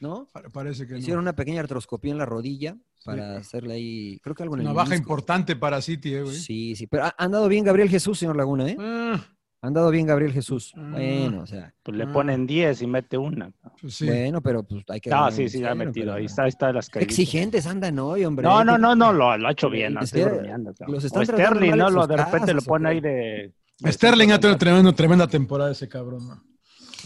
¿No? 0.00 0.28
Pa- 0.30 0.42
Parece 0.52 0.86
que 0.86 0.92
no. 0.92 0.98
Hicieron 0.98 1.22
una 1.22 1.34
pequeña 1.34 1.60
artroscopía 1.60 2.12
en 2.12 2.18
la 2.18 2.26
rodilla 2.26 2.76
para 3.04 3.36
hacerle 3.38 3.74
ahí, 3.74 4.18
creo 4.22 4.34
que 4.34 4.42
algo 4.42 4.56
en 4.56 4.62
Una 4.62 4.70
el 4.70 4.76
baja 4.76 4.90
menisco. 4.90 5.04
importante 5.12 5.56
para 5.56 5.80
City, 5.80 6.14
eh, 6.14 6.22
güey. 6.22 6.34
Sí, 6.34 6.74
sí, 6.76 6.86
pero 6.88 7.04
ha 7.04 7.14
ha 7.16 7.24
andado 7.24 7.48
bien 7.48 7.64
Gabriel 7.64 7.88
Jesús, 7.88 8.18
señor 8.18 8.36
Laguna, 8.36 8.68
¿eh? 8.68 8.76
Ah, 8.78 9.24
Ha 9.66 9.68
andado 9.68 9.90
bien 9.90 10.06
Gabriel 10.06 10.32
Jesús. 10.32 10.72
Ah. 10.76 10.90
Bueno, 10.92 11.42
o 11.42 11.46
sea, 11.46 11.74
Pues 11.82 11.96
le 11.96 12.04
Ah. 12.04 12.12
ponen 12.12 12.46
10 12.46 12.82
y 12.82 12.86
mete 12.86 13.18
una. 13.18 13.50
pues 13.80 13.94
sí. 13.96 14.06
bueno, 14.06 14.40
pero 14.40 14.62
pues 14.62 14.84
hay 14.88 15.00
que... 15.00 15.10
Ah, 15.10 15.14
ganar 15.16 15.32
sí, 15.32 15.48
sí, 15.48 15.58
ya 15.58 15.72
ha 15.72 15.74
metido. 15.74 16.06
pero- 16.06 16.14
Ahí 16.18 16.24
está, 16.26 16.46
está 16.46 16.72
las 16.72 16.88
caídas. 16.88 17.08
exigentes 17.08 17.66
andan 17.66 17.98
hoy, 17.98 18.24
hombre. 18.24 18.44
No, 18.46 18.62
no, 18.64 18.74
¿Qué- 18.74 18.78
no, 18.80 18.94
no, 18.94 19.12
lo, 19.12 19.36
lo 19.36 19.48
ha 19.48 19.50
hecho 19.50 19.68
bien. 19.68 19.94
no 19.94 20.00
Es 20.00 20.06
estoy 20.14 20.22
que 20.22 20.28
bromeando, 20.28 20.72
cabrón. 20.72 20.94
los 20.94 21.04
están 21.04 21.26
Sterling, 21.26 21.76
¿no? 21.76 21.90
Lo 21.90 22.06
de 22.06 22.16
repente 22.16 22.52
lo 22.54 22.58
casas, 22.60 22.64
¿o 22.64 22.68
pone 22.68 22.88
ahí 22.88 23.00
de. 23.00 23.52
Sterling 23.84 24.30
ha 24.30 24.38
tenido 24.40 24.56
tremenda, 24.56 24.92
tremenda 24.92 25.26
temporada 25.26 25.72
ese 25.72 25.88
cabrón. 25.88 26.28
¿no? 26.28 26.42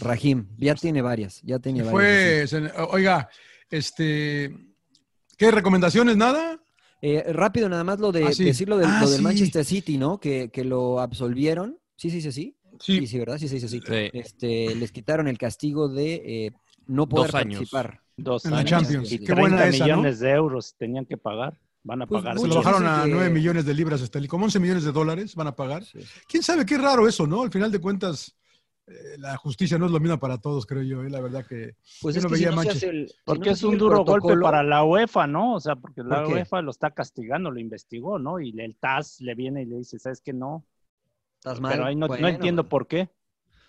Rahim, 0.01 0.47
ya 0.59 0.75
tiene 0.75 1.01
varias, 1.03 1.41
ya 1.43 1.59
tiene 1.59 1.83
varias. 1.83 2.51
Fue, 2.51 2.61
oiga, 2.91 3.29
este, 3.71 4.55
¿qué 5.37 5.51
recomendaciones? 5.51 6.17
¿Nada? 6.17 6.61
Eh, 7.03 7.25
rápido, 7.33 7.69
nada 7.69 7.83
más 7.85 7.99
lo 7.99 8.13
de 8.13 8.25
Ah, 8.27 8.33
sí. 8.33 8.45
decirlo 8.45 8.77
del, 8.77 8.89
Ah, 8.89 9.01
lo 9.03 9.09
del 9.09 9.19
sí. 9.19 9.25
Manchester 9.25 9.65
City, 9.65 9.97
¿no? 9.97 10.21
Que, 10.21 10.51
que 10.53 10.65
lo 10.65 11.01
absolvieron. 11.01 11.79
Sí, 12.01 12.09
sí, 12.11 12.23
sí, 12.23 12.33
sí. 12.33 12.57
Sí, 12.79 13.07
sí, 13.07 13.19
¿verdad? 13.19 13.37
Sí, 13.37 13.47
sí, 13.47 13.61
sí, 13.61 13.69
sí. 13.69 13.79
Sí. 13.87 14.11
Este, 14.15 14.75
les 14.75 14.91
quitaron 14.91 15.29
el 15.29 15.37
castigo 15.37 15.87
de 15.89 16.15
eh, 16.47 16.51
no 16.87 17.07
poder 17.07 17.31
Dos 17.31 17.35
años. 17.35 17.59
participar. 17.59 18.01
Dos 18.17 18.45
En 18.47 18.53
la 18.53 18.59
años 18.59 18.71
Champions. 18.71 19.13
y 19.13 19.19
Qué 19.19 19.27
30 19.27 19.41
buena 19.43 19.67
esa, 19.67 19.79
¿no? 19.79 19.85
millones 19.97 20.21
de 20.21 20.31
euros 20.31 20.75
tenían 20.79 21.05
que 21.05 21.19
pagar. 21.19 21.59
Van 21.83 22.01
a 22.01 22.07
Pues 22.07 22.23
pagar. 22.23 22.39
Se 22.39 22.43
lo 22.43 22.49
Muchos 22.49 22.65
bajaron 22.65 22.83
dicen 22.89 23.01
a 23.01 23.05
que- 23.05 23.11
9 23.11 23.31
millones 23.31 23.65
de 23.67 23.75
libras 23.75 24.01
esterlinas, 24.01 24.31
como 24.31 24.45
11 24.47 24.61
millones 24.61 24.85
de 24.85 24.93
dólares 24.93 25.35
van 25.35 25.49
a 25.49 25.57
pagar. 25.57 25.85
Sí. 25.85 25.99
¿Quién 26.27 26.43
sabe 26.43 26.65
qué 26.65 26.79
raro 26.79 27.07
eso, 27.07 27.27
no? 27.27 27.43
Al 27.43 27.51
final 27.51 27.71
de 27.71 27.81
cuentas, 27.81 28.35
eh, 28.87 28.93
la 29.19 29.37
justicia 29.37 29.77
no 29.79 29.85
es 29.85 29.93
lo 29.93 30.01
mismo 30.01 30.19
para 30.19 30.39
todos, 30.39 30.65
creo 30.65 30.83
yo. 30.83 31.03
eh, 31.05 31.11
La 31.11 31.21
verdad 31.21 31.45
que 31.47 31.75
Pues 32.01 32.15
Yo 32.15 32.21
es 32.21 32.25
no 32.25 32.31
que 32.31 32.37
si 32.37 32.45
veía 32.45 32.55
no 32.57 32.63
se 32.63 32.67
Manchester. 32.69 32.89
hace 32.89 32.99
el- 32.99 33.09
si 33.11 33.15
Porque 33.27 33.47
no 33.51 33.53
es 33.53 33.59
se 33.59 33.67
un 33.67 33.73
el 33.75 33.79
duro 33.79 33.97
golpe 34.05 34.13
protocolo- 34.29 34.43
para 34.43 34.63
la 34.63 34.85
UEFA, 34.85 35.27
¿no? 35.27 35.55
O 35.55 35.61
sea, 35.61 35.77
porque 35.77 36.03
la 36.03 36.21
¿Por 36.21 36.29
qué? 36.29 36.33
UEFA 36.35 36.63
lo 36.63 36.71
está 36.71 36.91
castigando, 36.93 37.51
lo 37.51 37.61
investigó, 37.61 38.19
¿no? 38.19 38.41
Y 38.41 38.59
el 38.59 38.77
TAS 38.77 39.21
le 39.21 39.35
viene 39.35 39.63
y 39.63 39.67
le 39.67 39.77
dice, 39.77 39.99
¿sabes 39.99 40.23
qué? 40.23 40.33
No. 40.33 40.65
Estás 41.41 41.59
mal. 41.59 41.73
Pero 41.73 41.87
ahí 41.87 41.97
no, 41.97 42.07
no 42.07 42.09
Bueno, 42.09 42.29
entiendo 42.29 42.69
por 42.69 42.87
qué. 42.87 43.09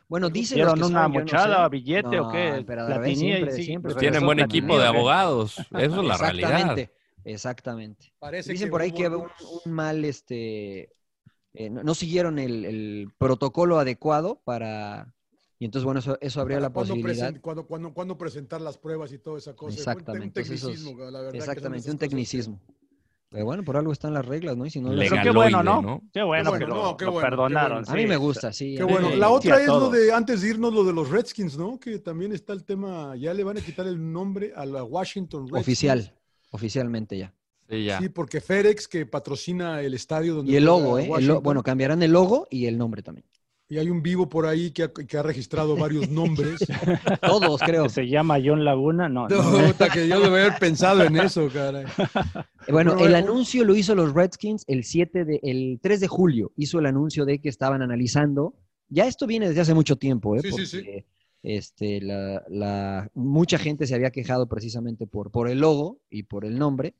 Bueno, 0.09 0.29
dicen 0.29 0.57
¿Hicieron 0.57 0.77
los 0.77 0.89
que 0.89 0.93
una 0.93 1.07
no 1.07 1.13
mochada, 1.21 1.63
sé. 1.63 1.69
billete 1.69 2.19
o 2.19 2.25
No, 2.25 2.31
qué? 2.33 2.63
pero 2.67 2.81
a 2.81 2.83
La 2.83 2.89
la 2.89 2.97
vez 2.97 3.13
tenía 3.17 3.29
y 3.29 3.37
siempre- 3.37 3.55
sí, 3.55 3.63
siempre 3.63 3.93
pues 3.93 4.01
Tienen 4.01 4.25
buen 4.25 4.39
equipo 4.41 4.77
de 4.77 4.85
abogados. 4.87 5.57
Eso 5.57 6.01
es 6.01 6.05
la 6.05 6.17
realidad. 6.17 6.49
Exactamente, 6.51 6.93
exactamente. 7.23 8.13
parece 8.19 8.51
Dicen 8.51 8.69
por 8.69 8.81
ahí 8.81 8.91
que 8.91 9.07
hubo- 9.07 9.19
un, 9.23 9.29
un 9.65 9.71
mal, 9.71 10.03
este, 10.03 10.91
eh, 11.53 11.69
no, 11.69 11.81
no 11.83 11.95
siguieron 11.95 12.39
el, 12.39 12.65
el 12.65 13.13
protocolo 13.17 13.79
adecuado 13.79 14.41
para, 14.43 15.13
y 15.57 15.63
entonces 15.63 15.85
bueno, 15.85 16.01
eso, 16.01 16.17
eso 16.19 16.41
habría 16.41 16.57
para 16.57 16.67
la 16.67 16.73
posibilidad. 16.73 17.33
cuándo 17.39 18.17
presentar 18.17 18.59
las 18.59 18.77
pruebas 18.77 19.13
y 19.13 19.17
toda 19.17 19.37
esa 19.37 19.55
cosa. 19.55 19.77
Exactamente, 19.77 20.41
Un 20.41 20.45
tecnicismo, 20.45 20.97
la 21.09 21.21
verdad. 21.21 21.35
Exactamente, 21.35 21.89
un 21.89 21.97
que- 21.97 22.05
tecnicismo. 22.05 22.59
Pero 23.31 23.45
bueno, 23.45 23.63
por 23.63 23.77
algo 23.77 23.93
están 23.93 24.13
las 24.13 24.25
reglas, 24.25 24.57
¿no? 24.57 24.65
Y 24.65 24.69
si 24.69 24.81
no 24.81 24.91
las- 24.91 25.09
Pero 25.09 25.23
qué 25.23 25.29
bueno, 25.31 25.63
¿no? 25.63 25.81
¿no? 25.81 26.01
Qué 26.13 26.21
bueno, 26.21 26.49
bueno, 26.49 26.65
que 26.65 26.69
lo, 26.69 26.75
no, 26.83 26.97
qué 26.97 27.05
lo 27.05 27.11
bueno, 27.13 27.25
qué 27.27 27.31
perdonaron. 27.31 27.77
bueno. 27.83 27.91
A 27.93 27.95
mí 27.95 28.05
me 28.05 28.17
gusta, 28.17 28.51
sí. 28.51 28.75
Qué 28.75 28.83
bueno. 28.83 29.09
La 29.15 29.29
otra 29.29 29.59
es 29.61 29.67
lo 29.67 29.89
de, 29.89 30.11
antes 30.11 30.41
de 30.41 30.49
irnos, 30.49 30.73
lo 30.73 30.83
de 30.83 30.91
los 30.91 31.09
Redskins, 31.09 31.57
¿no? 31.57 31.79
Que 31.79 31.99
también 31.99 32.33
está 32.33 32.51
el 32.51 32.65
tema, 32.65 33.15
ya 33.15 33.33
le 33.33 33.45
van 33.45 33.57
a 33.57 33.61
quitar 33.61 33.87
el 33.87 34.11
nombre 34.11 34.51
a 34.53 34.65
la 34.65 34.83
Washington 34.83 35.43
Redskins. 35.43 35.61
Oficial, 35.61 36.13
oficialmente 36.49 37.17
ya. 37.17 37.33
Sí, 37.69 37.85
ya. 37.85 37.99
Sí, 37.99 38.09
porque 38.09 38.41
FedEx, 38.41 38.85
que 38.89 39.05
patrocina 39.05 39.79
el 39.81 39.93
estadio 39.93 40.35
donde 40.35 40.51
Y 40.51 40.57
el 40.57 40.65
logo, 40.65 40.99
¿eh? 40.99 41.03
El 41.03 41.07
lo- 41.07 41.13
Washington, 41.13 41.43
bueno, 41.43 41.63
cambiarán 41.63 42.03
el 42.03 42.11
logo 42.11 42.47
y 42.51 42.65
el 42.65 42.77
nombre 42.77 43.01
también. 43.01 43.25
Y 43.71 43.77
hay 43.77 43.89
un 43.89 44.03
vivo 44.03 44.27
por 44.27 44.45
ahí 44.45 44.71
que 44.71 44.83
ha, 44.83 44.91
que 44.91 45.17
ha 45.17 45.23
registrado 45.23 45.77
varios 45.77 46.09
nombres. 46.09 46.59
Todos, 47.21 47.61
creo. 47.61 47.83
Que 47.83 47.89
se 47.89 48.07
llama 48.09 48.37
John 48.43 48.65
Laguna, 48.65 49.07
no. 49.07 49.29
no. 49.29 49.65
Puta, 49.67 49.89
que 49.89 50.07
yo 50.09 50.19
debo 50.19 50.35
haber 50.35 50.59
pensado 50.59 51.03
en 51.03 51.15
eso, 51.15 51.47
caray. 51.53 51.85
Eh, 51.85 52.71
Bueno, 52.71 52.91
Pero 52.95 53.05
el 53.05 53.11
bueno. 53.13 53.17
anuncio 53.17 53.63
lo 53.63 53.73
hizo 53.75 53.95
los 53.95 54.13
Redskins 54.13 54.65
el 54.67 54.83
7 54.83 55.23
de, 55.23 55.39
el 55.41 55.79
3 55.81 56.01
de 56.01 56.07
julio. 56.09 56.51
Hizo 56.57 56.79
el 56.79 56.85
anuncio 56.85 57.23
de 57.23 57.39
que 57.39 57.47
estaban 57.49 57.81
analizando. 57.81 58.55
Ya 58.89 59.07
esto 59.07 59.25
viene 59.25 59.47
desde 59.47 59.61
hace 59.61 59.73
mucho 59.73 59.95
tiempo, 59.95 60.35
¿eh? 60.35 60.41
Sí, 60.41 60.49
sí, 60.51 60.77
porque, 60.77 60.99
sí. 60.99 61.05
Este, 61.43 62.01
la, 62.01 62.43
la- 62.49 63.09
mucha 63.15 63.57
gente 63.57 63.87
se 63.87 63.95
había 63.95 64.11
quejado 64.11 64.47
precisamente 64.49 65.07
por, 65.07 65.31
por 65.31 65.47
el 65.49 65.59
logo 65.59 66.01
y 66.09 66.23
por 66.23 66.43
el 66.45 66.59
nombre. 66.59 66.93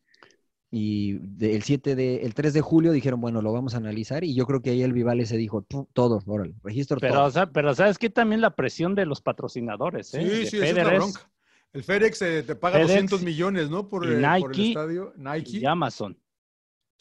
Y 0.73 1.19
de- 1.19 1.53
el 1.55 1.63
7 1.63 1.95
de, 1.95 2.23
el 2.23 2.33
3 2.33 2.53
de 2.53 2.61
julio 2.61 2.93
dijeron, 2.93 3.19
bueno, 3.19 3.41
lo 3.41 3.51
vamos 3.51 3.73
a 3.73 3.77
analizar. 3.77 4.23
Y 4.23 4.33
yo 4.33 4.45
creo 4.47 4.61
que 4.61 4.69
ahí 4.69 4.81
el 4.83 4.93
Vivale 4.93 5.25
se 5.25 5.35
dijo, 5.35 5.63
"Pu- 5.67 5.87
todo, 5.91 6.21
órale, 6.25 6.53
registro 6.63 6.97
Pero, 6.97 7.13
todo. 7.15 7.25
o 7.25 7.31
sea, 7.31 7.51
pero 7.51 7.75
¿sabes 7.75 7.97
qué? 7.97 8.09
También 8.09 8.39
la 8.39 8.55
presión 8.55 8.95
de 8.95 9.05
los 9.05 9.21
patrocinadores, 9.21 10.13
¿eh? 10.13 10.21
Sí, 10.23 10.29
De 10.29 10.45
sí, 10.45 10.57
esa 10.57 10.65
es 10.67 10.75
la 10.75 10.83
bronca. 10.93 11.29
El 11.73 11.83
FedEx 11.83 12.21
eh, 12.21 12.43
te 12.43 12.55
paga 12.55 12.75
FedEx 12.77 12.89
200 12.89 13.21
millones, 13.23 13.69
¿no? 13.69 13.87
Por, 13.89 14.05
y 14.05 14.07
eh, 14.07 14.11
por 14.39 14.51
el 14.51 14.57
Nike 14.57 14.67
estadio. 14.69 15.13
Nike. 15.17 15.57
y 15.59 15.65
Amazon. 15.65 16.17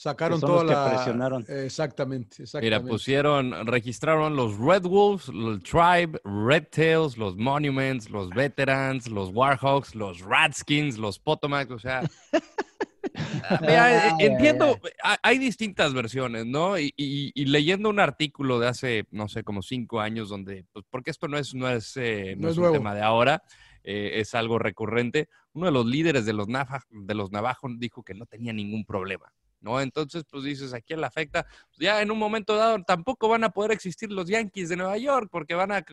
Sacaron 0.02 0.40
toda 0.40 0.64
los 0.64 0.72
que 0.72 0.78
la... 0.78 0.94
presionaron. 0.94 1.44
Exactamente, 1.46 2.44
exactamente. 2.44 2.80
Mira, 2.80 2.90
pusieron, 2.90 3.66
registraron 3.66 4.34
los 4.34 4.56
Red 4.56 4.84
Wolves, 4.84 5.28
el 5.28 5.62
Tribe, 5.62 6.18
Red 6.24 6.68
Tails, 6.70 7.18
los 7.18 7.36
Monuments, 7.36 8.08
los 8.08 8.30
Veterans, 8.30 9.08
los 9.08 9.28
Warhawks, 9.34 9.94
los 9.94 10.20
Ratskins, 10.22 10.96
los 10.96 11.18
Potomac, 11.18 11.70
o 11.70 11.78
sea. 11.78 12.00
mira, 13.60 14.08
eh, 14.08 14.12
entiendo, 14.20 14.78
hay- 15.22 15.36
distintas 15.38 15.92
versiones, 15.92 16.46
¿no? 16.46 16.78
Y, 16.78 16.94
y- 16.96 17.32
y 17.34 17.44
leyendo 17.44 17.90
un 17.90 18.00
artículo 18.00 18.58
de 18.58 18.68
hace, 18.68 19.04
no 19.10 19.28
sé, 19.28 19.44
como 19.44 19.60
cinco 19.60 20.00
años, 20.00 20.30
donde, 20.30 20.64
pues, 20.72 20.84
porque 20.88 21.10
esto 21.10 21.28
no 21.28 21.36
es, 21.36 21.54
no 21.54 21.68
es, 21.68 21.94
eh, 21.98 22.34
no 22.36 22.42
No 22.44 22.48
es 22.48 22.52
es 22.52 22.56
un 22.56 22.62
nuevo. 22.62 22.76
tema 22.76 22.94
de 22.94 23.02
ahora, 23.02 23.42
eh, 23.84 24.12
es 24.14 24.34
algo 24.34 24.58
recurrente. 24.58 25.28
Uno 25.52 25.66
de 25.66 25.72
los 25.72 25.84
líderes 25.84 26.24
de 26.24 26.32
los, 26.32 26.48
Nava- 26.48 26.86
de 26.90 27.14
los 27.14 27.30
Navajos 27.32 27.72
dijo 27.78 28.02
que 28.02 28.14
no 28.14 28.24
tenía 28.24 28.54
ningún 28.54 28.84
problema. 28.86 29.30
¿No? 29.60 29.80
Entonces, 29.80 30.24
pues 30.30 30.44
dices, 30.44 30.72
¿a 30.74 30.80
quién 30.80 31.00
le 31.00 31.06
afecta? 31.06 31.44
Pues, 31.44 31.78
ya 31.78 32.00
en 32.02 32.10
un 32.10 32.18
momento 32.18 32.56
dado 32.56 32.82
tampoco 32.84 33.28
van 33.28 33.44
a 33.44 33.50
poder 33.50 33.72
existir 33.72 34.10
los 34.10 34.28
Yankees 34.28 34.68
de 34.68 34.76
Nueva 34.76 34.96
York 34.98 35.28
porque 35.30 35.54
van 35.54 35.72
a 35.72 35.84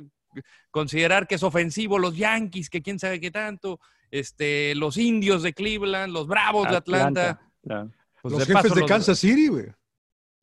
considerar 0.72 1.28
que 1.28 1.36
es 1.36 1.44
ofensivo 1.44 2.00
los 2.00 2.16
Yankees, 2.16 2.70
que 2.70 2.82
quién 2.82 3.00
sabe 3.00 3.20
qué 3.20 3.32
tanto, 3.32 3.80
este, 4.12 4.76
los 4.76 4.98
indios 4.98 5.44
de 5.44 5.54
Cleveland, 5.54 6.14
los 6.14 6.28
Bravos 6.28 6.70
de 6.70 6.78
Atlanta. 6.78 7.40
claro. 7.64 7.92
Pues, 8.22 8.32
los 8.32 8.40
de 8.40 8.46
jefes 8.48 8.62
paso, 8.64 8.76
de 8.76 8.82
los- 8.82 8.90
Kansas 8.90 9.20
City, 9.20 9.48
güey. 9.48 9.66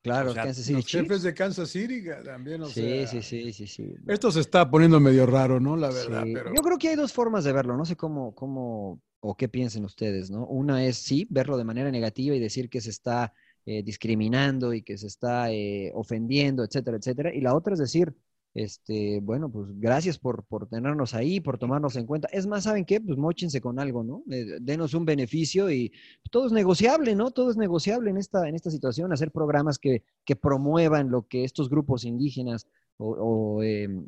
Claro, 0.01 0.29
o 0.31 0.33
sea, 0.33 0.43
Kansas 0.43 0.63
City 0.65 0.75
Los 0.77 0.85
Chiefs. 0.85 1.03
jefes 1.03 1.23
de 1.23 1.33
Kansas 1.33 1.69
City 1.69 2.03
que 2.03 2.11
también, 2.23 2.61
o 2.61 2.67
Sí, 2.67 2.81
sea, 2.81 3.07
sí, 3.07 3.21
sí, 3.21 3.51
sí, 3.53 3.67
sí. 3.67 3.95
Esto 4.07 4.31
se 4.31 4.39
está 4.39 4.69
poniendo 4.69 4.99
medio 4.99 5.25
raro, 5.25 5.59
¿no? 5.59 5.75
La 5.75 5.89
verdad, 5.89 6.23
Sí. 6.23 6.31
pero... 6.33 6.53
Yo 6.53 6.61
creo 6.61 6.77
que 6.77 6.89
hay 6.89 6.95
dos 6.95 7.11
formas 7.11 7.43
de 7.43 7.51
verlo, 7.51 7.75
no 7.75 7.85
sé 7.85 7.95
cómo, 7.95 8.33
cómo 8.35 9.01
o 9.27 9.35
qué 9.35 9.47
piensen 9.49 9.85
ustedes, 9.85 10.29
¿no? 10.31 10.45
Una 10.47 10.85
es 10.85 10.97
sí, 10.97 11.27
verlo 11.29 11.57
de 11.57 11.63
manera 11.63 11.89
negativa 11.91 12.35
y 12.35 12.39
decir 12.39 12.69
que 12.69 12.81
se 12.81 12.91
está 12.91 13.33
eh, 13.65 13.81
discriminando 13.83 14.73
y 14.73 14.81
que 14.83 14.97
se 14.97 15.07
está 15.07 15.51
eh, 15.51 15.91
ofendiendo, 15.95 16.63
etcétera, 16.63 16.97
etcétera. 16.97 17.33
Y 17.33 17.41
la 17.41 17.55
otra 17.55 17.73
es 17.73 17.79
decir, 17.79 18.13
Este, 18.57 19.19
bueno, 19.21 19.51
pues 19.51 19.67
gracias 19.79 20.17
por, 20.17 20.45
por 20.45 20.67
tenernos 20.69 21.13
ahí, 21.13 21.41
por 21.41 21.57
tomarnos 21.57 21.97
en 21.97 22.05
cuenta. 22.05 22.29
Es 22.31 22.47
más, 22.47 22.63
¿saben 22.63 22.85
qué? 22.85 23.01
Pues 23.01 23.17
mochense 23.17 23.59
con 23.59 23.79
algo, 23.79 24.01
¿no? 24.03 24.23
Eh, 24.31 24.59
denos 24.61 24.93
un 24.93 25.03
beneficio 25.03 25.69
y 25.69 25.91
todo 26.31 26.45
es 26.47 26.53
negociable, 26.53 27.15
¿no? 27.15 27.31
Todo 27.31 27.51
es 27.51 27.57
negociable 27.57 28.09
en 28.11 28.17
esta, 28.17 28.47
en 28.47 28.55
esta 28.55 28.71
situación, 28.71 29.11
hacer 29.11 29.29
programas 29.31 29.77
que, 29.77 30.03
que 30.23 30.37
promuevan 30.37 31.09
lo 31.11 31.27
que 31.27 31.43
estos 31.43 31.69
grupos 31.69 32.05
indígenas 32.05 32.65
o, 32.97 33.61
em, 33.61 34.05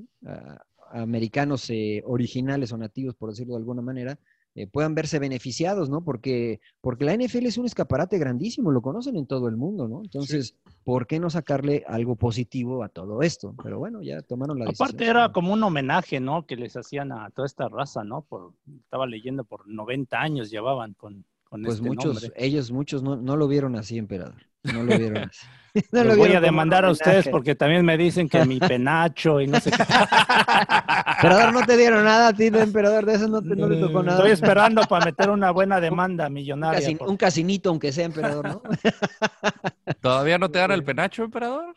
americanos 0.91 1.69
eh, 1.69 2.01
originales 2.05 2.71
o 2.71 2.77
nativos, 2.77 3.15
por 3.15 3.29
decirlo 3.29 3.53
de 3.55 3.59
alguna 3.59 3.81
manera, 3.81 4.17
eh, 4.57 4.65
puedan 4.65 4.95
verse 4.95 5.19
beneficiados, 5.19 5.87
¿no? 5.87 6.03
Porque, 6.03 6.59
porque 6.81 7.05
la 7.05 7.13
NFL 7.15 7.45
es 7.45 7.59
un 7.59 7.67
escaparate 7.67 8.17
grandísimo, 8.17 8.71
lo 8.71 8.81
conocen 8.81 9.15
en 9.15 9.27
todo 9.27 9.47
el 9.49 9.55
mundo, 9.55 9.87
¿no? 9.87 10.01
Entonces, 10.03 10.55
¿por 10.83 11.05
qué 11.05 11.19
no 11.19 11.29
sacarle 11.29 11.83
algo 11.87 12.15
positivo 12.15 12.83
a 12.83 12.89
todo 12.89 13.21
esto? 13.21 13.53
Pero 13.61 13.77
bueno, 13.77 14.01
ya 14.01 14.23
tomaron 14.23 14.57
la 14.57 14.65
decisión. 14.65 14.87
Aparte 14.87 15.05
era 15.05 15.31
como 15.31 15.53
un 15.53 15.61
homenaje, 15.61 16.19
¿no? 16.19 16.47
Que 16.47 16.55
les 16.55 16.75
hacían 16.75 17.11
a 17.11 17.29
toda 17.29 17.45
esta 17.45 17.69
raza, 17.69 18.03
¿no? 18.03 18.23
Por, 18.23 18.53
estaba 18.79 19.05
leyendo 19.05 19.43
por 19.43 19.67
90 19.67 20.19
años 20.19 20.49
llevaban 20.49 20.95
con, 20.95 21.23
con 21.43 21.61
Pues 21.61 21.75
este 21.75 21.87
muchos, 21.87 22.23
nombre. 22.23 22.31
ellos 22.35 22.71
muchos 22.71 23.03
no, 23.03 23.15
no 23.15 23.35
lo 23.37 23.47
vieron 23.47 23.75
así, 23.75 23.99
emperador. 23.99 24.41
No 24.63 24.83
lo 24.83 24.97
vieron 24.97 25.17
así. 25.29 25.45
No 25.91 25.99
Los 26.03 26.13
lo 26.13 26.17
voy 26.17 26.29
vieron 26.29 26.43
a 26.43 26.47
demandar 26.47 26.85
a 26.85 26.89
ustedes 26.89 27.27
porque 27.29 27.53
también 27.53 27.85
me 27.85 27.95
dicen 27.97 28.27
que 28.27 28.43
mi 28.45 28.59
penacho 28.59 29.39
y 29.39 29.45
no 29.45 29.59
sé 29.59 29.69
qué. 29.69 29.83
Emperador, 31.17 31.53
no 31.53 31.65
te 31.65 31.77
dieron 31.77 32.03
nada 32.03 32.27
a 32.29 32.33
ti, 32.33 32.49
no, 32.51 32.59
emperador, 32.59 33.05
de 33.05 33.15
eso 33.15 33.27
no 33.27 33.41
te, 33.41 33.55
no 33.55 33.67
te 33.67 33.75
tocó 33.79 34.03
nada. 34.03 34.17
Estoy 34.19 34.31
esperando 34.31 34.81
para 34.83 35.05
meter 35.05 35.29
una 35.29 35.51
buena 35.51 35.79
demanda 35.79 36.27
un, 36.27 36.33
millonaria. 36.33 36.79
casin- 36.79 36.97
por- 36.97 37.09
un 37.09 37.17
casinito, 37.17 37.69
aunque 37.69 37.91
sea 37.91 38.05
emperador, 38.05 38.45
¿no? 38.47 38.61
¿Todavía 40.01 40.37
no 40.37 40.49
te 40.49 40.59
dan 40.59 40.71
el 40.71 40.83
penacho, 40.83 41.23
emperador? 41.23 41.75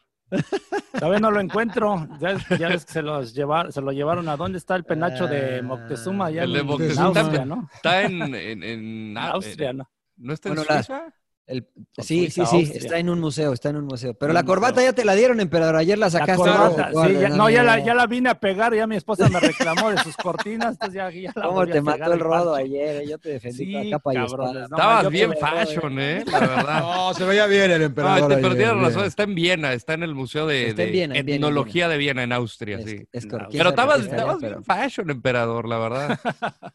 Todavía 0.92 1.18
no 1.18 1.30
lo 1.30 1.40
encuentro. 1.40 2.06
Ya, 2.20 2.36
ya 2.56 2.68
ves 2.68 2.84
que 2.84 2.92
se, 2.92 3.02
los 3.02 3.34
llevar, 3.34 3.72
se 3.72 3.80
lo 3.80 3.90
llevaron 3.92 4.28
a 4.28 4.36
dónde 4.36 4.58
está 4.58 4.76
el 4.76 4.84
penacho 4.84 5.26
de 5.26 5.62
Moctezuma. 5.62 6.26
Allá 6.26 6.44
El 6.44 6.52
de 6.52 6.62
Moctezuma 6.62 7.10
en 7.10 7.16
Austria, 7.16 7.32
está- 7.32 7.44
¿no? 7.46 7.68
Está 7.74 8.02
en, 8.02 8.22
en, 8.22 8.34
en- 8.34 8.62
En 8.62 9.18
ah, 9.18 9.30
Austria, 9.30 9.72
¿no? 9.72 9.90
¿No 10.16 10.32
está 10.34 10.48
en 10.50 10.54
Bueno, 10.54 10.68
la- 10.72 10.82
Suiza? 10.82 11.14
El- 11.50 11.66
sí, 11.98 12.30
sí, 12.30 12.46
sí, 12.46 12.70
está 12.74 12.98
en 12.98 13.10
un 13.10 13.18
museo, 13.18 13.52
está 13.52 13.70
en 13.70 13.76
un 13.76 13.84
museo. 13.86 14.14
Pero 14.14 14.32
la 14.32 14.44
corbata 14.44 14.80
ya 14.82 14.92
te 14.92 15.04
la 15.04 15.14
dieron, 15.16 15.40
emperador. 15.40 15.74
Ayer 15.74 15.98
la 15.98 16.06
La 16.06 16.10
sacaste. 16.10 16.36
corbata, 16.36 16.84
del 16.84 16.92
cuadro, 16.92 17.14
sí, 17.14 17.20
ya, 17.20 17.28
no, 17.30 17.50
ya 17.50 17.62
la, 17.64 17.78
ya 17.80 17.92
la 17.94 18.06
vine 18.06 18.30
a 18.30 18.38
pegar, 18.38 18.72
ya 18.72 18.86
mi 18.86 18.94
esposa 18.94 19.28
me 19.28 19.40
reclamó 19.40 19.90
de 19.90 19.98
sus 19.98 20.16
cortinas, 20.16 20.72
entonces 20.74 20.94
ya, 20.94 21.10
ya 21.10 21.32
la 21.34 21.42
¿Cómo 21.48 21.66
te 21.66 21.80
mató 21.82 22.12
el 22.12 22.20
rodo 22.20 22.54
ayer? 22.54 23.02
eh? 23.02 23.08
Yo 23.08 23.18
te 23.18 23.30
defendí 23.30 23.56
Sí, 23.82 23.90
capa 23.90 24.14
y 24.14 24.18
no, 24.18 24.26
Estabas 24.26 25.10
bien 25.10 25.32
tuve- 25.32 25.36
fashion, 25.40 25.98
¿eh? 25.98 26.24
La 26.30 26.38
verdad. 26.38 26.80
No, 26.82 27.14
se 27.14 27.24
veía 27.24 27.46
bien 27.46 27.70
el 27.72 27.80
No, 27.80 27.86
emperador. 27.86 28.18
te, 28.28 28.34
ayer, 28.34 28.42
pero 28.42 28.54
tienes 28.54 28.74
bien. 28.74 28.84
razón, 28.86 29.04
está 29.04 29.22
en 29.24 29.34
Viena, 29.34 29.72
está 29.72 29.94
en 29.94 30.02
el 30.04 30.14
Museo 30.14 30.46
de, 30.46 30.72
de 30.72 30.86
Viena, 30.86 31.14
Viena, 31.14 31.34
Etnología 31.34 31.88
de 31.88 31.98
Viena, 31.98 32.22
en 32.22 32.32
Austria, 32.32 32.78
Es- 32.78 32.84
sí. 32.88 33.02
es 33.10 33.26
correcto. 33.26 33.54
Pero 33.58 33.70
estabas, 33.70 34.08
bien 34.40 34.62
fashion, 34.64 35.10
emperador, 35.10 35.66
la 35.68 35.78
verdad. 35.78 36.20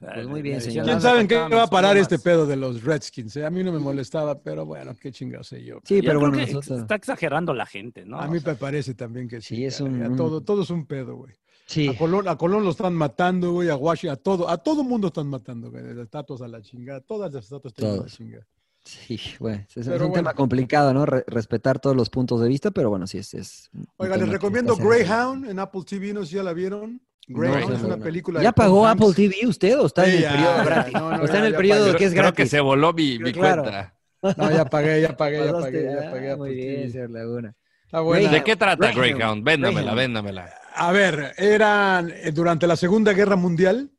Pues 0.00 0.26
muy 0.28 0.42
bien, 0.42 0.60
señor. 0.60 0.84
¿Quién 0.84 0.96
"Ah, 0.98 1.00
sabe 1.00 1.20
en 1.22 1.28
qué 1.28 1.34
va 1.36 1.62
a 1.64 1.66
parar 1.66 1.92
plumas". 1.94 2.12
este 2.12 2.18
pedo 2.22 2.46
de 2.46 2.56
los 2.56 2.84
Redskins? 2.84 3.34
eh? 3.36 3.44
A 3.44 3.50
mí 3.50 3.64
no 3.64 3.72
me 3.72 3.80
molestaba, 3.80 4.38
pero 4.40 4.64
bueno, 4.64 4.94
qué 5.00 5.10
chingado 5.10 5.42
sé 5.42 5.64
yo. 5.64 5.80
Sí, 5.84 5.96
Yo 5.96 6.00
pero 6.02 6.20
creo 6.20 6.30
bueno, 6.30 6.46
que 6.46 6.52
nosotros. 6.52 6.80
Está 6.82 6.94
exagerando 6.94 7.52
la 7.52 7.66
gente, 7.66 8.04
¿no? 8.04 8.20
A 8.20 8.28
mí 8.28 8.38
me 8.44 8.54
parece 8.54 8.94
también 8.94 9.28
que 9.28 9.40
sí. 9.40 9.56
Sí, 9.56 9.64
es 9.64 9.80
un- 9.80 10.16
todo, 10.16 10.40
todo 10.42 10.62
es 10.62 10.70
un 10.70 10.86
pedo, 10.86 11.16
güey. 11.16 11.34
Sí, 11.66 11.88
A 11.88 11.98
Colón, 11.98 12.28
a 12.28 12.36
Colón 12.36 12.64
lo 12.64 12.70
están 12.70 12.94
matando, 12.94 13.52
güey, 13.52 13.68
a 13.68 13.76
Washington, 13.76 14.12
a 14.14 14.16
todo, 14.22 14.48
a 14.48 14.56
todo 14.56 14.82
mundo 14.84 15.08
están 15.08 15.26
matando, 15.26 15.70
güey, 15.70 15.82
de 15.82 16.02
estatuas 16.02 16.40
a 16.42 16.48
la 16.48 16.62
chingada, 16.62 17.00
todas 17.00 17.34
las 17.34 17.44
estatuas 17.44 17.74
están 17.76 17.90
a 17.90 17.96
la 17.96 18.06
chingada. 18.06 18.46
Sí, 18.88 19.20
bueno, 19.38 19.64
es, 19.74 19.86
Pero 19.86 19.92
un 19.92 19.98
bueno. 19.98 20.14
tema 20.14 20.34
complicado, 20.34 20.92
¿no? 20.94 21.04
Re- 21.06 21.24
respetar 21.26 21.78
todos 21.78 21.94
los 21.96 22.10
puntos 22.10 22.40
de 22.40 22.48
vista, 22.48 22.70
pero 22.70 22.90
bueno, 22.90 23.06
sí, 23.06 23.18
es. 23.18 23.34
es 23.34 23.70
Oiga, 23.96 24.16
les 24.16 24.28
recomiendo. 24.28 24.76
Greyhound 24.76 25.48
en 25.50 25.58
Apple 25.58 25.82
TV, 25.86 26.12
no 26.12 26.22
sé 26.22 26.30
si 26.30 26.36
ya 26.36 26.42
la 26.42 26.52
vieron. 26.52 27.00
Greyhound 27.26 27.68
no, 27.70 27.76
es 27.76 27.82
una 27.82 27.96
no. 27.96 28.02
película. 28.02 28.40
¿Ya 28.40 28.48
de 28.48 28.52
Tom 28.54 28.64
pagó 28.64 28.86
Hanks. 28.86 29.02
Apple 29.02 29.14
TV 29.14 29.46
usted 29.46 29.78
o 29.78 29.86
está 29.86 30.06
en 30.08 30.14
el 30.16 30.20
ya, 30.22 30.30
periodo 30.32 30.56
ya, 30.56 30.64
gratis? 30.64 30.94
no, 30.94 31.10
no, 31.16 31.22
o 31.22 31.24
está 31.26 31.38
en 31.38 31.44
el 31.44 31.54
periodo 31.54 31.86
pagué. 31.86 31.98
que 31.98 32.04
es 32.04 32.10
Creo 32.12 32.22
gratis. 32.22 32.36
que 32.44 32.46
se 32.48 32.60
voló 32.60 32.92
mi, 32.92 33.18
mi 33.18 33.32
Claro. 33.32 33.62
cuenta. 33.64 33.94
No, 34.36 34.50
ya 34.50 34.64
pagué, 34.64 35.00
ya 35.02 35.16
pagué, 35.16 35.44
ya 35.44 35.52
pagué, 35.52 35.84
ya 35.84 36.10
pagué 36.10 36.30
ah, 36.30 36.32
Apple 36.32 36.36
muy 36.36 36.54
bien, 36.54 36.90
señor 36.90 37.10
Laguna. 37.10 37.54
Está 37.84 38.00
buena. 38.00 38.30
¿De 38.30 38.42
qué 38.42 38.56
trata 38.56 38.92
Greyhound. 38.92 39.44
Véndamela, 39.44 39.94
véndamela. 39.94 40.50
A 40.74 40.90
ver, 40.92 41.34
eran 41.36 42.10
eh, 42.10 42.32
durante 42.32 42.66
la 42.66 42.76
Segunda 42.76 43.12
Guerra 43.12 43.36
Mundial, 43.36 43.90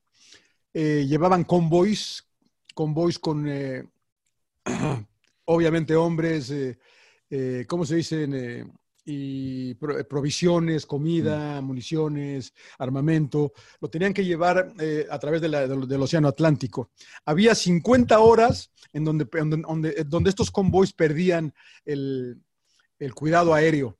eh, 0.74 1.06
llevaban 1.08 1.44
convoys, 1.44 2.26
convoys 2.74 3.18
con, 3.20 3.48
eh, 3.48 3.86
obviamente, 5.45 5.95
hombres, 5.95 6.49
eh, 6.51 6.78
eh, 7.30 7.66
¿cómo 7.68 7.86
se 7.86 7.95
dicen? 7.95 8.34
Eh, 8.34 8.66
y 9.05 9.74
pro- 9.76 10.07
provisiones, 10.07 10.86
comida, 10.86 11.62
municiones, 11.62 12.53
armamento, 12.78 13.53
lo 13.82 13.89
tenían 13.89 14.14
que 14.14 14.24
llevar 14.26 14.72
eh, 14.80 15.07
a 15.10 15.18
través 15.18 15.41
de 15.41 15.47
la- 15.49 15.68
del, 15.68 15.88
del 15.88 16.01
Océano 16.01 16.28
Atlántico. 16.28 16.91
Había 17.26 17.55
50 17.55 18.20
horas 18.20 18.72
en 18.93 19.05
donde, 19.05 19.28
en 19.34 19.49
donde, 19.62 20.03
donde- 20.05 20.30
estos 20.30 20.51
convoys 20.51 20.93
perdían 20.93 21.53
el, 21.86 22.39
el 22.99 23.14
cuidado 23.16 23.53
aéreo. 23.53 23.97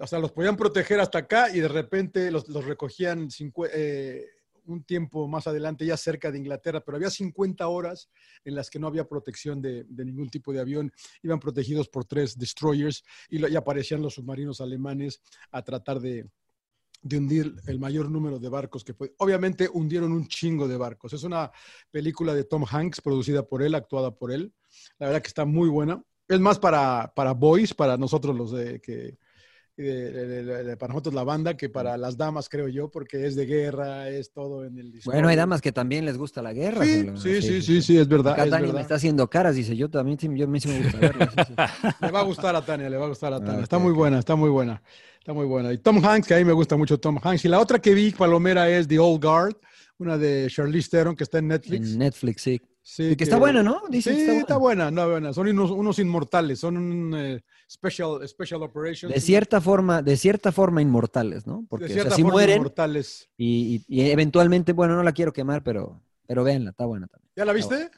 O 0.00 0.06
sea, 0.06 0.18
los 0.18 0.32
podían 0.32 0.56
proteger 0.56 0.98
hasta 1.00 1.18
acá 1.18 1.50
y 1.54 1.60
de 1.60 1.68
repente 1.68 2.30
los, 2.30 2.48
los 2.48 2.64
recogían 2.64 3.28
eh, 3.72 4.24
un 4.68 4.84
tiempo 4.84 5.26
más 5.28 5.46
adelante, 5.46 5.86
ya 5.86 5.96
cerca 5.96 6.30
de 6.30 6.38
Inglaterra, 6.38 6.82
pero 6.84 6.96
había 6.96 7.10
50 7.10 7.66
horas 7.66 8.08
en 8.44 8.54
las 8.54 8.70
que 8.70 8.78
no 8.78 8.86
había 8.86 9.08
protección 9.08 9.60
de, 9.60 9.84
de 9.84 10.04
ningún 10.04 10.28
tipo 10.28 10.52
de 10.52 10.60
avión. 10.60 10.92
Iban 11.22 11.40
protegidos 11.40 11.88
por 11.88 12.04
tres 12.04 12.38
destroyers 12.38 13.04
y, 13.28 13.56
aparecían 13.56 14.02
los 14.02 14.14
submarinos 14.14 14.60
alemanes 14.60 15.20
a 15.50 15.62
tratar 15.62 16.00
de, 16.00 16.28
de 17.02 17.18
hundir 17.18 17.54
el 17.66 17.78
mayor 17.78 18.10
número 18.10 18.38
de 18.38 18.48
barcos 18.48 18.84
que 18.84 18.94
fue. 18.94 19.14
Obviamente 19.18 19.68
hundieron 19.72 20.12
un 20.12 20.26
chingo 20.28 20.68
de 20.68 20.76
barcos. 20.76 21.12
Es 21.12 21.24
una 21.24 21.50
película 21.90 22.34
de 22.34 22.44
Tom 22.44 22.64
Hanks, 22.68 23.00
producida 23.00 23.46
por 23.46 23.62
él, 23.62 23.74
actuada 23.74 24.14
por 24.14 24.32
él. 24.32 24.52
La 24.98 25.06
verdad 25.06 25.22
que 25.22 25.28
está 25.28 25.44
muy 25.44 25.68
buena. 25.68 26.02
Es 26.28 26.40
más 26.40 26.58
para, 26.58 27.12
para 27.14 27.32
boys, 27.32 27.72
para 27.72 27.96
nosotros 27.96 28.36
los 28.36 28.52
de 28.52 28.80
que 28.80 29.16
de- 29.82 30.26
de- 30.44 30.64
de- 30.64 30.76
para 30.76 30.92
nosotros 30.92 31.14
la 31.14 31.24
banda 31.24 31.56
que 31.56 31.68
para 31.68 31.96
las 31.96 32.16
damas, 32.16 32.48
creo 32.48 32.68
yo, 32.68 32.90
porque 32.90 33.26
es 33.26 33.36
de 33.36 33.46
guerra, 33.46 34.08
es 34.08 34.32
todo 34.32 34.64
en 34.64 34.78
el 34.78 34.92
Bueno, 35.04 35.28
hay 35.28 35.36
damas 35.36 35.60
que 35.62 35.72
también 35.72 36.04
les 36.04 36.16
gusta 36.18 36.42
la 36.42 36.52
guerra. 36.52 36.84
Sí, 36.84 37.06
sí, 37.16 37.42
sí, 37.42 37.62
sí, 37.62 37.82
sí, 37.82 37.98
es 37.98 38.08
verdad. 38.08 38.32
Acá 38.34 38.44
es 38.44 38.50
Tania 38.50 38.62
verdad. 38.66 38.74
me 38.74 38.82
está 38.82 38.96
haciendo 38.96 39.28
caras, 39.30 39.54
dice 39.56 39.76
yo 39.76 39.88
también, 39.88 40.18
yo 40.36 40.48
me 40.48 40.58
gusta 40.58 40.68
verla. 41.00 41.30
sí, 41.30 41.42
sí. 41.46 41.88
Le 42.02 42.10
va 42.10 42.20
a 42.20 42.24
gustar 42.24 42.56
a 42.56 42.64
Tania, 42.64 42.90
le 42.90 42.96
va 42.96 43.06
a 43.06 43.08
gustar 43.08 43.32
a 43.32 43.40
Tania. 43.40 43.62
Está 43.62 43.78
muy 43.78 43.92
ok. 43.92 43.96
buena, 43.96 44.18
está 44.18 44.34
muy 44.36 44.50
buena. 44.50 44.82
Está 45.18 45.32
muy 45.32 45.46
buena. 45.46 45.72
Y 45.72 45.78
Tom 45.78 46.02
Hanks, 46.04 46.26
que 46.26 46.34
a 46.34 46.38
mí 46.38 46.44
me 46.44 46.52
gusta 46.52 46.76
mucho 46.76 46.98
Tom 46.98 47.18
Hanks. 47.22 47.44
Y 47.44 47.48
la 47.48 47.60
otra 47.60 47.78
que 47.78 47.92
vi, 47.94 48.10
Palomera, 48.12 48.68
es 48.70 48.88
The 48.88 48.98
Old 48.98 49.22
Guard, 49.22 49.56
una 49.98 50.16
de 50.16 50.46
Charlize 50.50 50.88
Theron, 50.90 51.14
que 51.14 51.24
está 51.24 51.38
en 51.38 51.48
Netflix. 51.48 51.92
En 51.92 51.98
Netflix, 51.98 52.42
sí. 52.42 52.60
Sí, 52.90 53.10
Y 53.10 53.16
que 53.16 53.24
está 53.24 53.36
buena, 53.38 53.62
¿no? 53.62 53.82
Dicen 53.90 54.14
sí, 54.14 54.24
que 54.24 54.30
está 54.30 54.40
está 54.40 54.56
buena, 54.56 54.90
no, 54.90 55.06
buena. 55.10 55.34
Son 55.34 55.46
unos, 55.46 55.70
unos 55.70 55.98
inmortales, 55.98 56.58
son 56.58 56.78
un 56.78 57.14
eh, 57.14 57.42
special, 57.70 58.26
special 58.26 58.62
operations. 58.62 59.12
De 59.14 59.20
cierta 59.20 59.60
forma, 59.60 60.00
de 60.00 60.16
cierta 60.16 60.52
forma 60.52 60.80
inmortales, 60.80 61.46
¿no? 61.46 61.66
Porque 61.68 61.84
de 61.84 61.90
o 61.90 61.94
sea, 61.94 61.94
cierta 62.02 62.16
sí 62.16 62.22
forma 62.22 62.32
mueren 62.32 62.56
inmortales. 62.56 63.28
y, 63.36 63.84
y- 63.88 64.00
y 64.00 64.10
eventualmente, 64.10 64.72
bueno, 64.72 64.96
no 64.96 65.02
la 65.02 65.12
quiero 65.12 65.34
quemar, 65.34 65.62
pero, 65.62 66.00
pero 66.26 66.44
véanla, 66.44 66.70
está 66.70 66.86
buena 66.86 67.06
también. 67.08 67.30
¿Ya 67.36 67.44
la 67.44 67.52
Está 67.54 67.76
viste? 67.76 67.90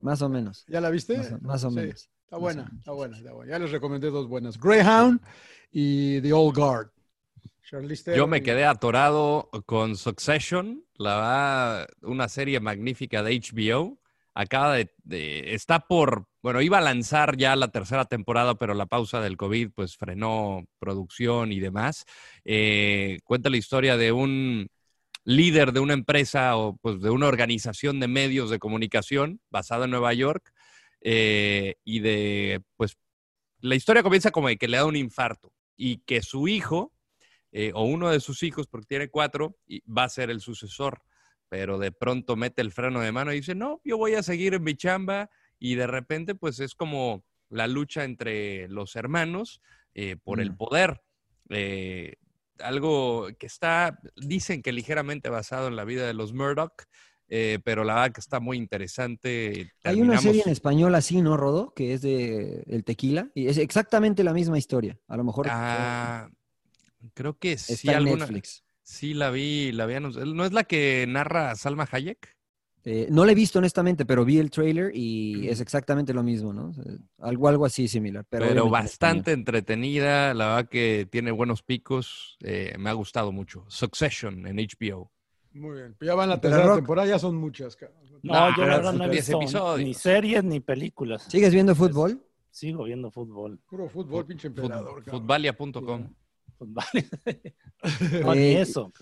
Más 0.00 0.20
o 0.20 0.28
menos. 0.28 0.64
¿Ya 0.66 0.80
la 0.80 0.90
viste? 0.90 1.16
Más 1.16 1.32
o, 1.32 1.38
más 1.40 1.64
o 1.64 1.70
Sí, 1.70 1.76
menos. 1.76 2.10
Está 2.24 2.36
buena, 2.36 2.62
menos. 2.64 2.78
está 2.80 2.90
buena, 2.92 3.16
está 3.16 3.32
buena. 3.32 3.52
Ya 3.52 3.58
les 3.60 3.70
recomendé 3.70 4.10
dos 4.10 4.26
buenas. 4.28 4.58
Greyhound 4.58 5.20
y 5.70 6.20
The 6.22 6.32
Old 6.32 6.56
Guard. 6.56 6.88
Charlize 7.70 8.16
Yo 8.16 8.26
me 8.26 8.42
quedé 8.42 8.64
atorado 8.64 9.48
con 9.66 9.96
Succession, 9.96 10.84
la 10.96 11.86
una 12.02 12.28
serie 12.28 12.58
magnífica 12.58 13.22
de 13.22 13.32
HBO. 13.40 13.98
Acaba 14.34 14.74
de, 14.74 15.54
está 15.54 15.86
por, 15.86 16.26
bueno, 16.42 16.60
iba 16.60 16.78
a 16.78 16.80
lanzar 16.80 17.36
ya 17.36 17.54
la 17.54 17.68
tercera 17.68 18.04
temporada, 18.06 18.56
pero 18.56 18.74
la 18.74 18.86
pausa 18.86 19.20
del 19.20 19.36
COVID 19.36 19.70
pues 19.72 19.96
frenó 19.96 20.64
producción 20.80 21.52
y 21.52 21.60
demás. 21.60 22.04
Eh, 22.44 23.20
cuenta 23.24 23.48
la 23.48 23.58
historia 23.58 23.96
de 23.96 24.10
un 24.10 24.68
líder 25.24 25.72
de 25.72 25.80
una 25.80 25.94
empresa 25.94 26.56
o 26.56 26.76
pues 26.76 27.00
de 27.00 27.10
una 27.10 27.28
organización 27.28 28.00
de 28.00 28.08
medios 28.08 28.50
de 28.50 28.58
comunicación 28.58 29.40
basada 29.50 29.84
en 29.84 29.92
Nueva 29.92 30.12
York 30.14 30.52
eh, 31.00 31.76
y 31.84 32.00
de, 32.00 32.60
pues, 32.76 32.98
la 33.60 33.76
historia 33.76 34.02
comienza 34.02 34.32
como 34.32 34.48
de 34.48 34.56
que 34.56 34.68
le 34.68 34.78
da 34.78 34.84
un 34.84 34.96
infarto 34.96 35.52
y 35.76 35.98
que 35.98 36.22
su 36.22 36.48
hijo 36.48 36.92
eh, 37.52 37.70
o 37.72 37.84
uno 37.84 38.10
de 38.10 38.18
sus 38.18 38.42
hijos, 38.42 38.66
porque 38.66 38.86
tiene 38.88 39.08
cuatro, 39.08 39.56
va 39.86 40.04
a 40.04 40.08
ser 40.08 40.28
el 40.28 40.40
sucesor, 40.40 41.02
pero 41.48 41.78
de 41.78 41.92
pronto 41.92 42.36
mete 42.36 42.62
el 42.62 42.72
freno 42.72 43.00
de 43.00 43.12
mano 43.12 43.32
y 43.32 43.36
dice, 43.36 43.54
no, 43.54 43.80
yo 43.84 43.96
voy 43.98 44.14
a 44.14 44.22
seguir 44.22 44.54
en 44.54 44.62
mi 44.64 44.74
chamba 44.74 45.30
y 45.58 45.74
de 45.76 45.86
repente 45.86 46.34
pues 46.34 46.60
es 46.60 46.74
como 46.74 47.24
la 47.50 47.66
lucha 47.68 48.04
entre 48.04 48.68
los 48.68 48.96
hermanos 48.96 49.60
eh, 49.94 50.16
por 50.22 50.40
el 50.40 50.52
Mm. 50.52 50.56
poder. 50.56 51.02
Eh, 51.50 52.14
algo 52.58 53.28
que 53.38 53.46
está, 53.46 53.98
dicen 54.16 54.62
que 54.62 54.72
ligeramente 54.72 55.28
basado 55.28 55.68
en 55.68 55.76
la 55.76 55.84
vida 55.84 56.06
de 56.06 56.14
los 56.14 56.32
Murdoch, 56.32 56.84
eh, 57.28 57.58
pero 57.64 57.84
la 57.84 57.94
verdad 57.94 58.12
que 58.12 58.20
está 58.20 58.38
muy 58.40 58.56
interesante. 58.56 59.72
Hay 59.82 60.00
una 60.00 60.18
serie 60.18 60.42
en 60.44 60.50
español 60.50 60.94
así, 60.94 61.20
¿no, 61.22 61.36
Rodo? 61.36 61.72
Que 61.74 61.94
es 61.94 62.02
de 62.02 62.62
El 62.66 62.84
Tequila. 62.84 63.30
Y 63.34 63.46
es 63.48 63.58
exactamente 63.58 64.24
la 64.24 64.32
misma 64.32 64.58
historia. 64.58 64.98
A 65.08 65.16
lo 65.16 65.24
mejor. 65.24 65.46
Ah, 65.50 66.28
Creo 67.12 67.38
que 67.38 67.58
sí, 67.58 67.74
Está 67.74 67.92
en 67.92 67.96
alguna. 67.98 68.26
Netflix. 68.26 68.63
Sí, 68.84 69.14
la 69.14 69.30
vi, 69.30 69.72
la 69.72 69.86
vi. 69.86 69.94
¿No 69.98 70.44
es 70.44 70.52
la 70.52 70.64
que 70.64 71.06
narra 71.08 71.54
Salma 71.56 71.88
Hayek? 71.90 72.34
Eh, 72.86 73.08
no 73.10 73.24
la 73.24 73.32
he 73.32 73.34
visto 73.34 73.58
honestamente, 73.60 74.04
pero 74.04 74.26
vi 74.26 74.36
el 74.38 74.50
trailer 74.50 74.94
y 74.94 75.48
es 75.48 75.60
exactamente 75.60 76.12
lo 76.12 76.22
mismo, 76.22 76.52
¿no? 76.52 76.68
O 76.68 76.72
sea, 76.74 76.84
Algo, 77.20 77.48
algo 77.48 77.64
así 77.64 77.88
similar. 77.88 78.26
Pero, 78.28 78.68
bastante 78.68 79.32
entretenida. 79.32 80.34
La 80.34 80.48
verdad 80.56 80.68
que 80.68 81.08
tiene 81.10 81.30
buenos 81.30 81.62
picos. 81.62 82.36
eh, 82.42 82.74
me 82.78 82.90
ha 82.90 82.92
gustado 82.92 83.32
mucho. 83.32 83.64
Succession 83.68 84.46
en 84.46 84.56
HBO. 84.58 85.10
Muy 85.54 85.76
bien. 85.78 85.96
Ya 86.02 86.14
van 86.14 86.28
la 86.28 86.40
Pero 86.40 86.50
tercera 86.52 86.66
Rock- 86.68 86.76
temporada, 86.80 87.08
ya 87.08 87.18
son 87.18 87.36
muchas. 87.36 87.78
No, 88.22 88.32
Nah, 88.34 88.54
yo 88.56 88.66
la 88.66 88.76
verdad 88.76 88.92
no 88.92 89.04
he 89.04 89.08
10 89.10 89.26
visto 89.28 89.40
episodios. 89.40 89.86
ni 89.86 89.94
series 89.94 90.44
ni 90.44 90.60
películas. 90.60 91.22
¿Sigues 91.28 91.54
viendo 91.54 91.74
fútbol? 91.74 92.22
Sigo 92.50 92.84
viendo 92.84 93.10
fútbol. 93.10 93.60
Puro 93.66 93.88
fútbol, 93.88 94.26
pinche 94.26 94.48
emperador. 94.48 95.02
cabrón. 95.04 96.14
No, 98.24 98.34
ni 98.34 98.40
Eh, 98.40 98.60
eso. 98.62 98.92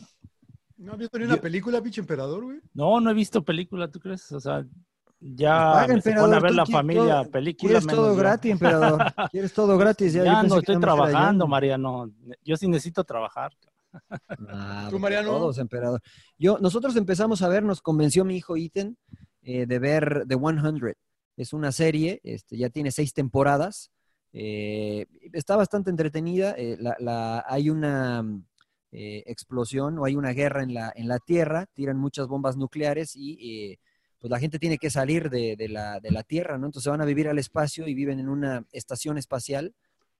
¿No 0.76 0.92
has 0.94 0.98
visto 0.98 1.18
ni 1.18 1.24
una 1.26 1.36
película, 1.36 1.80
pinche 1.80 2.00
emperador, 2.00 2.42
güey? 2.44 2.60
No, 2.74 3.00
no 3.00 3.10
he 3.10 3.14
visto 3.14 3.44
película, 3.44 3.88
¿tú 3.88 4.00
crees? 4.00 4.30
O 4.32 4.40
sea, 4.40 4.66
ya 5.20 5.50
Paga, 5.72 5.94
me 5.94 6.00
se 6.02 6.12
pone 6.14 6.34
a 6.36 6.40
ver 6.40 6.52
la 6.54 6.66
familia, 6.66 7.22
todo- 7.22 7.30
película. 7.30 7.68
¿Quieres 7.68 7.86
menos 7.86 8.00
todo 8.04 8.16
gratis, 8.16 8.50
emperador? 8.50 9.00
¿Quieres 9.30 9.52
todo 9.52 9.78
gratis? 9.78 10.12
Ya, 10.14 10.42
no 10.42 10.58
estoy 10.58 10.80
trabajando, 10.80 11.46
Mariano. 11.46 12.10
Yo 12.44 12.56
sí 12.56 12.66
necesito 12.66 13.04
trabajar. 13.04 13.52
Ah, 14.48 14.88
¿Tú, 14.90 14.98
Mariano? 14.98 15.30
Todos, 15.30 15.58
emperador. 15.58 16.00
Yo, 16.38 16.58
nosotros 16.58 16.96
empezamos 16.96 17.42
a 17.42 17.48
ver, 17.48 17.62
nos 17.62 17.80
convenció 17.80 18.24
mi 18.24 18.36
hijo 18.36 18.56
Ethan 18.56 18.96
eh, 19.42 19.66
de 19.66 19.78
ver 19.78 20.24
The 20.26 20.34
100. 20.36 20.96
Es 21.36 21.52
una 21.52 21.70
serie, 21.70 22.20
este, 22.24 22.56
ya 22.56 22.70
tiene 22.70 22.90
seis 22.90 23.14
temporadas. 23.14 23.91
Eh, 24.32 25.06
está 25.32 25.56
bastante 25.56 25.90
entretenida. 25.90 26.54
eh, 26.56 26.76
la- 26.78 27.44
hay 27.46 27.70
una 27.70 28.22
mm, 28.22 28.44
eh, 28.92 29.22
explosión 29.26 29.98
o 29.98 30.04
hay 30.04 30.16
una 30.16 30.32
guerra 30.32 30.62
en 30.62 30.74
la, 30.74 30.92
en 30.94 31.08
la 31.08 31.18
Tierra, 31.18 31.66
tiran 31.72 31.96
muchas 31.98 32.26
bombas 32.28 32.56
nucleares 32.56 33.16
y 33.16 33.72
eh, 33.72 33.78
pues 34.18 34.30
la 34.30 34.38
gente 34.38 34.58
tiene 34.58 34.78
que 34.78 34.90
salir 34.90 35.30
de, 35.30 35.56
la, 35.68 35.98
de 36.00 36.10
la 36.12 36.22
Tierra, 36.22 36.56
¿no? 36.58 36.66
Entonces 36.66 36.90
van 36.90 37.00
a 37.00 37.04
vivir 37.06 37.28
al 37.28 37.38
espacio 37.38 37.88
y 37.88 37.94
viven 37.94 38.20
en 38.20 38.28
una 38.28 38.64
estación 38.70 39.18
espacial 39.18 39.74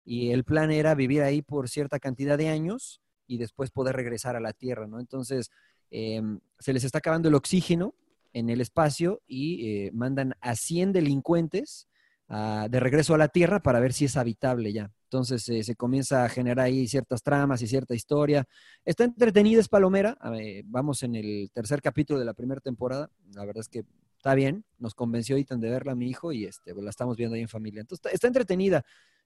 y 0.05 0.31
el 0.31 0.43
plan 0.45 0.71
era 0.73 0.95
vivir 0.95 1.23
ahí 1.23 1.43
por 1.43 1.69
cierta 1.69 2.01
cantidad 2.01 2.37
de 2.37 2.49
años 2.49 3.01
y 3.29 3.39
después 3.39 3.71
poder 3.71 3.95
regresar 3.95 4.35
a 4.35 4.41
la 4.41 4.53
Tierra, 4.53 4.87
¿no? 4.89 4.99
Entonces, 4.99 5.51
eh, 5.91 6.21
se 6.59 6.73
les 6.73 6.83
está 6.85 6.99
acabando 6.99 7.29
el 7.29 7.35
oxígeno 7.37 7.95
en 8.33 8.51
el 8.51 8.61
espacio 8.61 9.21
y 9.27 9.91
mandan 9.93 10.35
a 10.41 10.57
100 10.57 10.93
delincuentes 10.93 11.87
ah, 12.35 12.67
de 12.71 12.81
regreso 12.81 13.15
a 13.15 13.19
la 13.19 13.29
Tierra 13.29 13.61
para 13.63 13.79
ver 13.81 13.93
si 13.93 14.07
es 14.07 14.17
habitable 14.17 14.73
ya. 14.73 14.91
Entonces, 15.05 15.47
eh, 15.51 15.63
se 15.63 15.77
comienza 15.77 16.25
a 16.25 16.29
generar 16.31 16.61
ahí 16.65 16.89
ciertas 16.89 17.23
tramas 17.23 17.61
y 17.61 17.67
cierta 17.67 17.95
historia. 17.95 18.45
Está 18.85 19.05
entretenida, 19.05 19.61
es 19.61 19.69
palomera. 19.69 20.17
eh, 20.41 20.63
vamos 20.65 21.03
en 21.03 21.15
el 21.15 21.51
tercer 21.53 21.83
capítulo 21.83 22.19
de 22.19 22.25
la 22.25 22.33
primera 22.33 22.61
temporada. 22.63 23.11
La 23.35 23.45
verdad 23.45 23.61
es 23.61 23.69
que 23.69 23.85
está 24.17 24.35
bien. 24.35 24.65
Nos 24.79 24.95
convenció 24.95 25.37
Ethan 25.37 25.61
de 25.61 25.69
verla, 25.69 25.95
mi 25.95 26.09
hijo, 26.09 26.33
y 26.33 26.47
este, 26.47 26.73
pues, 26.73 26.83
la 26.83 26.89
estamos 26.91 27.17
viendo 27.19 27.35
ahí 27.37 27.43
en 27.43 27.49
familia. 27.49 27.83
Entonces, 27.83 28.01
está, 28.07 28.15
está 28.15 28.27
entretenida. 28.29 28.83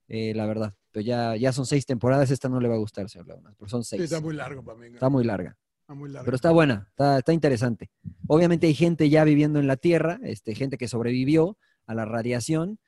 eh, 0.08 0.32
la 0.34 0.46
verdad, 0.46 0.74
pero 0.92 1.04
ya, 1.06 1.36
ya 1.36 1.52
son 1.52 1.66
seis 1.66 1.84
temporadas, 1.86 2.30
esta 2.32 2.48
no 2.48 2.60
le 2.60 2.68
va 2.68 2.74
a 2.74 2.78
gustar, 2.78 3.08
señor 3.08 3.26
Laguna, 3.28 3.52
pero 3.58 3.68
son 3.68 3.82
Sí, 3.84 3.90
seis. 3.90 4.02
está 4.02 4.20
muy 4.20 4.34
largo 4.34 4.62
para 4.64 4.78
mí. 4.78 4.86
Está 4.88 5.08
muy 5.08 5.24
larga. 5.24 5.56
Está 5.80 5.94
muy 5.94 6.08
largo. 6.10 6.24
Pero 6.24 6.34
está 6.36 6.50
buena, 6.52 6.86
está, 6.90 7.18
está 7.18 7.32
interesante. 7.32 7.90
Obviamente 8.28 8.66
hay 8.66 8.74
gente 8.74 9.08
ya 9.08 9.22
viviendo 9.24 9.58
en 9.60 9.66
la 9.68 9.76
Tierra, 9.76 10.18
este, 10.22 10.54
gente 10.56 10.78
que 10.78 10.88
sobrevivió 10.88 11.56
a 11.86 11.94
la 11.94 12.04
radiación 12.04 12.78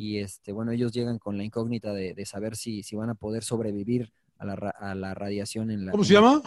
y 0.00 0.18
este, 0.18 0.52
bueno, 0.52 0.70
ellos 0.70 0.92
llegan 0.92 1.18
con 1.18 1.36
la 1.36 1.42
incógnita 1.42 1.92
de, 1.92 2.14
de 2.14 2.24
saber 2.24 2.54
si, 2.54 2.84
si 2.84 2.94
van 2.94 3.10
a 3.10 3.14
poder 3.16 3.42
sobrevivir 3.42 4.12
a 4.38 4.46
la, 4.46 4.54
a 4.54 4.94
la 4.94 5.12
radiación 5.14 5.72
en 5.72 5.86
la... 5.86 5.90
¿Cómo 5.92 6.04
se 6.04 6.14
llama? 6.14 6.40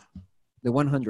The 0.62 0.70
100. 0.70 1.02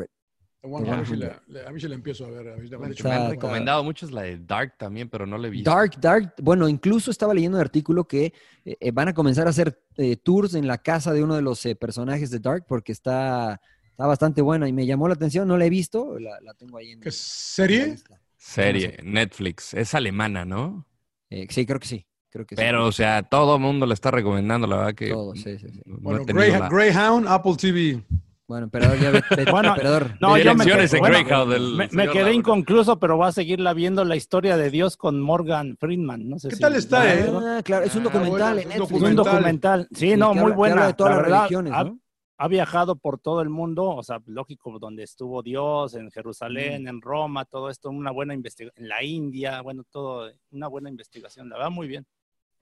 The 0.64 0.68
One 0.68 0.86
The 0.86 0.92
Hundred, 0.92 1.06
sí 1.06 1.16
100. 1.18 1.20
la- 1.20 1.44
la- 1.48 1.70
a 1.70 1.72
mí 1.72 1.80
se 1.80 1.88
la 1.90 1.96
empiezo 1.96 2.26
a 2.26 2.30
ver. 2.32 2.48
A 2.54 2.58
mí 2.58 2.68
se 2.68 2.78
me 2.78 2.86
ha 2.86 2.90
dicho, 2.90 3.04
Me 3.08 3.14
han 3.16 3.30
recomendado 3.30 3.84
mucho 3.84 4.06
es 4.08 4.12
la 4.12 4.24
de 4.24 4.40
Dark 4.40 4.76
también, 4.80 5.08
pero 5.10 5.28
no 5.28 5.38
la 5.38 5.48
he 5.48 5.50
visto. 5.52 5.70
Dark, 5.70 6.00
Dark, 6.02 6.34
bueno, 6.42 6.68
incluso 6.68 7.12
estaba 7.12 7.34
leyendo 7.36 7.58
un 7.58 7.62
artículo 7.62 8.08
que 8.08 8.34
eh, 8.66 8.78
eh, 8.80 8.92
van 8.92 9.08
a 9.10 9.14
comenzar 9.14 9.46
a 9.46 9.52
hacer 9.52 9.80
eh, 9.98 10.18
tours 10.18 10.56
en 10.56 10.66
la 10.66 10.80
casa 10.80 11.14
de 11.14 11.24
uno 11.24 11.36
de 11.36 11.42
los 11.44 11.64
eh, 11.68 11.76
personajes 11.76 12.32
de 12.32 12.40
Dark 12.40 12.66
porque 12.68 12.92
está, 12.92 13.62
está 13.90 14.06
bastante 14.08 14.42
buena 14.42 14.68
y 14.68 14.74
me 14.74 14.86
llamó 14.88 15.08
la 15.08 15.14
atención, 15.14 15.48
no 15.48 15.58
la 15.58 15.66
he 15.66 15.70
visto, 15.70 16.18
la, 16.20 16.40
la 16.42 16.54
tengo 16.56 16.78
ahí 16.80 16.92
en... 16.92 17.02
¿Qué 17.02 17.12
serie? 17.12 17.98
Serie, 18.38 18.98
Netflix. 19.04 19.74
Es 19.76 19.94
alemana, 19.94 20.46
¿no? 20.46 20.88
Eh, 21.30 21.48
sí, 21.50 21.66
creo 21.66 21.80
que 21.80 21.88
sí, 21.88 22.06
creo 22.32 22.46
que 22.46 22.56
sí. 22.56 22.62
Pero, 22.62 22.88
o 22.88 22.92
sea, 22.92 23.22
todo 23.24 23.56
el 23.58 23.62
mundo 23.62 23.86
la 23.86 23.94
está 23.94 24.10
recomendando, 24.10 24.66
la 24.66 24.78
verdad 24.78 24.96
que. 24.96 25.10
Todo, 25.10 25.36
sí, 25.36 25.60
sí, 25.60 25.68
sí. 25.70 25.82
no 25.86 25.98
Bueno, 26.00 26.24
la- 26.26 26.70
Greyhound, 26.70 27.28
Apple 27.28 27.56
TV. 27.58 28.02
Bueno, 28.48 28.66
emperador, 28.66 29.00
ya 29.00 29.12
ve- 29.12 29.22
vete, 29.30 29.50
Bueno, 29.52 29.70
emperador. 29.70 30.14
No, 30.20 30.38
yo 30.38 30.54
me, 30.56 30.66
quedé- 30.66 30.84
en 30.84 31.00
bueno, 31.00 31.18
Greyhound 31.20 31.52
del 31.54 31.90
me, 31.94 32.10
quedé 32.10 32.34
inconcluso, 32.34 33.00
pero 33.00 33.16
voy 33.16 33.28
a 33.28 33.32
seguirla 33.32 33.74
viendo 33.74 34.04
la 34.04 34.18
historia 34.18 34.58
de 34.58 34.70
Dios 34.70 34.98
con 34.98 35.22
Morgan 35.22 35.78
Friedman. 35.80 36.28
No 36.28 36.38
sé 36.38 36.50
¿Qué 36.50 36.56
si- 36.58 36.62
tal 36.62 36.76
está, 36.76 37.04
¿la 37.06 37.14
eh? 37.16 37.32
Ah, 37.60 37.62
claro, 37.64 37.86
es 37.86 37.96
un 37.96 38.02
Ah, 38.02 38.04
documental 38.06 38.56
bueno, 38.56 38.60
en 38.60 38.60
es 38.60 38.66
un 38.66 38.70
Netflix. 38.82 39.02
Es 39.04 39.10
un 39.10 39.16
documental. 39.16 39.88
Sí, 39.94 40.18
no, 40.18 40.34
muy 40.34 40.42
habla- 40.44 40.56
buena. 40.56 40.74
habla 40.76 40.88
de 40.88 40.94
todas 40.96 41.12
la 41.12 41.16
las 41.16 41.24
verdad, 41.24 41.40
religiones, 41.44 41.74
ha, 41.74 41.84
¿no? 41.86 42.00
ha 42.40 42.48
viajado 42.50 42.96
por 42.98 43.20
todo 43.20 43.42
el 43.42 43.50
mundo, 43.50 43.86
o 43.88 44.04
sea, 44.04 44.20
lógico, 44.26 44.78
donde 44.80 45.04
estuvo 45.04 45.42
Dios, 45.44 45.94
en 45.94 46.12
Jerusalén, 46.12 46.90
en 46.90 47.00
Roma, 47.00 47.46
todo 47.46 47.70
esto, 47.70 47.90
una 47.90 48.12
buena 48.12 48.34
investigación, 48.34 48.84
en 48.84 48.90
la 48.90 49.02
India, 49.02 49.62
bueno, 49.62 49.84
todo, 49.90 50.30
una 50.52 50.68
buena 50.68 50.90
investigación, 50.90 51.48
la 51.48 51.56
verdad, 51.56 51.72
muy 51.72 51.88
bien. 51.88 52.06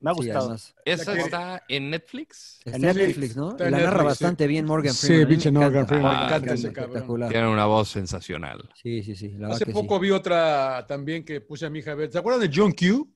Me 0.02 0.12
ha 0.12 0.14
Sí, 0.14 0.18
gustado. 0.18 0.40
además. 0.46 0.76
¿Esa 0.86 1.18
está 1.18 1.64
en 1.68 1.90
Netflix? 1.90 2.60
Está 2.66 2.78
Sí, 2.80 2.86
en 2.86 2.94
sí, 2.94 3.00
Netflix, 3.00 3.36
¿no? 3.36 3.52
está 3.52 3.64
la 3.66 3.72
narra 3.72 3.82
Netflix, 3.84 4.00
sí. 4.00 4.06
bastante 4.06 4.48
bien 4.48 4.66
Morgan 4.66 4.94
Sí, 4.94 5.08
Freeman. 5.08 5.20
mí 5.20 5.26
me 5.26 5.30
pinche 5.30 5.52
Morgan. 5.52 5.88
Freeman, 5.88 6.12
me 6.12 6.18
Ah, 6.18 6.26
encanta 6.28 6.54
ese 6.54 6.72
cabrón. 6.74 6.92
espectacular. 6.96 7.30
Tiene 7.32 7.48
una 7.50 7.66
voz 7.66 7.90
sensacional. 7.90 8.70
Sí, 8.82 9.04
sí, 9.04 9.16
sí. 9.16 9.30
La 9.38 9.50
Hace 9.50 9.66
que 9.66 9.72
poco 9.74 9.96
sí. 9.98 10.02
vi 10.04 10.12
otra 10.12 10.86
también 10.88 11.26
que 11.26 11.42
puse 11.42 11.66
a 11.66 11.70
mi 11.70 11.80
hija 11.80 11.92
a 11.92 11.96
ver. 11.96 12.12
¿Se 12.12 12.18
acuerdan 12.18 12.42
de 12.50 12.52
John 12.56 12.72
Q? 12.72 13.12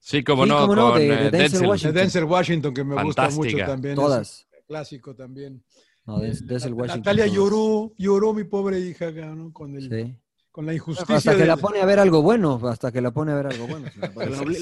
Sí, 0.00 0.24
como 0.24 0.44
Sí, 0.44 0.48
no, 0.48 0.58
cómo 0.62 0.74
no, 0.74 0.90
con 0.90 0.98
de- 0.98 1.06
de 1.06 1.12
eh, 1.14 1.16
Denzel 1.16 1.30
Denzel. 1.40 1.60
De 1.60 1.68
Washington. 1.68 1.94
Denzel 1.94 2.24
Washington, 2.24 2.74
que 2.74 2.84
me 2.84 3.02
gusta 3.04 3.30
mucho 3.30 3.56
también. 3.58 3.94
Todas. 3.94 4.48
Es 4.50 4.64
clásico 4.66 5.14
también. 5.14 5.62
No, 6.06 6.18
Denzel 6.18 6.72
Washington. 6.74 6.98
Natalia 7.00 7.26
lloró, 7.28 7.92
lloró 7.98 8.32
mi 8.34 8.42
pobre 8.44 8.80
hija, 8.80 9.14
cabrón, 9.14 9.52
con, 9.52 9.76
el, 9.76 9.88
Sí. 9.88 10.16
Con 10.50 10.66
la 10.66 10.74
injusticia. 10.74 11.16
Hasta 11.16 11.36
que 11.36 11.44
la 11.44 11.56
pone 11.56 11.80
a 11.80 11.86
ver 11.86 11.98
algo 11.98 12.22
bueno, 12.22 12.60
hasta 12.68 12.90
que 12.90 13.00
la 13.00 13.10
pone 13.10 13.32
a 13.32 13.36
ver 13.36 13.46
algo 13.46 13.66
bueno. 13.66 13.88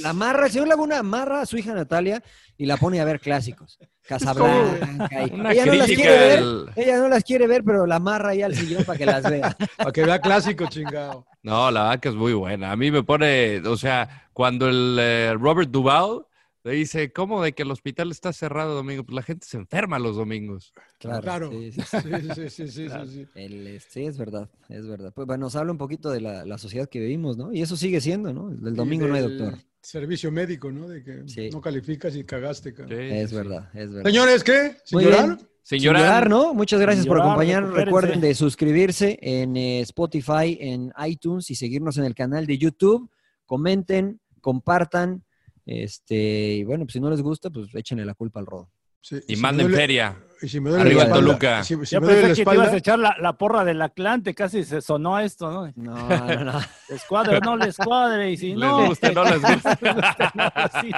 La, 0.03 0.11
amarra, 0.11 0.47
el 0.47 0.53
señor 0.53 0.69
Laguna 0.69 0.99
amarra 0.99 1.41
a 1.41 1.47
su 1.47 1.57
hija 1.57 1.75
Natalia 1.75 2.23
y 2.57 2.67
la 2.67 2.77
pone 2.77 3.01
a 3.01 3.05
ver 3.05 3.21
clásicos. 3.21 3.79
Casablanca. 4.07 5.27
y- 5.27 5.33
ella, 5.51 5.67
no 5.67 5.75
las 5.75 5.87
quiere 5.87 6.11
ver, 6.11 6.45
ella 6.77 6.99
no 6.99 7.09
las 7.09 7.25
quiere 7.25 7.47
ver, 7.47 7.65
pero 7.65 7.87
la 7.87 7.97
amarra 7.97 8.31
ahí 8.31 8.43
al 8.43 8.55
sillón 8.55 8.85
para 8.85 8.99
que 8.99 9.07
las 9.07 9.23
vea. 9.23 9.57
Para 9.77 9.93
que 9.93 10.05
vea 10.05 10.21
clásico, 10.21 10.67
chingado. 10.67 11.27
No, 11.43 11.71
la 11.71 11.85
verdad 11.85 12.01
que 12.01 12.09
es 12.09 12.15
muy 12.15 12.33
buena. 12.33 12.73
A 12.73 12.77
mí 12.77 12.91
me 12.91 13.03
pone, 13.03 13.61
o 13.61 13.77
sea, 13.77 14.29
cuando 14.33 14.69
el 14.69 14.97
eh, 15.01 15.35
Robert 15.39 15.71
Duvall 15.71 16.27
le 16.69 16.75
dice, 16.75 17.13
¿cómo 17.13 17.43
de 17.43 17.53
que 17.53 17.63
el 17.63 17.71
hospital 17.71 18.11
está 18.11 18.33
cerrado 18.33 18.75
domingo? 18.75 19.05
Pues 19.05 19.15
la 19.15 19.23
gente 19.23 19.47
se 19.47 19.57
enferma 19.57 19.99
los 19.99 20.17
domingos. 20.17 20.75
Claro. 20.99 21.23
Claro. 21.23 21.51
sí, 21.51 21.73
sí, 21.73 21.81
sí. 21.91 22.51
Sí, 22.51 22.51
sí, 22.51 22.69
sí, 22.69 22.89
sí. 22.89 23.27
El, 23.35 23.67
eh, 23.67 23.81
sí, 23.81 24.05
es 24.05 24.19
verdad, 24.19 24.51
es 24.69 24.87
verdad. 24.87 25.13
Pues 25.15 25.27
bueno, 25.27 25.47
nos 25.47 25.57
habla 25.57 25.73
un 25.73 25.79
poquito 25.79 26.11
de 26.11 26.21
la, 26.21 26.45
la 26.45 26.59
sociedad 26.59 26.89
que 26.89 27.01
vivimos, 27.01 27.37
¿no? 27.39 27.53
Y 27.53 27.63
eso 27.63 27.77
sigue 27.77 28.01
siendo, 28.01 28.33
¿no? 28.33 28.51
El 28.51 28.75
domingo 28.75 29.07
no 29.07 29.15
hay 29.15 29.23
doctor. 29.23 29.59
Servicio 29.81 30.31
médico, 30.31 30.71
¿no? 30.71 30.89
De 30.89 31.03
que 31.03 31.23
Sí. 31.27 31.49
no 31.51 31.61
calificas 31.61 32.15
y 32.17 32.25
cagaste, 32.25 32.75
Es 32.91 33.31
sí, 33.31 33.37
verdad, 33.37 33.71
es 33.75 33.91
verdad. 33.91 34.11
Señores, 34.11 34.45
¿qué? 34.45 34.77
¿Sin 34.85 34.97
Muy 34.97 35.05
llorar? 35.05 35.39
Sin 35.63 35.83
¿no? 36.31 36.55
Muchas 36.55 36.81
gracias 36.81 37.07
por 37.07 37.21
acompañarnos. 37.21 37.75
Recuerden 37.75 38.21
de 38.23 38.35
suscribirse 38.35 39.19
en 39.21 39.57
eh, 39.57 39.81
Spotify, 39.81 40.57
en 40.61 40.93
iTunes 41.07 41.51
y 41.51 41.55
seguirnos 41.55 41.99
en 41.99 42.05
el 42.05 42.15
canal 42.15 42.47
de 42.47 42.57
YouTube. 42.57 43.11
Comenten, 43.45 44.19
compartan. 44.41 45.25
Este, 45.71 46.15
y 46.55 46.65
bueno, 46.65 46.85
pues 46.87 46.95
si 46.95 47.01
no 47.01 47.11
les 47.11 47.21
gusta, 47.21 47.51
pues 47.51 47.69
échenle 47.75 48.05
la 48.07 48.15
culpa 48.15 48.41
al 48.41 48.47
rodo. 48.47 48.71
Sí, 49.01 49.17
Y 49.29 49.37
si 49.37 49.43
manden 49.43 49.71
feria. 49.73 50.17
Y 50.41 50.49
si 50.49 50.61
me 50.61 50.71
duele 50.71 50.83
Arriba 50.85 51.03
la 51.05 51.09
espalda- 51.11 51.27
Toluca. 51.27 51.63
Si, 51.65 51.75
si 51.85 51.95
Yo 51.95 52.01
pensé 52.01 52.29
que 52.35 52.45
te 52.45 52.55
ibas 52.55 52.69
a 52.73 52.77
echar 52.77 52.99
la, 52.99 53.15
la 53.21 53.33
porra 53.35 53.65
del 53.65 53.81
Atlante, 53.83 54.35
casi 54.35 54.65
se 54.65 54.81
sonó 54.81 55.19
esto, 55.21 55.51
¿no? 55.51 55.73
No, 55.77 56.09
no, 56.09 56.45
no. 56.53 56.61
Escuadre, 56.89 57.39
no 57.41 57.57
le 57.57 57.69
escuadre, 57.69 58.31
y 58.33 58.37
si 58.37 58.49
Les 58.55 58.59
no. 58.59 58.87
gusta, 58.87 59.13
no 59.13 59.25
les 59.25 59.41
gusta. 59.43 59.79
Sí. 60.81 60.91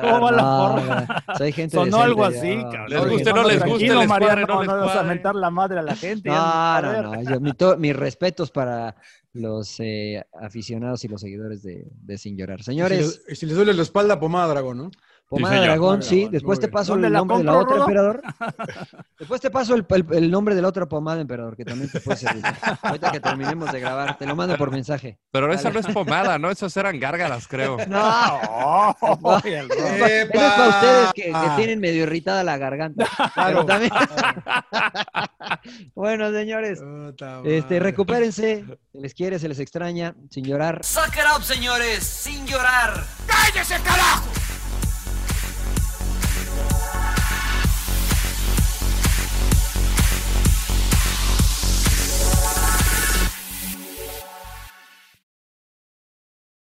¿Cómo 0.00 0.20
va 0.20 0.32
la 0.32 0.42
No, 0.42 0.74
porra? 0.74 1.22
no, 1.28 1.34
soy 1.36 1.52
gente 1.52 1.76
Sonó 1.76 1.84
decente, 1.98 2.04
algo 2.04 2.30
ya. 2.30 2.38
así, 2.38 2.56
cabrón. 2.62 2.86
Les 2.90 3.10
guste, 3.10 3.32
no 3.32 3.42
les 3.48 3.64
guste, 3.64 3.84
les 3.86 3.94
cuadre, 3.94 4.06
Mariano, 4.08 4.46
no 4.46 4.60
les 4.62 4.68
no 4.68 4.76
vas 4.78 4.88
a 4.90 4.92
cuadre. 4.94 5.08
mentar 5.08 5.34
la 5.34 5.50
madre 5.50 5.78
a 5.78 5.82
la 5.82 5.96
gente. 5.96 6.28
No, 6.30 6.82
no, 6.82 7.02
no. 7.02 7.22
Yo- 7.22 7.40
mi 7.40 7.52
to- 7.52 7.76
mis 7.76 7.94
respetos 7.96 8.50
para 8.50 8.96
los 9.34 9.78
eh, 9.80 10.24
aficionados 10.40 11.04
y 11.04 11.08
los 11.08 11.20
seguidores 11.20 11.62
de, 11.62 11.86
de 12.02 12.18
Sin 12.18 12.36
Llorar. 12.36 12.60
y 12.60 12.62
si 12.62 12.66
Señores, 12.66 13.22
les- 13.26 13.32
y 13.32 13.36
si 13.36 13.46
les 13.46 13.56
duele 13.56 13.74
la 13.74 13.82
espalda, 13.82 14.18
pomada, 14.18 14.48
dragón, 14.48 14.78
¿no? 14.78 14.90
Pomada. 15.28 15.60
Dragón, 15.62 16.02
sí. 16.02 16.28
Después 16.30 16.60
te 16.60 16.68
paso 16.68 16.94
el 16.94 17.00
¿Dónde 17.02 17.10
la 17.10 17.18
nombre 17.18 17.38
de 17.38 17.44
la 17.44 17.56
otra 17.58 17.76
emperador. 17.78 18.22
Después 19.18 19.40
te 19.40 19.50
paso 19.50 19.74
el, 19.74 19.84
el- 19.88 20.06
el 20.12 20.30
nombre 20.30 20.54
de 20.54 20.62
la 20.62 20.68
otra 20.68 20.86
pomada 20.86 21.20
emperador, 21.20 21.56
que 21.56 21.64
también 21.64 21.90
te 21.90 21.98
puede 22.00 22.18
servir. 22.18 22.44
Ahorita 22.82 23.10
que 23.10 23.20
terminemos 23.20 23.72
de 23.72 23.80
grabar, 23.80 24.16
te 24.18 24.26
lo 24.26 24.36
mando 24.36 24.56
por 24.56 24.70
mensaje. 24.70 25.18
Pero 25.32 25.50
esa 25.52 25.70
Dale. 25.70 25.74
no 25.74 25.88
es 25.88 25.94
pomada, 25.94 26.38
¿no? 26.38 26.50
Esas 26.50 26.76
eran 26.76 27.00
gárgaras, 27.00 27.48
creo. 27.48 27.76
No, 27.88 28.40
Oh, 28.60 29.40
el 29.44 29.68
Rodo. 29.68 29.86
eso 29.86 30.06
es 30.06 30.30
para 30.30 30.68
ustedes 30.68 31.12
que, 31.14 31.22
que 31.24 31.48
tienen 31.56 31.80
medio 31.80 32.02
irritada 32.04 32.44
la 32.44 32.56
garganta. 32.58 33.06
Pero 33.34 33.64
también- 33.66 33.92
bueno, 35.94 36.30
señores, 36.30 36.80
este, 37.44 37.80
recupérense. 37.80 38.64
Se 38.92 39.00
les 39.00 39.14
quiere, 39.14 39.38
se 39.38 39.48
les 39.48 39.58
extraña, 39.58 40.14
sin 40.30 40.44
llorar. 40.44 40.80
Suck 40.84 41.08
it 41.16 41.24
up, 41.36 41.42
señores, 41.42 42.04
sin 42.04 42.46
llorar. 42.46 43.02
¡Cállese, 43.26 43.74
carajo! 43.82 44.24